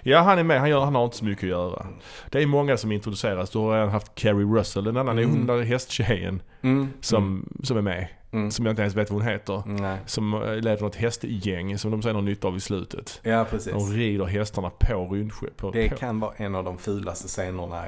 [0.03, 0.59] Ja, han är med.
[0.59, 1.85] Han, gör, han har inte så mycket att göra.
[2.31, 3.49] Det är många som introduceras.
[3.49, 4.87] Du har redan haft Carrie Russell.
[4.87, 5.35] En annan är Mm.
[5.37, 6.87] hon där hästtjejen Mm.
[7.01, 8.07] som, som är med.
[8.31, 8.51] Mm.
[8.51, 9.63] Som jag inte ens vet vad hon heter.
[9.65, 9.97] Nej.
[10.05, 13.19] Som eh, leder något hästgäng som de sen har nytta av i slutet.
[13.23, 13.73] Ja, precis.
[13.73, 15.61] De rider hästarna på rymdskepp.
[15.73, 15.95] Det på.
[15.95, 17.83] kan vara en av de fulaste scenerna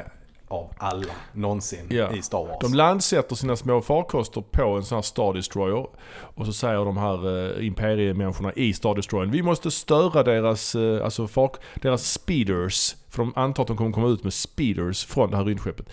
[0.48, 2.12] av alla någonsin Ja.
[2.14, 2.58] i Star Wars.
[2.62, 5.88] De landsätter sina små farkoster på en sån här Star Destroyer.
[6.36, 11.04] Och så säger de här eh, imperiemänniskorna i Star Destroyern Vi måste störa deras, eh,
[11.04, 12.96] alltså fark, deras speeders.
[13.10, 15.90] För de antar att de kommer komma ut med speeders från det här rymdskeppet.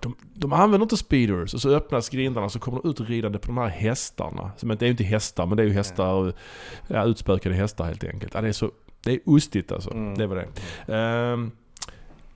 [0.00, 3.46] De, de använder inte speeders och så öppnas grindarna så kommer de ut ridande på
[3.46, 4.50] de här hästarna.
[4.56, 6.32] Som inte är ju inte hästar men det är ju hästar,
[6.86, 8.34] ja, utspökade hästar helt enkelt.
[8.34, 8.70] Ja, det är så,
[9.04, 9.90] det är ostigt alltså.
[9.90, 10.18] Mm.
[10.18, 10.48] Det var det.
[10.94, 11.50] Ehm,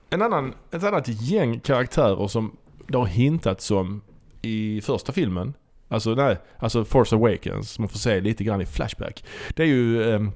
[0.09, 4.01] en annan, ett annat gäng karaktärer som det har hintats om
[4.41, 5.53] i första filmen.
[5.87, 9.23] Alltså, nej, alltså Force Awakens, man får se lite grann i Flashback.
[9.55, 10.31] Det är ju um,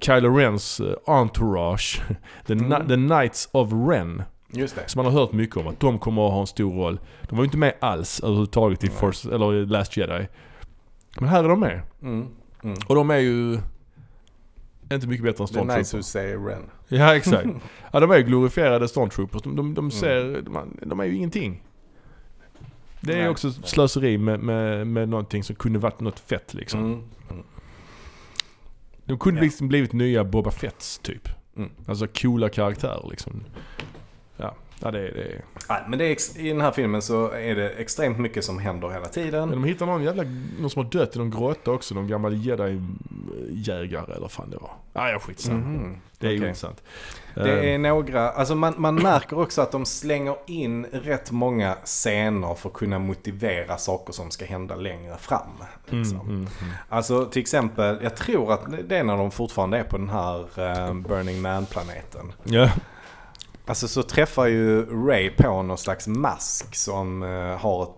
[0.00, 2.02] Kylo Rens eh, entourage,
[2.46, 2.88] the, Mm.
[2.88, 4.22] The Knights of Ren.
[4.52, 4.82] Just det.
[4.88, 7.00] Som man har hört mycket om, att de kommer att ha en stor roll.
[7.28, 8.88] De var ju inte med alls överhuvudtaget i.
[8.88, 10.26] Force, eller Last Jedi.
[11.20, 11.80] Men här är de med.
[12.02, 12.26] Mm.
[12.64, 12.76] Mm.
[12.86, 13.58] Och de är ju
[14.92, 15.94] inte mycket bättre än The nice Stormtroopers.
[15.94, 16.70] who say Ren.
[16.88, 17.48] Ja exakt.
[17.92, 19.42] Ja de är ju glorifierade Stormtroopers.
[19.42, 19.90] De, de, de Mm.
[19.90, 21.62] ser, de, de är ju ingenting.
[23.00, 26.80] Det är Nej, också slöseri med, med, med någonting som kunde varit något fett liksom.
[26.80, 27.02] Mm.
[27.30, 27.42] Mm.
[29.04, 29.44] De kunde Ja.
[29.44, 31.28] liksom blivit nya Boba Fetts typ.
[31.56, 31.70] Mm.
[31.86, 33.44] Alltså coola karaktärer liksom.
[34.82, 35.42] Ja, det, det.
[35.68, 38.88] Nej, men det är i den här filmen så är det extremt mycket som händer
[38.90, 39.48] hela tiden.
[39.48, 40.22] Men de hittar någon jävla,
[40.60, 41.94] någon som har dött i någon grotta också.
[41.94, 44.70] Någon gammal jedi-jägare eller fan det var.
[44.92, 45.58] Ah, ja skitsamma.
[45.58, 45.96] Mhm.
[46.18, 46.36] Det är Okej.
[46.36, 46.82] intressant.
[47.34, 51.74] Det Eh, är några, alltså man, man märker också att de slänger in rätt många
[51.84, 55.40] scener för att kunna motivera saker som ska hända längre fram.
[55.86, 56.20] Liksom.
[56.20, 56.72] mm, mm, mm.
[56.88, 60.38] Alltså till exempel, jag tror att det är när de fortfarande är på den här
[60.40, 62.32] eh, Burning Man-planeten.
[62.44, 62.70] Ja.
[63.70, 67.88] Alltså så träffar ju Ray på någon slags mask som eh, har,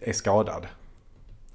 [0.00, 0.66] är skadad.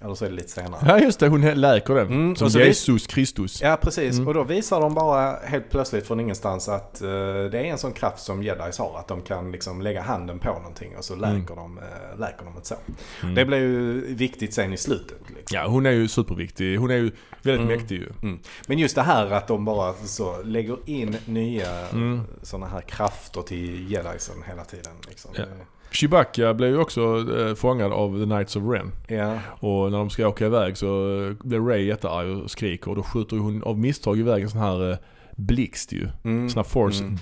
[0.01, 0.81] Eller så är det lite senare.
[0.87, 2.07] ja just det, hon läker den.
[2.07, 3.61] Mm, som Jesus Kristus.
[3.61, 4.27] Ja precis, Mm.
[4.27, 7.07] och då visar de bara helt plötsligt från ingenstans att eh,
[7.51, 8.99] det är en sån kraft som jedis har.
[8.99, 12.57] Att de kan liksom lägga handen på någonting och så läker, de, uh, läker de
[12.57, 12.75] ett så.
[13.23, 13.35] Mm.
[13.35, 15.17] Det blir ju viktigt sen i slutet.
[15.27, 15.57] Liksom.
[15.57, 16.77] Ja, hon är ju superviktig.
[16.79, 17.11] Hon är ju
[17.41, 17.77] väldigt Mm.
[17.79, 18.09] mäktig ju.
[18.23, 18.39] Mm.
[18.67, 22.21] Men just det här att de bara så lägger in nya Mm.
[22.41, 24.93] sådana här krafter till jedisen hela tiden.
[25.09, 25.31] Liksom.
[25.35, 25.43] Ja.
[25.91, 28.91] Chewbacca blev ju också eh, fångad av The Knights of Ren.
[29.07, 29.39] Ja.
[29.59, 32.89] Och när de ska åka iväg så eh, blir Ray jättearg och skriker.
[32.89, 34.97] Och då skjuter hon av misstag iväg en sån här eh,
[35.35, 36.07] blixt ju.
[36.23, 36.49] Mm.
[36.49, 37.15] Sån här force Mm.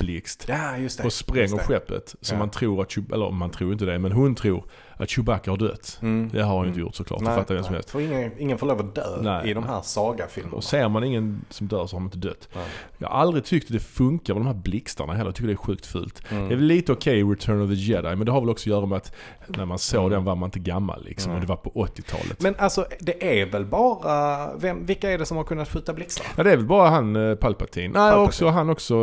[0.48, 0.78] Ja.
[1.06, 2.16] Och spränger skeppet.
[2.22, 2.40] Så Ja.
[2.40, 4.64] man tror att, eller man tror inte det, men hon tror
[4.98, 6.00] att Chewbacca har dött.
[6.02, 6.30] Mm.
[6.34, 6.68] Det har han ju Mm.
[6.70, 7.90] inte gjort såklart, det Nej, fattar vem som helst.
[7.90, 10.56] För ingen, ingen får lov att dö Nej, i de här sagafilmerna.
[10.58, 12.50] Och ser man ingen som dör så har man inte dött.
[12.56, 12.66] Nej.
[12.98, 15.26] Jag har aldrig tyckt att det funkar med de här blixtarna heller.
[15.28, 16.22] Jag tycker det är sjukt fult.
[16.32, 16.48] Mm.
[16.48, 18.64] Det är väl lite okej i Return of the Jedi, men det har väl också
[18.64, 19.16] att göra med att
[19.48, 20.12] när man såg Mm.
[20.12, 21.32] den var man inte gammal liksom.
[21.32, 21.36] Nej.
[21.36, 22.42] Och det var på 80-talet.
[22.42, 26.26] Men alltså det är väl bara, vem, vilka är det som har kunnat skjuta blixtar?
[26.38, 27.84] Ja det är väl bara han uh, Palpatine.
[27.88, 28.26] Nej Palpatine.
[28.26, 28.96] också han också...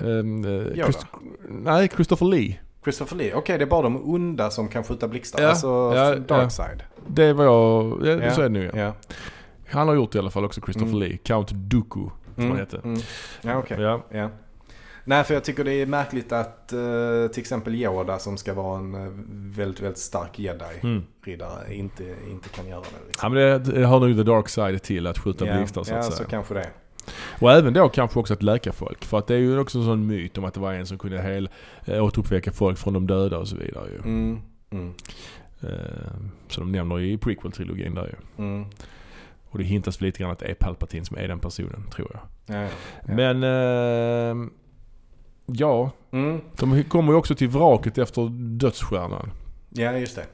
[0.00, 0.74] Um, uh, Yoda.
[0.74, 1.06] Christ-
[1.48, 2.54] nej, Christopher Lee.
[2.86, 5.42] Christopher Lee, okej det är bara de onda som kan skjuta blixtar.
[5.42, 6.82] Ja, Alltså ja, Darkside.
[7.06, 8.00] Det var jag...
[8.06, 8.78] Ja, Ja, Så är det nu ja.
[8.80, 8.92] Ja.
[9.68, 10.98] Han har gjort i alla fall också Christopher Mm.
[11.00, 11.16] Lee.
[11.16, 12.00] Count Dooku,
[12.34, 12.80] som han heter.
[12.84, 13.00] Mm.
[13.42, 13.80] Ja okej.
[13.80, 14.02] Ja.
[14.10, 14.30] Ja.
[15.04, 16.78] Nej för jag tycker det är märkligt att eh,
[17.32, 19.12] till exempel Yoda som ska vara en eh,
[19.56, 21.72] väldigt, väldigt stark jedi-riddare Mm.
[21.80, 22.86] inte, inte kan göra det.
[23.00, 23.32] Ja Liksom.
[23.34, 25.98] men det, det har nog the dark side till att skjuta ja, blixtar så ja,
[25.98, 26.28] att så säga.
[26.28, 26.66] kanske det.
[27.40, 29.04] Och även då kanske också att läka folk.
[29.04, 30.98] För att det är ju också en sån myt om att det var en som
[30.98, 31.48] kunde hel,
[31.84, 33.98] äh, återuppväcka folk från de döda och så vidare ju.
[33.98, 34.40] Mm.
[34.70, 34.94] Mm.
[35.60, 35.68] Eh,
[36.48, 38.44] som de nämner i prequel-trilogin där ju.
[38.44, 38.66] Mm.
[39.50, 42.10] Och det hintas väl lite grann att det är Palpatine som är den personen, tror
[42.12, 42.56] jag.
[42.56, 43.14] Ja, ja.
[43.14, 43.42] Men...
[43.42, 44.50] ehm,
[45.46, 46.40] ja, Mm.
[46.58, 48.28] de kommer ju också till vraket efter
[48.58, 49.30] dödsstjärnan.
[49.70, 50.26] ja, just det.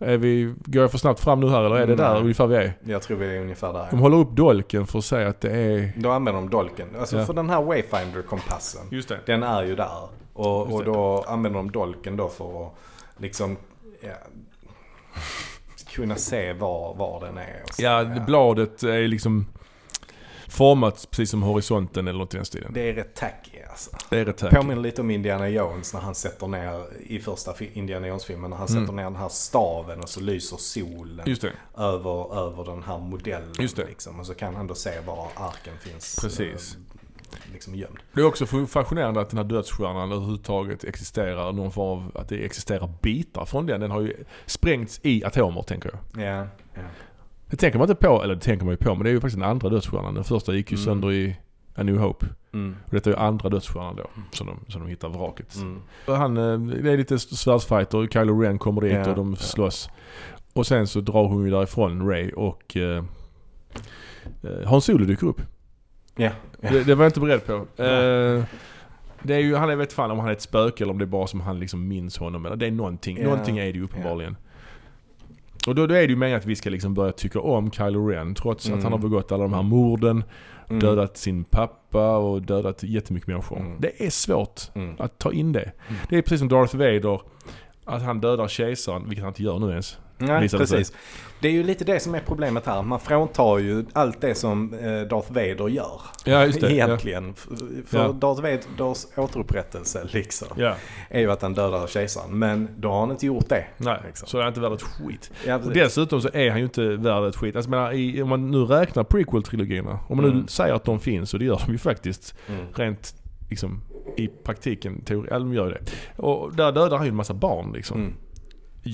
[0.00, 2.22] Är vi, går jag för snabbt fram nu här eller är det där Nej.
[2.22, 2.72] ungefär vi är?
[2.84, 3.86] Jag tror vi är ungefär där.
[3.90, 5.92] De håller upp dolken för att säga att det är...
[5.96, 6.88] Då använder de dolken.
[7.00, 7.26] Alltså Ja.
[7.26, 8.82] för den här Wayfinder-kompassen.
[8.90, 9.18] Just det.
[9.26, 10.08] Den är ju där.
[10.32, 12.72] Och, och då använder de dolken då för att
[13.16, 13.56] liksom
[14.00, 14.10] ja,
[15.94, 17.62] kunna se var, var den är.
[17.64, 17.82] och så.
[17.82, 19.46] Ja, bladet är liksom
[20.48, 22.70] format precis som horisonten eller något i den stilen.
[22.74, 24.06] Det är rätt tacky alltså.
[24.10, 24.50] Det är rätt.
[24.50, 28.66] Påminner lite om Indiana Jones när han sätter ner, i första Indiana Jones-filmen, när han
[28.68, 28.82] Mm.
[28.82, 31.36] sätter ner den här staven och så lyser solen
[31.78, 33.52] över, över den här modellen.
[33.58, 33.86] Just det.
[33.86, 36.76] Liksom, och så kan han då se var arken finns Precis.
[37.32, 37.98] eh, liksom gömd.
[38.12, 41.52] Det är också fascinerande att den här dödsstjärnan överhuvudtaget existerar.
[41.52, 43.80] Någon form av, att det existerar bitar från den.
[43.80, 44.14] Den har ju
[44.46, 46.24] sprängts i atomer tänker jag.
[46.26, 46.80] Ja, ja.
[47.50, 49.20] Det tänker man inte på, eller det tänker man ju på, men det är ju
[49.20, 50.14] faktiskt den andra dödsstjärnan.
[50.14, 50.84] Den första gick ju Mm.
[50.84, 51.36] sönder i
[51.78, 52.26] A New Hope.
[52.52, 52.76] Mm.
[52.84, 55.56] Och detta är ju andra dödsstjärnan då, som de, som de hittar vraket.
[55.56, 55.80] Mm.
[56.06, 59.36] Han, eh, det är lite svärdsfighter, Kylo Ren kommer dit Ja, och de ja.
[59.36, 59.90] slåss.
[60.52, 63.04] Och sen så drar hon ju därifrån Ray och eh,
[64.42, 65.40] eh, Han Solo dyker upp.
[66.16, 66.30] Ja,
[66.60, 66.70] ja.
[66.70, 67.52] Det, det var jag inte beredd på.
[67.82, 68.44] Eh,
[69.22, 71.04] det är ju, han är vet fan om han är ett spöke eller om det
[71.04, 72.46] är bara som han liksom minns honom.
[72.46, 73.18] Eller det är någonting.
[73.18, 74.36] Ja, Någonting är det ju uppenbarligen.
[75.66, 78.06] Och då, då är det ju meningen att vi ska liksom börja tycka om Kylo
[78.08, 78.34] Ren.
[78.34, 78.78] Trots Mm.
[78.78, 80.24] att han har begått alla de här morden,
[80.70, 80.80] Mm.
[80.80, 83.58] dödat sin pappa och dödat jättemycket människor.
[83.60, 83.80] Mm.
[83.80, 84.96] Det är svårt Mm.
[84.98, 85.60] att ta in det.
[85.88, 86.00] Mm.
[86.08, 87.20] Det är precis som Darth Vader.
[87.84, 89.98] Att han dödar kejsaren, vilket han inte gör nu ens.
[90.18, 90.58] Nej, sig.
[90.58, 90.92] precis.
[91.40, 92.82] Det är ju lite det som är problemet här.
[92.82, 96.00] Man fråntar ju allt det som eh, Darth Vader gör.
[96.24, 96.72] Ja, just det.
[96.72, 97.34] Egentligen.
[97.36, 97.46] F-
[97.86, 98.12] För Ja.
[98.12, 100.48] Darth Vaders återupprättelse liksom.
[100.56, 100.74] Ja.
[101.10, 102.38] Är ju att han dödar kejsaren.
[102.38, 103.64] Men då har han inte gjort det.
[103.76, 104.28] Nej, Liksom.
[104.28, 105.30] så är han inte värd ett skit.
[105.46, 107.56] Ja, Och dessutom så är han ju inte värd ett skit.
[107.56, 109.98] Alltså, menar, i, om man nu räknar prequel-trilogierna.
[110.08, 110.48] Om man nu Mm.
[110.48, 112.34] säger att de finns, och det gör de ju faktiskt.
[112.48, 112.60] Mm.
[112.74, 113.14] Rent
[113.50, 113.80] liksom
[114.16, 115.80] i praktiken, teori, eller de gör ju det.
[116.22, 118.00] Och där dödar han ju en massa barn liksom.
[118.00, 118.14] Mm.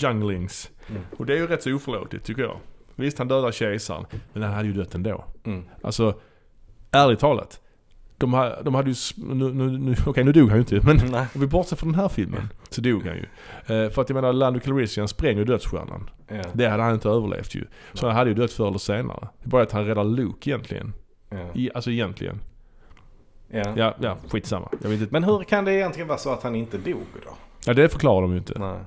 [0.02, 0.70] Younglings.
[0.90, 1.02] Mm.
[1.16, 2.56] Och det är ju rätt så oförlåtligt tycker jag.
[2.94, 5.24] Visst, han dödar kejsaren, men han hade ju dött ändå.
[5.44, 5.64] Mm.
[5.82, 6.14] Alltså,
[6.90, 7.60] ärligt talat.
[8.18, 8.96] De, ha- de hade ju...
[9.16, 11.26] Nu, nu, nu, Okej, nu dog han ju inte, men Nej.
[11.34, 13.22] om vi bortser från den här filmen så dog han ju.
[13.84, 16.10] Eh, för att jag menar, Lando Calrissian spränger dödsstjärnan.
[16.28, 16.42] Ja.
[16.52, 17.64] Det hade han inte överlevt ju.
[17.92, 19.28] Så han hade ju dött förr eller senare.
[19.42, 20.92] Det är bara att han räddar Luke egentligen.
[21.30, 21.46] Ja.
[21.54, 22.40] I, alltså egentligen.
[23.48, 23.72] Ja.
[23.76, 24.68] Ja, ja, skitsamma.
[24.82, 25.12] Jag vet inte.
[25.12, 27.30] Men hur kan det egentligen vara så att han inte dog då?
[27.66, 28.58] Ja, det förklarar de ju inte.
[28.58, 28.78] Nej.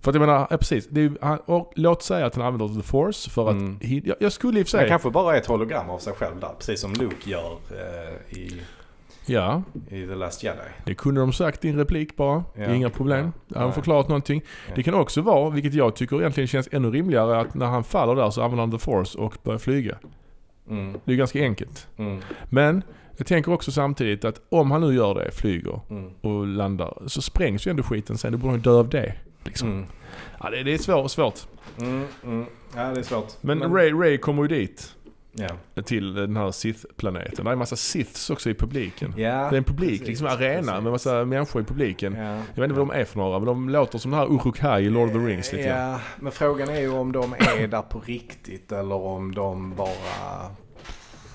[0.00, 0.86] För att jag menar, ja, precis.
[0.90, 3.54] Det är, ju- han, och, låt säga att han använder the force för att...
[3.54, 3.78] Mm.
[3.80, 4.88] hi- Jag, jag skulle i och för Han sig...
[4.88, 6.50] kanske bara är ett hologram av sig själv där.
[6.58, 8.60] Precis som Luke gör eh, i,
[9.26, 10.58] Ja, i The Last Jedi.
[10.84, 12.44] det kunde de sagt i en replik bara.
[12.54, 12.74] Det är Ja.
[12.74, 13.32] inga problem.
[13.48, 13.64] Ja.
[13.64, 13.72] Nej.
[13.72, 14.42] förklarat någonting.
[14.68, 14.72] Ja.
[14.76, 18.14] Det kan också vara, vilket jag tycker egentligen känns ännu rimligare, att när han faller
[18.14, 19.98] där så använder han the force och börjar flyga.
[20.70, 20.92] Mm.
[20.92, 21.86] Det är ju ganska enkelt.
[21.96, 22.20] Mm.
[22.50, 22.82] Men
[23.16, 26.10] jag tänker också samtidigt att om han nu gör det, flyger Mm.
[26.20, 28.32] och landar, så sprängs ju ändå skiten sen.
[28.32, 29.14] Då borde han dö av det.
[29.48, 29.68] Liksom.
[29.72, 29.86] Mm.
[30.40, 31.10] Ja, det, det är svårt.
[31.10, 31.40] svårt.
[31.80, 32.04] Mm.
[32.24, 32.46] Mm.
[32.76, 33.32] Ja, det är svårt.
[33.40, 34.94] Men, Ray, Ray kommer ju dit.
[35.32, 35.82] Ja.
[35.82, 37.44] Till den här Sith-planeten.
[37.44, 39.14] Det är en massa Siths också i publiken.
[39.16, 40.82] Ja, Det är en publik, precis, liksom arena precis.
[40.82, 42.14] med massa människor i publiken.
[42.14, 42.22] Ja.
[42.34, 44.80] Jag vet inte vad de är för några, men de låter som den här Uruk-hai
[44.84, 45.68] i Lord of the Rings lite.
[45.68, 49.90] Ja, men frågan är ju om de är där på riktigt eller om de bara...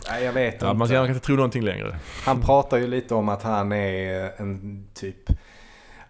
[0.10, 0.96] Nej, jag vet Ja, man inte.
[0.96, 1.98] kan inte tro någonting längre.
[2.26, 5.30] Han pratar ju lite om att han är en typ...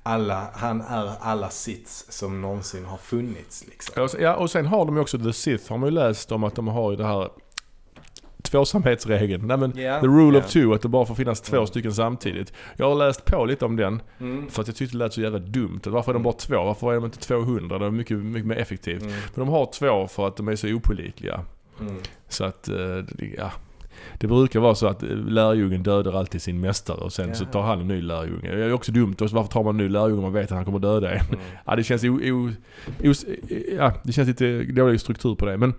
[0.04, 4.08] Alla, han är alla sits som någonsin har funnits liksom.
[4.20, 6.56] Ja, och sen- har de ju också The Sith, har man ju läst om att
[6.56, 7.30] de har ju det här
[8.42, 9.48] tvåsamhetsregeln.
[9.48, 10.44] Nej men, Ja, the rule ja.
[10.46, 11.68] of two, att det bara får finnas två Mm.
[11.68, 12.54] stycken samtidigt.
[12.78, 14.50] Jag har läst på lite om den, Mm.
[14.50, 15.80] för att jag tyckte det lät så jävla dumt.
[15.86, 16.64] Varför är de bara två?
[16.64, 17.80] Varför är de inte 200?
[17.80, 19.02] Det är mycket, mycket mer effektivt.
[19.02, 19.14] Mm.
[19.14, 21.42] Men de har två för att de är så opålitliga.
[21.80, 21.96] Mm.
[22.30, 22.76] Så att, eh,
[23.38, 23.52] ja.
[24.18, 27.52] Det brukar vara så att eh, lärjungen dödar alltid sin mästare och sen så Jaha.
[27.52, 28.56] tar han en ny lärjunge.
[28.56, 29.16] Det är också dumt.
[29.22, 31.12] Och så varför tar man en ny lärjunge om man vet att han kommer döda
[31.12, 31.26] en?
[31.26, 31.40] Mm.
[31.66, 32.52] Ja, det känns o, o,
[33.04, 33.26] os,
[33.78, 35.58] ja, det känns lite dålig struktur på det.
[35.58, 35.74] Men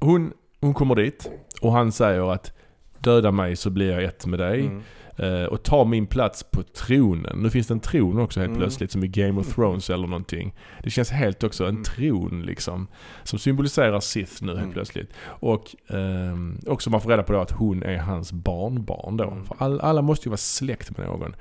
[0.00, 1.30] hon, hon kommer dit
[1.60, 2.52] och han säger att
[2.98, 4.60] döda mig så blir jag ett med dig.
[4.60, 4.82] Mm.
[5.22, 7.38] Eh, och ta min plats på tronen.
[7.42, 8.58] Nu finns det en tron också helt Mm.
[8.60, 10.54] plötsligt som i Game of Thrones eller någonting.
[10.82, 11.82] Det känns helt också en Mm.
[11.84, 12.86] tron liksom.
[13.24, 14.72] Som symboliserar Sith nu helt Mm.
[14.72, 15.10] plötsligt.
[15.24, 19.30] Och ehm, också man får reda på då att hon är hans barnbarn då.
[19.30, 19.44] Mm.
[19.44, 21.34] För all, alla måste ju vara släkt med någon.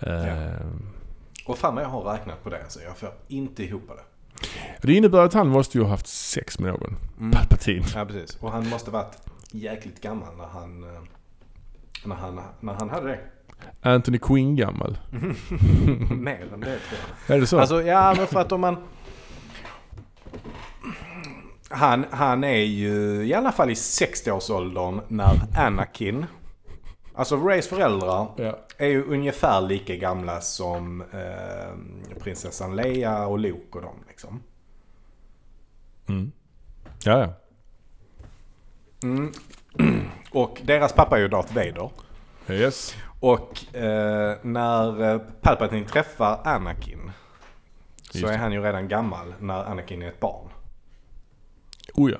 [0.00, 0.82] Ehm,
[1.46, 4.86] Och fan vad jag har räknat på det så jag får inte ihop det.
[4.86, 6.96] Det innebär att han måste ju ha haft sex med någon.
[7.18, 7.30] Mm.
[7.30, 7.84] Palpatine.
[7.94, 8.36] Ja precis.
[8.40, 9.16] Och han måste varit
[9.52, 11.00] jäkligt gammal när han, eh,
[12.04, 13.20] när han, när han hade det.
[13.82, 14.98] Anthony Quinn gammal.
[16.10, 17.36] Mer än det tror jag.
[17.36, 17.58] Är det så?
[17.58, 18.76] Alltså ja men för att om man...
[21.70, 26.26] Han, han är ju i alla fall i 60-årsåldern när Anakin,
[27.14, 28.58] alltså Rays föräldrar, ja.
[28.76, 34.42] är ju ungefär lika gamla som eh, prinsessan Leia och Luke och dem liksom.
[36.08, 36.32] Mm.
[37.04, 37.32] Ja, ja.
[39.02, 39.32] Mm.
[40.30, 41.90] Och deras pappa är ju Darth Vader.
[42.48, 42.96] Yes.
[43.20, 47.10] Och eh, när eh, Palpatine träffar Anakin
[48.10, 50.48] så är han ju redan gammal när Anakin är ett barn.
[51.94, 52.18] Oh ja.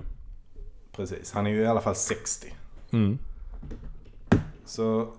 [0.93, 2.55] Precis, han är ju i alla fall 60.
[2.91, 3.19] Mm.
[4.65, 5.15] Så...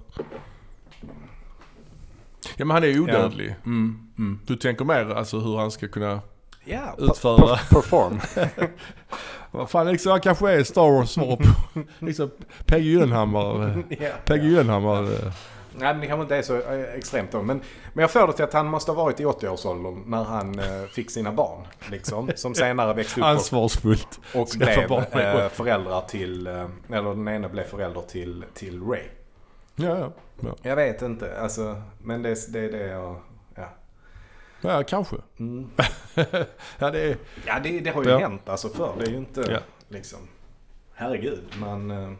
[2.57, 3.49] Ja men han är ju odödlig.
[3.49, 3.65] Ja.
[3.65, 4.39] Mm, mm.
[4.45, 6.21] Du tänker mer alltså hur han ska kunna
[6.69, 7.37] Ja, Utföra.
[7.57, 8.19] per- perform.
[9.51, 12.31] Vad fan liksom, han kanske är Star Wars svar på liksom
[12.65, 13.83] Peggy Gyllenhammar.
[13.89, 14.09] ja.
[14.25, 15.03] Peggy Gyllenhammar.
[15.03, 15.33] eh,
[15.77, 17.41] Nej men det kanske inte är så eh, extremt då.
[17.41, 17.61] Men,
[17.93, 20.83] men jag får det till att han måste ha varit i 80-årsåldern när han eh,
[20.91, 21.67] fick sina barn.
[21.91, 22.31] Liksom.
[22.35, 24.19] Som senare växte upp och, Ansvarsfullt.
[24.35, 26.53] och blev eh, föräldrar till, eh,
[26.89, 29.03] eller den ena blev förälder till, till Ray.
[29.75, 30.11] Ja, ja.
[30.41, 33.15] Ja, Jag vet inte, alltså, men det, det är det jag...
[34.61, 35.15] Ja, kanske.
[35.39, 35.69] mm.
[36.79, 37.17] Ja det är...
[37.45, 38.19] ja det, det har ju Ja.
[38.19, 38.93] hänt alltså förr.
[38.99, 39.59] Det är ju inte Ja.
[39.89, 40.19] liksom...
[40.93, 41.91] Herregud, man...
[41.91, 42.11] eh,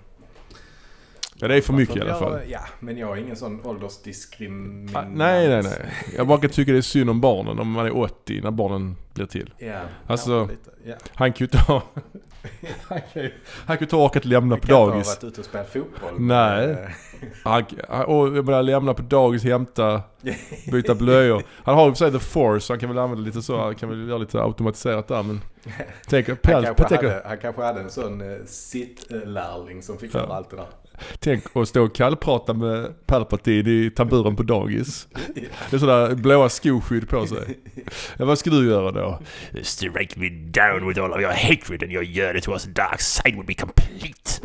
[1.42, 2.40] Ja det är för mycket i alla fall.
[2.48, 4.96] Ja, men jag är ingen sån åldersdiskriminant.
[4.98, 5.94] Ah, nej, nej, nej.
[6.18, 9.26] Jag bara tycka det är synd om barnen om man är 80 när barnen blir
[9.26, 9.54] till.
[9.58, 10.50] Ja, Alltså-.
[10.86, 10.96] Ja.
[11.14, 11.84] Han kan ju ta...
[12.88, 13.32] han kan ju
[13.66, 15.08] han kan ju ta och lämna på Jag kan inte ha dagis.
[15.08, 16.14] varit ute och spelat fotboll.
[16.20, 16.96] Nej.
[17.44, 20.02] Han, han, och jag menar lämna på dagis, hämta,
[20.72, 21.44] byta blöjor.
[21.64, 23.76] Han har ju för sig the force, så han kan väl använda lite så, han
[23.76, 25.42] kan väl göra lite automatiserat där men...
[26.08, 30.28] Tänk, Han Pel, kanske, hade, han kanske hade en sån uh, sitt-lärling som fick Ja.
[30.36, 30.66] allt det där.
[31.20, 35.08] Tänk att stå och kallprata med Palpatine i tamburen på dagis.
[35.70, 37.60] Det är sådär blåa skoskydd på sig.
[38.18, 39.20] Ja, vad ska du göra då?
[39.62, 43.36] Strike me down with all of your hatred and your yearning towards the dark side
[43.36, 44.42] would be complete.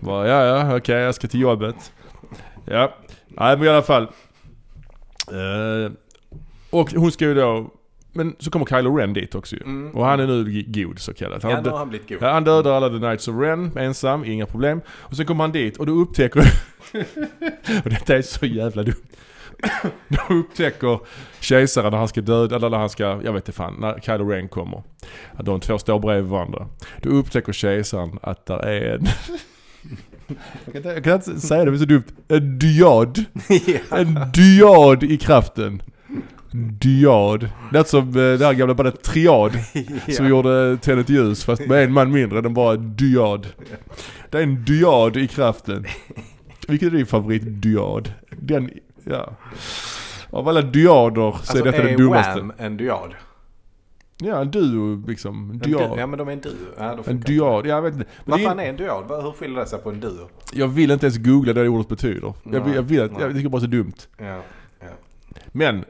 [0.00, 1.92] Bara, ja, ja, okej, jag ska till jobbet.
[2.64, 2.94] Ja,
[3.28, 4.02] nej men i alla fall.
[5.28, 5.92] Eh,
[6.70, 7.70] och hon ska ju då...
[8.12, 9.62] Men så kommer Kylo Ren dit också ju.
[9.62, 9.90] Mm.
[9.90, 11.42] Och han är nu god så kallat.
[11.42, 12.22] Han, Ja, har nu har han blivit god.
[12.22, 14.80] han dödar alla The Knights of Ren ensam, inga problem.
[14.88, 16.40] Och sen kommer han dit och då upptäcker...
[17.84, 19.02] och detta är så jävla dumt.
[20.08, 20.98] då upptäcker
[21.40, 24.28] kejsaren när han ska döda, eller när han ska, jag vet inte fan, när Kylo
[24.28, 24.82] Ren kommer.
[25.32, 26.68] Att de två står bredvid varandra.
[27.02, 29.06] Då upptäcker kejsaren att där är en...
[30.64, 32.04] jag, kan inte, jag kan inte säga det, det är så dumt.
[32.28, 33.24] En dyad.
[33.90, 35.82] En dyad i kraften.
[36.52, 37.48] Dyad.
[37.72, 39.52] Det är som eh, det här gamla bandet Triad.
[40.16, 42.40] Som gjorde Tänd ljus fast med en man mindre.
[42.40, 43.46] Den bara dyad.
[44.30, 45.86] Det är en dyad i kraften.
[46.68, 48.12] Vilken är din favorit dyad?
[48.30, 48.70] Den,
[49.04, 49.32] ja.
[50.30, 52.40] Av alla dyader så Alltså är detta är den dummaste.
[52.40, 53.14] Wham en dyad?
[54.18, 55.50] Ja, en duo liksom.
[55.50, 55.98] En dyad.
[55.98, 56.52] Ja men de är en duo.
[56.78, 58.06] Ja, En dyad, jag vet inte.
[58.24, 59.04] Men Vad fan är en dyad?
[59.08, 60.28] Hur skiljer det sig på en duo?
[60.52, 62.32] Jag vill inte ens googla det ordet betyder.
[62.52, 63.92] Jag, vill- jag, vill, att- jag tycker bara det är så dumt.
[64.18, 64.40] Ja.
[65.52, 65.84] Men,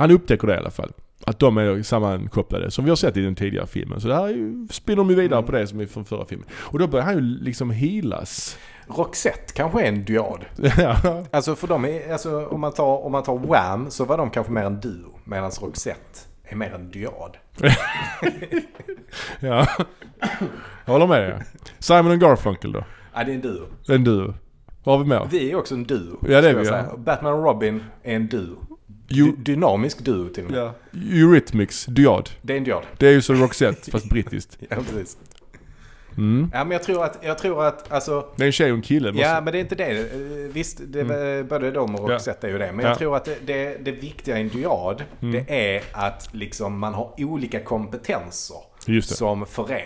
[0.00, 0.92] han upptäcker det i alla fall.
[1.26, 4.00] Att de är sammankopplade, som vi har sett i den tidigare filmen.
[4.00, 4.32] Så det här
[4.72, 5.46] spinner de ju vidare Mm.
[5.46, 6.46] på det som är från förra filmen.
[6.52, 8.58] Och då börjar han ju liksom healas.
[8.86, 10.44] Roxette kanske är en dyad.
[10.78, 10.96] ja,
[11.30, 14.30] Alltså för de är, alltså om man tar, om man tar Wham så var de
[14.30, 15.18] kanske mer en duo.
[15.24, 17.36] Medan Roxette är mer en dyad.
[19.40, 19.66] ja.
[20.84, 21.42] Jag håller med dig.
[21.78, 22.84] Simon och Garfunkel då?
[23.14, 23.66] Ja det är en duo.
[23.88, 24.34] En duo.
[24.84, 25.28] Vad har vi mer?
[25.30, 26.18] Vi är också en duo.
[26.28, 26.98] Ja, det är vi.
[27.02, 28.56] Batman och Robin är en duo.
[29.10, 30.60] Dy- dynamisk duo till och med.
[30.60, 30.72] Ja.
[31.12, 32.30] Eurythmics, dyad.
[32.42, 32.82] Det är en dyad.
[32.98, 34.58] Det är ju som Roxette, fast brittiskt.
[34.70, 35.16] Ja precis.
[36.16, 36.50] Mm.
[36.52, 38.26] Ja men jag tror att, jag tror att alltså.
[38.36, 39.12] Det är en tjej och en kille.
[39.12, 39.98] måste- Ja men det är inte det.
[39.98, 40.06] Eh,
[40.52, 41.46] Visst, det, Mm.
[41.48, 42.14] både de och Ja.
[42.14, 42.72] Roxette är ju det.
[42.72, 42.90] Men Ja.
[42.90, 45.32] jag tror att det, det, det viktiga i en dyad, Mm.
[45.32, 48.56] det är att liksom man har olika kompetenser
[49.02, 49.84] som förenas.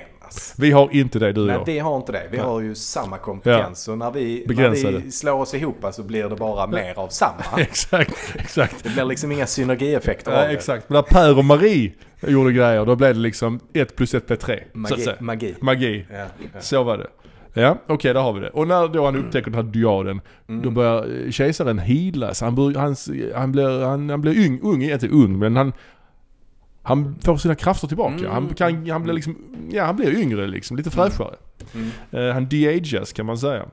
[0.59, 1.65] Vi har inte det, du och Nej, jag.
[1.65, 2.23] vi har inte det.
[2.31, 2.47] Vi Nej.
[2.47, 3.79] har ju samma kompetens.
[3.83, 4.71] Så när vi, när
[5.03, 7.43] vi slår oss ihop så blir det bara mer av samma.
[7.59, 8.85] exakt, exakt.
[8.85, 10.53] Det blir liksom inga synergieffekter av Ja, det.
[10.53, 10.89] exakt.
[10.89, 11.93] Men när Per och Marie
[12.27, 14.63] gjorde grejer, då blev det liksom 1 plus 1 blev 3.
[14.89, 15.21] Så att Magi.
[15.21, 15.55] Magi.
[15.61, 16.07] Magi.
[16.13, 16.17] Ja,
[16.55, 16.61] ja.
[16.61, 17.07] Så var det.
[17.57, 18.49] Ja, okej där har vi det.
[18.51, 20.63] Och när då han upptäcker den här dyaden, Mm.
[20.63, 22.41] då börjar kejsaren healas.
[22.41, 25.73] Han, bör, hans, han blir, han, han blir ung, ung, inte ung, men han,
[26.87, 28.15] han får sina krafter tillbaka.
[28.15, 28.31] Mm.
[28.31, 29.37] Han, kan, han blir liksom,
[29.71, 31.35] ja han blir yngre liksom, lite fräschare.
[31.75, 31.91] Mm.
[32.11, 33.67] Eh, han de-ages kan man säga.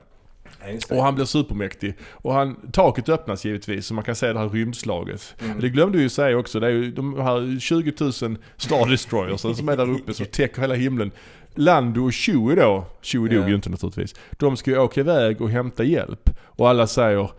[0.88, 0.96] Ja.
[0.96, 1.94] Och han blir supermäktig.
[2.12, 5.34] Och han, taket öppnas givetvis så man kan se det här rymdslaget.
[5.44, 5.60] Mm.
[5.60, 6.60] Det glömde vi ju säga också.
[6.60, 10.60] Det är ju de här 20 000 Star Destroyers som är där uppe som täcker
[10.60, 11.10] hela himlen.
[11.54, 13.48] Lando och Chewie då, Chewie dog Ja.
[13.48, 14.14] ju inte naturligtvis.
[14.30, 16.30] De ska ju åka iväg och hämta hjälp.
[16.46, 17.30] Och alla säger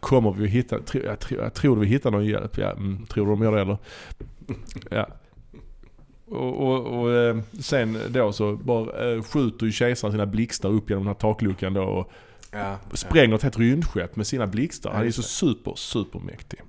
[0.00, 2.58] Kommer vi att hitta, tro, jag, tror, jag tror vi hittar någon hjälp.
[2.58, 3.78] Ja, mm, tror de gör det eller?
[4.90, 5.06] Ja.
[6.30, 10.90] Och, och, och eh, sen då så bara eh, skjuter ju kejsaren sina blixtar upp
[10.90, 12.12] genom den här takluckan då och
[12.52, 14.90] ja, spränger ett helt rymdskepp med sina blixtar.
[14.90, 16.60] Ja, Han är så super, supermäktig.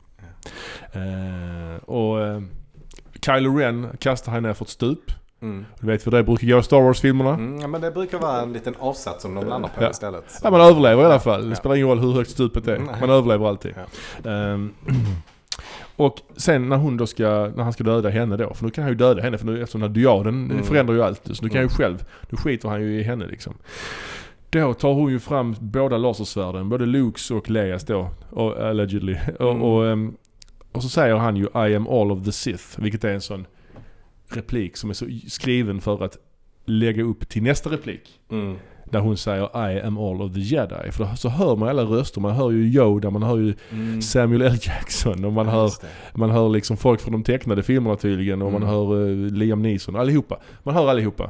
[0.94, 2.42] Eh, och eh,
[3.26, 5.12] Kylo Ren kastar han ner för ett stup.
[5.42, 5.66] Mm.
[5.80, 7.34] Du vet hur det brukar gå i Star Wars-filmerna.
[7.34, 9.90] Mm, ja, men det brukar vara en liten avsats som de landar på Ja.
[9.90, 10.40] istället.
[10.44, 11.44] Ja, man överlever i alla fall.
[11.44, 11.56] Det Ja.
[11.56, 12.80] spelar ingen roll hur högt stupet är.
[12.80, 12.96] Nej.
[13.00, 13.74] Man överlever alltid.
[14.26, 14.74] Ehm,
[16.00, 18.82] och sen när hon då ska, när han ska döda henne då, för nu kan
[18.84, 20.64] han ju döda henne för nu, eftersom den här dyaden Mm.
[20.64, 21.22] förändrar ju allt.
[21.36, 21.70] Så nu kan han ju Mm.
[21.70, 23.54] själv, nu skiter han ju i henne liksom.
[24.50, 29.16] Då tar hon ju fram båda lasersvärden, både Lukes och Leias då, och, allegedly.
[29.40, 29.62] Och, Mm.
[29.64, 30.14] och, ehm,
[30.72, 33.46] och så säger han ju I am all of the Sith, vilket är en sån
[34.28, 36.18] replik som är så skriven för att
[36.66, 38.20] lägga upp till nästa replik.
[38.32, 38.56] Mm.
[38.90, 40.92] Där hon säger I am all of the Jedi.
[40.92, 42.22] För då så hör man alla röster.
[42.22, 44.02] Man hör ju Yoda, man hör ju Mm.
[44.02, 44.58] Samuel L.
[44.62, 45.72] Jackson och man Ja, hör,
[46.14, 48.74] man hör liksom folk från de tecknade filmerna tydligen och man Mm.
[48.76, 49.96] hör eh, Liam Neeson.
[49.96, 50.38] Allihopa.
[50.64, 51.30] Man hör allihopa.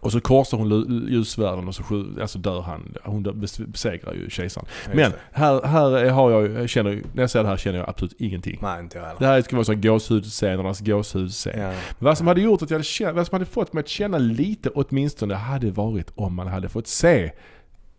[0.00, 1.82] Och så korsar hon ljussvärden och så
[2.20, 2.94] alltså dör han.
[3.04, 4.66] Hon besegrar ju kejsaren.
[4.86, 5.16] Men det.
[5.32, 8.58] här, här är- har jag, känner, när jag ser det här känner jag absolut ingenting.
[8.62, 9.26] Nej, inte jag Det heller.
[9.34, 11.60] här ska vara så gåshudsscenernas gåshudsscen.
[11.60, 11.72] Ja.
[11.98, 14.18] Vad som hade gjort att jag hade känt, vad som hade fått mig att känna
[14.18, 17.30] lite åtminstone hade varit om man hade fått se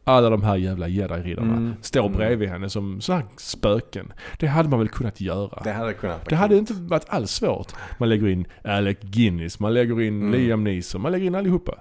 [0.09, 1.73] alla de här jävla jedi-riddarna Mm.
[1.81, 2.17] stå Mm.
[2.17, 4.13] bredvid henne som sådana här spöken.
[4.39, 5.61] Det hade man väl kunnat göra.
[5.63, 7.73] Det hade kunnat Det hade inte varit alls svårt.
[7.99, 10.31] Man lägger in Alec Guinness, man lägger in Mm.
[10.31, 11.75] Liam Neeson, man lägger in allihopa.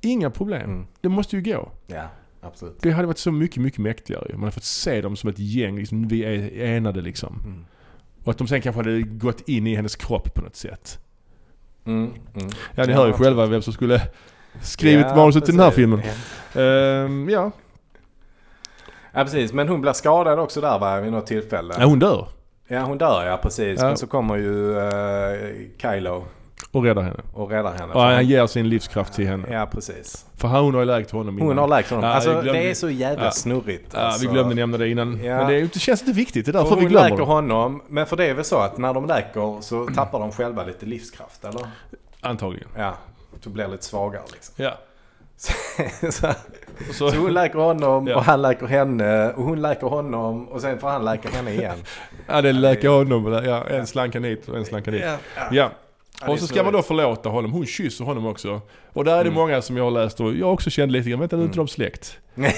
[0.00, 0.70] Inga problem.
[0.70, 0.86] Mm.
[1.00, 1.72] Det måste ju gå.
[1.86, 2.02] Ja,
[2.40, 2.76] absolut.
[2.80, 4.26] Det hade varit så mycket, mycket mäktigare.
[4.32, 7.40] Man hade fått se dem som ett gäng, liksom, vi är enade liksom.
[7.44, 7.64] Mm.
[8.24, 10.98] Och att de sen kanske hade gått in i hennes kropp på något sätt.
[11.84, 12.10] Mm.
[12.34, 12.48] Mm.
[12.74, 14.02] Ja, ni hör ju själva vem som skulle
[14.62, 16.02] skrivit Ja, manuset till den här filmen.
[16.54, 16.60] Ja.
[16.62, 17.50] Ehm, ja.
[19.18, 21.74] Ja precis, men hon blir skadad också där va, vid något tillfälle.
[21.78, 22.28] ja, hon dör.
[22.68, 23.80] Ja hon dör ja, precis.
[23.80, 23.86] Ja.
[23.86, 26.24] Men så kommer ju uh, Kylo
[26.72, 27.20] Och räddar henne.
[27.34, 27.92] och räddar henne.
[27.92, 29.48] Och han ger sin livskraft till henne.
[29.50, 30.26] Ja precis.
[30.36, 31.48] För hon har ju läkt honom innan.
[31.48, 32.04] Hon har läkt honom.
[32.04, 33.30] Ja, alltså glömde- det är så jävla Ja.
[33.30, 33.90] snurrigt.
[33.94, 34.26] Ja, alltså.
[34.26, 35.24] vi glömde nämna det innan.
[35.24, 35.36] Ja.
[35.36, 36.46] Men det, är, det känns inte viktigt.
[36.46, 37.24] Det är För därför vi hon glömmer läker det.
[37.32, 40.64] honom, men för det är väl så att när de läker så tappar de själva
[40.64, 41.66] lite livskraft eller?
[42.20, 42.68] Antagligen.
[42.76, 42.94] Ja,
[43.40, 44.54] så blir lite svagare liksom.
[44.56, 44.72] Ja.
[46.10, 46.26] så,
[46.92, 48.16] så så, hon läker honom Ja.
[48.16, 51.76] och han läker henne och hon läker honom och sen får han läka henne igen.
[52.26, 53.32] ja, det läker honom.
[53.44, 55.02] Ja, en slankan hit och en slankan dit.
[55.04, 55.16] ja.
[55.50, 55.70] Ja.
[56.20, 57.52] Ja, Och så ska man då förlåta honom.
[57.52, 58.60] Hon kysser honom också.
[58.92, 59.34] Och där är det Mm.
[59.34, 61.56] många som jag har läst och jag också kände lite grann, vänta nu är inte
[61.56, 61.66] Mm.
[61.66, 62.18] de släkt?
[62.34, 62.50] Men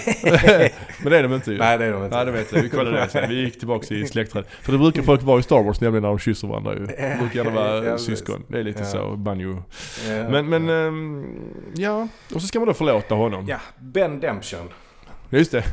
[1.12, 1.58] det är de inte ju.
[1.58, 2.16] Nej det är de inte.
[2.16, 3.28] Nej det vet jag, vi kollade det sen.
[3.28, 4.44] Vi gick tillbaka i släktträd.
[4.62, 6.86] För det brukar folk vara i Star Wars nämligen när de kysser varandra ju.
[6.86, 8.06] Det brukar gärna Ja, vara precis.
[8.06, 8.44] syskon.
[8.48, 8.86] Det är lite Ja.
[8.86, 9.62] så, banjo.
[10.08, 10.28] Ja.
[10.28, 11.24] Men, men, ehm,
[11.74, 12.08] ja.
[12.34, 13.46] Och så ska man då förlåta honom.
[13.48, 14.68] Ja, Ben Demption.
[15.30, 15.64] Just det.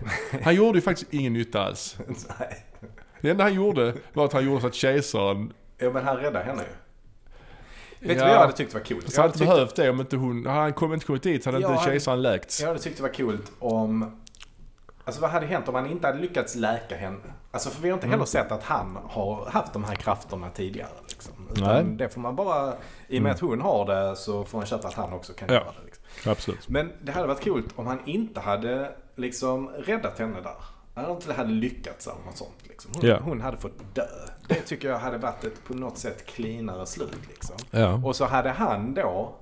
[0.44, 1.98] Han gjorde ju faktiskt ingen nytta alls.
[2.40, 2.66] Nej.
[3.22, 5.54] Det enda han gjorde var att han gjorde så att kejsaren...
[5.78, 6.68] Ja men han räddade henne ju.
[8.00, 8.24] Vet du Ja.
[8.26, 9.12] vad jag hade tyckt var coolt?
[9.14, 10.46] Så Jag hade, tyckt, behövt det om inte hon...
[10.46, 12.62] Hade han kom, inte kommit dit så hade Ja, inte kejsaren läkts.
[12.62, 14.22] jag hade tyckt det var coolt om...
[15.04, 17.18] Alltså vad hade hänt om han inte hade lyckats läka henne?
[17.52, 18.26] Alltså för vi har inte heller Mm.
[18.28, 20.90] sett att han har haft de här krafterna tidigare.
[21.10, 21.34] Liksom.
[21.52, 21.96] Utan Nej.
[21.98, 22.74] det får man bara...
[23.08, 25.48] I och med att hon har det så får man köpa att han också kan
[25.48, 25.54] Ja.
[25.54, 25.86] göra det.
[25.86, 26.32] Liksom.
[26.32, 26.70] Absolut.
[26.70, 30.56] Men det hade varit coolt om han inte hade liksom räddat henne där.
[30.98, 32.56] Han inte hade lyckats eller något sånt.
[32.64, 32.92] Liksom.
[32.96, 33.20] Hon, Ja.
[33.20, 34.08] hon hade fått dö.
[34.48, 37.20] Det tycker jag hade varit ett på något sätt cleanare slut.
[37.30, 37.56] Liksom.
[37.72, 38.02] Ja.
[38.06, 39.36] Och så hade han då,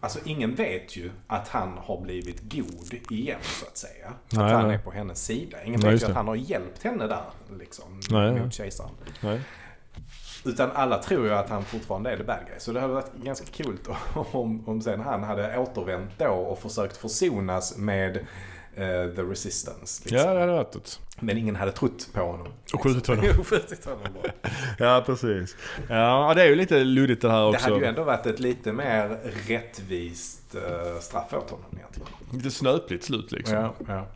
[0.00, 4.08] alltså ingen vet ju att han har blivit god igen så att säga.
[4.08, 4.76] Att Nej, han nej.
[4.76, 5.62] är på hennes sida.
[5.64, 7.24] Ingen Nej, vet ju att han har hjälpt henne där
[7.58, 8.90] liksom Nej, mot kejsaren.
[10.44, 12.54] Utan alla tror ju att han fortfarande är the bad guy.
[12.58, 13.88] Så det hade varit ganska coolt
[14.32, 18.26] om, om sen han hade återvänt då och försökt försonas med
[18.82, 20.02] eh, the resistance.
[20.04, 20.18] Liksom.
[20.28, 21.00] Ja, det hade varit ett.
[21.20, 22.46] Men ingen hade trott på honom.
[22.74, 23.24] Och skjutit honom.
[23.36, 24.32] Jo, skjutit honom bara.
[24.78, 25.56] Ja, precis.
[25.88, 27.64] Ja, det är ju lite luddigt det här Det också.
[27.64, 32.08] hade ju ändå varit ett lite mer rättvist eh, straff åt honom egentligen.
[32.32, 33.56] Lite snöpligt slut liksom.
[33.56, 34.06] Ja, ja.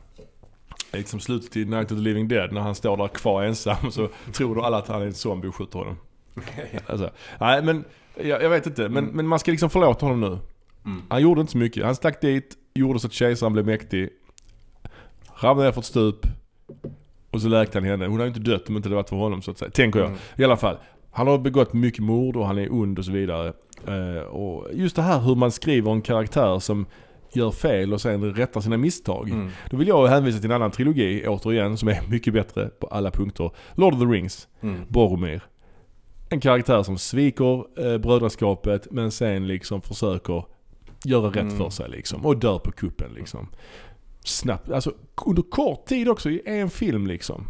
[0.93, 3.91] Lite som slutet i Night of the Living Dead när han står där kvar ensam
[3.91, 5.97] så tror då alla att han är en zombie och skjuter honom.
[6.87, 7.11] Alltså,
[7.41, 7.85] nej men
[8.15, 8.83] jag, jag vet inte.
[8.89, 9.17] Men, Mm.
[9.17, 10.39] men man ska liksom förlåta honom nu.
[10.91, 11.03] Mm.
[11.09, 11.85] Han gjorde inte så mycket.
[11.85, 14.09] Han stack dit, gjorde så att kejsaren blev mäktig.
[15.41, 16.27] Ramlade ner för ett stup.
[17.31, 18.07] Och så läkte han henne.
[18.07, 19.71] Hon hade inte dött om inte det varit för honom så att säga.
[19.71, 20.09] Tänker jag.
[20.09, 20.19] Mm.
[20.37, 20.77] I alla fall.
[21.11, 23.53] Han har begått mycket mord och han är ond och så vidare.
[23.89, 26.87] Eh, och just det här hur man skriver en karaktär som
[27.33, 29.29] gör fel och sen rättar sina misstag.
[29.31, 29.51] Mm.
[29.71, 33.11] Då vill jag hänvisa till en annan trilogi återigen som är mycket bättre på alla
[33.11, 33.51] punkter.
[33.75, 34.81] Lord of the Rings, Mm.
[34.89, 35.43] Boromir.
[36.29, 40.45] En karaktär som sviker eh, brödraskapet men sen liksom försöker
[41.05, 41.57] göra rätt Mm.
[41.57, 42.27] för sig liksom.
[42.27, 43.49] Och dör på kuppen liksom.
[44.25, 44.93] Snabbt, alltså
[45.27, 47.47] under kort tid också i en film liksom.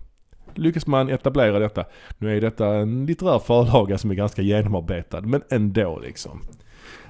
[0.54, 1.84] Lyckas man etablera detta.
[2.18, 6.40] Nu är detta en litterär förlaga som är ganska genomarbetad men ändå liksom.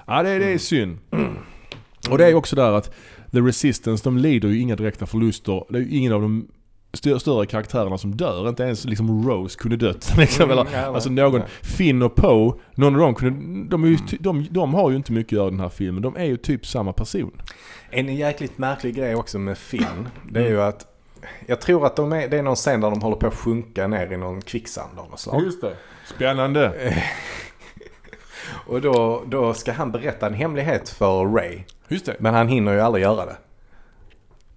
[0.07, 0.99] Ja det, det är synd.
[2.11, 2.95] Och det är också där att
[3.33, 5.65] The Resistance, de lider ju inga direkta förluster.
[5.69, 6.49] Det är ju ingen av de
[6.95, 8.49] stö- större karaktärerna som dör.
[8.49, 10.13] Inte ens liksom Rose kunde dött.
[10.19, 10.51] Liksom.
[10.51, 11.49] Mm, Eller, alltså någon, nej.
[11.63, 15.13] Finn och Poe, någon av dem kunde, de, är ju, de, de har ju inte
[15.13, 16.03] mycket att göra i den här filmen.
[16.03, 17.31] De är ju typ samma person.
[17.91, 20.87] En jäkligt märklig grej också med Finn, det är ju att
[21.47, 23.87] jag tror att de är, det är någon scen där de håller på att sjunka
[23.87, 25.43] ner i någon kvicksand av något slag.
[25.43, 25.77] just det.
[26.15, 26.95] Spännande.
[28.67, 31.59] Och då, då ska han berätta en hemlighet för Ray.
[31.89, 32.17] Just det.
[32.19, 33.37] Men han hinner ju aldrig göra det.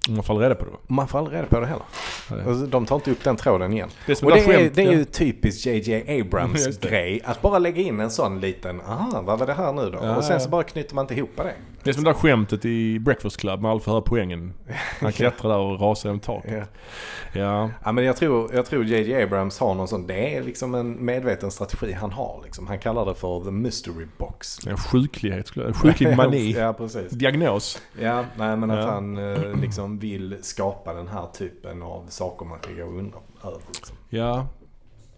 [0.10, 0.72] Man får aldrig reda på det?
[0.88, 1.86] Man får aldrig reda på det heller.
[2.30, 3.90] Alltså, de tar inte upp den tråden igen.
[4.06, 7.22] Det Och det är, det är ju typiskt JJ Abrams grej.
[7.26, 10.00] Att bara lägga in en sån liten, aha, vad var det här nu då?
[10.02, 11.54] Ja, och sen så bara knyter man inte ihop det.
[11.88, 14.54] Det är som det där skämtet i Breakfast Club med får höra poängen.
[15.02, 16.54] Han klättrar där och rasar genom taket.
[16.54, 17.40] Ja.
[17.40, 17.70] Ja.
[17.86, 21.06] Ja, men jag tror, jag tror JJ Abrams har någon sån, det är liksom en
[21.06, 22.42] medveten strategi han har.
[22.44, 22.68] Liksom.
[22.68, 24.68] Han kallar det för the mystery box.
[24.68, 26.52] En sjuklighet skulle jag En sjuklig mani.
[26.58, 27.12] ja, precis.
[27.12, 27.82] Diagnos.
[28.02, 28.92] Ja, nej men att Ja.
[28.92, 33.60] han eh, liksom vill skapa den här typen av saker man kan gå undra över.
[33.76, 33.96] Liksom.
[34.10, 34.48] Ja.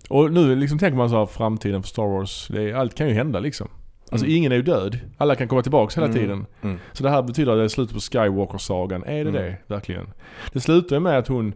[0.09, 2.47] Och nu liksom tänker man så här framtiden för Star Wars.
[2.47, 3.67] Det allt kan ju hända liksom.
[4.11, 4.37] Alltså Mm.
[4.37, 4.99] ingen är ju död.
[5.17, 6.17] Alla kan komma tillbaks hela Mm.
[6.17, 6.45] tiden.
[6.61, 6.77] Mm.
[6.93, 9.03] Så det här betyder att det är slutet på Skywalker-sagan.
[9.03, 9.33] Är det Mm.
[9.33, 9.57] det?
[9.67, 10.09] Verkligen?
[10.53, 11.53] Det slutar ju med att hon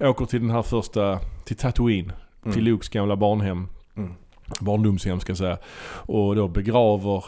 [0.00, 2.12] åker till den här första, till Tatooine.
[2.42, 2.54] Mm.
[2.54, 3.68] Till Lukes gamla barnhem.
[3.96, 4.14] Mm.
[4.60, 5.58] Barndomshem ska jag säga.
[6.06, 7.24] Och då begraver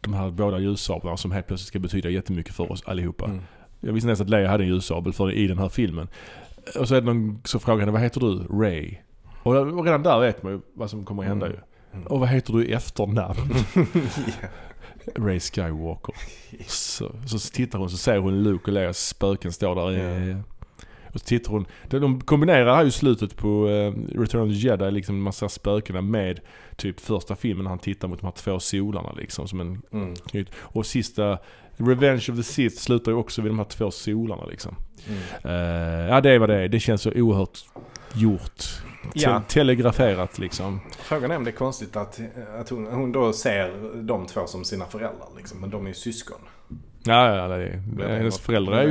[0.00, 3.24] de här båda ljussablarna som helt plötsligt ska betyda jättemycket för oss allihopa.
[3.24, 3.40] Mm.
[3.80, 6.08] Jag visste inte ens att Leia hade en ljussabel för i den här filmen.
[6.78, 8.60] Och så är det någon som frågar henne, vad heter du?
[8.62, 8.94] Ray.
[9.42, 11.56] Och och redan där vet man ju vad som kommer att hända ju.
[11.94, 12.06] Mm.
[12.06, 13.54] Och vad heter du i efternamn?
[13.74, 13.84] ja.
[15.16, 16.14] Ray Skywalker.
[16.66, 20.28] Så, så tittar hon så ser hon Luke och Leias spöken står där.
[20.30, 20.36] Eh,
[21.14, 21.66] Och så tittar hon.
[21.88, 26.00] De, kombinerar här ju slutet på eh, Return of the Jedi, liksom man ser spökena
[26.00, 26.40] med
[26.76, 30.14] typ första filmen när han tittar mot de här två solarna liksom som en Mm.
[30.16, 30.48] knyt.
[30.56, 31.38] Och sista
[31.76, 34.76] Revenge of the Sith slutar ju också vid de här två solarna liksom.
[35.08, 35.20] Mm.
[35.44, 36.68] Eh, ja det är vad det är.
[36.68, 37.58] Det känns så oerhört
[38.14, 38.64] gjort.
[39.14, 39.40] Ja.
[39.48, 40.80] Te- telegraferat liksom.
[40.98, 42.20] Frågan är om det är konstigt att,
[42.60, 43.72] att hon, hon då ser
[44.02, 45.28] de två som sina föräldrar.
[45.36, 45.60] Liksom.
[45.60, 46.38] Men de är ju syskon.
[47.04, 48.88] Ja, ja, det är, Det hennes något- föräldrar är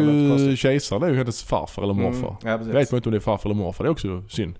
[0.49, 2.35] ju kejsaren, det är ju hennes farfar eller morfar.
[2.41, 2.51] Mm.
[2.51, 2.73] Ja.
[2.73, 4.55] Vet man inte om det är farfar eller morfar, det är också synd.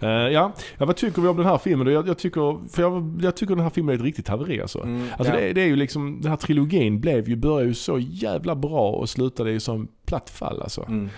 [0.00, 0.06] Ja.
[0.08, 0.52] Eh, ja.
[0.78, 1.86] ja, vad tycker vi om den här filmen?
[1.92, 4.82] Jag, jag, tycker, för jag, jag tycker den här filmen är ett riktigt haveri alltså.
[4.82, 5.40] Mm, Alltså ja.
[5.40, 8.90] det, det är ju liksom, den här trilogin blev ju, började ju så jävla bra
[8.90, 10.82] och slutade ju som platt fall alltså.
[10.82, 11.10] Mm.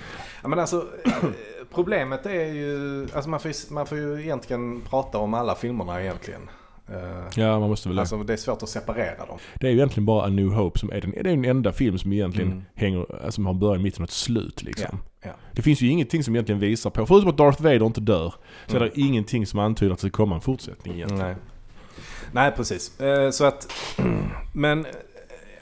[0.42, 0.84] Ja, men alltså,
[1.74, 6.02] problemet är ju, alltså man får, ju, man får ju egentligen prata om alla filmerna
[6.02, 6.40] egentligen.
[6.88, 7.98] Eh, Ja, man måste väl.
[7.98, 9.38] Alltså det är svårt att separera dem.
[9.60, 11.72] Det är ju egentligen bara A New Hope som är den, det är den enda
[11.72, 12.64] film som egentligen Mm.
[12.74, 14.98] hänger, alltså, som har början, mitten och ett slut liksom.
[15.22, 15.32] Ja, ja.
[15.52, 18.34] Det finns ju ingenting som egentligen visar på, förutom att Darth Vader inte dör,
[18.66, 18.82] så Mm.
[18.88, 21.24] är det ingenting som antyder att det komma en fortsättning egentligen.
[21.26, 21.36] Nej.
[22.32, 23.00] Nej, precis.
[23.00, 23.72] Eh, Så att,
[24.54, 24.86] men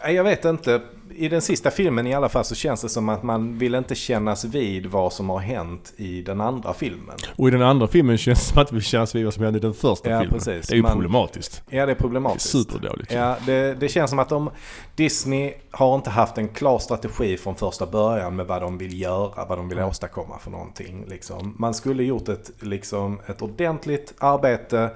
[0.05, 0.81] eh, jag vet inte.
[1.17, 3.95] I den sista filmen i alla fall så känns det som att man vill inte
[3.95, 7.17] kännas vid vad som har hänt i den andra filmen.
[7.37, 9.59] Och i den andra filmen känns det som att vi känns vid vad som hände
[9.59, 10.39] i den första Ja, filmen.
[10.39, 10.67] precis.
[10.67, 11.63] Det är ju Man- problematiskt.
[11.69, 12.49] Ja, det är Det är problematiskt.
[12.51, 13.13] superdåligt.
[13.13, 14.51] Ja, det, det känns som att de,
[14.97, 19.45] Disney har inte haft en klar strategi från första början med vad de vill göra,
[19.49, 19.91] vad de vill Mm.
[19.91, 21.05] åstadkomma för någonting.
[21.09, 21.55] Liksom.
[21.59, 24.91] Man skulle gjort ett, liksom, ett ordentligt arbete,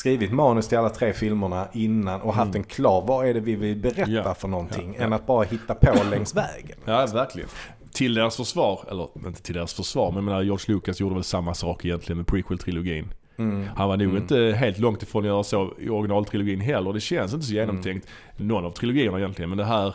[0.00, 3.54] skrivit manus till alla tre filmerna innan och haft en klar, vad är det vi
[3.54, 4.14] vill berätta Mm.
[4.14, 5.04] Ja, för någonting, ja, ja.
[5.04, 6.78] än att bara hitta på längs vägen.
[6.84, 7.48] Ja, verkligen.
[7.92, 11.24] Till deras försvar, eller inte till deras försvar, men jag menar George Lucas gjorde väl
[11.24, 13.04] samma sak egentligen med prequel-trilogin.
[13.38, 13.66] Mm.
[13.76, 14.22] Han var nog Mm.
[14.22, 16.92] inte helt långt ifrån att göra så i originaltrilogin heller.
[16.92, 18.06] Det känns inte så genomtänkt,
[18.36, 19.48] någon av trilogierna egentligen.
[19.48, 19.94] Men det här,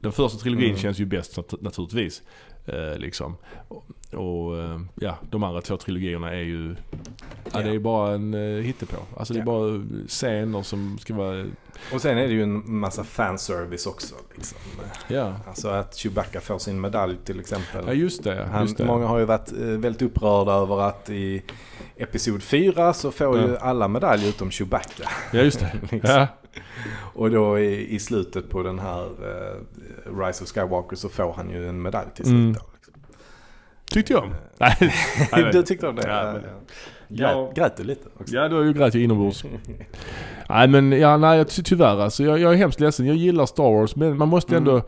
[0.00, 0.78] den första trilogin Mm.
[0.80, 2.22] känns ju bäst nat- naturligtvis.
[2.66, 3.36] Eh, liksom.
[4.10, 6.76] Och, eh, ja, de andra två trilogierna är ju,
[7.52, 8.96] ja, det är bara en uh, hittepå.
[9.16, 11.46] Alltså det är bara scener som ska vara,
[11.92, 14.14] Och sen är det ju en massa fanservice också.
[14.34, 14.58] Liksom.
[15.08, 15.34] ja.
[15.46, 17.84] Alltså att Chewbacca får sin medalj till exempel.
[17.86, 18.84] Ja just det, Han, just det.
[18.84, 21.42] Många har ju varit eh, väldigt upprörda över att i
[21.96, 23.58] Episod 4 så får ju Ja.
[23.60, 25.08] alla medaljer utom Chewbacca.
[25.32, 25.72] Ja just det.
[25.90, 26.10] Liksom.
[26.10, 26.26] ja.
[27.14, 31.50] Och då i, i slutet på den här eh, Rise of Skywalker så får han
[31.50, 32.54] ju en medalj till Mm.
[32.54, 32.62] slut.
[32.64, 32.94] Då, liksom.
[33.90, 34.30] Tyckte jag.
[34.58, 34.76] Nej,
[35.32, 36.08] nej, du tyckte om det?
[36.08, 36.42] Ja, men-
[37.08, 37.44] ja.
[37.44, 38.34] Grät, grät du lite också?
[38.34, 39.44] Ja, då grät jag inombords.
[40.48, 42.24] nej men, ja nej ty tyvärr alltså.
[42.24, 43.06] Jag, jag är hemskt ledsen.
[43.06, 44.68] Jag gillar Star Wars men man måste Mm.
[44.68, 44.82] ändå...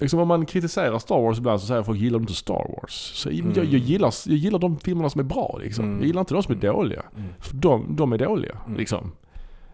[0.00, 2.92] Liksom om man kritiserar Star Wars ibland så säger folk gillar inte Star Wars?
[3.14, 3.52] Så jag, Mm.
[3.56, 5.84] jag, gillar, jag gillar de filmerna som är bra liksom.
[5.84, 5.96] Mm.
[5.98, 7.02] Jag gillar inte de som är dåliga.
[7.16, 7.28] Mm.
[7.40, 8.78] För de, de är dåliga Mm.
[8.78, 9.12] liksom.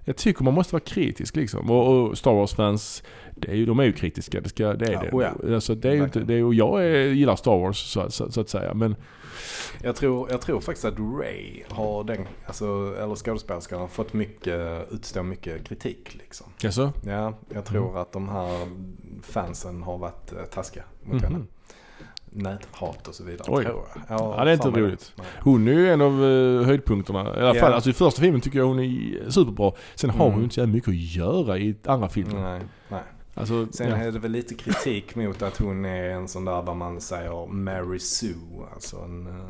[0.05, 1.71] Jag tycker man måste vara kritisk liksom.
[1.71, 3.03] Och, och Star Wars-fans,
[3.37, 4.41] de är ju kritiska.
[4.41, 5.11] Det, ska, det är Ja, det.
[5.13, 5.55] oh ja.
[5.55, 8.33] Alltså, det är ju inte, det är, och jag är, gillar Star Wars så, så,
[8.33, 8.75] så att säga.
[8.75, 8.97] Men
[9.83, 14.93] Jag, tror, jag tror faktiskt att Ray har den, alltså, eller skådespelerskan har fått mycket,
[14.93, 16.47] utstå mycket kritik liksom.
[16.65, 17.97] alltså, Ja, jag tror Mm.
[17.97, 18.69] att de här
[19.23, 21.33] fansen har varit eh, taskiga mot Mhm.
[21.33, 21.45] henne.
[22.35, 23.65] Näthat och så vidare Oj.
[23.65, 24.02] tror jag.
[24.19, 25.12] Ja, Ja, det är inte roligt.
[25.17, 25.27] Nej.
[25.41, 27.20] Hon är ju en av uh, höjdpunkterna.
[27.36, 29.73] I alla fall, alltså i första filmen tycker jag hon är superbra.
[29.94, 30.35] Sen har Mm.
[30.35, 32.41] hon inte så mycket att göra i andra filmer.
[32.43, 33.02] Nej, nej.
[33.35, 33.97] Alltså, Sen ja.
[33.97, 37.47] är det väl lite kritik mot att hon är en sån där vad man säger
[37.47, 38.67] Mary Sue.
[38.75, 39.47] Alltså en eh,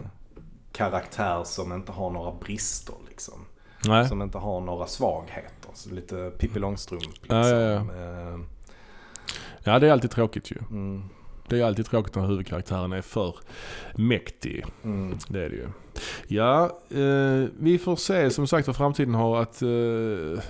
[0.73, 3.35] karaktär som inte har några brister liksom.
[3.87, 4.09] Nej.
[4.09, 5.71] Som inte har några svagheter.
[5.75, 7.37] Så lite Pippi Långstrump liksom.
[7.39, 8.31] Ja, ja, ja.
[8.33, 8.39] Eh,
[9.65, 10.57] Ja, det är alltid tråkigt ju.
[10.71, 11.03] Mm.
[11.53, 13.37] Det är alltid tråkigt när huvudkaraktären är för
[13.95, 14.65] mäktig.
[14.85, 15.19] Mm.
[15.29, 15.69] Det är det ju.
[16.29, 19.69] Ja, eh, vi får se som sagt vad framtiden har att eh,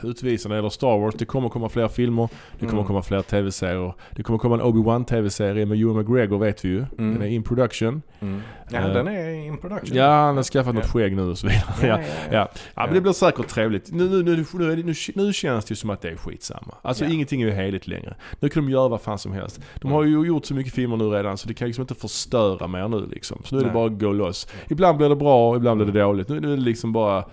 [0.09, 1.15] utvisa när det gäller Star Wars.
[1.19, 2.87] Det kommer komma fler filmer, det kommer Mm.
[2.87, 3.95] komma fler tv-serier.
[4.11, 6.85] Det kommer komma en Obi-Wan tv-serie med Ewan McGregor vet vi ju.
[6.99, 7.13] Mm.
[7.15, 8.03] Den är in production.
[8.21, 8.41] Mm.
[8.71, 9.97] Ja, Eh, den är in production.
[9.97, 10.91] Ja, han har skaffat något Ja.
[10.91, 11.63] skägg nu och så vidare.
[11.83, 12.49] Ja, ja, ja.
[12.75, 13.93] Ja, men det blir säkert trevligt.
[13.93, 16.75] Nu, nu, nu, nu, nu, nu känns det ju som att det är skitsamma.
[16.83, 18.15] Alltså ingenting är ju heligt längre.
[18.41, 19.61] Nu kan de göra vad fan som helst.
[19.81, 22.67] De har ju gjort så mycket filmer nu redan så det kan liksom inte förstöra
[22.67, 23.43] mer nu liksom.
[23.45, 23.75] Så nu är det Nej.
[23.75, 24.49] bara att gå loss.
[24.69, 26.29] Ibland blir det bra, ibland blir det dåligt.
[26.29, 27.25] Nu, nu är det liksom bara...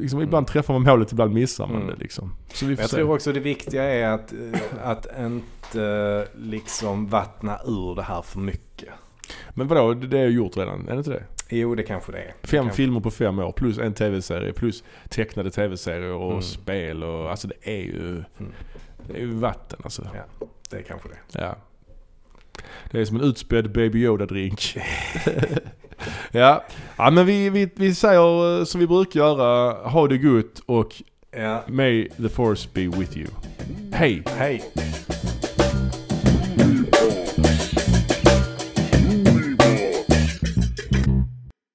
[0.00, 1.88] Liksom, ibland träffar man målet, ibland missar man Mm.
[1.88, 2.32] det liksom.
[2.52, 2.96] Så vi får Jag se.
[2.96, 8.38] tror också det viktiga är att, eh, att inte liksom vattna ur det här för
[8.38, 8.88] mycket.
[9.50, 11.24] Men vadå, det det är ju gjort redan, är det inte det?
[11.48, 12.24] Jo, det kanske det är.
[12.28, 12.76] Fem Kanske.
[12.76, 16.42] filmer på fem år, plus en tv-serie, plus tecknade tv-serier och Mm.
[16.42, 18.08] spel och alltså det är ju...
[18.38, 18.52] Mm.
[19.08, 20.06] Det är ju vatten alltså.
[20.14, 21.38] Ja, det är kanske det.
[21.40, 21.56] Ja.
[22.90, 24.76] Det är som en utspädd Baby Yoda-drink.
[26.32, 26.64] ja.
[26.96, 31.02] ja, men vi, vi, vi säger eh, som vi brukar göra, ha det gott och
[31.32, 33.28] Ja, may the force be with you.
[33.92, 34.22] Hej!
[34.26, 34.62] hej.